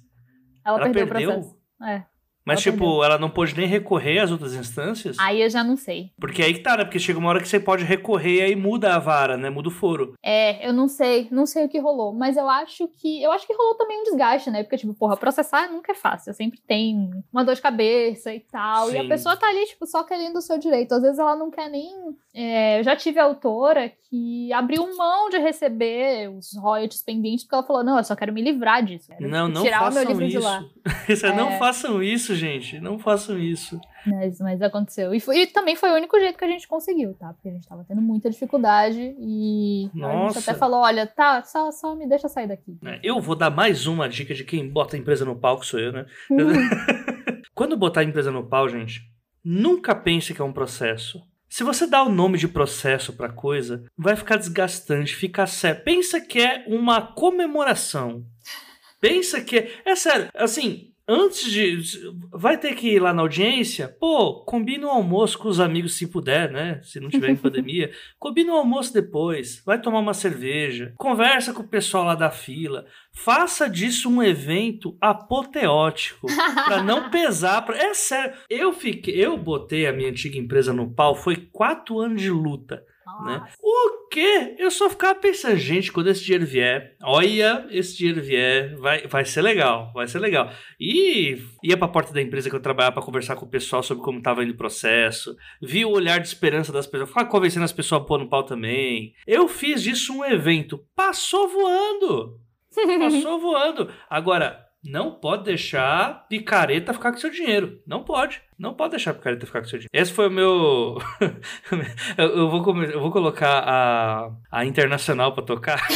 Ela, 0.64 0.78
ela 0.78 0.92
perdeu? 0.92 1.08
perdeu? 1.08 1.58
É. 1.82 2.04
Mas, 2.44 2.60
tipo, 2.60 3.02
ela 3.02 3.18
não 3.18 3.30
pôde 3.30 3.56
nem 3.56 3.66
recorrer 3.66 4.18
às 4.18 4.30
outras 4.30 4.54
instâncias? 4.54 5.16
Aí 5.18 5.40
eu 5.40 5.48
já 5.48 5.64
não 5.64 5.76
sei. 5.76 6.10
Porque 6.20 6.42
aí 6.42 6.52
que 6.52 6.60
tá, 6.60 6.76
né? 6.76 6.84
Porque 6.84 6.98
chega 6.98 7.18
uma 7.18 7.28
hora 7.28 7.40
que 7.40 7.48
você 7.48 7.58
pode 7.58 7.84
recorrer 7.84 8.38
e 8.38 8.42
aí 8.42 8.56
muda 8.56 8.94
a 8.94 8.98
vara, 8.98 9.36
né? 9.36 9.48
Muda 9.48 9.68
o 9.68 9.72
foro. 9.72 10.14
É, 10.22 10.66
eu 10.66 10.72
não 10.72 10.86
sei. 10.86 11.28
Não 11.30 11.46
sei 11.46 11.64
o 11.64 11.68
que 11.68 11.78
rolou. 11.78 12.12
Mas 12.12 12.36
eu 12.36 12.48
acho 12.48 12.88
que. 12.88 13.22
Eu 13.22 13.32
acho 13.32 13.46
que 13.46 13.54
rolou 13.54 13.74
também 13.76 14.00
um 14.00 14.04
desgaste, 14.04 14.50
né? 14.50 14.62
Porque, 14.62 14.76
tipo, 14.76 14.92
porra, 14.94 15.16
processar 15.16 15.70
nunca 15.70 15.92
é 15.92 15.94
fácil. 15.94 16.34
Sempre 16.34 16.60
tem 16.66 17.10
uma 17.32 17.44
dor 17.44 17.54
de 17.54 17.62
cabeça 17.62 18.34
e 18.34 18.40
tal. 18.40 18.88
Sim. 18.88 18.96
E 18.96 18.98
a 18.98 19.08
pessoa 19.08 19.36
tá 19.36 19.48
ali, 19.48 19.64
tipo, 19.66 19.86
só 19.86 20.04
querendo 20.04 20.36
o 20.36 20.42
seu 20.42 20.58
direito. 20.58 20.92
Às 20.92 21.02
vezes 21.02 21.18
ela 21.18 21.36
não 21.36 21.50
quer 21.50 21.70
nem. 21.70 21.90
É, 22.34 22.80
eu 22.80 22.84
já 22.84 22.94
tive 22.94 23.18
autora 23.18 23.90
que 24.10 24.52
abriu 24.52 24.96
mão 24.96 25.28
de 25.28 25.38
receber 25.38 26.28
os 26.30 26.56
royalties 26.56 27.02
pendentes 27.02 27.44
porque 27.44 27.54
ela 27.54 27.64
falou: 27.64 27.84
não, 27.84 27.96
eu 27.96 28.04
só 28.04 28.14
quero 28.14 28.32
me 28.32 28.42
livrar 28.42 28.84
disso. 28.84 29.10
Não, 29.18 29.48
não 29.48 29.62
tirar 29.62 29.80
façam 29.80 30.02
o 30.02 30.06
meu 30.06 30.12
livro 30.12 30.24
isso. 30.24 30.38
de 30.38 30.44
lá. 30.44 30.64
é... 31.32 31.36
Não 31.36 31.58
façam 31.58 32.02
isso, 32.02 32.33
gente. 32.34 32.80
Não 32.80 32.98
façam 32.98 33.38
isso. 33.38 33.80
Mas, 34.06 34.38
mas 34.40 34.60
aconteceu. 34.60 35.14
E, 35.14 35.20
foi, 35.20 35.38
e, 35.38 35.46
também 35.46 35.76
foi 35.76 35.90
o 35.90 35.94
único 35.94 36.18
jeito 36.18 36.38
que 36.38 36.44
a 36.44 36.48
gente 36.48 36.68
conseguiu, 36.68 37.14
tá? 37.14 37.32
Porque 37.32 37.48
a 37.48 37.52
gente 37.52 37.66
tava 37.66 37.84
tendo 37.84 38.02
muita 38.02 38.28
dificuldade 38.30 39.14
e 39.18 39.90
Nossa. 39.94 40.14
a 40.14 40.26
gente 40.28 40.38
até 40.38 40.58
falou: 40.58 40.80
olha, 40.80 41.06
tá, 41.06 41.42
só, 41.42 41.70
só 41.72 41.94
me 41.94 42.06
deixa 42.06 42.28
sair 42.28 42.46
daqui. 42.46 42.76
É, 42.84 43.00
eu 43.02 43.20
vou 43.20 43.34
dar 43.34 43.50
mais 43.50 43.86
uma 43.86 44.08
dica 44.08 44.34
de 44.34 44.44
quem 44.44 44.68
bota 44.68 44.96
a 44.96 44.98
empresa 44.98 45.24
no 45.24 45.36
palco, 45.36 45.64
sou 45.64 45.80
eu, 45.80 45.92
né? 45.92 46.06
Uhum. 46.30 46.52
Quando 47.54 47.76
botar 47.76 48.00
a 48.00 48.04
empresa 48.04 48.30
no 48.30 48.46
pau, 48.46 48.68
gente, 48.68 49.02
nunca 49.44 49.94
pense 49.94 50.34
que 50.34 50.42
é 50.42 50.44
um 50.44 50.52
processo. 50.52 51.22
Se 51.48 51.62
você 51.62 51.86
dá 51.86 52.02
o 52.02 52.08
nome 52.08 52.36
de 52.36 52.48
processo 52.48 53.12
para 53.12 53.32
coisa, 53.32 53.84
vai 53.96 54.16
ficar 54.16 54.36
desgastante, 54.36 55.14
fica 55.14 55.46
sério. 55.46 55.84
Pensa 55.84 56.20
que 56.20 56.40
é 56.40 56.64
uma 56.66 57.00
comemoração. 57.00 58.26
Pensa 59.00 59.40
que 59.40 59.58
é, 59.58 59.70
é 59.84 59.94
sério, 59.94 60.28
assim, 60.34 60.93
Antes 61.06 61.50
de. 61.50 61.78
Vai 62.32 62.56
ter 62.56 62.74
que 62.74 62.94
ir 62.94 62.98
lá 62.98 63.12
na 63.12 63.20
audiência? 63.20 63.94
Pô, 64.00 64.42
combina 64.44 64.86
um 64.86 64.90
almoço 64.90 65.38
com 65.38 65.48
os 65.48 65.60
amigos 65.60 65.94
se 65.94 66.06
puder, 66.06 66.50
né? 66.50 66.80
Se 66.82 66.98
não 66.98 67.10
tiver 67.10 67.28
em 67.28 67.36
pandemia. 67.36 67.90
Combina 68.18 68.52
um 68.52 68.56
almoço 68.56 68.92
depois. 68.92 69.62
Vai 69.66 69.78
tomar 69.78 69.98
uma 69.98 70.14
cerveja. 70.14 70.94
Conversa 70.96 71.52
com 71.52 71.62
o 71.62 71.68
pessoal 71.68 72.04
lá 72.04 72.14
da 72.14 72.30
fila. 72.30 72.86
Faça 73.12 73.68
disso 73.68 74.08
um 74.08 74.22
evento 74.22 74.96
apoteótico. 74.98 76.26
para 76.64 76.82
não 76.82 77.10
pesar. 77.10 77.60
Pra... 77.62 77.76
É 77.76 77.92
sério. 77.92 78.34
Eu 78.48 78.72
fiquei. 78.72 79.14
Eu 79.14 79.36
botei 79.36 79.86
a 79.86 79.92
minha 79.92 80.08
antiga 80.08 80.38
empresa 80.38 80.72
no 80.72 80.90
pau. 80.90 81.14
Foi 81.14 81.36
quatro 81.36 81.98
anos 81.98 82.22
de 82.22 82.30
luta. 82.30 82.82
Né? 83.24 83.42
O 83.62 84.08
quê? 84.08 84.54
Eu 84.58 84.70
só 84.70 84.88
ficava 84.88 85.14
pensando, 85.18 85.56
gente, 85.56 85.92
quando 85.92 86.08
esse 86.08 86.24
dinheiro 86.24 86.46
vier, 86.46 86.96
olha, 87.02 87.66
esse 87.70 87.96
dinheiro 87.96 88.22
vier, 88.22 88.76
vai, 88.76 89.06
vai 89.06 89.24
ser 89.24 89.42
legal, 89.42 89.92
vai 89.92 90.06
ser 90.06 90.18
legal. 90.18 90.50
E 90.80 91.38
ia 91.62 91.76
pra 91.76 91.88
porta 91.88 92.12
da 92.12 92.22
empresa 92.22 92.48
que 92.48 92.56
eu 92.56 92.60
trabalhava 92.60 92.94
para 92.94 93.04
conversar 93.04 93.36
com 93.36 93.44
o 93.44 93.50
pessoal 93.50 93.82
sobre 93.82 94.02
como 94.02 94.22
tava 94.22 94.42
indo 94.42 94.52
o 94.52 94.56
processo, 94.56 95.36
vi 95.62 95.84
o 95.84 95.90
olhar 95.90 96.18
de 96.18 96.28
esperança 96.28 96.72
das 96.72 96.86
pessoas, 96.86 97.08
ficava 97.08 97.28
convencendo 97.28 97.64
as 97.64 97.72
pessoas 97.72 98.02
a 98.02 98.04
pôr 98.04 98.18
no 98.18 98.28
pau 98.28 98.42
também. 98.42 99.14
Eu 99.26 99.48
fiz 99.48 99.82
disso 99.82 100.12
um 100.12 100.24
evento, 100.24 100.84
passou 100.96 101.48
voando. 101.48 102.40
Passou 102.98 103.38
voando. 103.40 103.90
Agora, 104.08 104.64
não 104.84 105.12
pode 105.12 105.44
deixar 105.44 106.26
picareta 106.28 106.92
ficar 106.92 107.12
com 107.12 107.18
seu 107.18 107.30
dinheiro. 107.30 107.80
Não 107.86 108.04
pode. 108.04 108.42
Não 108.58 108.74
pode 108.74 108.92
deixar 108.92 109.14
picareta 109.14 109.46
ficar 109.46 109.60
com 109.60 109.66
seu 109.66 109.78
dinheiro. 109.78 109.90
Esse 109.92 110.12
foi 110.12 110.28
o 110.28 110.30
meu. 110.30 110.98
eu, 112.16 112.48
vou, 112.48 112.84
eu 112.84 113.00
vou 113.00 113.10
colocar 113.10 113.64
a, 113.66 114.30
a 114.50 114.64
internacional 114.64 115.34
pra 115.34 115.44
tocar. 115.44 115.80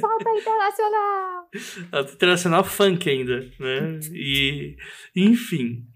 Solta 0.00 0.30
internacional! 0.30 1.48
A 1.92 2.00
internacional 2.12 2.64
funk 2.64 3.08
ainda, 3.08 3.40
né? 3.58 4.00
E, 4.12 4.76
enfim. 5.16 5.87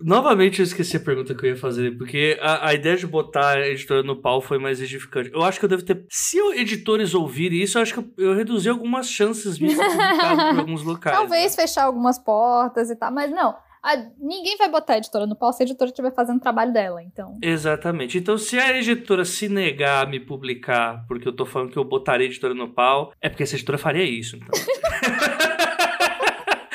Novamente 0.00 0.60
eu 0.60 0.64
esqueci 0.64 0.96
a 0.96 1.00
pergunta 1.00 1.34
que 1.34 1.44
eu 1.44 1.50
ia 1.50 1.56
fazer, 1.56 1.96
porque 1.96 2.38
a, 2.40 2.68
a, 2.68 2.74
ideia 2.74 2.96
de 2.96 3.06
botar 3.06 3.56
a 3.56 3.68
editora 3.68 4.02
no 4.02 4.16
pau 4.16 4.40
foi 4.40 4.58
mais 4.58 4.80
edificante. 4.80 5.30
Eu 5.32 5.42
acho 5.42 5.58
que 5.58 5.64
eu 5.64 5.68
devo 5.68 5.82
ter. 5.82 6.04
Se 6.08 6.38
editores 6.54 7.14
ouvirem 7.14 7.62
isso, 7.62 7.78
eu 7.78 7.82
acho 7.82 7.94
que 7.94 8.00
eu, 8.00 8.30
eu 8.30 8.34
reduzi 8.34 8.68
algumas 8.68 9.10
chances 9.10 9.58
de 9.58 9.70
ser 9.70 9.84
publicado 9.84 10.50
por 10.50 10.58
alguns 10.60 10.82
locais. 10.84 11.16
Talvez 11.16 11.56
né? 11.56 11.62
fechar 11.62 11.84
algumas 11.84 12.18
portas 12.18 12.90
e 12.90 12.96
tal, 12.96 13.12
mas 13.12 13.30
não. 13.30 13.54
A, 13.86 13.96
ninguém 14.18 14.56
vai 14.56 14.68
botar 14.68 14.94
a 14.94 14.98
editora 14.98 15.28
no 15.28 15.36
pau 15.36 15.52
se 15.52 15.62
a 15.62 15.64
editora 15.64 15.90
estiver 15.90 16.12
fazendo 16.12 16.38
o 16.38 16.40
trabalho 16.40 16.72
dela, 16.72 17.00
então. 17.00 17.38
Exatamente. 17.40 18.18
Então, 18.18 18.36
se 18.36 18.58
a 18.58 18.76
editora 18.76 19.24
se 19.24 19.48
negar 19.48 20.04
a 20.04 20.10
me 20.10 20.18
publicar, 20.18 21.04
porque 21.06 21.28
eu 21.28 21.32
tô 21.32 21.46
falando 21.46 21.70
que 21.70 21.78
eu 21.78 21.84
botaria 21.84 22.26
a 22.26 22.28
editora 22.28 22.52
no 22.52 22.68
pau, 22.68 23.12
é 23.20 23.28
porque 23.28 23.44
essa 23.44 23.54
editora 23.54 23.78
faria 23.78 24.02
isso, 24.02 24.36
então. 24.36 24.50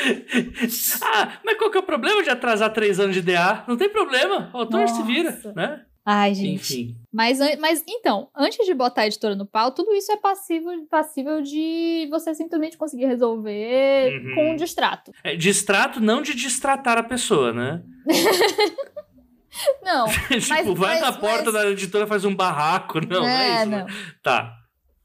ah, 1.04 1.40
mas 1.46 1.58
qual 1.58 1.70
que 1.70 1.78
é 1.78 1.82
o 1.82 1.84
problema 1.84 2.24
de 2.24 2.30
atrasar 2.30 2.72
três 2.74 3.00
anos 3.00 3.16
de 3.16 3.22
DA? 3.22 3.64
Não 3.68 3.78
tem 3.78 3.90
problema, 3.90 4.50
o 4.54 4.58
autor 4.58 4.82
Nossa. 4.82 4.96
se 4.96 5.04
vira, 5.04 5.40
né? 5.56 5.86
Ai, 6.06 6.34
gente. 6.34 6.56
Enfim. 6.56 6.96
Mas, 7.14 7.40
mas 7.60 7.84
então, 7.88 8.30
antes 8.36 8.66
de 8.66 8.74
botar 8.74 9.02
a 9.02 9.08
editora 9.08 9.36
no 9.36 9.46
pau, 9.46 9.72
tudo 9.72 9.94
isso 9.94 10.12
é 10.12 10.18
passível, 10.18 10.72
passível 10.90 11.42
de 11.42 12.08
você 12.10 12.34
simplesmente 12.34 12.78
conseguir 12.78 13.06
resolver 13.06 14.12
uhum. 14.12 14.36
com 14.36 14.52
um 14.54 14.56
distrato. 14.56 15.12
É, 15.24 15.36
distrato 15.36 16.00
não 16.00 16.22
de 16.22 16.34
distratar 16.34 16.98
a 16.98 17.04
pessoa, 17.04 17.54
né? 17.54 17.84
não. 19.86 20.08
tipo, 20.28 20.50
mas, 20.50 20.66
vai 20.66 21.00
mas, 21.00 21.02
na 21.02 21.14
porta 21.14 21.52
mas... 21.52 21.54
da 21.54 21.70
editora 21.70 22.08
faz 22.08 22.26
um 22.26 22.36
barraco. 22.36 23.00
Não, 23.06 23.28
é, 23.28 23.48
é 23.48 23.56
isso. 23.58 23.70
Né? 23.70 23.86
Não. 23.88 23.96
Tá. 24.24 24.58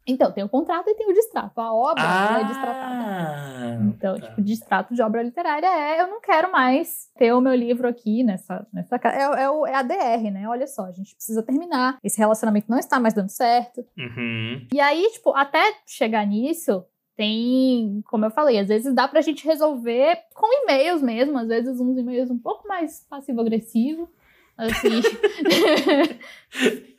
Então, 0.06 0.30
tem 0.30 0.44
o 0.44 0.48
contrato 0.48 0.88
e 0.88 0.94
tem 0.94 1.10
o 1.10 1.14
distrato. 1.14 1.60
A 1.60 1.74
obra 1.74 2.04
ah, 2.06 2.40
é 2.40 2.44
distratada. 2.44 3.84
Então, 3.84 4.18
tá. 4.18 4.28
tipo, 4.28 4.42
distrato 4.42 4.94
de 4.94 5.02
obra 5.02 5.22
literária 5.22 5.66
é 5.66 6.00
eu 6.00 6.06
não 6.06 6.20
quero 6.20 6.52
mais 6.52 7.10
ter 7.18 7.32
o 7.32 7.40
meu 7.40 7.54
livro 7.54 7.88
aqui 7.88 8.22
nessa. 8.22 8.66
nessa 8.72 8.96
é, 8.96 9.42
é, 9.42 9.50
o, 9.50 9.66
é 9.66 9.74
a 9.74 9.82
DR, 9.82 10.30
né? 10.32 10.48
Olha 10.48 10.66
só, 10.66 10.84
a 10.84 10.92
gente 10.92 11.14
precisa 11.14 11.42
terminar. 11.42 11.98
Esse 12.04 12.18
relacionamento 12.18 12.70
não 12.70 12.78
está 12.78 13.00
mais 13.00 13.14
dando 13.14 13.30
certo. 13.30 13.84
Uhum. 13.98 14.66
E 14.72 14.80
aí, 14.80 15.10
tipo, 15.12 15.34
até 15.34 15.60
chegar 15.86 16.24
nisso, 16.24 16.84
tem, 17.16 18.02
como 18.06 18.26
eu 18.26 18.30
falei, 18.30 18.58
às 18.58 18.68
vezes 18.68 18.94
dá 18.94 19.08
pra 19.08 19.22
gente 19.22 19.44
resolver 19.44 20.18
com 20.34 20.46
e-mails 20.62 21.02
mesmo, 21.02 21.36
às 21.38 21.48
vezes 21.48 21.80
uns 21.80 21.98
e-mails 21.98 22.30
um 22.30 22.38
pouco 22.38 22.68
mais 22.68 23.04
passivo-agressivo. 23.08 24.08
Assim. 24.56 25.02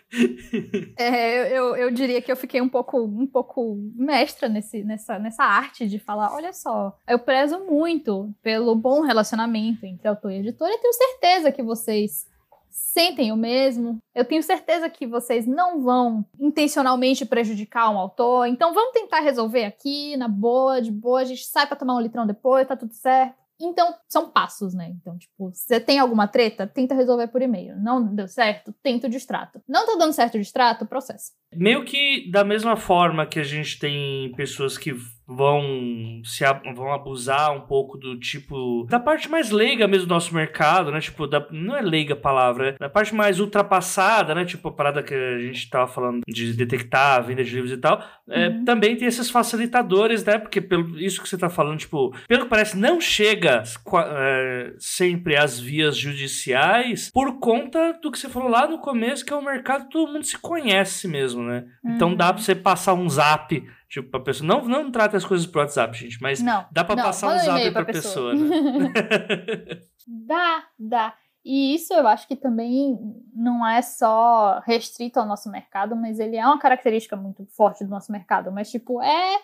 É, 0.97 1.51
eu, 1.58 1.76
eu 1.76 1.91
diria 1.91 2.22
que 2.22 2.32
eu 2.32 2.36
fiquei 2.36 2.62
um 2.62 2.70
pouco, 2.70 2.99
um 3.03 3.28
pouco 3.28 3.78
mestra 3.95 4.47
nesse, 4.47 4.84
nessa, 4.84 5.20
nessa 5.20 5.43
arte 5.43 5.88
de 5.88 5.99
falar, 5.99 6.34
olha 6.34 6.53
só, 6.53 6.97
eu 7.08 7.20
prezo 7.20 7.60
muito 7.66 8.34
pelo 8.41 8.76
bom 8.76 9.01
relacionamento 9.01 9.86
entre 9.86 10.08
autor 10.08 10.32
e 10.32 10.38
editor 10.38 10.68
e 10.70 10.78
tenho 10.78 10.93
certeza 10.93 11.51
que 11.51 11.62
vocês 11.62 12.26
sentem 12.70 13.32
o 13.32 13.38
mesmo. 13.38 13.97
Eu 14.14 14.24
tenho 14.24 14.43
certeza 14.43 14.89
que 14.89 15.08
vocês 15.08 15.47
não 15.47 15.82
vão 15.82 16.24
intencionalmente 16.39 17.26
prejudicar 17.26 17.89
um 17.89 17.97
autor. 17.97 18.47
Então 18.47 18.74
vamos 18.74 18.93
tentar 18.93 19.20
resolver 19.20 19.66
aqui, 19.66 20.16
na 20.16 20.28
boa, 20.28 20.82
de 20.82 20.91
boa. 20.91 21.22
A 21.22 21.26
gente 21.26 21.45
sai 21.45 21.66
para 21.66 21.76
tomar 21.76 21.95
um 21.95 22.01
litrão 22.01 22.26
depois, 22.26 22.68
tá 22.68 22.76
tudo 22.76 22.93
certo. 22.93 23.36
Então, 23.60 23.95
são 24.08 24.30
passos, 24.30 24.74
né? 24.74 24.89
Então, 24.89 25.18
tipo, 25.18 25.51
você 25.51 25.80
tem 25.80 25.99
alguma 25.99 26.28
treta, 26.28 26.68
tenta 26.68 26.93
resolver 26.93 27.28
por 27.28 27.41
e-mail. 27.41 27.76
Não 27.78 28.14
deu 28.14 28.28
certo, 28.28 28.74
tenta 28.84 29.08
o 29.08 29.10
distrato. 29.10 29.62
Não 29.68 29.86
tá 29.86 29.95
dando 29.97 30.14
certo 30.14 30.36
o 30.36 30.39
distrato, 30.39 30.86
processo. 30.86 31.32
Meio 31.53 31.84
que 31.84 32.30
da 32.30 32.43
mesma 32.43 32.76
forma 32.76 33.26
que 33.26 33.39
a 33.39 33.43
gente 33.43 33.80
tem 33.80 34.32
pessoas 34.36 34.78
que 34.78 34.93
vão 35.28 36.21
se 36.23 36.45
vão 36.73 36.93
abusar 36.93 37.53
um 37.53 37.59
pouco 37.59 37.97
do 37.97 38.17
tipo 38.17 38.86
da 38.89 38.99
parte 38.99 39.30
mais 39.30 39.51
leiga 39.51 39.86
mesmo 39.88 40.07
do 40.07 40.13
nosso 40.13 40.34
mercado, 40.34 40.89
né? 40.89 41.01
Tipo, 41.01 41.28
da, 41.28 41.45
não 41.51 41.75
é 41.75 41.82
leiga 41.82 42.13
a 42.13 42.17
palavra, 42.17 42.69
é 42.69 42.78
da 42.80 42.89
parte 42.89 43.13
mais 43.13 43.39
ultrapassada, 43.39 44.34
né? 44.34 44.45
Tipo, 44.45 44.69
a 44.69 44.71
parada 44.71 45.03
que 45.03 45.13
a 45.13 45.39
gente 45.39 45.69
tava 45.69 45.88
falando 45.88 46.21
de 46.25 46.53
detectar 46.53 47.17
a 47.17 47.19
venda 47.19 47.43
de 47.43 47.53
livros 47.53 47.73
e 47.73 47.78
tal. 47.78 48.01
É, 48.30 48.47
uhum. 48.47 48.63
também 48.63 48.95
tem 48.95 49.07
esses 49.07 49.30
facilitadores, 49.30 50.23
né? 50.23 50.38
Porque 50.38 50.61
pelo 50.61 50.97
isso 50.99 51.21
que 51.21 51.28
você 51.28 51.38
tá 51.38 51.49
falando, 51.49 51.80
tipo, 51.80 52.15
pelo 52.28 52.43
que 52.43 52.49
parece, 52.49 52.78
não 52.78 53.01
chega 53.01 53.63
é, 53.95 54.73
sempre 54.80 55.36
às 55.36 55.59
vias 55.59 55.97
judiciais 55.97 57.11
por 57.11 57.39
conta 57.39 57.99
do 58.01 58.11
que 58.11 58.19
você 58.19 58.30
falou 58.30 58.49
lá 58.49 58.67
no 58.67 58.80
começo, 58.80 59.25
que 59.25 59.34
é 59.34 59.36
o 59.36 59.43
mercado 59.43 59.89
todo 59.89 60.13
mundo 60.13 60.25
se 60.25 60.38
conhece 60.38 61.07
mesmo, 61.07 61.43
né? 61.43 61.65
Uhum. 61.84 61.95
Então 61.95 62.15
dá 62.15 62.32
pra 62.32 62.41
você 62.41 62.55
passar 62.55 62.93
um 62.93 63.09
zap 63.09 63.61
Tipo, 63.90 64.10
pra 64.10 64.20
pessoa. 64.20 64.46
Não, 64.46 64.66
não 64.68 64.92
trata 64.92 65.16
as 65.16 65.26
coisas 65.26 65.48
pro 65.48 65.62
WhatsApp, 65.62 65.98
gente, 65.98 66.22
mas 66.22 66.42
não, 66.42 66.66
dá 66.72 66.84
pra 66.84 66.96
não, 66.96 67.04
passar 67.04 67.36
um 67.36 67.40
zap 67.40 67.72
pra, 67.72 67.86
pra 67.86 67.94
pessoa, 67.94 68.32
pessoa 68.32 68.50
né? 68.50 68.92
dá, 70.08 70.64
dá. 70.78 71.14
E 71.50 71.74
isso 71.74 71.94
eu 71.94 72.06
acho 72.06 72.28
que 72.28 72.36
também 72.36 73.00
não 73.34 73.66
é 73.66 73.82
só 73.82 74.62
restrito 74.66 75.18
ao 75.18 75.26
nosso 75.26 75.50
mercado, 75.50 75.96
mas 75.96 76.20
ele 76.20 76.36
é 76.36 76.46
uma 76.46 76.60
característica 76.60 77.16
muito 77.16 77.46
forte 77.46 77.86
do 77.86 77.90
nosso 77.90 78.12
mercado. 78.12 78.52
Mas, 78.52 78.70
tipo, 78.70 79.02
é, 79.02 79.40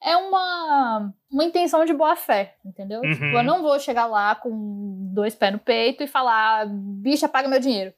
é 0.00 0.16
uma, 0.16 1.12
uma 1.28 1.44
intenção 1.44 1.84
de 1.84 1.92
boa 1.92 2.14
fé, 2.14 2.54
entendeu? 2.64 3.00
Uhum. 3.00 3.12
Tipo, 3.12 3.24
eu 3.24 3.42
não 3.42 3.60
vou 3.60 3.76
chegar 3.80 4.06
lá 4.06 4.36
com 4.36 5.10
dois 5.12 5.34
pés 5.34 5.52
no 5.52 5.58
peito 5.58 6.04
e 6.04 6.06
falar, 6.06 6.64
bicha, 6.68 7.28
paga 7.28 7.48
meu 7.48 7.58
dinheiro. 7.58 7.92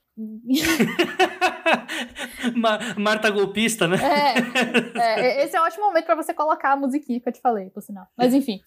Marta 2.99 3.31
golpista, 3.31 3.87
né? 3.89 3.97
É, 3.97 4.35
é, 4.99 5.45
esse 5.45 5.57
é 5.57 5.61
um 5.61 5.65
ótimo 5.65 5.87
momento 5.87 6.05
para 6.05 6.15
você 6.15 6.35
colocar 6.35 6.73
a 6.73 6.77
musiquinha 6.77 7.21
que 7.21 7.29
eu 7.29 7.33
te 7.33 7.41
falei, 7.41 7.71
por 7.71 7.83
sinal. 7.83 8.07
Mas 8.17 8.35
enfim. 8.35 8.61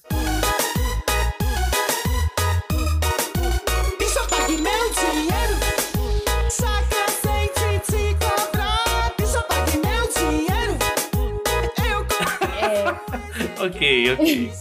É... 12.62 13.64
ok, 13.66 14.14
ok. 14.14 14.52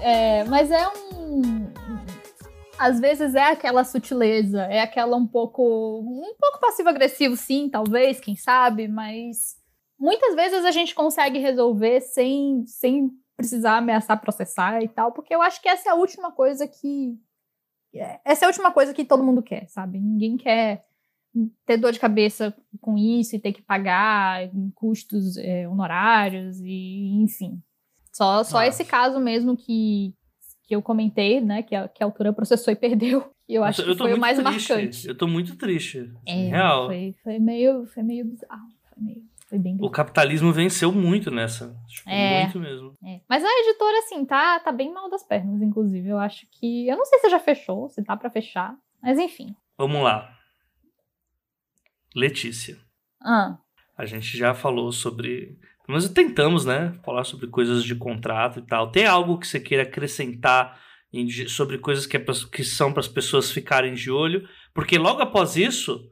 É, 0.00 0.44
mas 0.44 0.70
é 0.70 0.88
um, 0.88 1.61
às 2.82 2.98
vezes 2.98 3.34
é 3.34 3.44
aquela 3.44 3.84
sutileza, 3.84 4.62
é 4.64 4.80
aquela 4.80 5.16
um 5.16 5.26
pouco 5.26 6.00
um 6.00 6.34
pouco 6.38 6.60
passivo-agressivo, 6.60 7.36
sim, 7.36 7.68
talvez, 7.68 8.18
quem 8.18 8.34
sabe, 8.34 8.88
mas 8.88 9.56
muitas 9.98 10.34
vezes 10.34 10.64
a 10.64 10.72
gente 10.72 10.94
consegue 10.94 11.38
resolver 11.38 12.00
sem, 12.00 12.66
sem 12.66 13.10
precisar 13.36 13.76
ameaçar 13.76 14.20
processar 14.20 14.82
e 14.82 14.88
tal, 14.88 15.12
porque 15.12 15.32
eu 15.32 15.40
acho 15.40 15.62
que 15.62 15.68
essa 15.68 15.90
é 15.90 15.92
a 15.92 15.96
última 15.96 16.32
coisa 16.32 16.66
que 16.66 17.16
essa 18.24 18.44
é 18.44 18.46
a 18.46 18.48
última 18.48 18.72
coisa 18.72 18.92
que 18.94 19.04
todo 19.04 19.22
mundo 19.22 19.42
quer, 19.42 19.68
sabe? 19.68 20.00
Ninguém 20.00 20.36
quer 20.36 20.84
ter 21.64 21.76
dor 21.76 21.92
de 21.92 22.00
cabeça 22.00 22.54
com 22.80 22.98
isso 22.98 23.36
e 23.36 23.38
ter 23.38 23.52
que 23.52 23.62
pagar 23.62 24.50
custos 24.74 25.36
é, 25.36 25.68
honorários 25.68 26.58
e 26.60 27.22
enfim. 27.22 27.62
Só, 28.12 28.42
só 28.44 28.62
esse 28.62 28.84
caso 28.84 29.20
mesmo 29.20 29.56
que, 29.56 30.14
que 30.62 30.74
eu 30.74 30.82
comentei, 30.82 31.40
né, 31.40 31.62
que 31.62 31.74
a, 31.74 31.88
que 31.88 32.02
a 32.02 32.06
autora 32.06 32.32
processou 32.32 32.72
e 32.72 32.76
perdeu. 32.76 33.30
E 33.48 33.54
eu 33.54 33.64
acho 33.64 33.82
Nossa, 33.82 33.94
que 33.94 34.02
eu 34.02 34.06
foi 34.06 34.14
o 34.14 34.20
mais 34.20 34.38
triste. 34.38 34.70
marcante. 34.70 35.08
Eu 35.08 35.14
tô 35.14 35.26
muito 35.26 35.56
triste. 35.56 35.98
Assim, 35.98 36.46
é, 36.46 36.48
real. 36.48 36.86
Foi, 36.86 37.14
foi, 37.22 37.38
meio, 37.38 37.86
foi 37.86 38.02
meio 38.02 38.24
bizarro. 38.24 38.68
Foi 38.88 39.02
meio. 39.02 39.22
Foi 39.46 39.58
bem 39.58 39.76
o 39.78 39.90
capitalismo 39.90 40.50
venceu 40.50 40.90
muito 40.90 41.30
nessa. 41.30 41.76
Tipo, 41.86 42.08
é, 42.08 42.44
muito 42.44 42.58
mesmo. 42.58 42.94
É. 43.04 43.20
Mas 43.28 43.44
a 43.44 43.48
editora, 43.48 43.98
assim, 43.98 44.24
tá, 44.24 44.58
tá 44.60 44.72
bem 44.72 44.90
mal 44.90 45.10
das 45.10 45.22
pernas, 45.22 45.60
inclusive. 45.60 46.08
Eu 46.08 46.18
acho 46.18 46.46
que. 46.52 46.88
Eu 46.88 46.96
não 46.96 47.04
sei 47.04 47.18
se 47.18 47.28
já 47.28 47.38
fechou, 47.38 47.90
se 47.90 48.02
tá 48.02 48.16
para 48.16 48.30
fechar. 48.30 48.74
Mas 49.02 49.18
enfim. 49.18 49.54
Vamos 49.76 50.02
lá. 50.02 50.34
Letícia. 52.14 52.78
Ah. 53.20 53.58
A 53.96 54.06
gente 54.06 54.38
já 54.38 54.54
falou 54.54 54.90
sobre 54.90 55.58
mas 55.92 56.08
tentamos, 56.08 56.64
né? 56.64 56.92
Falar 57.04 57.24
sobre 57.24 57.46
coisas 57.46 57.84
de 57.84 57.94
contrato 57.94 58.58
e 58.58 58.62
tal. 58.62 58.90
Tem 58.90 59.06
algo 59.06 59.38
que 59.38 59.46
você 59.46 59.60
queira 59.60 59.82
acrescentar 59.82 60.80
em, 61.12 61.28
sobre 61.46 61.78
coisas 61.78 62.06
que, 62.06 62.16
é 62.16 62.24
que 62.50 62.64
são 62.64 62.92
para 62.92 63.00
as 63.00 63.08
pessoas 63.08 63.50
ficarem 63.50 63.94
de 63.94 64.10
olho? 64.10 64.48
Porque 64.74 64.98
logo 64.98 65.20
após 65.20 65.56
isso 65.56 66.10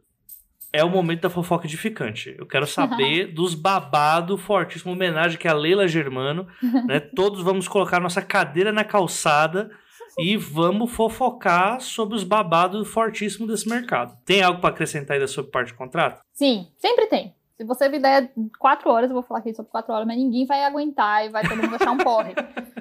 é 0.73 0.85
o 0.85 0.91
momento 0.91 1.23
da 1.23 1.31
fofoca 1.31 1.67
edificante. 1.67 2.35
Eu 2.39 2.47
quero 2.47 2.67
saber 2.67 3.27
dos 3.35 3.55
babado 3.55 4.37
fortíssimo 4.37 4.93
homenagem 4.93 5.39
que 5.39 5.49
é 5.49 5.51
a 5.51 5.55
Leila 5.55 5.89
Germano, 5.89 6.47
né? 6.87 7.01
Todos 7.17 7.43
vamos 7.43 7.67
colocar 7.67 8.01
nossa 8.01 8.23
cadeira 8.23 8.71
na 8.71 8.85
calçada 8.85 9.71
e 10.19 10.37
vamos 10.37 10.93
fofocar 10.93 11.81
sobre 11.81 12.17
os 12.17 12.25
babados 12.25 12.87
fortíssimos 12.89 13.49
desse 13.49 13.69
mercado. 13.69 14.17
Tem 14.25 14.43
algo 14.43 14.61
para 14.61 14.71
acrescentar 14.71 15.15
aí 15.15 15.21
da 15.21 15.29
sua 15.29 15.45
parte 15.45 15.69
de 15.69 15.75
contrato? 15.75 16.21
Sim, 16.33 16.69
sempre 16.79 17.07
tem. 17.07 17.35
Se 17.61 17.65
você 17.65 17.91
me 17.91 17.99
der 17.99 18.33
quatro 18.59 18.89
horas, 18.89 19.11
eu 19.11 19.15
vou 19.15 19.23
falar 19.23 19.41
aqui 19.41 19.53
sobre 19.53 19.71
quatro 19.71 19.93
horas, 19.93 20.07
mas 20.07 20.17
ninguém 20.17 20.47
vai 20.47 20.65
aguentar 20.65 21.27
e 21.27 21.29
vai 21.29 21.47
todo 21.47 21.63
mundo 21.63 21.75
achar 21.75 21.91
um 21.91 21.99
porre. 21.99 22.33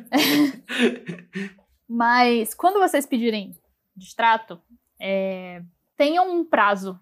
mas 1.86 2.54
quando 2.54 2.80
vocês 2.80 3.06
pedirem 3.06 3.54
distrato, 3.94 4.58
é, 4.98 5.62
tenham 5.98 6.34
um 6.34 6.46
prazo 6.46 6.98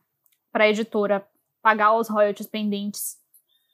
para 0.52 0.64
a 0.64 0.70
editora 0.70 1.24
pagar 1.62 1.94
os 1.94 2.10
royalties 2.10 2.48
pendentes. 2.48 3.18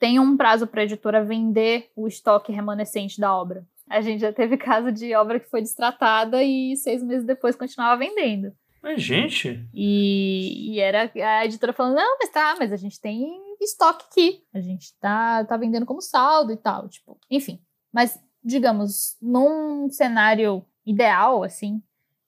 Tenham 0.01 0.25
um 0.25 0.35
prazo 0.35 0.67
para 0.67 0.81
a 0.81 0.83
editora 0.83 1.23
vender 1.23 1.89
o 1.95 2.05
estoque 2.05 2.51
remanescente 2.51 3.21
da 3.21 3.33
obra. 3.33 3.65
A 3.89 4.01
gente 4.01 4.19
já 4.19 4.33
teve 4.33 4.57
caso 4.57 4.91
de 4.91 5.15
obra 5.15 5.39
que 5.39 5.49
foi 5.49 5.61
distratada 5.61 6.43
e 6.43 6.75
seis 6.75 7.01
meses 7.01 7.25
depois 7.25 7.55
continuava 7.55 7.95
vendendo. 7.95 8.51
Mas, 8.81 9.01
gente. 9.01 9.65
E, 9.73 10.73
e 10.73 10.79
era 10.81 11.09
a 11.15 11.45
editora 11.45 11.71
falando: 11.71 11.95
não, 11.95 12.17
mas 12.19 12.29
tá, 12.31 12.53
mas 12.59 12.73
a 12.73 12.75
gente 12.75 12.99
tem 12.99 13.52
estoque 13.63 14.05
aqui. 14.09 14.43
A 14.53 14.61
gente 14.61 14.93
tá, 14.99 15.43
tá 15.45 15.57
vendendo 15.57 15.85
como 15.85 16.01
saldo 16.01 16.51
e 16.51 16.57
tal. 16.57 16.87
Tipo, 16.87 17.17
enfim. 17.29 17.59
Mas, 17.91 18.19
digamos, 18.43 19.17
num 19.21 19.89
cenário 19.89 20.65
ideal, 20.85 21.43
assim, 21.43 21.81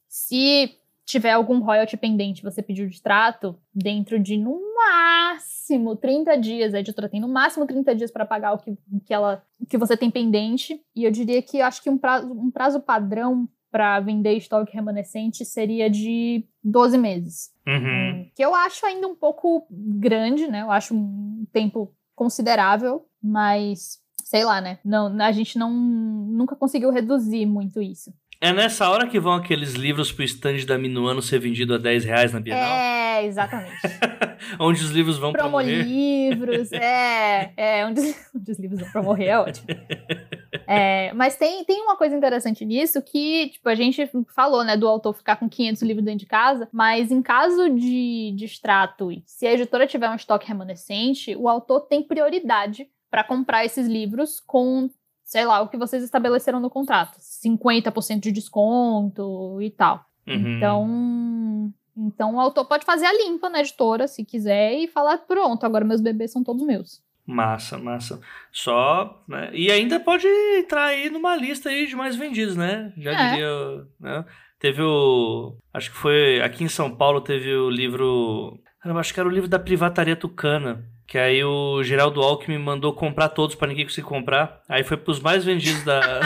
se 0.08 0.78
tiver 1.06 1.32
algum 1.32 1.60
royalty 1.60 1.96
pendente, 1.96 2.42
você 2.42 2.62
pediu 2.62 2.90
de 2.90 3.02
trato, 3.02 3.58
dentro 3.74 4.20
de 4.20 4.38
no 4.38 4.60
máximo 4.76 5.96
30 5.96 6.36
dias, 6.38 6.74
a 6.74 6.80
editora 6.80 7.08
tem 7.08 7.22
no 7.22 7.28
máximo 7.28 7.66
30 7.66 7.96
dias 7.96 8.12
para 8.12 8.26
pagar 8.26 8.54
o 8.54 8.58
que, 8.58 8.76
que, 9.06 9.14
ela, 9.14 9.44
que 9.70 9.78
você 9.78 9.96
tem 9.96 10.10
pendente. 10.10 10.82
E 10.96 11.04
eu 11.04 11.12
diria 11.12 11.42
que 11.42 11.62
acho 11.62 11.82
que 11.82 11.90
um 11.90 11.98
prazo, 11.98 12.32
um 12.32 12.50
prazo 12.50 12.80
padrão 12.80 13.48
para 13.76 14.00
vender 14.00 14.38
estoque 14.38 14.74
remanescente 14.74 15.44
seria 15.44 15.90
de 15.90 16.46
12 16.64 16.98
meses. 16.98 17.50
Uhum. 17.68 18.26
Que 18.34 18.42
eu 18.42 18.56
acho 18.56 18.86
ainda 18.86 19.06
um 19.06 19.14
pouco 19.14 19.68
grande, 19.70 20.48
né? 20.48 20.62
Eu 20.62 20.72
acho 20.72 20.96
um 20.96 21.46
tempo 21.52 21.94
considerável, 22.16 23.06
mas 23.22 24.00
sei 24.24 24.46
lá, 24.46 24.62
né? 24.62 24.80
Não, 24.86 25.22
a 25.22 25.32
gente 25.34 25.60
não 25.60 25.74
nunca 25.74 26.56
conseguiu 26.56 26.90
reduzir 26.90 27.46
muito 27.46 27.82
isso. 27.82 28.14
É 28.40 28.54
nessa 28.54 28.90
hora 28.90 29.08
que 29.08 29.20
vão 29.20 29.34
aqueles 29.34 29.74
livros 29.74 30.10
pro 30.10 30.24
stand 30.24 30.66
da 30.66 30.78
Minuano 30.78 31.22
ser 31.22 31.40
vendido 31.40 31.74
a 31.74 31.78
10 31.78 32.06
reais 32.06 32.32
na 32.32 32.40
Bienal? 32.40 32.64
É, 32.64 33.26
exatamente. 33.26 33.76
onde 34.58 34.82
os 34.82 34.92
livros 34.92 35.18
vão 35.18 35.34
Promo 35.34 35.50
pra 35.50 35.60
morrer. 35.60 35.84
livros, 35.84 36.72
é. 36.72 37.52
É, 37.58 37.86
onde, 37.86 38.00
onde 38.34 38.52
os 38.52 38.58
livros 38.58 38.80
vão 38.80 38.92
pra 38.92 39.04
morrer 39.04 39.26
é 39.26 39.40
ótimo. 39.40 39.68
É, 40.68 41.12
mas 41.14 41.36
tem, 41.36 41.64
tem 41.64 41.82
uma 41.82 41.98
coisa 41.98 42.16
interessante 42.16 42.66
nisso 42.66 43.02
que, 43.02 43.50
tipo, 43.50 43.68
a 43.70 43.76
gente 43.76 44.10
falou, 44.34 44.64
né, 44.64 44.76
do 44.76 44.88
autor 44.88 45.14
ficar 45.14 45.36
com 45.36 45.50
500 45.50 45.82
livros 45.84 46.06
dentro 46.06 46.20
de 46.20 46.26
casa, 46.26 46.68
mas 46.72 47.12
em 47.12 47.22
caso 47.22 47.70
de, 47.70 48.36
extrato, 48.42 49.10
se 49.26 49.46
a 49.48 49.54
editora 49.54 49.88
tiver 49.88 50.10
um 50.10 50.16
estoque 50.16 50.48
remanescente, 50.48 51.36
o 51.36 51.48
autor 51.50 51.82
tem 51.82 52.04
prioridade 52.04 52.88
para 53.10 53.24
comprar 53.24 53.66
esses 53.66 53.88
livros 53.88 54.40
com 54.40 54.90
sei 55.26 55.44
lá, 55.44 55.60
o 55.62 55.68
que 55.68 55.76
vocês 55.78 56.04
estabeleceram 56.04 56.60
no 56.60 56.70
contrato. 56.70 57.18
50% 57.20 58.20
de 58.20 58.32
desconto 58.32 59.60
e 59.60 59.72
tal. 59.72 60.06
Uhum. 60.28 60.58
Então, 60.58 61.74
Então 61.98 62.36
o 62.36 62.40
autor 62.40 62.66
pode 62.66 62.86
fazer 62.86 63.06
a 63.06 63.14
limpa 63.14 63.50
na 63.50 63.60
editora, 63.60 64.08
se 64.08 64.24
quiser, 64.24 64.74
e 64.76 64.88
falar: 64.88 65.18
pronto, 65.20 65.66
agora 65.66 65.84
meus 65.84 66.02
bebês 66.02 66.32
são 66.32 66.44
todos 66.44 66.66
meus. 66.66 67.02
Massa, 67.26 67.78
massa. 67.78 68.22
Só, 68.52 69.24
né? 69.28 69.50
E 69.54 69.72
ainda 69.72 70.00
pode 70.00 70.28
entrar 70.58 70.86
aí 70.86 71.10
numa 71.10 71.36
lista 71.36 71.70
aí 71.70 71.88
de 71.88 71.96
mais 71.96 72.16
vendidos, 72.16 72.56
né? 72.56 72.94
Já 72.98 73.12
é. 73.12 73.30
diria, 73.30 73.88
né? 74.00 74.26
Teve 74.60 74.82
o, 74.82 75.58
acho 75.74 75.92
que 75.92 75.98
foi 75.98 76.42
aqui 76.42 76.64
em 76.64 76.70
São 76.70 76.96
Paulo 76.96 77.22
teve 77.22 77.54
o 77.54 77.70
livro, 77.70 78.60
eu 78.84 78.98
acho 78.98 79.14
que 79.14 79.20
era 79.20 79.28
o 79.28 79.32
livro 79.32 79.50
da 79.50 79.60
Privataria 79.60 80.16
Tucana, 80.16 80.86
que 81.08 81.18
aí 81.18 81.44
o 81.44 81.84
Geraldo 81.84 82.22
Alckmin 82.22 82.58
mandou 82.58 82.94
comprar 82.94 83.30
todos 83.30 83.56
para 83.56 83.68
ninguém 83.68 83.86
conseguir 83.86 84.08
comprar. 84.08 84.62
Aí 84.70 84.84
foi 84.84 84.98
pros 84.98 85.20
mais 85.20 85.44
vendidos 85.44 85.84
da 85.84 86.22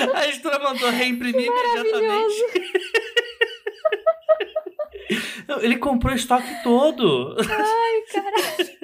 A 0.14 0.26
editora 0.26 0.58
mandou 0.58 0.90
reimprimir 0.90 1.46
imediatamente. 1.46 2.79
Ele 5.60 5.76
comprou 5.76 6.12
o 6.12 6.16
estoque 6.16 6.62
todo. 6.62 7.36
Ai, 7.38 8.02
caralho. 8.12 8.80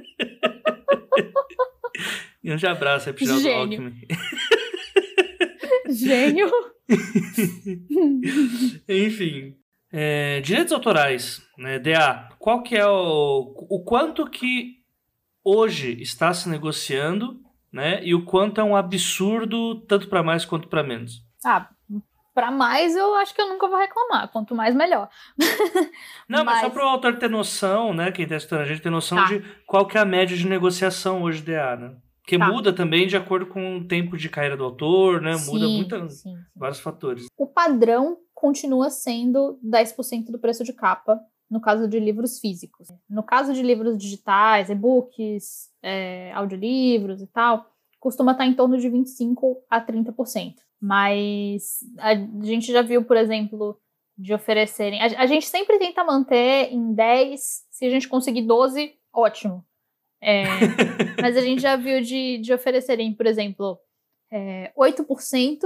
E 2.43 2.53
um 2.53 2.71
abraço 2.71 3.09
aí 3.09 3.15
pro 3.15 3.25
Geraldo 3.25 3.43
Gênio. 3.43 3.61
Alckmin. 3.61 4.07
Gênio. 5.89 6.51
Enfim. 8.89 9.57
É, 9.93 10.41
direitos 10.41 10.73
autorais, 10.73 11.43
né? 11.59 11.79
DA, 11.79 12.29
qual 12.39 12.63
que 12.63 12.77
é 12.77 12.87
o, 12.87 13.67
o 13.69 13.83
quanto 13.85 14.29
que 14.29 14.77
hoje 15.43 16.01
está 16.01 16.33
se 16.35 16.49
negociando, 16.49 17.41
né? 17.73 18.01
E 18.05 18.15
o 18.15 18.25
quanto 18.25 18.61
é 18.61 18.65
um 18.65 18.77
absurdo 18.77 19.81
tanto 19.83 20.09
para 20.09 20.23
mais 20.23 20.45
quanto 20.45 20.69
para 20.69 20.83
menos? 20.83 21.25
Ah, 21.45 21.69
para 22.37 22.51
mais 22.51 22.95
eu 22.95 23.15
acho 23.15 23.35
que 23.35 23.41
eu 23.41 23.49
nunca 23.49 23.67
vou 23.67 23.79
reclamar. 23.79 24.31
Quanto 24.31 24.55
mais 24.55 24.75
melhor. 24.75 25.09
Não, 26.29 26.45
mas, 26.45 26.57
mas 26.57 26.61
só 26.61 26.69
para 26.71 26.85
o 26.85 26.89
autor 26.91 27.19
ter 27.19 27.31
noção, 27.31 27.95
né? 27.95 28.13
Quem 28.13 28.25
está 28.25 28.37
estudando 28.37 28.61
a 28.61 28.67
gente 28.67 28.83
ter 28.83 28.91
noção 28.91 29.17
tá. 29.17 29.25
de 29.25 29.43
qual 29.67 29.87
que 29.87 29.97
é 29.97 30.03
a 30.03 30.05
média 30.05 30.37
de 30.37 30.47
negociação 30.47 31.23
hoje 31.23 31.41
DA, 31.41 31.77
né? 31.77 31.97
Que 32.27 32.39
tá. 32.39 32.47
muda 32.47 32.75
também 32.75 33.07
de 33.07 33.17
acordo 33.17 33.47
com 33.47 33.79
o 33.79 33.89
tempo 33.89 34.19
de 34.19 34.29
carreira 34.29 34.55
do 34.55 34.65
autor, 34.65 35.23
né? 35.23 35.33
Sim, 35.39 35.51
muda 35.51 35.67
muita, 35.67 36.09
sim, 36.11 36.35
sim. 36.35 36.37
vários 36.55 36.79
fatores. 36.79 37.27
O 37.39 37.47
padrão 37.47 38.19
continua 38.35 38.91
sendo 38.91 39.59
10% 39.65 40.27
do 40.31 40.39
preço 40.39 40.63
de 40.63 40.75
capa 40.75 41.19
no 41.51 41.59
caso 41.59 41.89
de 41.89 41.99
livros 41.99 42.39
físicos. 42.39 42.89
No 43.09 43.23
caso 43.23 43.55
de 43.55 43.63
livros 43.63 43.97
digitais, 43.97 44.69
e-books, 44.69 45.71
é, 45.83 46.33
audiolivros 46.35 47.23
e 47.23 47.27
tal, 47.29 47.65
costuma 47.99 48.33
estar 48.33 48.45
em 48.45 48.53
torno 48.53 48.77
de 48.77 48.91
25% 48.91 49.57
a 49.71 49.81
30%. 49.81 50.66
Mas 50.81 51.81
a 51.99 52.15
gente 52.45 52.71
já 52.73 52.83
viu, 52.83 53.05
por 53.05 53.17
exemplo, 53.17 53.81
de 54.17 54.33
oferecerem. 54.33 55.01
A, 55.01 55.23
a 55.23 55.27
gente 55.27 55.47
sempre 55.47 55.79
tenta 55.79 56.05
manter 56.05 56.73
em 56.73 56.95
10, 56.95 57.41
se 57.71 57.87
a 57.87 57.91
gente 57.91 58.09
conseguir 58.09 58.43
12, 58.43 58.95
ótimo. 59.13 59.65
É, 60.21 60.45
mas 61.21 61.37
a 61.37 61.41
gente 61.41 61.61
já 61.61 61.77
viu 61.77 62.01
de, 62.01 62.39
de 62.39 62.53
oferecerem, 62.53 63.15
por 63.15 63.27
exemplo, 63.27 63.79
é, 64.31 64.73
8% 64.77 65.61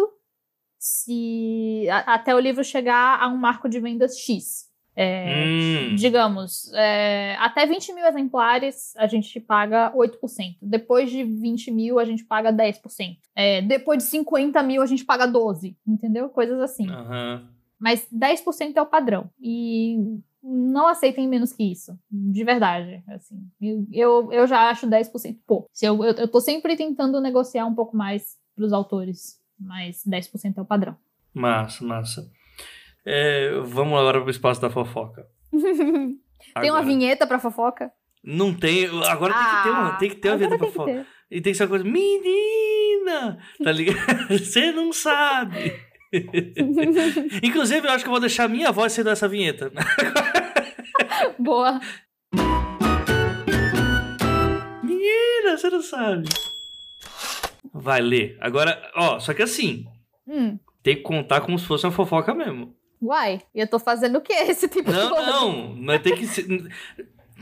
se 0.79 1.87
a, 1.91 2.15
até 2.15 2.35
o 2.35 2.41
livro 2.41 2.65
chegar 2.65 3.21
a 3.21 3.29
um 3.29 3.37
marco 3.37 3.69
de 3.69 3.79
vendas 3.79 4.19
X. 4.19 4.70
É, 4.97 5.91
Hum. 5.91 5.95
Digamos, 5.95 6.73
é, 6.75 7.37
até 7.39 7.67
20 7.67 7.93
mil 7.93 8.05
exemplares 8.05 8.95
a 8.97 9.07
gente 9.07 9.41
paga 9.41 9.93
8%. 9.95 10.57
Depois 10.61 11.11
de 11.11 11.25
20 11.25 11.71
mil 11.71 11.99
a 11.99 12.05
gente 12.05 12.25
paga 12.25 12.53
10%. 12.53 13.17
É, 13.35 13.63
depois 13.63 13.99
de 13.99 14.05
50 14.05 14.63
mil 14.63 14.83
a 14.83 14.87
gente 14.87 15.05
paga 15.05 15.27
12%. 15.27 15.75
Entendeu? 15.87 16.29
Coisas 16.29 16.61
assim. 16.61 16.89
Aham. 16.89 17.49
Mas 17.79 18.07
10% 18.13 18.77
é 18.77 18.83
o 18.83 18.87
padrão. 18.87 19.31
E 19.41 19.97
não 20.43 20.87
aceitem 20.87 21.27
menos 21.27 21.53
que 21.53 21.63
isso. 21.63 21.99
De 22.11 22.45
verdade. 22.45 23.03
Assim, 23.09 23.41
eu, 23.91 24.31
eu, 24.33 24.47
já 24.47 24.69
acho 24.69 24.87
10% 24.87 25.39
pouco. 25.47 25.69
Se 25.73 25.87
eu, 25.87 26.05
eu, 26.05 26.13
eu 26.13 26.29
tô 26.29 26.41
sempre 26.41 26.77
tentando 26.77 27.21
negociar 27.21 27.65
um 27.67 27.75
pouco 27.75 27.97
mais 27.97 28.37
pros 28.55 28.73
autores. 28.73 29.41
Mas 29.59 30.03
10% 30.07 30.57
é 30.57 30.61
o 30.61 30.65
padrão. 30.65 30.97
Massa, 31.35 31.85
massa. 31.85 32.31
É, 33.07 33.51
vamos 33.65 33.99
agora 33.99 34.21
pro 34.21 34.31
espaço 34.31 34.61
da 34.61 34.71
fofoca. 34.71 35.27
Tem 35.53 36.71
uma 36.71 36.79
Agora. 36.81 36.83
vinheta 36.85 37.27
pra 37.27 37.39
fofoca? 37.39 37.91
Não 38.25 38.53
tem. 38.55 38.87
Agora 39.09 39.33
tem 39.35 39.45
que 39.47 39.63
ter 39.63 39.71
uma, 39.71 39.93
tem 39.99 40.09
que 40.11 40.17
ter 40.17 40.29
uma 40.29 40.37
vida 40.39 40.59
pra 40.59 40.67
fofoca. 40.67 41.07
E 41.31 41.41
tem 41.41 41.53
que 41.53 41.57
ser 41.57 41.63
uma 41.65 41.69
coisa. 41.71 41.85
Menina! 41.85 43.39
Tá 43.63 43.73
ligado? 43.73 44.29
Você 44.29 44.73
não 44.73 44.93
sabe. 44.93 45.73
Inclusive, 47.43 47.87
eu 47.87 47.93
acho 47.93 48.05
que 48.05 48.09
eu 48.09 48.13
vou 48.13 48.21
deixar 48.21 48.49
minha 48.49 48.73
voz 48.73 48.93
sendo 48.93 49.11
essa 49.11 49.29
vinheta. 49.29 49.71
Boa. 51.39 51.79
Menina, 54.83 55.57
você 55.57 55.71
não 55.71 55.83
sabe. 55.83 56.29
Vai 57.73 58.01
ler. 58.01 58.37
Agora, 58.41 58.81
ó, 58.97 59.19
só 59.21 59.33
que 59.35 59.43
assim, 59.43 59.85
Hum. 60.27 60.59
tem 60.83 60.97
que 60.97 61.03
contar 61.03 61.41
como 61.43 61.59
se 61.59 61.67
fosse 61.67 61.87
uma 61.87 61.93
fofoca 61.93 62.35
mesmo. 62.35 62.75
Uai, 63.03 63.41
e 63.55 63.61
eu 63.61 63.67
tô 63.69 63.79
fazendo 63.79 64.17
o 64.17 64.21
que 64.21 64.33
esse 64.45 64.69
tempo 64.69 64.91
Não, 64.91 65.09
todo? 65.09 65.27
não, 65.27 65.75
mas 65.77 66.03
tem 66.03 66.15
que 66.15 66.27
ser. 66.27 66.47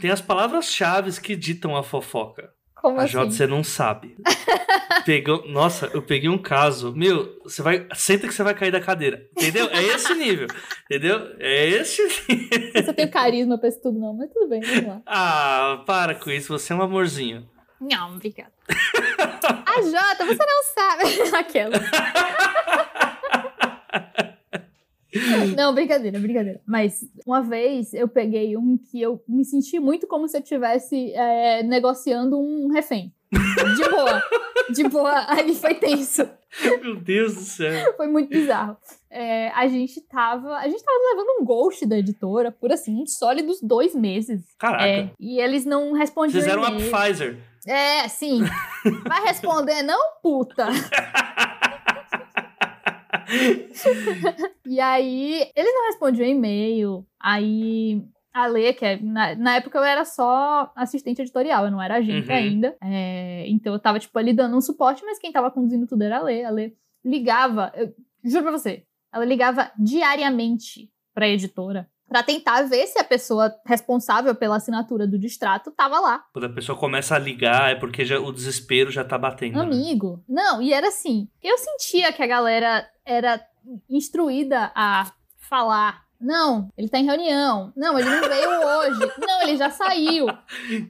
Tem 0.00 0.10
as 0.10 0.20
palavras-chave 0.20 1.20
que 1.20 1.34
ditam 1.34 1.76
a 1.76 1.82
fofoca. 1.82 2.52
Como 2.76 3.00
A 3.00 3.02
assim? 3.02 3.12
Jota, 3.14 3.30
você 3.32 3.46
não 3.46 3.64
sabe. 3.64 4.16
Pegou, 5.04 5.44
nossa, 5.48 5.86
eu 5.92 6.00
peguei 6.00 6.28
um 6.28 6.38
caso. 6.38 6.94
Meu, 6.94 7.36
você 7.42 7.60
vai. 7.60 7.84
Senta 7.94 8.28
que 8.28 8.32
você 8.34 8.42
vai 8.44 8.54
cair 8.54 8.70
da 8.70 8.80
cadeira. 8.80 9.26
Entendeu? 9.36 9.68
É 9.70 9.82
esse 9.82 10.14
nível. 10.14 10.46
Entendeu? 10.84 11.34
É 11.40 11.66
esse 11.66 12.00
nível. 12.28 12.72
Você 12.84 12.92
tem 12.92 13.08
carisma 13.08 13.58
pra 13.58 13.68
isso 13.68 13.80
tudo, 13.82 13.98
não, 13.98 14.14
mas 14.14 14.30
tudo 14.32 14.48
bem, 14.48 14.60
vamos 14.60 14.86
lá. 14.86 15.02
Ah, 15.06 15.82
para 15.86 16.14
com 16.14 16.30
isso. 16.30 16.56
Você 16.56 16.72
é 16.72 16.76
um 16.76 16.82
amorzinho. 16.82 17.48
Não, 17.80 18.14
obrigada. 18.14 18.52
A 18.68 19.82
Jota, 19.82 20.26
você 20.26 20.44
não 20.46 20.62
sabe. 20.74 21.22
Aquela. 21.36 21.78
Não, 25.56 25.74
brincadeira, 25.74 26.18
brincadeira. 26.18 26.60
Mas 26.66 27.04
uma 27.26 27.42
vez 27.42 27.94
eu 27.94 28.08
peguei 28.08 28.56
um 28.56 28.76
que 28.76 29.00
eu 29.00 29.22
me 29.26 29.44
senti 29.44 29.80
muito 29.80 30.06
como 30.06 30.28
se 30.28 30.36
eu 30.36 30.42
estivesse 30.42 31.12
é, 31.12 31.62
negociando 31.62 32.38
um 32.38 32.68
refém. 32.68 33.12
De 33.30 33.88
boa. 33.90 34.22
De 34.70 34.88
boa. 34.88 35.24
Aí 35.28 35.54
foi 35.54 35.74
tenso. 35.74 36.28
Meu 36.62 36.96
Deus 36.96 37.34
do 37.34 37.40
céu. 37.40 37.94
Foi 37.96 38.08
muito 38.08 38.30
bizarro. 38.30 38.76
É, 39.10 39.50
a 39.50 39.66
gente 39.68 40.00
tava. 40.02 40.56
A 40.56 40.68
gente 40.68 40.82
tava 40.82 40.98
levando 41.10 41.40
um 41.40 41.44
ghost 41.44 41.84
da 41.86 41.98
editora 41.98 42.50
por 42.50 42.72
assim, 42.72 43.02
uns 43.02 43.16
sólidos 43.18 43.60
dois 43.62 43.94
meses. 43.94 44.42
Caraca. 44.58 44.86
É, 44.86 45.10
e 45.20 45.40
eles 45.40 45.64
não 45.64 45.92
respondiam. 45.92 46.40
Fizeram 46.40 46.62
uma. 46.62 46.76
Pfizer. 46.76 47.38
É, 47.66 48.08
sim. 48.08 48.40
Vai 49.06 49.22
responder, 49.24 49.82
não, 49.82 50.14
puta? 50.22 50.68
e 54.66 54.80
aí, 54.80 55.50
eles 55.54 55.74
não 55.74 55.86
respondiam 55.86 56.28
e-mail. 56.28 57.06
Aí, 57.20 58.02
a 58.32 58.46
Lê, 58.46 58.72
que 58.72 58.84
é, 58.84 59.00
na, 59.00 59.34
na 59.34 59.56
época 59.56 59.78
eu 59.78 59.84
era 59.84 60.04
só 60.04 60.70
assistente 60.76 61.20
editorial, 61.22 61.64
eu 61.64 61.70
não 61.70 61.82
era 61.82 61.96
agente 61.96 62.30
Uhum. 62.30 62.36
ainda. 62.36 62.76
É, 62.82 63.44
então 63.48 63.72
eu 63.72 63.78
tava, 63.78 63.98
tipo, 63.98 64.18
ali 64.18 64.32
dando 64.32 64.56
um 64.56 64.60
suporte, 64.60 65.04
mas 65.04 65.18
quem 65.18 65.32
tava 65.32 65.50
conduzindo 65.50 65.86
tudo 65.86 66.02
era 66.02 66.18
a 66.18 66.22
Lê. 66.22 66.44
A 66.44 66.50
Lê 66.50 66.72
ligava, 67.04 67.72
eu 67.74 67.94
juro 68.24 68.44
pra 68.44 68.52
você, 68.52 68.84
ela 69.12 69.24
ligava 69.24 69.70
diariamente 69.78 70.90
pra 71.14 71.28
editora. 71.28 71.88
Pra 72.08 72.22
tentar 72.22 72.62
ver 72.62 72.86
se 72.86 72.98
a 72.98 73.04
pessoa 73.04 73.54
responsável 73.66 74.34
pela 74.34 74.56
assinatura 74.56 75.06
do 75.06 75.18
distrato 75.18 75.70
tava 75.70 76.00
lá. 76.00 76.24
Quando 76.32 76.46
a 76.46 76.52
pessoa 76.52 76.76
começa 76.78 77.14
a 77.14 77.18
ligar, 77.18 77.70
é 77.70 77.74
porque 77.74 78.04
já, 78.04 78.18
o 78.18 78.32
desespero 78.32 78.90
já 78.90 79.04
tá 79.04 79.18
batendo. 79.18 79.58
né? 79.58 79.62
Amigo. 79.64 80.24
Não, 80.28 80.62
e 80.62 80.72
era 80.72 80.88
assim. 80.88 81.28
Eu 81.42 81.58
sentia 81.58 82.12
que 82.12 82.22
a 82.22 82.26
galera 82.26 82.88
era 83.04 83.40
instruída 83.88 84.72
a 84.74 85.10
falar. 85.38 86.02
Não, 86.20 86.68
ele 86.76 86.88
tá 86.88 86.98
em 86.98 87.04
reunião. 87.04 87.72
Não, 87.76 87.98
ele 87.98 88.08
não 88.10 88.28
veio 88.28 88.50
hoje. 88.66 89.12
Não, 89.18 89.42
ele 89.42 89.56
já 89.56 89.70
saiu. 89.70 90.26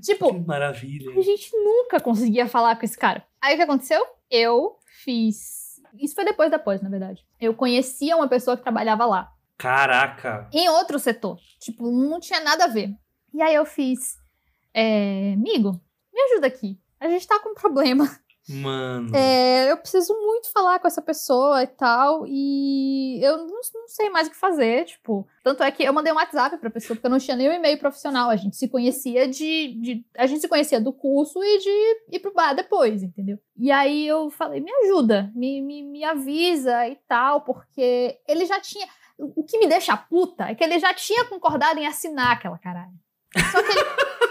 Tipo, 0.02 0.32
Que 0.32 0.40
maravilha. 0.40 1.18
a 1.18 1.20
gente 1.22 1.50
nunca 1.56 2.00
conseguia 2.00 2.46
falar 2.48 2.76
com 2.76 2.84
esse 2.84 2.96
cara. 2.96 3.24
Aí 3.42 3.54
o 3.54 3.56
que 3.56 3.62
aconteceu? 3.62 4.04
Eu 4.30 4.76
fiz. 5.04 5.80
Isso 5.98 6.14
foi 6.14 6.24
depois 6.24 6.50
da 6.50 6.58
pós, 6.58 6.80
na 6.80 6.88
verdade. 6.88 7.24
Eu 7.40 7.52
conhecia 7.54 8.16
uma 8.16 8.28
pessoa 8.28 8.56
que 8.56 8.62
trabalhava 8.62 9.04
lá. 9.04 9.32
Caraca. 9.58 10.48
Em 10.52 10.68
outro 10.68 10.98
setor. 10.98 11.36
Tipo, 11.60 11.90
não 11.90 12.20
tinha 12.20 12.40
nada 12.40 12.64
a 12.64 12.68
ver. 12.68 12.90
E 13.34 13.42
aí 13.42 13.54
eu 13.54 13.66
fiz. 13.66 14.16
É, 14.72 15.32
amigo, 15.34 15.80
me 16.12 16.20
ajuda 16.32 16.46
aqui. 16.46 16.78
A 17.00 17.08
gente 17.08 17.26
tá 17.26 17.38
com 17.40 17.50
um 17.50 17.54
problema. 17.54 18.08
Mano. 18.48 19.14
É, 19.14 19.70
eu 19.70 19.76
preciso 19.76 20.14
muito 20.14 20.50
falar 20.50 20.78
com 20.78 20.88
essa 20.88 21.02
pessoa 21.02 21.62
e 21.62 21.66
tal, 21.66 22.24
e 22.26 23.22
eu 23.22 23.36
não, 23.36 23.60
não 23.74 23.88
sei 23.88 24.08
mais 24.08 24.26
o 24.26 24.30
que 24.30 24.36
fazer, 24.36 24.86
tipo. 24.86 25.28
Tanto 25.44 25.62
é 25.62 25.70
que 25.70 25.82
eu 25.82 25.92
mandei 25.92 26.10
um 26.10 26.16
WhatsApp 26.16 26.56
pra 26.56 26.70
pessoa, 26.70 26.96
porque 26.96 27.06
eu 27.06 27.10
não 27.10 27.18
tinha 27.18 27.36
nem 27.36 27.48
o 27.48 27.52
e-mail 27.52 27.78
profissional. 27.78 28.30
A 28.30 28.36
gente 28.36 28.56
se 28.56 28.66
conhecia 28.68 29.28
de, 29.28 29.74
de. 29.80 30.06
A 30.16 30.26
gente 30.26 30.40
se 30.40 30.48
conhecia 30.48 30.80
do 30.80 30.94
curso 30.94 31.38
e 31.44 31.58
de 31.58 32.16
ir 32.16 32.20
pro 32.20 32.32
bar 32.32 32.54
depois, 32.54 33.02
entendeu? 33.02 33.38
E 33.54 33.70
aí 33.70 34.06
eu 34.06 34.30
falei, 34.30 34.60
me 34.60 34.72
ajuda, 34.84 35.30
me, 35.34 35.60
me, 35.60 35.82
me 35.82 36.02
avisa 36.02 36.88
e 36.88 36.96
tal, 37.06 37.42
porque 37.42 38.18
ele 38.26 38.46
já 38.46 38.58
tinha. 38.60 38.86
O 39.18 39.44
que 39.44 39.58
me 39.58 39.66
deixa 39.66 39.96
puta 39.96 40.44
é 40.44 40.54
que 40.54 40.62
ele 40.62 40.78
já 40.78 40.94
tinha 40.94 41.24
concordado 41.24 41.78
em 41.78 41.86
assinar 41.86 42.32
aquela 42.32 42.58
caralho. 42.58 42.92
Só 43.52 43.62
que 43.62 43.70
ele, 43.70 43.80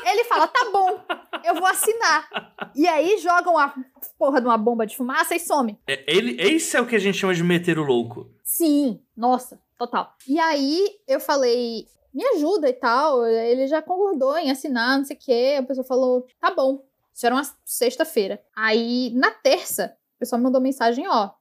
ele 0.09 0.23
fala, 0.23 0.47
tá 0.47 0.69
bom, 0.71 0.99
eu 1.43 1.55
vou 1.55 1.67
assinar. 1.67 2.27
E 2.75 2.87
aí 2.87 3.17
jogam 3.17 3.57
a 3.57 3.73
porra 4.17 4.41
de 4.41 4.47
uma 4.47 4.57
bomba 4.57 4.87
de 4.87 4.95
fumaça 4.95 5.35
e 5.35 5.39
some. 5.39 5.77
É, 5.87 6.03
ele, 6.07 6.41
esse 6.41 6.75
é 6.75 6.81
o 6.81 6.87
que 6.87 6.95
a 6.95 6.99
gente 6.99 7.17
chama 7.17 7.33
de 7.33 7.43
meter 7.43 7.77
o 7.77 7.83
louco. 7.83 8.31
Sim, 8.43 9.01
nossa, 9.15 9.59
total. 9.77 10.15
E 10.27 10.39
aí 10.39 10.89
eu 11.07 11.19
falei, 11.19 11.85
me 12.13 12.25
ajuda 12.35 12.67
e 12.69 12.73
tal. 12.73 13.25
Ele 13.25 13.67
já 13.67 13.81
concordou 13.81 14.37
em 14.37 14.49
assinar, 14.49 14.97
não 14.97 15.05
sei 15.05 15.15
o 15.15 15.19
quê. 15.19 15.57
A 15.59 15.63
pessoa 15.63 15.85
falou, 15.85 16.25
tá 16.39 16.49
bom. 16.49 16.83
Isso 17.13 17.25
era 17.25 17.35
uma 17.35 17.43
sexta-feira. 17.65 18.41
Aí, 18.55 19.11
na 19.15 19.31
terça, 19.31 19.95
o 20.15 20.19
pessoal 20.19 20.39
me 20.39 20.45
mandou 20.45 20.61
mensagem, 20.61 21.07
ó, 21.07 21.31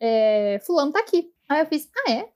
é, 0.00 0.60
fulano 0.64 0.92
tá 0.92 1.00
aqui. 1.00 1.30
Aí 1.48 1.60
eu 1.60 1.66
fiz, 1.66 1.88
ah, 1.96 2.10
é? 2.10 2.28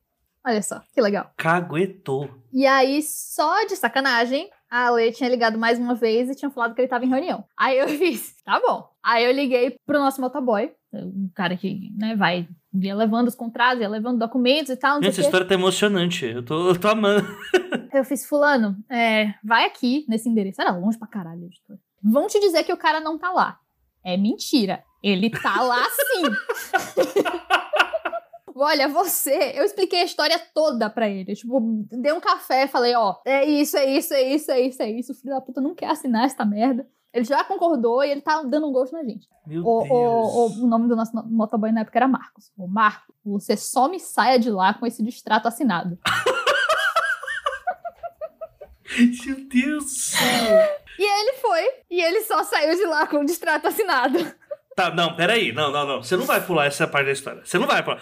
Olha 0.47 0.63
só, 0.63 0.81
que 0.93 1.01
legal. 1.01 1.31
Caguetou. 1.37 2.31
E 2.53 2.67
aí, 2.67 3.03
só 3.03 3.65
de 3.67 3.77
sacanagem, 3.77 4.51
a 4.71 4.87
Ale 4.87 5.13
tinha 5.13 5.29
ligado 5.29 5.59
mais 5.59 5.79
uma 5.79 5.95
vez 5.95 6.31
e 6.31 6.35
tinha 6.35 6.51
falado 6.51 6.75
que 6.75 6.81
ele 6.81 6.89
tava 6.89 7.05
em 7.05 7.09
reunião. 7.09 7.45
Aí 7.59 7.79
eu 7.79 7.89
fiz, 7.99 8.35
tá 8.45 8.61
bom. 8.61 8.89
Aí 9.03 9.25
eu 9.25 9.33
liguei 9.33 9.77
pro 9.85 9.99
nosso 9.99 10.21
motoboy, 10.21 10.73
um 10.93 11.31
cara 11.35 11.57
que, 11.57 11.91
né, 11.97 12.17
vai, 12.17 12.49
ia 12.73 12.95
levando 12.95 13.29
os 13.29 13.35
contratos, 13.35 13.81
ia 13.81 13.89
levando 13.89 14.19
documentos 14.19 14.71
e 14.71 14.77
tal. 14.77 14.97
Gente, 14.97 15.09
essa 15.09 15.21
história 15.23 15.47
tá 15.47 15.55
emocionante. 15.55 16.25
Eu 16.25 16.45
tô, 16.45 16.69
eu 16.69 16.79
tô 16.79 16.89
amando. 16.89 17.27
Eu 17.93 18.05
fiz, 18.05 18.25
fulano, 18.25 18.77
é, 18.89 19.35
vai 19.43 19.65
aqui 19.65 20.05
nesse 20.09 20.29
endereço. 20.29 20.63
Era 20.63 20.71
longe 20.71 20.97
pra 20.97 21.09
caralho, 21.09 21.45
editor. 21.47 21.77
Vão 22.01 22.29
te 22.29 22.39
dizer 22.39 22.63
que 22.63 22.73
o 22.73 22.77
cara 22.77 23.01
não 23.01 23.19
tá 23.19 23.33
lá. 23.33 23.59
É 24.05 24.17
mentira. 24.17 24.85
Ele 25.03 25.29
tá 25.29 25.61
lá 25.61 25.83
sim. 25.91 26.23
Olha, 28.63 28.89
você, 28.89 29.53
eu 29.55 29.65
expliquei 29.65 30.03
a 30.03 30.05
história 30.05 30.39
toda 30.55 30.91
pra 30.91 31.09
ele. 31.09 31.35
Tipo, 31.35 31.61
dei 31.91 32.13
um 32.13 32.21
café, 32.21 32.67
falei, 32.67 32.95
ó, 32.95 33.17
é 33.25 33.45
isso, 33.45 33.77
é 33.77 33.87
isso, 33.87 34.13
é 34.13 34.23
isso, 34.23 34.51
é 34.53 34.61
isso, 34.61 34.83
é 34.83 34.91
isso. 34.91 35.13
O 35.13 35.15
filho 35.15 35.35
da 35.35 35.41
puta 35.41 35.61
não 35.61 35.75
quer 35.75 35.87
assinar 35.91 36.27
essa 36.27 36.45
merda. 36.45 36.87
Ele 37.13 37.25
já 37.25 37.43
concordou 37.43 38.05
e 38.05 38.11
ele 38.11 38.21
tá 38.21 38.43
dando 38.43 38.69
um 38.69 38.73
gosto 38.73 38.93
na 38.93 39.03
gente. 39.03 39.27
Meu 39.47 39.65
O, 39.67 39.83
Deus. 39.83 39.91
o, 39.91 40.61
o, 40.61 40.65
o 40.65 40.67
nome 40.69 40.89
do 40.89 40.95
nosso 40.95 41.11
motoboy 41.27 41.73
na 41.73 41.81
época 41.81 41.99
era 41.99 42.07
Marcos. 42.07 42.53
O 42.57 42.69
Marcos, 42.69 43.15
você 43.25 43.57
só 43.57 43.89
me 43.89 43.99
saia 43.99 44.39
de 44.39 44.51
lá 44.51 44.75
com 44.75 44.87
esse 44.87 45.03
distrato 45.03 45.49
assinado. 45.49 45.99
Meu 49.27 49.37
Deus 49.49 49.85
do 49.85 49.91
céu. 49.91 50.81
E 50.99 51.03
ele 51.03 51.33
foi, 51.39 51.65
e 51.91 52.01
ele 52.03 52.21
só 52.23 52.43
saiu 52.45 52.77
de 52.77 52.85
lá 52.85 53.07
com 53.07 53.19
o 53.21 53.25
distrato 53.25 53.67
assinado. 53.67 54.19
Tá, 54.81 54.95
não, 54.95 55.15
peraí. 55.15 55.53
Não, 55.53 55.71
não, 55.71 55.87
não. 55.87 56.03
Você 56.03 56.17
não 56.17 56.25
vai 56.25 56.41
pular 56.41 56.67
essa 56.67 56.87
parte 56.87 57.07
da 57.07 57.13
história. 57.13 57.43
Você 57.45 57.59
não 57.59 57.67
vai 57.67 57.83
pular. 57.83 58.01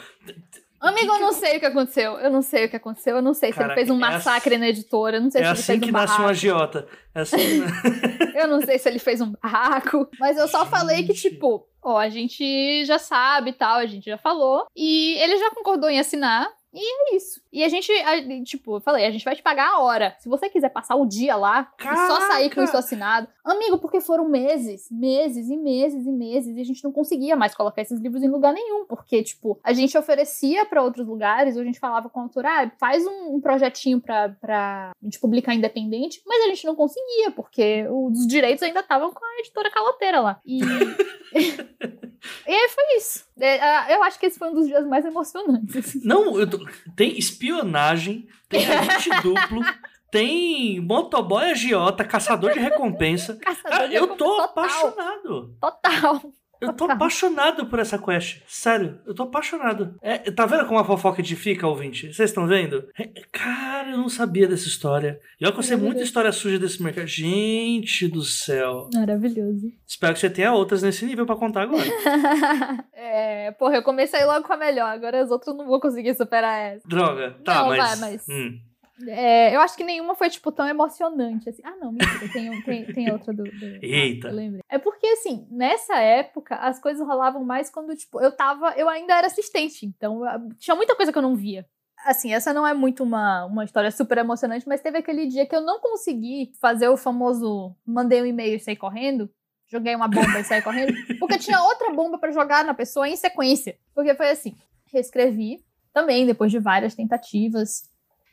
Amigo, 0.81 1.13
eu 1.13 1.19
não 1.21 1.33
sei 1.33 1.57
o 1.57 1.61
que 1.61 1.67
aconteceu. 1.67 2.13
Eu 2.21 2.31
não 2.31 2.41
sei 2.41 2.67
o 2.67 2.69
que 2.71 2.77
aconteceu. 2.77 3.17
Eu 3.17 3.23
não 3.23 3.35
sei 3.35 3.53
se 3.53 3.61
ele 3.61 3.75
fez 3.75 3.91
um 3.91 3.97
é 3.97 3.99
massacre 3.99 4.57
na 4.57 4.69
editora. 4.69 5.17
Eu 5.17 5.23
não 5.23 5.31
sei 5.31 5.41
É 5.41 5.45
se 5.45 5.49
ele 5.51 5.53
assim 5.59 5.67
fez 5.73 5.81
que 5.81 5.89
um 5.91 5.93
nasce 5.93 6.13
um 6.15 6.17
barraco. 6.19 6.31
agiota. 6.31 6.89
É 7.15 7.21
assim, 7.21 7.63
Eu 8.37 8.47
não 8.47 8.61
sei 8.61 8.79
se 8.79 8.89
ele 8.89 9.01
fez 9.01 9.21
um 9.21 9.33
barraco. 9.43 10.09
Mas 10.21 10.37
eu 10.39 10.47
só 10.47 10.65
falei 10.65 10.99
que, 11.05 11.13
Gente. 11.13 11.31
tipo, 11.31 11.67
ó, 11.83 11.99
a 11.99 12.09
gente 12.09 12.85
já 12.85 12.99
sabe 12.99 13.51
e 13.51 13.55
tal, 13.55 13.79
a 13.79 13.87
gente 13.87 14.05
já 14.05 14.19
falou. 14.19 14.67
E 14.77 15.15
ele 15.21 15.37
já 15.39 15.51
concordou 15.51 15.91
em 15.91 15.99
assinar. 15.99 16.47
E 16.81 17.13
é 17.13 17.17
isso. 17.17 17.41
E 17.53 17.65
a 17.65 17.69
gente, 17.69 17.91
a- 17.91 18.45
tipo, 18.45 18.77
eu 18.77 18.81
falei, 18.81 19.05
a 19.05 19.11
gente 19.11 19.25
vai 19.25 19.35
te 19.35 19.43
pagar 19.43 19.69
a 19.71 19.79
hora. 19.81 20.15
Se 20.21 20.29
você 20.29 20.49
quiser 20.49 20.69
passar 20.69 20.95
o 20.95 21.05
dia 21.07 21.35
lá 21.35 21.73
e 21.81 21.83
só 22.07 22.21
sair 22.29 22.55
com 22.55 22.63
isso 22.63 22.77
assinado. 22.77 23.27
Amigo, 23.45 23.79
porque 23.79 24.01
foram 24.01 24.29
meses, 24.29 24.89
meses 24.91 25.49
e 25.49 25.57
meses 25.57 26.07
e 26.07 26.11
meses. 26.13 26.57
E 26.57 26.61
a 26.61 26.65
gente 26.65 26.85
não 26.85 26.93
conseguia 26.93 27.35
mais 27.35 27.55
colocar 27.55 27.83
esses 27.83 27.99
livros 28.01 28.23
em 28.23 28.29
lugar 28.29 28.53
nenhum. 28.53 28.85
Porque, 28.87 29.23
tipo, 29.25 29.59
a 29.65 29.73
gente 29.73 29.99
oferecia 29.99 30.65
pra 30.67 30.83
outros 30.83 31.07
lugares, 31.07 31.57
ou 31.57 31.63
a 31.63 31.65
gente 31.65 31.81
falava 31.81 32.09
com 32.09 32.21
a 32.21 32.23
autora, 32.23 32.49
ah, 32.49 32.71
faz 32.79 33.05
um, 33.07 33.35
um 33.35 33.41
projetinho 33.41 34.01
pra, 34.01 34.29
pra 34.41 34.93
gente 35.03 35.19
publicar 35.19 35.55
independente. 35.55 36.23
Mas 36.27 36.45
a 36.45 36.47
gente 36.49 36.65
não 36.67 36.77
conseguia, 36.77 37.31
porque 37.33 37.87
os 37.91 38.27
direitos 38.27 38.63
ainda 38.63 38.81
estavam 38.81 39.13
com 39.13 39.25
a 39.25 39.39
editora 39.41 39.71
caloteira 39.71 40.21
lá. 40.21 40.41
E. 40.47 40.61
e 41.35 42.51
aí 42.55 42.69
foi 42.71 42.97
isso. 42.97 43.25
É, 43.39 43.61
ah, 43.61 43.87
Eu 43.91 44.03
acho 44.03 44.19
que 44.19 44.27
esse 44.27 44.39
foi 44.39 44.49
um 44.49 44.55
dos 44.55 44.67
dias 44.67 44.87
mais 44.87 45.05
emocionantes. 45.05 46.03
Não, 46.05 46.33
tô- 46.49 46.67
tem 46.97 47.19
espionagem, 47.19 48.27
tem 48.49 48.67
agente 48.67 49.11
duplo, 49.23 49.63
tem 50.11 50.81
motoboy 50.81 51.45
agiota, 51.51 52.05
caçador 52.05 52.53
de 52.53 52.59
recompensa. 52.59 53.37
Caçador 53.37 53.89
de 53.89 53.95
eu 53.95 54.09
tô 54.09 54.17
total, 54.25 54.45
apaixonado. 54.45 55.57
Total. 55.61 56.23
Eu 56.61 56.69
tô 56.69 56.75
Total. 56.75 56.97
apaixonado 56.97 57.67
por 57.67 57.79
essa 57.79 57.99
quest. 57.99 58.43
Sério, 58.47 58.99
eu 59.07 59.15
tô 59.15 59.23
apaixonado. 59.25 59.95
É, 60.03 60.19
tá 60.31 60.45
vendo 60.45 60.67
como 60.67 60.79
a 60.81 60.85
fofoca 60.85 61.21
edifica, 61.21 61.67
ouvinte? 61.67 62.13
Vocês 62.13 62.31
estão 62.31 62.47
vendo? 62.47 62.89
É, 62.99 63.09
cara, 63.31 63.91
eu 63.93 63.99
não 63.99 64.09
sabia 64.09 64.49
dessa 64.49 64.67
história. 64.67 65.21
E 65.41 65.45
olha 65.45 65.53
que 65.53 65.59
eu 65.61 65.63
sei 65.63 65.77
muita 65.77 66.03
história 66.03 66.33
suja 66.33 66.59
desse 66.59 66.83
mercado. 66.83 67.07
Gente 67.07 68.09
do 68.09 68.23
céu. 68.23 68.91
Maravilhoso. 68.93 69.71
Espero 69.87 70.15
que 70.15 70.21
você 70.21 70.29
tenha 70.31 70.53
outras 70.53 70.83
nesse 70.83 71.05
nível 71.05 71.25
pra 71.27 71.37
contar 71.37 71.63
agora. 71.63 71.85
é, 72.93 73.53
porra, 73.53 73.77
eu 73.77 73.83
comecei 73.83 74.25
logo 74.25 74.47
com 74.47 74.53
a 74.53 74.57
melhor, 74.57 74.89
agora 74.89 75.23
as 75.23 75.31
outras 75.31 75.49
eu 75.49 75.59
não 75.59 75.67
vou 75.67 75.81
conseguir 75.81 76.15
superar 76.15 76.59
essa. 76.75 76.87
Droga. 76.89 77.37
Tá, 77.45 77.55
Não, 77.63 77.69
mas. 77.69 77.79
vai, 77.79 78.11
mas- 78.13 78.27
Hum. 78.29 78.59
É, 79.07 79.55
eu 79.55 79.61
acho 79.61 79.77
que 79.77 79.85
nenhuma 79.85 80.15
foi, 80.15 80.29
tipo, 80.31 80.51
tão 80.51 80.67
emocionante, 80.67 81.49
assim. 81.49 81.63
Ah, 81.65 81.77
não, 81.77 81.93
mentira, 81.93 82.29
tem, 82.33 82.63
tem, 82.63 82.85
tem 82.87 83.13
outra 83.13 83.33
do... 83.33 83.45
do- 83.45 83.79
Eita. 83.83 84.29
Ah, 84.29 84.33
lembrei. 84.33 84.63
É 84.69 84.79
porque, 84.79 85.07
assim, 85.09 85.47
nessa 85.51 85.97
época, 85.99 86.57
as 86.57 86.79
coisas 86.81 87.07
rolavam 87.07 87.45
mais 87.45 87.71
quando, 87.71 87.95
tipo, 87.97 88.21
eu 88.21 88.33
tava... 88.33 88.71
Eu 88.77 88.89
ainda 88.89 89.15
era 89.17 89.27
assistente, 89.27 89.87
então 89.87 90.25
ah, 90.25 90.41
tinha 90.59 90.75
muita 90.75 90.97
coisa 90.97 91.13
que 91.13 91.19
eu 91.19 91.23
não 91.23 91.37
via. 91.37 91.67
Assim, 92.05 92.33
essa 92.33 92.53
não 92.55 92.67
é 92.67 92.73
muito 92.75 93.03
uma, 93.03 93.45
uma 93.45 93.65
história 93.65 93.91
super 93.91 94.19
emocionante, 94.19 94.67
mas 94.69 94.81
teve 94.81 94.99
aquele 94.99 95.27
dia 95.27 95.47
que 95.47 95.55
eu 95.55 95.61
não 95.61 95.81
consegui 95.81 96.53
fazer 96.61 96.89
o 96.89 96.97
famoso 96.97 97.75
mandei 97.85 98.23
um 98.23 98.27
e-mail 98.27 98.55
e 98.57 98.61
saí 98.61 98.77
correndo, 98.77 99.29
joguei 99.67 99.95
uma 99.97 100.07
bomba 100.07 100.39
e 100.39 100.45
saí 100.45 100.63
correndo, 100.63 100.93
porque 101.19 101.39
tinha 101.39 101.61
outra 101.61 101.93
bomba 101.93 102.17
pra 102.17 102.31
jogar 102.31 102.65
na 102.65 102.73
pessoa 102.73 103.09
em 103.09 103.17
sequência. 103.17 103.77
Porque 103.95 104.15
foi 104.15 104.31
assim, 104.31 104.55
reescrevi 104.93 105.65
também, 105.93 106.25
depois 106.25 106.53
de 106.53 106.61
várias 106.61 106.95
tentativas, 106.95 107.83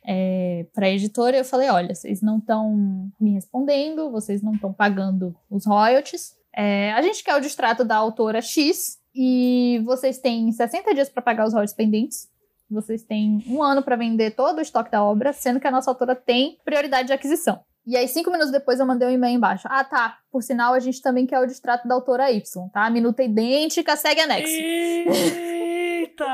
é, 0.08 0.66
para 0.74 0.86
a 0.86 0.90
editora, 0.90 1.38
eu 1.38 1.46
falei: 1.46 1.70
olha, 1.70 1.94
vocês 1.94 2.22
não 2.22 2.38
estão 2.38 3.10
me 3.20 3.34
respondendo, 3.34 4.12
vocês 4.12 4.42
não 4.42 4.54
estão 4.54 4.72
pagando 4.72 5.36
os 5.50 5.66
royalties. 5.66 6.34
É, 6.56 6.94
a 6.94 7.02
gente 7.02 7.24
quer 7.24 7.36
o 7.36 7.42
distrato 7.42 7.84
da 7.84 7.96
autora 7.96 8.42
X 8.42 8.98
e 9.14 9.82
vocês 9.86 10.20
têm 10.20 10.52
60 10.52 10.94
dias 10.94 11.10
para 11.10 11.22
pagar 11.22 11.46
os 11.48 11.54
royalties 11.54 11.76
pendentes. 11.76 12.30
Vocês 12.70 13.04
têm 13.04 13.44
um 13.48 13.62
ano 13.62 13.84
para 13.84 13.96
vender 13.96 14.32
todo 14.32 14.58
o 14.58 14.62
estoque 14.62 14.92
da 14.92 15.04
obra, 15.04 15.34
sendo 15.34 15.60
que 15.60 15.68
a 15.68 15.72
nossa 15.72 15.92
autora 15.92 16.16
tem 16.16 16.58
prioridade 16.64 17.08
de 17.08 17.14
aquisição. 17.14 17.60
E 17.86 17.96
aí, 17.96 18.08
cinco 18.08 18.32
minutos 18.32 18.52
depois, 18.52 18.80
eu 18.80 18.86
mandei 18.86 19.08
um 19.08 19.12
e-mail 19.12 19.36
embaixo. 19.36 19.68
Ah, 19.70 19.84
tá. 19.84 20.18
Por 20.32 20.42
sinal, 20.42 20.74
a 20.74 20.80
gente 20.80 21.00
também 21.02 21.28
quer 21.28 21.40
o 21.40 21.46
distrato 21.46 21.88
da 21.88 21.94
autora 21.94 22.32
Y, 22.32 22.42
tá? 22.74 22.90
Minuta 22.90 23.22
idêntica, 23.22 23.96
segue 23.96 24.22
anexo. 24.22 24.52
Eita! 26.08 26.32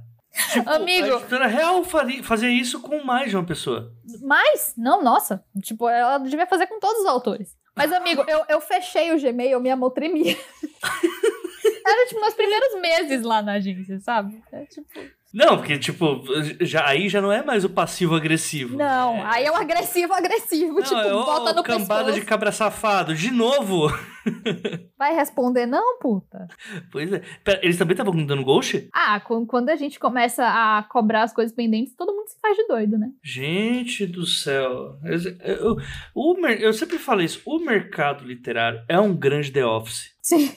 Tipo, 0.52 0.68
Amigo. 0.68 1.06
A 1.06 1.18
editora 1.18 1.46
real 1.46 1.84
fazia 1.84 2.50
isso 2.50 2.80
com 2.80 3.04
mais 3.04 3.30
de 3.30 3.36
uma 3.36 3.44
pessoa. 3.44 3.92
Mas, 4.20 4.74
não, 4.76 5.02
nossa. 5.02 5.44
Tipo, 5.62 5.88
ela 5.88 6.18
devia 6.18 6.46
fazer 6.46 6.66
com 6.66 6.80
todos 6.80 7.00
os 7.00 7.06
autores. 7.06 7.56
Mas, 7.74 7.92
amigo, 7.92 8.24
eu, 8.26 8.44
eu 8.48 8.60
fechei 8.60 9.12
o 9.12 9.20
Gmail, 9.20 9.60
minha 9.60 9.76
mão 9.76 9.90
tremia. 9.90 10.36
Era, 11.86 12.06
tipo, 12.08 12.20
meus 12.20 12.34
primeiros 12.34 12.80
meses 12.80 13.22
lá 13.22 13.42
na 13.42 13.52
agência, 13.54 14.00
sabe? 14.00 14.42
É, 14.52 14.64
tipo, 14.66 14.88
Não, 15.34 15.56
porque, 15.56 15.76
tipo, 15.78 16.22
já, 16.60 16.86
aí 16.86 17.08
já 17.08 17.20
não 17.20 17.32
é 17.32 17.42
mais 17.44 17.64
o 17.64 17.68
passivo-agressivo. 17.68 18.76
não, 18.76 19.26
aí 19.26 19.44
é 19.44 19.50
o 19.50 19.56
agressivo, 19.56 20.12
agressivo, 20.14 20.74
Não, 20.74 20.82
tipo, 20.84 20.94
é 20.94 21.12
o 21.12 21.24
bota 21.24 21.52
no 21.52 21.62
cambada 21.64 22.04
pescoço. 22.04 22.20
de 22.20 22.24
cabra 22.26 22.52
safado. 22.52 23.14
De 23.14 23.30
novo! 23.32 23.88
Vai 24.96 25.14
responder 25.14 25.66
não, 25.66 25.98
puta? 25.98 26.46
Pois 26.90 27.12
é. 27.12 27.20
Pera, 27.42 27.60
eles 27.62 27.76
também 27.76 27.92
estavam 27.94 28.24
dando 28.24 28.44
ghost? 28.44 28.88
Ah, 28.94 29.20
quando 29.20 29.68
a 29.70 29.76
gente 29.76 29.98
começa 29.98 30.46
a 30.46 30.82
cobrar 30.84 31.24
as 31.24 31.32
coisas 31.32 31.54
pendentes, 31.54 31.94
todo 31.96 32.14
mundo 32.14 32.28
se 32.28 32.40
faz 32.40 32.56
de 32.56 32.66
doido, 32.66 32.96
né? 32.96 33.08
Gente 33.22 34.06
do 34.06 34.24
céu. 34.24 34.98
Eu, 35.04 35.76
eu- 36.16 36.40
mer- 36.40 36.60
eu 36.60 36.72
sempre 36.72 36.96
falo 36.98 37.20
isso. 37.22 37.42
O 37.44 37.58
mercado 37.58 38.24
literário 38.24 38.80
é 38.88 38.98
um 38.98 39.14
grande 39.14 39.50
The 39.50 39.66
Office. 39.66 40.14
Sim. 40.22 40.52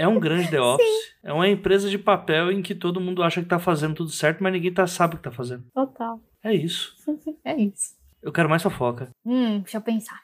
É 0.00 0.08
um 0.08 0.18
grande 0.18 0.50
The 0.50 0.58
Office. 0.62 1.14
É 1.22 1.30
uma 1.32 1.46
empresa 1.46 1.90
de 1.90 1.98
papel 1.98 2.50
em 2.50 2.62
que 2.62 2.74
todo 2.74 3.00
mundo 3.00 3.22
acha 3.22 3.42
que 3.42 3.48
tá 3.48 3.58
fazendo 3.58 3.94
tudo 3.96 4.10
certo, 4.10 4.42
mas 4.42 4.50
ninguém 4.52 4.72
tá, 4.72 4.86
sabe 4.86 5.14
o 5.14 5.18
que 5.18 5.24
tá 5.24 5.30
fazendo. 5.30 5.64
Total. 5.74 6.18
É 6.42 6.54
isso. 6.54 6.94
É 7.44 7.54
isso. 7.56 7.98
Eu 8.22 8.32
quero 8.32 8.48
mais 8.48 8.62
fofoca. 8.62 9.10
Hum, 9.24 9.60
deixa 9.60 9.78
eu 9.78 9.82
pensar. 9.82 10.20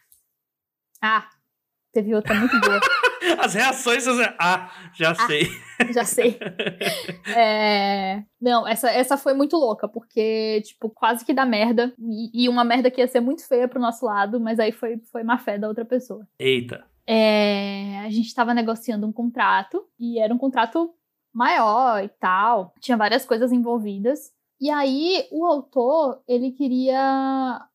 Ah, 1.02 1.28
teve 1.92 2.14
outra 2.14 2.34
muito 2.34 2.58
boa. 2.60 2.80
As 3.42 3.54
reações. 3.54 4.04
Ah, 4.38 4.70
já 4.94 5.14
sei. 5.14 5.48
Já 5.92 6.04
sei. 6.04 6.38
É, 7.36 8.22
Não, 8.40 8.66
essa, 8.68 8.90
essa 8.90 9.16
foi 9.16 9.34
muito 9.34 9.56
louca, 9.56 9.88
porque, 9.88 10.62
tipo, 10.64 10.88
quase 10.90 11.24
que 11.24 11.34
dá 11.34 11.44
merda. 11.44 11.92
E, 11.98 12.44
e 12.44 12.48
uma 12.48 12.64
merda 12.64 12.90
que 12.90 13.00
ia 13.00 13.08
ser 13.08 13.20
muito 13.20 13.46
feia 13.46 13.66
pro 13.66 13.80
nosso 13.80 14.04
lado, 14.06 14.38
mas 14.38 14.58
aí 14.60 14.72
foi, 14.72 14.98
foi 15.10 15.22
má 15.22 15.38
fé 15.38 15.58
da 15.58 15.68
outra 15.68 15.84
pessoa. 15.84 16.26
Eita. 16.38 16.84
É, 17.06 18.00
A 18.00 18.10
gente 18.10 18.34
tava 18.34 18.54
negociando 18.54 19.06
um 19.06 19.12
contrato, 19.12 19.84
e 19.98 20.18
era 20.18 20.34
um 20.34 20.38
contrato 20.38 20.92
maior 21.32 22.02
e 22.02 22.08
tal. 22.08 22.72
Tinha 22.80 22.96
várias 22.96 23.24
coisas 23.24 23.52
envolvidas. 23.52 24.32
E 24.60 24.70
aí, 24.70 25.26
o 25.30 25.44
autor, 25.44 26.22
ele 26.26 26.50
queria 26.52 26.98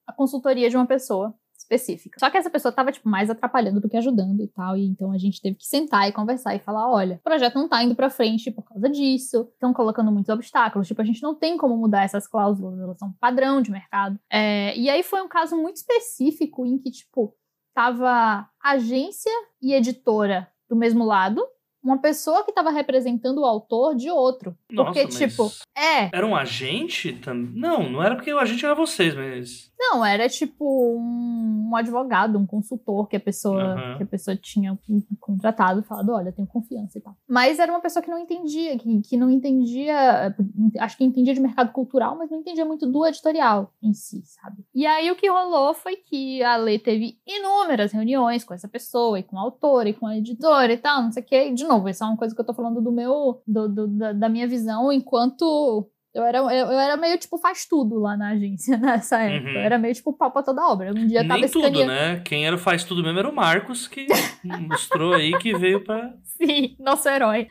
a 0.08 0.14
consultoria 0.14 0.70
de 0.70 0.76
uma 0.76 0.88
pessoa 0.88 1.36
específica. 1.56 2.20
Só 2.20 2.30
que 2.30 2.38
essa 2.38 2.50
pessoa 2.50 2.72
tava, 2.72 2.92
tipo, 2.92 3.08
mais 3.08 3.30
atrapalhando 3.30 3.80
do 3.80 3.88
que 3.88 3.96
ajudando 3.98 4.42
e 4.42 4.48
tal. 4.48 4.76
E 4.76 4.86
então 4.86 5.12
a 5.12 5.18
gente 5.18 5.42
teve 5.42 5.56
que 5.56 5.66
sentar 5.66 6.10
e 6.10 6.12
conversar 6.12 6.56
e 6.56 6.60
falar: 6.60 6.90
olha, 6.92 7.16
o 7.16 7.24
projeto 7.24 7.56
não 7.56 7.70
tá 7.70 7.84
indo 7.84 7.96
pra 7.96 8.10
frente 8.10 8.52
por 8.52 8.64
causa 8.64 8.90
disso, 8.90 9.48
estão 9.54 9.74
colocando 9.74 10.12
muitos 10.12 10.34
obstáculos. 10.34 10.88
Tipo, 10.88 11.02
a 11.02 11.06
gente 11.06 11.22
não 11.22 11.36
tem 11.36 11.58
como 11.58 11.78
mudar 11.78 12.04
essas 12.04 12.28
cláusulas, 12.28 12.80
elas 12.80 12.98
são 12.98 13.14
padrão 13.20 13.62
de 13.62 13.72
mercado. 13.72 14.20
É, 14.30 14.76
e 14.78 14.90
aí 14.90 15.04
foi 15.04 15.22
um 15.22 15.30
caso 15.30 15.56
muito 15.56 15.78
específico 15.78 16.66
em 16.66 16.78
que, 16.78 16.92
tipo, 16.92 17.34
tava 17.74 18.50
agência 18.62 19.32
e 19.62 19.74
editora 19.74 20.52
do 20.70 20.76
mesmo 20.76 21.06
lado, 21.06 21.46
uma 21.84 21.98
pessoa 21.98 22.44
que 22.44 22.52
estava 22.52 22.70
representando 22.70 23.40
o 23.40 23.46
autor 23.46 23.96
de 23.96 24.10
outro. 24.10 24.56
Nossa, 24.72 24.92
porque, 24.92 25.08
tipo, 25.08 25.52
é. 25.76 26.16
Era 26.16 26.26
um 26.26 26.36
agente? 26.36 27.20
Não, 27.54 27.90
não 27.90 28.04
era 28.04 28.16
porque 28.16 28.34
o 28.34 28.40
agente 28.40 28.66
era 28.66 28.76
vocês, 28.76 29.16
mas. 29.16 29.72
Não, 29.80 30.06
era 30.06 30.30
tipo 30.30 30.64
um, 30.64 31.70
um 31.72 31.76
advogado, 31.76 32.38
um 32.38 32.46
consultor 32.46 33.08
que 33.08 33.16
a 33.16 33.20
pessoa 33.20 33.76
uhum. 33.76 33.98
que 33.98 34.04
a 34.04 34.06
pessoa 34.06 34.38
tinha 34.38 34.78
contratado 35.20 35.80
e 35.80 35.84
falado, 35.84 36.12
olha, 36.12 36.32
tenho 36.32 36.48
confiança 36.48 37.00
e 37.00 37.02
tal. 37.02 37.16
Mas 37.28 37.58
era 37.58 37.72
uma 37.72 37.82
pessoa 37.82 38.04
que 38.04 38.12
não 38.12 38.20
entendia, 38.20 38.78
que, 38.78 39.02
que 39.02 39.18
não 39.18 39.28
entendia, 39.28 40.36
acho 40.80 40.98
que 40.98 41.04
entendia 41.04 41.34
de 41.34 41.40
mercado 41.40 41.72
cultural, 41.72 42.16
mas 42.16 42.30
não 42.30 42.40
entendia 42.40 42.64
muito 42.64 42.86
do 42.86 43.08
editorial 43.08 43.74
em 43.82 43.92
si, 43.92 44.22
sabe? 44.24 44.64
E 44.76 44.86
aí 44.86 45.10
o 45.10 45.16
que 45.16 45.28
rolou 45.28 45.74
foi 45.74 45.96
que 45.96 46.44
a 46.44 46.58
Lê 46.58 46.78
teve 46.78 47.18
inúmeras 47.26 47.92
reuniões 47.92 48.44
com 48.44 48.54
essa 48.54 48.68
pessoa 48.68 49.20
e 49.20 49.24
com 49.24 49.38
a 49.40 49.42
autora 49.42 49.90
e 49.90 49.94
com 49.94 50.06
a 50.06 50.16
editora 50.16 50.72
e 50.72 50.78
tal, 50.78 51.02
não 51.02 51.12
sei 51.12 51.24
o 51.24 51.26
que. 51.26 51.52
De 51.54 51.64
novo, 51.72 51.90
isso 51.90 52.04
é 52.04 52.08
uma 52.08 52.18
coisa 52.18 52.36
que 52.36 52.42
eu 52.42 52.46
tô 52.46 52.54
falando 52.54 52.82
do 52.82 52.92
meu, 52.92 53.42
do, 53.48 53.68
do 53.68 53.88
da, 53.88 54.14
da 54.14 54.30
minha 54.30 54.48
visão 54.48 54.92
enquanto 54.92 55.90
eu 56.14 56.24
era, 56.26 56.40
eu, 56.40 56.50
eu, 56.50 56.80
era 56.80 56.98
meio 56.98 57.18
tipo 57.18 57.38
faz 57.38 57.66
tudo 57.66 58.00
lá 58.00 58.18
na 58.18 58.30
agência 58.32 58.76
nessa 58.80 59.20
época. 59.20 59.52
Uhum. 59.52 59.56
Eu 59.56 59.62
era 59.62 59.78
meio 59.78 59.94
tipo 59.94 60.12
pau 60.12 60.30
pra 60.30 60.44
toda 60.44 60.68
obra. 60.68 60.92
Um 60.92 61.08
dia 61.08 61.22
Nem 61.22 61.30
tava 61.30 61.48
tudo, 61.48 61.68
escaneando... 61.68 61.92
né? 61.92 62.20
Quem 62.20 62.46
era 62.46 62.58
faz 62.58 62.84
tudo 62.84 63.02
mesmo 63.02 63.20
era 63.20 63.30
o 63.30 63.36
Marcos, 63.36 63.88
que 63.88 64.08
mostrou 64.70 65.14
aí 65.14 65.38
que 65.40 65.58
veio 65.58 65.84
pra. 65.84 66.14
Sim, 66.24 66.76
nosso 66.80 67.08
herói. 67.08 67.50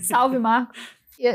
Salve, 0.00 0.38
Marcos. 0.38 0.78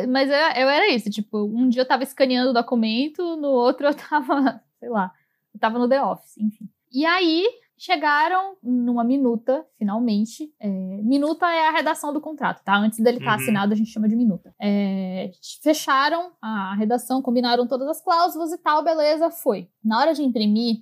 Mas 0.07 0.29
eu, 0.29 0.35
eu 0.35 0.69
era 0.69 0.89
isso, 0.93 1.09
tipo, 1.09 1.43
um 1.43 1.67
dia 1.67 1.81
eu 1.81 1.87
tava 1.87 2.03
escaneando 2.03 2.51
o 2.51 2.53
documento, 2.53 3.35
no 3.35 3.49
outro 3.49 3.85
eu 3.85 3.93
tava, 3.93 4.61
sei 4.79 4.89
lá, 4.89 5.11
eu 5.53 5.59
tava 5.59 5.77
no 5.77 5.89
The 5.89 6.01
Office, 6.01 6.37
enfim. 6.37 6.69
E 6.91 7.05
aí, 7.05 7.45
chegaram 7.83 8.55
numa 8.63 9.03
minuta, 9.03 9.65
finalmente. 9.77 10.49
É, 10.57 10.69
minuta 10.69 11.45
é 11.45 11.67
a 11.67 11.71
redação 11.71 12.13
do 12.13 12.21
contrato, 12.21 12.63
tá? 12.63 12.77
Antes 12.77 12.99
dele 12.99 13.17
estar 13.17 13.31
tá 13.31 13.35
uhum. 13.35 13.43
assinado, 13.43 13.73
a 13.73 13.75
gente 13.75 13.91
chama 13.91 14.07
de 14.07 14.15
minuta. 14.15 14.55
É, 14.61 15.31
fecharam 15.61 16.31
a 16.41 16.75
redação, 16.75 17.21
combinaram 17.21 17.67
todas 17.67 17.87
as 17.89 18.01
cláusulas 18.01 18.53
e 18.53 18.57
tal, 18.57 18.83
beleza, 18.83 19.29
foi. 19.29 19.67
Na 19.83 19.99
hora 19.99 20.13
de 20.13 20.23
imprimir, 20.23 20.77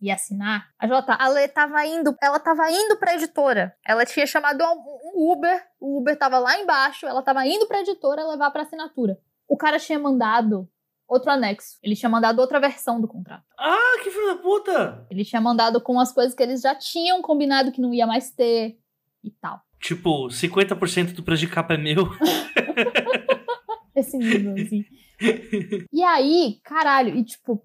e 0.00 0.10
assinar, 0.10 0.68
a 0.78 0.86
Jota, 0.86 1.14
a 1.14 1.28
Lê 1.28 1.48
tava 1.48 1.84
indo, 1.86 2.14
ela 2.22 2.38
tava 2.38 2.70
indo 2.70 2.98
pra 2.98 3.14
editora. 3.14 3.74
Ela 3.84 4.04
tinha 4.04 4.26
chamado 4.26 4.62
um 4.62 5.32
Uber, 5.32 5.62
o 5.80 5.98
Uber 5.98 6.18
tava 6.18 6.38
lá 6.38 6.60
embaixo, 6.60 7.06
ela 7.06 7.22
tava 7.22 7.46
indo 7.46 7.66
pra 7.66 7.80
editora 7.80 8.26
levar 8.28 8.50
pra 8.50 8.62
assinatura. 8.62 9.18
O 9.48 9.56
cara 9.56 9.78
tinha 9.78 9.98
mandado 9.98 10.68
outro 11.08 11.30
anexo. 11.30 11.78
Ele 11.82 11.94
tinha 11.94 12.08
mandado 12.08 12.40
outra 12.40 12.60
versão 12.60 13.00
do 13.00 13.08
contrato. 13.08 13.44
Ah, 13.58 13.98
que 14.02 14.10
filho 14.10 14.26
da 14.26 14.36
puta! 14.36 15.06
Ele 15.10 15.24
tinha 15.24 15.40
mandado 15.40 15.80
com 15.80 15.98
as 16.00 16.12
coisas 16.12 16.34
que 16.34 16.42
eles 16.42 16.60
já 16.60 16.74
tinham 16.74 17.22
combinado 17.22 17.72
que 17.72 17.80
não 17.80 17.92
ia 17.92 18.06
mais 18.06 18.30
ter 18.30 18.78
e 19.22 19.30
tal. 19.30 19.60
Tipo, 19.80 20.28
50% 20.28 21.12
do 21.12 21.22
preço 21.22 21.40
de 21.40 21.48
capa 21.48 21.74
é 21.74 21.78
meu. 21.78 22.04
Esse 23.94 24.18
nível, 24.18 24.54
assim. 24.54 24.84
E 25.92 26.02
aí, 26.02 26.60
caralho, 26.62 27.16
e 27.16 27.24
tipo. 27.24 27.64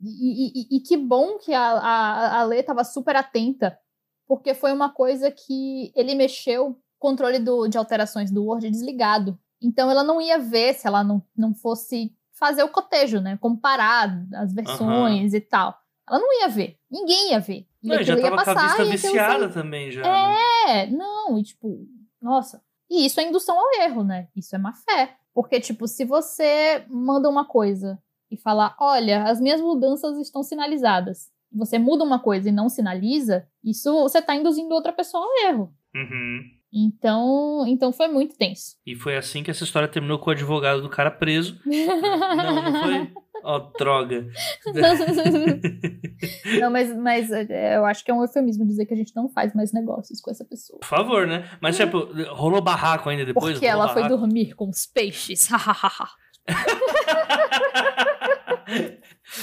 E, 0.00 0.74
e, 0.74 0.76
e 0.76 0.80
que 0.80 0.96
bom 0.96 1.38
que 1.38 1.54
a, 1.54 1.62
a, 1.62 2.40
a 2.40 2.44
Lê 2.44 2.62
tava 2.62 2.82
super 2.82 3.14
atenta, 3.14 3.78
porque 4.26 4.52
foi 4.52 4.72
uma 4.72 4.90
coisa 4.90 5.30
que 5.30 5.92
ele 5.94 6.14
mexeu 6.14 6.76
controle 6.98 7.38
do, 7.38 7.68
de 7.68 7.78
alterações 7.78 8.30
do 8.30 8.44
Word 8.44 8.68
desligado. 8.68 9.38
Então 9.60 9.90
ela 9.90 10.02
não 10.02 10.20
ia 10.20 10.38
ver 10.38 10.74
se 10.74 10.86
ela 10.86 11.04
não, 11.04 11.22
não 11.36 11.54
fosse 11.54 12.12
fazer 12.32 12.62
o 12.62 12.68
cotejo, 12.68 13.20
né? 13.20 13.36
Comparar 13.40 14.24
as 14.34 14.52
versões 14.52 15.32
uhum. 15.32 15.38
e 15.38 15.40
tal. 15.40 15.78
Ela 16.08 16.18
não 16.18 16.40
ia 16.40 16.48
ver. 16.48 16.76
Ninguém 16.90 17.30
ia 17.30 17.40
ver. 17.40 17.66
E 17.82 17.88
não, 17.88 18.02
já 18.02 18.20
tava 18.20 18.36
passar, 18.36 18.76
com 18.76 18.82
a 18.82 18.84
vista 18.84 19.08
viciada 19.08 19.48
também, 19.48 19.90
já. 19.90 20.02
É, 20.02 20.86
né? 20.86 20.96
não, 20.96 21.38
e 21.38 21.42
tipo, 21.42 21.86
nossa. 22.20 22.62
E 22.90 23.06
isso 23.06 23.20
é 23.20 23.24
indução 23.24 23.58
ao 23.58 23.82
erro, 23.82 24.04
né? 24.04 24.28
Isso 24.36 24.54
é 24.54 24.58
má 24.58 24.72
fé. 24.72 25.16
Porque, 25.34 25.60
tipo, 25.60 25.88
se 25.88 26.04
você 26.04 26.84
manda 26.88 27.28
uma 27.28 27.44
coisa 27.44 27.98
e 28.30 28.36
fala, 28.36 28.76
olha, 28.78 29.24
as 29.24 29.40
minhas 29.40 29.60
mudanças 29.60 30.18
estão 30.18 30.42
sinalizadas, 30.42 31.30
você 31.50 31.78
muda 31.78 32.04
uma 32.04 32.18
coisa 32.18 32.48
e 32.48 32.52
não 32.52 32.68
sinaliza, 32.68 33.46
isso 33.64 33.92
você 34.02 34.20
tá 34.20 34.34
induzindo 34.34 34.74
outra 34.74 34.92
pessoa 34.92 35.24
ao 35.24 35.48
erro. 35.48 35.74
Uhum. 35.94 36.40
Então, 36.72 37.64
então 37.66 37.92
foi 37.92 38.08
muito 38.08 38.34
tenso. 38.36 38.76
E 38.86 38.94
foi 38.94 39.16
assim 39.16 39.42
que 39.42 39.50
essa 39.50 39.62
história 39.62 39.86
terminou 39.86 40.18
com 40.18 40.30
o 40.30 40.32
advogado 40.32 40.80
do 40.80 40.88
cara 40.88 41.10
preso. 41.10 41.60
não, 41.66 42.62
não 42.62 42.82
foi? 42.82 43.12
Ó, 43.44 43.56
oh, 43.56 43.60
droga. 43.76 44.26
não, 46.60 46.70
mas, 46.70 46.96
mas 46.96 47.30
é, 47.30 47.76
eu 47.76 47.84
acho 47.84 48.04
que 48.04 48.10
é 48.10 48.14
um 48.14 48.22
eufemismo 48.22 48.64
dizer 48.64 48.86
que 48.86 48.94
a 48.94 48.96
gente 48.96 49.14
não 49.14 49.28
faz 49.28 49.52
mais 49.52 49.72
negócios 49.72 50.20
com 50.20 50.30
essa 50.30 50.44
pessoa. 50.44 50.78
Por 50.78 50.86
favor, 50.86 51.26
né? 51.26 51.50
Mas, 51.60 51.76
tipo, 51.76 52.08
rolou 52.30 52.62
barraco 52.62 53.10
ainda 53.10 53.24
depois? 53.24 53.54
Porque 53.54 53.66
ela 53.66 53.86
barraco. 53.86 54.00
foi 54.00 54.08
dormir 54.08 54.54
com 54.54 54.68
os 54.68 54.86
peixes. 54.86 55.48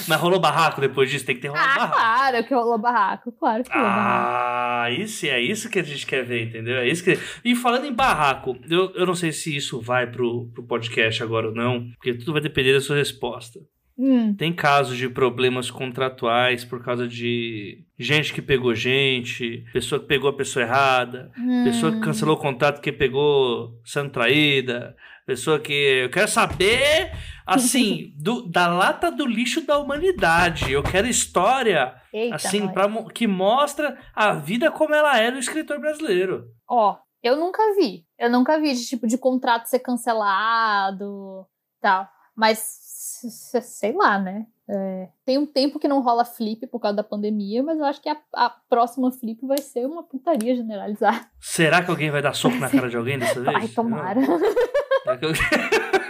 Mas 0.06 0.20
rolou 0.20 0.40
barraco 0.40 0.80
depois 0.80 1.10
disso? 1.10 1.26
Tem 1.26 1.34
que 1.34 1.42
ter 1.42 1.48
rolado 1.48 1.68
ah, 1.68 1.86
barraco. 1.86 1.94
Claro 1.94 2.44
que 2.44 2.54
rolou 2.54 2.78
barraco, 2.78 3.32
claro 3.32 3.64
que 3.64 3.72
rolou 3.72 3.86
ah, 3.86 3.90
barraco. 3.90 4.84
Ah, 4.84 4.90
isso, 4.90 5.26
é 5.26 5.40
isso 5.40 5.70
que 5.70 5.78
a 5.78 5.82
gente 5.82 6.06
quer 6.06 6.24
ver, 6.24 6.48
entendeu? 6.48 6.76
É 6.76 6.88
isso 6.88 7.02
que... 7.02 7.18
E 7.44 7.56
falando 7.56 7.86
em 7.86 7.92
barraco, 7.92 8.56
eu, 8.68 8.92
eu 8.94 9.06
não 9.06 9.14
sei 9.14 9.32
se 9.32 9.54
isso 9.54 9.80
vai 9.80 10.06
pro, 10.06 10.48
pro 10.54 10.62
podcast 10.62 11.22
agora 11.22 11.48
ou 11.48 11.54
não, 11.54 11.90
porque 11.92 12.14
tudo 12.14 12.32
vai 12.32 12.40
depender 12.40 12.72
da 12.72 12.80
sua 12.80 12.96
resposta. 12.96 13.60
Hum. 14.02 14.34
Tem 14.34 14.50
casos 14.50 14.96
de 14.96 15.10
problemas 15.10 15.70
contratuais 15.70 16.64
por 16.64 16.82
causa 16.82 17.06
de 17.06 17.84
gente 17.98 18.32
que 18.32 18.40
pegou 18.40 18.74
gente, 18.74 19.66
pessoa 19.74 20.00
que 20.00 20.06
pegou 20.06 20.30
a 20.30 20.32
pessoa 20.32 20.64
errada, 20.64 21.30
hum. 21.36 21.64
pessoa 21.64 21.92
que 21.92 22.00
cancelou 22.00 22.34
o 22.34 22.40
contrato 22.40 22.76
porque 22.76 22.92
pegou 22.92 23.78
sendo 23.84 24.08
traída, 24.08 24.96
pessoa 25.26 25.60
que. 25.60 25.72
Eu 26.04 26.08
quero 26.08 26.28
saber, 26.28 27.12
assim, 27.46 28.14
do, 28.18 28.48
da 28.48 28.68
lata 28.68 29.10
do 29.10 29.26
lixo 29.26 29.66
da 29.66 29.76
humanidade. 29.76 30.72
Eu 30.72 30.82
quero 30.82 31.06
história, 31.06 31.94
Eita, 32.10 32.36
assim, 32.36 32.68
pra, 32.68 32.88
que 33.12 33.26
mostra 33.26 33.98
a 34.14 34.32
vida 34.32 34.70
como 34.70 34.94
ela 34.94 35.18
é 35.18 35.30
do 35.30 35.38
escritor 35.38 35.78
brasileiro. 35.78 36.46
Ó, 36.66 36.96
eu 37.22 37.36
nunca 37.36 37.62
vi. 37.74 38.06
Eu 38.18 38.30
nunca 38.30 38.58
vi 38.58 38.72
de 38.72 38.86
tipo 38.86 39.06
de 39.06 39.18
contrato 39.18 39.66
ser 39.66 39.80
cancelado 39.80 41.46
tal. 41.82 42.08
Mas 42.34 42.89
sei 43.28 43.92
lá, 43.92 44.18
né? 44.18 44.46
É, 44.68 45.08
tem 45.24 45.36
um 45.36 45.46
tempo 45.46 45.80
que 45.80 45.88
não 45.88 46.00
rola 46.00 46.24
flip 46.24 46.64
por 46.68 46.78
causa 46.78 46.98
da 46.98 47.02
pandemia, 47.02 47.60
mas 47.60 47.78
eu 47.78 47.84
acho 47.84 48.00
que 48.00 48.08
a, 48.08 48.16
a 48.34 48.48
próxima 48.48 49.10
flip 49.10 49.44
vai 49.44 49.58
ser 49.58 49.84
uma 49.84 50.04
putaria 50.04 50.54
generalizada. 50.54 51.26
Será 51.40 51.82
que 51.82 51.90
alguém 51.90 52.10
vai 52.10 52.22
dar 52.22 52.34
soco 52.34 52.56
na 52.56 52.70
cara 52.70 52.88
de 52.88 52.96
alguém 52.96 53.18
dessa 53.18 53.40
vez? 53.40 53.56
Ai, 53.56 53.68
tomara. 53.68 54.20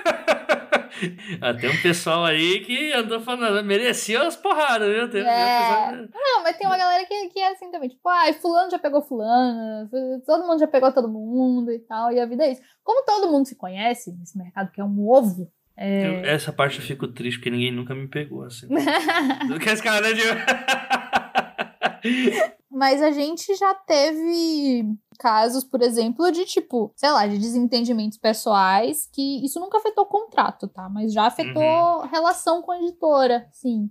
ah, 1.40 1.54
tem 1.54 1.70
um 1.70 1.82
pessoal 1.82 2.24
aí 2.24 2.60
que 2.60 2.92
andou 2.92 3.20
falando, 3.20 3.64
merecia 3.64 4.26
as 4.26 4.36
porradas, 4.36 4.88
viu? 4.88 5.10
Tem, 5.10 5.22
é... 5.22 6.08
Não, 6.12 6.42
mas 6.42 6.56
tem 6.56 6.66
uma 6.66 6.76
galera 6.76 7.06
que, 7.06 7.28
que 7.28 7.40
é 7.40 7.52
assim 7.52 7.70
também, 7.70 7.88
tipo, 7.88 8.06
ai, 8.08 8.32
fulano 8.34 8.70
já 8.70 8.78
pegou 8.78 9.00
fulano, 9.00 9.88
todo 10.26 10.46
mundo 10.46 10.58
já 10.58 10.66
pegou 10.66 10.92
todo 10.92 11.08
mundo 11.08 11.72
e 11.72 11.78
tal, 11.78 12.12
e 12.12 12.20
a 12.20 12.26
vida 12.26 12.44
é 12.44 12.52
isso. 12.52 12.62
Como 12.84 13.04
todo 13.04 13.30
mundo 13.30 13.46
se 13.46 13.56
conhece 13.56 14.12
nesse 14.12 14.36
mercado 14.36 14.70
que 14.70 14.80
é 14.80 14.84
um 14.84 15.08
ovo, 15.08 15.50
é... 15.80 16.06
Eu, 16.06 16.24
essa 16.26 16.52
parte 16.52 16.78
eu 16.78 16.84
fico 16.84 17.08
triste 17.08 17.38
porque 17.38 17.48
ninguém 17.48 17.72
nunca 17.72 17.94
me 17.94 18.06
pegou 18.06 18.44
assim. 18.44 18.68
que 19.58 19.70
esse 19.70 19.82
cara 19.82 20.14
de... 20.14 20.20
Mas 22.70 23.00
a 23.00 23.10
gente 23.10 23.54
já 23.56 23.74
teve 23.74 24.84
casos, 25.18 25.64
por 25.64 25.80
exemplo, 25.80 26.30
de 26.30 26.44
tipo, 26.44 26.92
sei 26.94 27.10
lá, 27.10 27.26
de 27.26 27.38
desentendimentos 27.38 28.18
pessoais, 28.18 29.08
que 29.10 29.42
isso 29.44 29.58
nunca 29.58 29.78
afetou 29.78 30.04
o 30.04 30.08
contrato, 30.08 30.68
tá? 30.68 30.86
Mas 30.88 31.12
já 31.12 31.26
afetou 31.26 31.62
uhum. 31.62 32.06
relação 32.06 32.62
com 32.62 32.72
a 32.72 32.78
editora, 32.78 33.48
sim. 33.50 33.90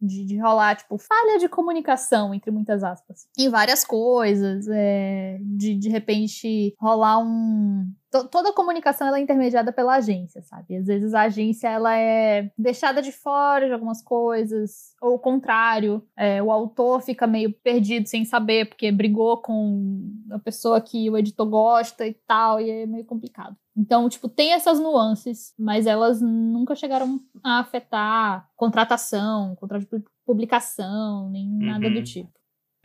De, 0.00 0.24
de 0.24 0.38
rolar, 0.38 0.76
tipo, 0.76 0.96
falha 0.96 1.38
de 1.38 1.48
comunicação, 1.48 2.34
entre 2.34 2.50
muitas 2.50 2.84
aspas. 2.84 3.26
Em 3.38 3.50
várias 3.50 3.84
coisas. 3.84 4.66
É, 4.68 5.38
de, 5.42 5.74
de 5.74 5.88
repente, 5.90 6.74
rolar 6.78 7.18
um, 7.18 7.86
toda 8.10 8.50
a 8.50 8.54
comunicação 8.54 9.06
ela 9.06 9.18
é 9.18 9.22
intermediada 9.22 9.72
pela 9.72 9.94
agência, 9.94 10.42
sabe? 10.42 10.76
Às 10.76 10.86
vezes 10.86 11.14
a 11.14 11.22
agência 11.22 11.68
ela 11.68 11.96
é 11.96 12.50
deixada 12.58 13.00
de 13.00 13.12
fora 13.12 13.66
de 13.66 13.72
algumas 13.72 14.02
coisas, 14.02 14.94
ou 15.00 15.14
o 15.14 15.18
contrário, 15.18 16.04
é, 16.16 16.42
o 16.42 16.50
autor 16.50 17.02
fica 17.02 17.26
meio 17.26 17.52
perdido 17.52 18.08
sem 18.08 18.24
saber 18.24 18.68
porque 18.68 18.90
brigou 18.90 19.38
com 19.38 20.12
a 20.30 20.38
pessoa 20.38 20.80
que 20.80 21.08
o 21.08 21.16
editor 21.16 21.46
gosta 21.48 22.06
e 22.06 22.14
tal, 22.14 22.60
e 22.60 22.70
é 22.70 22.86
meio 22.86 23.04
complicado. 23.04 23.56
Então, 23.76 24.08
tipo, 24.08 24.28
tem 24.28 24.52
essas 24.52 24.80
nuances, 24.80 25.54
mas 25.58 25.86
elas 25.86 26.20
nunca 26.20 26.74
chegaram 26.74 27.20
a 27.42 27.60
afetar 27.60 28.48
contratação, 28.56 29.54
contrato 29.56 29.86
de 29.86 30.04
publicação, 30.26 31.30
nem 31.30 31.46
uhum. 31.46 31.66
nada 31.66 31.88
do 31.88 31.96
uhum. 31.96 32.04
tipo. 32.04 32.39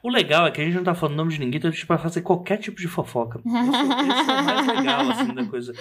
O 0.05 0.09
legal 0.11 0.45
é 0.45 0.51
que 0.51 0.61
a 0.61 0.63
gente 0.63 0.75
não 0.75 0.83
tá 0.83 0.93
falando 0.93 1.17
nome 1.17 1.33
de 1.33 1.39
ninguém, 1.39 1.57
então 1.57 1.67
a 1.67 1.73
gente 1.73 1.87
pode 1.87 2.03
fazer 2.03 2.21
qualquer 2.21 2.57
tipo 2.57 2.79
de 2.79 2.87
fofoca. 2.87 3.39
Isso 3.39 4.31
é 4.31 4.39
o 4.39 4.45
mais 4.45 4.67
legal, 4.67 5.09
assim, 5.09 5.33
da 5.33 5.45
coisa. 5.45 5.73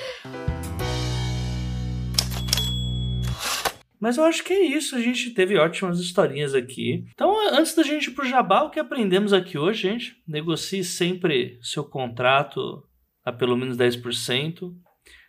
Mas 4.01 4.17
eu 4.17 4.25
acho 4.25 4.43
que 4.43 4.55
é 4.55 4.65
isso, 4.65 4.97
a 4.97 4.99
gente 4.99 5.29
teve 5.35 5.59
ótimas 5.59 6.01
historinhas 6.01 6.55
aqui. 6.55 7.05
Então, 7.13 7.37
antes 7.53 7.75
da 7.75 7.83
gente 7.83 8.07
ir 8.07 8.13
pro 8.13 8.25
jabá, 8.25 8.63
o 8.63 8.71
que 8.71 8.81
aprendemos 8.81 9.35
aqui 9.35 9.59
hoje, 9.59 9.91
gente? 9.91 10.17
Negocie 10.27 10.83
sempre 10.83 11.59
seu 11.61 11.85
contrato 11.85 12.83
a 13.27 13.31
pelo 13.31 13.59
menos 13.59 13.77
10%. 13.77 14.73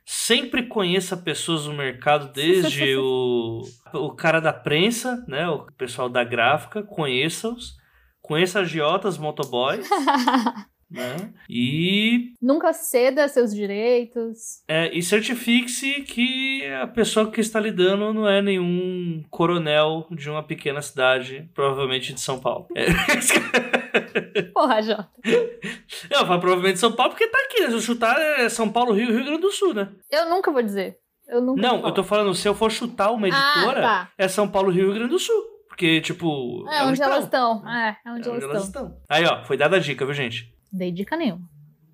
Sempre 0.06 0.68
conheça 0.68 1.18
pessoas 1.18 1.66
no 1.66 1.74
mercado, 1.74 2.32
desde 2.32 2.96
o, 2.96 3.62
o 3.92 4.12
cara 4.12 4.40
da 4.40 4.54
prensa, 4.54 5.22
né, 5.28 5.50
o 5.50 5.66
pessoal 5.74 6.08
da 6.08 6.24
gráfica, 6.24 6.82
conheça-os 6.82 7.84
conheça 8.26 8.60
agiotas, 8.60 9.18
motoboys. 9.18 9.88
né? 10.90 11.34
E. 11.50 12.34
Nunca 12.42 12.74
ceda 12.74 13.28
seus 13.28 13.54
direitos. 13.54 14.64
É, 14.68 14.96
e 14.96 15.02
certifique-se 15.02 16.02
que 16.02 16.66
a 16.82 16.88
pessoa 16.88 17.30
que 17.30 17.42
está 17.42 17.60
lidando 17.60 18.14
não 18.14 18.28
é 18.28 18.42
nenhum 18.42 19.24
coronel 19.30 20.08
de 20.12 20.30
uma 20.30 20.44
pequena 20.44 20.82
cidade, 20.82 21.50
provavelmente 21.54 22.14
de 22.14 22.22
São 22.22 22.40
Paulo. 22.40 22.68
É. 22.76 22.86
Porra, 24.54 24.82
Jota. 24.82 25.10
Eu 26.10 26.26
falo 26.26 26.40
provavelmente 26.40 26.80
São 26.80 26.92
Paulo 26.92 27.12
porque 27.12 27.28
tá 27.28 27.38
aqui, 27.46 27.62
né? 27.62 27.68
Se 27.68 27.74
eu 27.74 27.82
chutar 27.82 28.20
é 28.20 28.50
São 28.50 28.70
Paulo, 28.70 28.94
Rio 28.94 29.08
Rio 29.08 29.24
Grande 29.24 29.42
do 29.42 29.52
Sul, 29.52 29.74
né? 29.74 29.90
Eu 30.12 30.30
nunca 30.30 30.52
vou 30.52 30.62
dizer. 30.62 30.98
Eu 31.28 31.42
nunca 31.42 31.62
não, 31.62 31.84
eu 31.84 31.92
tô 31.92 32.04
falando, 32.04 32.36
se 32.36 32.48
eu 32.48 32.54
for 32.54 32.72
chutar 32.72 33.12
uma 33.12 33.28
editora, 33.28 33.80
ah, 33.80 34.06
tá. 34.06 34.12
é 34.18 34.28
São 34.28 34.48
Paulo, 34.48 34.70
Rio, 34.70 34.86
Rio 34.86 34.94
Grande 34.94 35.10
do 35.10 35.20
Sul. 35.20 35.55
Porque, 35.76 36.00
tipo. 36.00 36.66
É, 36.70 36.78
é 36.78 36.84
onde 36.84 37.02
elas 37.02 37.26
estão. 37.26 37.68
É, 37.68 37.98
é 38.06 38.10
onde, 38.10 38.30
é 38.30 38.32
elas, 38.32 38.44
onde 38.44 38.46
elas 38.46 38.64
estão. 38.64 38.98
Aí, 39.10 39.26
ó, 39.26 39.44
foi 39.44 39.58
dada 39.58 39.76
a 39.76 39.80
dica, 39.80 40.06
viu, 40.06 40.14
gente? 40.14 40.56
Dei 40.72 40.90
dica 40.90 41.18
nenhuma. 41.18 41.50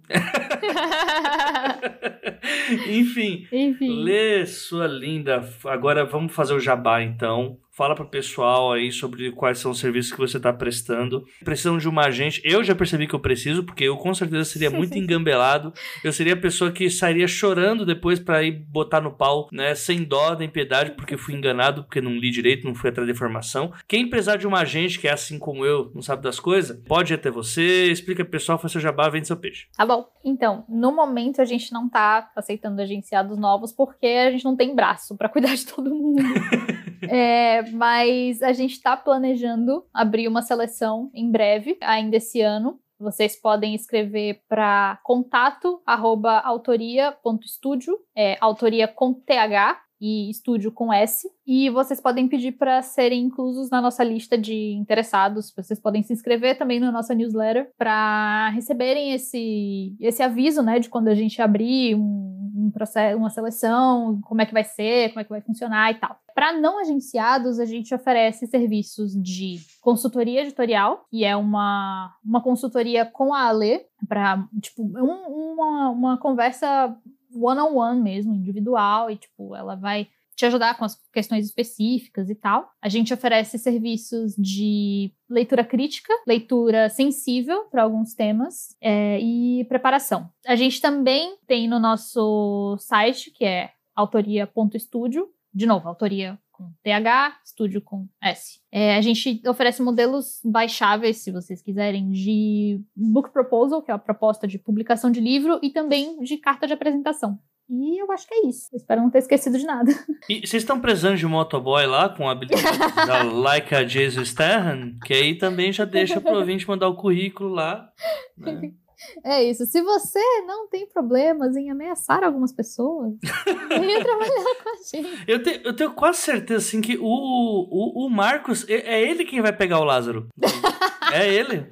Enfim, 2.87 3.47
Enfim, 3.51 4.03
lê 4.03 4.45
sua 4.45 4.85
linda. 4.85 5.43
Agora 5.65 6.05
vamos 6.05 6.31
fazer 6.31 6.53
o 6.53 6.59
jabá 6.59 7.01
então. 7.01 7.57
Fala 7.73 7.95
para 7.95 8.03
o 8.03 8.09
pessoal 8.09 8.73
aí 8.73 8.91
sobre 8.91 9.31
quais 9.31 9.57
são 9.57 9.71
os 9.71 9.79
serviços 9.79 10.11
que 10.11 10.17
você 10.17 10.35
está 10.35 10.51
prestando. 10.51 11.23
Precisam 11.41 11.77
de 11.77 11.87
uma 11.87 12.03
agente. 12.03 12.41
Eu 12.43 12.65
já 12.65 12.75
percebi 12.75 13.07
que 13.07 13.15
eu 13.15 13.19
preciso, 13.19 13.63
porque 13.63 13.85
eu 13.85 13.95
com 13.95 14.13
certeza 14.13 14.43
seria 14.43 14.69
muito 14.69 14.95
engambelado. 14.99 15.73
Eu 16.03 16.11
seria 16.11 16.33
a 16.33 16.37
pessoa 16.37 16.69
que 16.69 16.89
sairia 16.89 17.29
chorando 17.29 17.85
depois 17.85 18.19
para 18.19 18.43
ir 18.43 18.51
botar 18.51 18.99
no 18.99 19.13
pau, 19.13 19.47
né? 19.53 19.73
Sem 19.73 20.03
dó, 20.03 20.35
nem 20.35 20.49
piedade, 20.49 20.91
porque 20.91 21.15
fui 21.15 21.33
enganado, 21.33 21.83
porque 21.83 22.01
não 22.01 22.11
li 22.11 22.29
direito, 22.29 22.67
não 22.67 22.75
fui 22.75 22.89
atrás 22.89 23.07
da 23.07 23.13
informação. 23.13 23.71
Quem 23.87 24.09
precisar 24.09 24.35
de 24.35 24.45
uma 24.45 24.59
agente 24.59 24.99
que 24.99 25.07
é 25.07 25.13
assim 25.13 25.39
como 25.39 25.65
eu, 25.65 25.89
não 25.95 26.01
sabe 26.01 26.21
das 26.21 26.41
coisas, 26.41 26.77
pode 26.85 27.13
ir 27.13 27.15
até 27.15 27.31
você, 27.31 27.89
explica 27.89 28.25
pro 28.25 28.31
pessoal, 28.31 28.59
faz 28.59 28.73
seu 28.73 28.81
jabá, 28.81 29.07
vende 29.07 29.27
seu 29.27 29.37
peixe. 29.37 29.67
Tá 29.77 29.85
bom. 29.85 30.05
Então, 30.25 30.65
no 30.67 30.93
momento 30.93 31.41
a 31.41 31.45
gente 31.45 31.71
não 31.71 31.87
tá 31.87 32.29
aceitando 32.35 32.81
agenciados 32.81 33.37
novos 33.37 33.71
porque 33.71 34.07
a 34.07 34.31
gente 34.31 34.43
não 34.43 34.57
tem 34.57 34.75
braço 34.75 35.15
para 35.15 35.29
cuidar 35.29 35.55
de 35.55 35.65
todo 35.65 35.89
mundo. 35.89 36.21
é, 37.09 37.60
mas 37.71 38.41
a 38.41 38.53
gente 38.53 38.73
está 38.73 38.95
planejando 38.95 39.85
abrir 39.93 40.27
uma 40.27 40.41
seleção 40.41 41.09
em 41.13 41.29
breve, 41.29 41.77
ainda 41.81 42.17
esse 42.17 42.41
ano. 42.41 42.79
Vocês 42.99 43.35
podem 43.35 43.73
escrever 43.73 44.43
para 44.47 44.99
contato 45.03 45.81
arroba 45.85 46.39
autoria.studio, 46.39 47.97
é, 48.15 48.37
autoria 48.39 48.87
com 48.87 49.13
TH 49.13 49.81
e 50.01 50.31
estúdio 50.31 50.71
com 50.71 50.91
S. 50.91 51.29
E 51.45 51.69
vocês 51.69 52.01
podem 52.01 52.27
pedir 52.27 52.53
para 52.53 52.81
serem 52.81 53.23
inclusos 53.23 53.69
na 53.69 53.79
nossa 53.79 54.03
lista 54.03 54.37
de 54.37 54.73
interessados. 54.73 55.53
Vocês 55.55 55.79
podem 55.79 56.01
se 56.01 56.11
inscrever 56.11 56.57
também 56.57 56.79
na 56.79 56.91
nossa 56.91 57.13
newsletter 57.13 57.71
para 57.77 58.49
receberem 58.49 59.13
esse, 59.13 59.95
esse 59.99 60.23
aviso, 60.23 60.63
né, 60.63 60.79
de 60.79 60.89
quando 60.89 61.09
a 61.09 61.15
gente 61.15 61.41
abrir 61.41 61.95
um, 61.95 62.51
um 62.55 62.71
processo, 62.71 63.17
uma 63.17 63.29
seleção, 63.29 64.19
como 64.23 64.41
é 64.41 64.45
que 64.45 64.53
vai 64.53 64.63
ser, 64.63 65.09
como 65.09 65.19
é 65.19 65.23
que 65.23 65.29
vai 65.29 65.41
funcionar 65.41 65.91
e 65.91 65.95
tal. 65.95 66.17
Para 66.33 66.53
não 66.53 66.79
agenciados, 66.79 67.59
a 67.59 67.65
gente 67.65 67.93
oferece 67.93 68.47
serviços 68.47 69.13
de 69.21 69.59
consultoria 69.81 70.41
editorial, 70.41 71.05
que 71.09 71.23
é 71.23 71.35
uma, 71.35 72.15
uma 72.23 72.41
consultoria 72.41 73.05
com 73.05 73.33
a 73.33 73.49
Ale, 73.49 73.81
para 74.07 74.47
tipo, 74.61 74.81
um, 74.81 75.53
uma, 75.53 75.89
uma 75.89 76.17
conversa 76.17 76.95
one-on-one 77.33 77.73
-on 77.73 77.95
-one 77.95 78.03
mesmo, 78.03 78.33
individual, 78.33 79.09
e 79.09 79.17
tipo, 79.17 79.55
ela 79.55 79.75
vai 79.75 80.07
te 80.35 80.45
ajudar 80.45 80.75
com 80.75 80.85
as 80.85 80.99
questões 81.13 81.45
específicas 81.45 82.29
e 82.29 82.35
tal. 82.35 82.71
A 82.81 82.89
gente 82.89 83.13
oferece 83.13 83.59
serviços 83.59 84.35
de 84.35 85.13
leitura 85.29 85.63
crítica, 85.63 86.11
leitura 86.25 86.89
sensível 86.89 87.65
para 87.65 87.83
alguns 87.83 88.13
temas 88.15 88.75
é, 88.81 89.19
e 89.19 89.63
preparação. 89.65 90.29
A 90.47 90.55
gente 90.55 90.81
também 90.81 91.37
tem 91.45 91.67
no 91.67 91.79
nosso 91.79 92.75
site, 92.79 93.29
que 93.29 93.45
é 93.45 93.71
autoria.studio, 93.95 95.29
de 95.53 95.65
novo, 95.65 95.87
autoria 95.87 96.39
com 96.61 96.73
TH, 96.83 97.39
estúdio 97.43 97.81
com 97.81 98.07
S. 98.21 98.59
É, 98.71 98.95
a 98.95 99.01
gente 99.01 99.41
oferece 99.47 99.81
modelos 99.81 100.39
baixáveis, 100.43 101.17
se 101.17 101.31
vocês 101.31 101.61
quiserem, 101.61 102.09
de 102.11 102.79
book 102.95 103.31
proposal, 103.31 103.81
que 103.81 103.89
é 103.89 103.93
a 103.93 103.99
proposta 103.99 104.47
de 104.47 104.59
publicação 104.59 105.09
de 105.09 105.19
livro, 105.19 105.59
e 105.63 105.71
também 105.71 106.19
de 106.21 106.37
carta 106.37 106.67
de 106.67 106.73
apresentação. 106.73 107.39
E 107.69 108.01
eu 108.01 108.11
acho 108.11 108.27
que 108.27 108.33
é 108.33 108.47
isso. 108.47 108.67
Eu 108.73 108.77
espero 108.77 109.01
não 109.01 109.09
ter 109.09 109.19
esquecido 109.19 109.57
de 109.57 109.65
nada. 109.65 109.91
E 110.29 110.45
vocês 110.45 110.61
estão 110.61 110.79
precisando 110.79 111.17
de 111.17 111.25
motoboy 111.25 111.85
lá 111.85 112.07
com 112.09 112.27
a 112.27 112.33
habilidade 112.33 112.77
da 113.07 113.23
Laika 113.23 113.87
Jesus 113.87 114.29
Stern? 114.29 114.99
Que 115.03 115.13
aí 115.13 115.37
também 115.37 115.71
já 115.71 115.83
deixa 115.83 116.21
pro 116.21 116.37
ouvinte 116.37 116.67
mandar 116.67 116.87
o 116.89 116.95
currículo 116.95 117.49
lá. 117.49 117.89
Né? 118.37 118.73
É 119.23 119.43
isso. 119.43 119.65
Se 119.65 119.81
você 119.81 120.19
não 120.45 120.67
tem 120.67 120.87
problemas 120.87 121.55
em 121.55 121.69
ameaçar 121.69 122.23
algumas 122.23 122.51
pessoas, 122.51 123.13
venha 123.69 124.03
trabalhar 124.03 124.55
com 124.63 124.69
a 124.69 124.75
gente. 124.75 125.23
Eu, 125.27 125.43
te, 125.43 125.61
eu 125.63 125.75
tenho 125.75 125.93
quase 125.93 126.19
certeza 126.19 126.67
assim, 126.67 126.81
que 126.81 126.97
o, 126.97 127.03
o, 127.03 128.05
o 128.05 128.09
Marcos 128.09 128.67
é, 128.69 128.95
é 128.95 129.01
ele 129.01 129.25
quem 129.25 129.41
vai 129.41 129.53
pegar 129.53 129.79
o 129.79 129.83
Lázaro. 129.83 130.27
é 131.13 131.27
ele. 131.33 131.67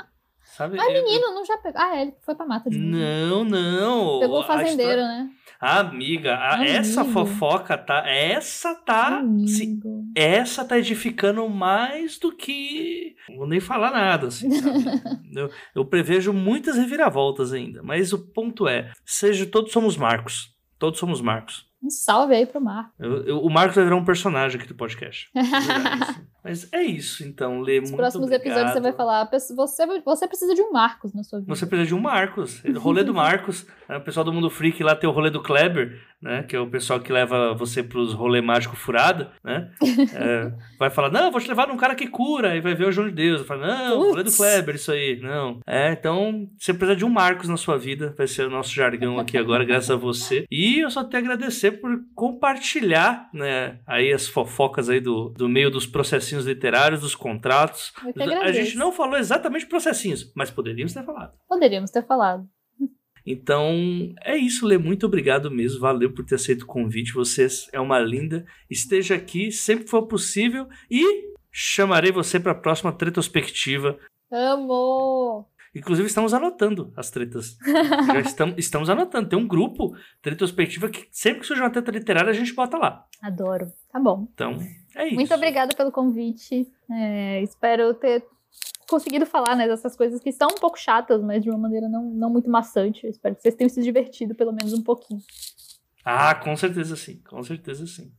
Sabe? 0.59 0.75
Mas 0.75 0.91
menino, 0.91 1.33
não 1.33 1.45
já 1.45 1.57
pegou. 1.57 1.81
Ah, 1.81 1.95
é, 1.95 2.01
ele 2.01 2.13
foi 2.21 2.35
pra 2.35 2.45
mata 2.45 2.69
de 2.69 2.77
Não, 2.77 3.45
não. 3.45 4.19
Pegou 4.19 4.41
o 4.41 4.43
fazendeiro, 4.43 4.99
história... 5.01 5.23
né? 5.23 5.29
Amiga, 5.59 6.37
a, 6.37 6.65
essa 6.65 7.03
fofoca 7.03 7.77
tá. 7.77 8.07
Essa 8.07 8.73
tá. 8.75 9.21
Se, 9.45 9.77
essa 10.15 10.63
tá 10.63 10.79
edificando 10.79 11.47
mais 11.49 12.17
do 12.17 12.31
que. 12.31 13.15
Vou 13.35 13.45
nem 13.45 13.59
falar 13.59 13.91
nada, 13.91 14.27
assim, 14.27 14.47
eu, 15.35 15.49
eu 15.75 15.85
prevejo 15.85 16.31
muitas 16.31 16.77
reviravoltas 16.77 17.51
ainda. 17.51 17.83
Mas 17.83 18.13
o 18.13 18.19
ponto 18.19 18.69
é: 18.69 18.93
seja 19.05 19.45
todos 19.45 19.73
somos 19.73 19.97
Marcos. 19.97 20.55
Todos 20.77 20.97
somos 20.97 21.19
Marcos. 21.19 21.68
Um 21.81 21.89
salve 21.89 22.35
aí 22.35 22.45
pro 22.45 22.59
Marcos. 22.59 22.93
Eu, 22.99 23.23
eu, 23.23 23.39
o 23.39 23.49
Marcos 23.49 23.75
vai 23.75 23.85
virar 23.85 23.95
um 23.95 24.03
personagem 24.03 24.59
aqui 24.59 24.67
do 24.67 24.75
podcast. 24.75 25.29
Mas 26.43 26.71
é 26.71 26.81
isso, 26.81 27.23
então, 27.23 27.59
Lê, 27.59 27.79
Nos 27.79 27.89
muito 27.89 27.99
próximos 27.99 28.27
obrigado. 28.27 28.47
episódios 28.47 28.73
você 28.73 28.79
vai 28.79 28.93
falar, 28.93 29.29
você, 29.29 29.85
você 30.03 30.27
precisa 30.27 30.55
de 30.55 30.61
um 30.61 30.71
Marcos 30.71 31.13
na 31.13 31.21
sua 31.21 31.39
vida. 31.39 31.53
Você 31.53 31.65
precisa 31.65 31.87
de 31.87 31.93
um 31.93 31.99
Marcos. 31.99 32.63
O 32.63 32.79
rolê 32.79 33.03
do 33.03 33.13
Marcos. 33.13 33.67
Né? 33.87 33.97
O 33.97 34.01
pessoal 34.01 34.23
do 34.23 34.31
Mundo 34.31 34.49
Freak 34.49 34.81
lá 34.81 34.95
tem 34.95 35.09
o 35.09 35.13
rolê 35.13 35.29
do 35.29 35.43
Kleber, 35.43 35.99
né? 36.21 36.43
Que 36.43 36.55
é 36.55 36.59
o 36.59 36.69
pessoal 36.69 36.99
que 36.99 37.11
leva 37.11 37.53
você 37.53 37.83
pros 37.83 38.13
rolê 38.13 38.41
mágico 38.41 38.75
furado, 38.75 39.27
né? 39.43 39.69
É, 40.13 40.51
vai 40.79 40.89
falar, 40.89 41.11
não, 41.11 41.29
vou 41.29 41.41
te 41.41 41.47
levar 41.49 41.67
num 41.67 41.77
cara 41.77 41.93
que 41.93 42.07
cura, 42.07 42.55
e 42.55 42.61
vai 42.61 42.73
ver 42.73 42.87
o 42.87 42.91
João 42.91 43.09
de 43.09 43.15
Deus. 43.15 43.45
Fala, 43.45 43.67
não, 43.67 43.97
Putz. 43.97 44.09
rolê 44.11 44.23
do 44.23 44.31
Kleber, 44.31 44.75
isso 44.75 44.91
aí. 44.91 45.19
Não. 45.21 45.59
É, 45.67 45.91
então, 45.91 46.49
você 46.57 46.73
precisa 46.73 46.95
de 46.95 47.05
um 47.05 47.09
Marcos 47.09 47.49
na 47.49 47.57
sua 47.57 47.77
vida. 47.77 48.13
Vai 48.17 48.27
ser 48.27 48.47
o 48.47 48.49
nosso 48.49 48.73
jargão 48.73 49.19
aqui 49.19 49.37
agora, 49.37 49.65
graças 49.65 49.91
a 49.91 49.95
você. 49.95 50.45
E 50.49 50.79
eu 50.79 50.89
só 50.89 51.03
tenho 51.03 51.23
a 51.23 51.25
agradecer 51.25 51.68
por 51.71 51.91
compartilhar, 52.15 53.29
né? 53.33 53.79
Aí 53.85 54.11
as 54.11 54.27
fofocas 54.27 54.89
aí 54.89 54.99
do, 54.99 55.29
do 55.29 55.49
meio 55.49 55.69
dos 55.69 55.85
processinhos 55.85 56.45
literários, 56.45 57.01
dos 57.01 57.15
contratos. 57.15 57.91
A 58.43 58.51
gente 58.51 58.77
não 58.77 58.91
falou 58.91 59.17
exatamente 59.17 59.65
processinhos, 59.65 60.31
mas 60.35 60.51
poderíamos 60.51 60.93
ter 60.93 61.03
falado. 61.03 61.33
Poderíamos 61.47 61.91
ter 61.91 62.05
falado. 62.05 62.47
Então, 63.25 64.13
é 64.23 64.35
isso, 64.37 64.65
Lê. 64.65 64.77
Muito 64.77 65.05
obrigado 65.05 65.51
mesmo. 65.51 65.79
Valeu 65.79 66.13
por 66.13 66.25
ter 66.25 66.35
aceito 66.35 66.63
o 66.63 66.67
convite. 66.67 67.13
Você 67.13 67.47
é 67.71 67.79
uma 67.79 67.99
linda. 67.99 68.45
Esteja 68.69 69.15
aqui 69.15 69.51
sempre 69.51 69.85
que 69.85 69.91
for 69.91 70.07
possível. 70.07 70.67
E 70.89 71.29
chamarei 71.51 72.11
você 72.11 72.39
para 72.39 72.53
a 72.53 72.55
próxima 72.55 72.95
retrospectiva. 72.97 73.97
Amo! 74.31 75.48
Inclusive, 75.75 76.07
estamos 76.07 76.33
anotando 76.33 76.91
as 76.95 77.11
tretas. 77.11 77.57
Já 78.07 78.19
estamos, 78.21 78.55
estamos 78.57 78.89
anotando. 78.89 79.29
Tem 79.29 79.37
um 79.37 79.47
grupo 79.47 79.95
retrospectiva 80.23 80.89
que 80.89 81.07
sempre 81.11 81.41
que 81.41 81.47
surge 81.47 81.61
uma 81.61 81.69
treta 81.69 81.91
literária, 81.91 82.29
a 82.29 82.33
gente 82.33 82.53
bota 82.53 82.77
lá. 82.77 83.05
Adoro. 83.21 83.71
Tá 83.91 83.99
bom. 83.99 84.27
Então, 84.33 84.59
é 84.95 85.07
isso. 85.07 85.15
Muito 85.15 85.33
obrigada 85.33 85.75
pelo 85.75 85.91
convite. 85.91 86.67
É, 86.91 87.41
espero 87.43 87.93
ter 87.93 88.25
conseguido 88.89 89.25
falar 89.25 89.55
né, 89.55 89.67
dessas 89.67 89.95
coisas 89.95 90.19
que 90.19 90.31
são 90.31 90.47
um 90.51 90.59
pouco 90.59 90.77
chatas, 90.77 91.21
mas 91.21 91.43
de 91.43 91.49
uma 91.49 91.59
maneira 91.59 91.87
não, 91.87 92.03
não 92.05 92.29
muito 92.29 92.49
maçante. 92.49 93.05
espero 93.05 93.35
que 93.35 93.41
vocês 93.41 93.55
tenham 93.55 93.69
se 93.69 93.81
divertido 93.81 94.33
pelo 94.33 94.51
menos 94.51 94.73
um 94.73 94.83
pouquinho. 94.83 95.21
Ah, 96.03 96.33
com 96.33 96.55
certeza 96.57 96.95
sim. 96.95 97.21
Com 97.29 97.43
certeza 97.43 97.85
sim. 97.85 98.11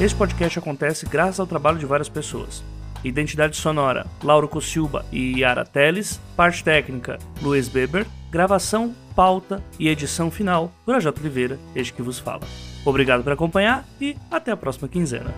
Este 0.00 0.16
podcast 0.16 0.58
acontece 0.58 1.06
graças 1.06 1.40
ao 1.40 1.46
trabalho 1.46 1.78
de 1.78 1.86
várias 1.86 2.08
pessoas. 2.08 2.62
Identidade 3.04 3.56
sonora, 3.56 4.06
Lauro 4.22 4.48
Cossilba 4.48 5.04
e 5.12 5.40
Yara 5.40 5.64
Teles. 5.64 6.20
Parte 6.36 6.62
técnica, 6.64 7.18
Luiz 7.40 7.68
Beber. 7.68 8.06
Gravação, 8.30 8.94
pauta 9.16 9.62
e 9.78 9.88
edição 9.88 10.30
final, 10.30 10.70
Projota 10.84 11.20
Oliveira, 11.20 11.58
este 11.74 11.94
que 11.94 12.02
vos 12.02 12.18
fala. 12.18 12.42
Obrigado 12.84 13.22
por 13.22 13.32
acompanhar 13.32 13.86
e 14.00 14.16
até 14.30 14.50
a 14.52 14.56
próxima 14.56 14.86
quinzena. 14.86 15.34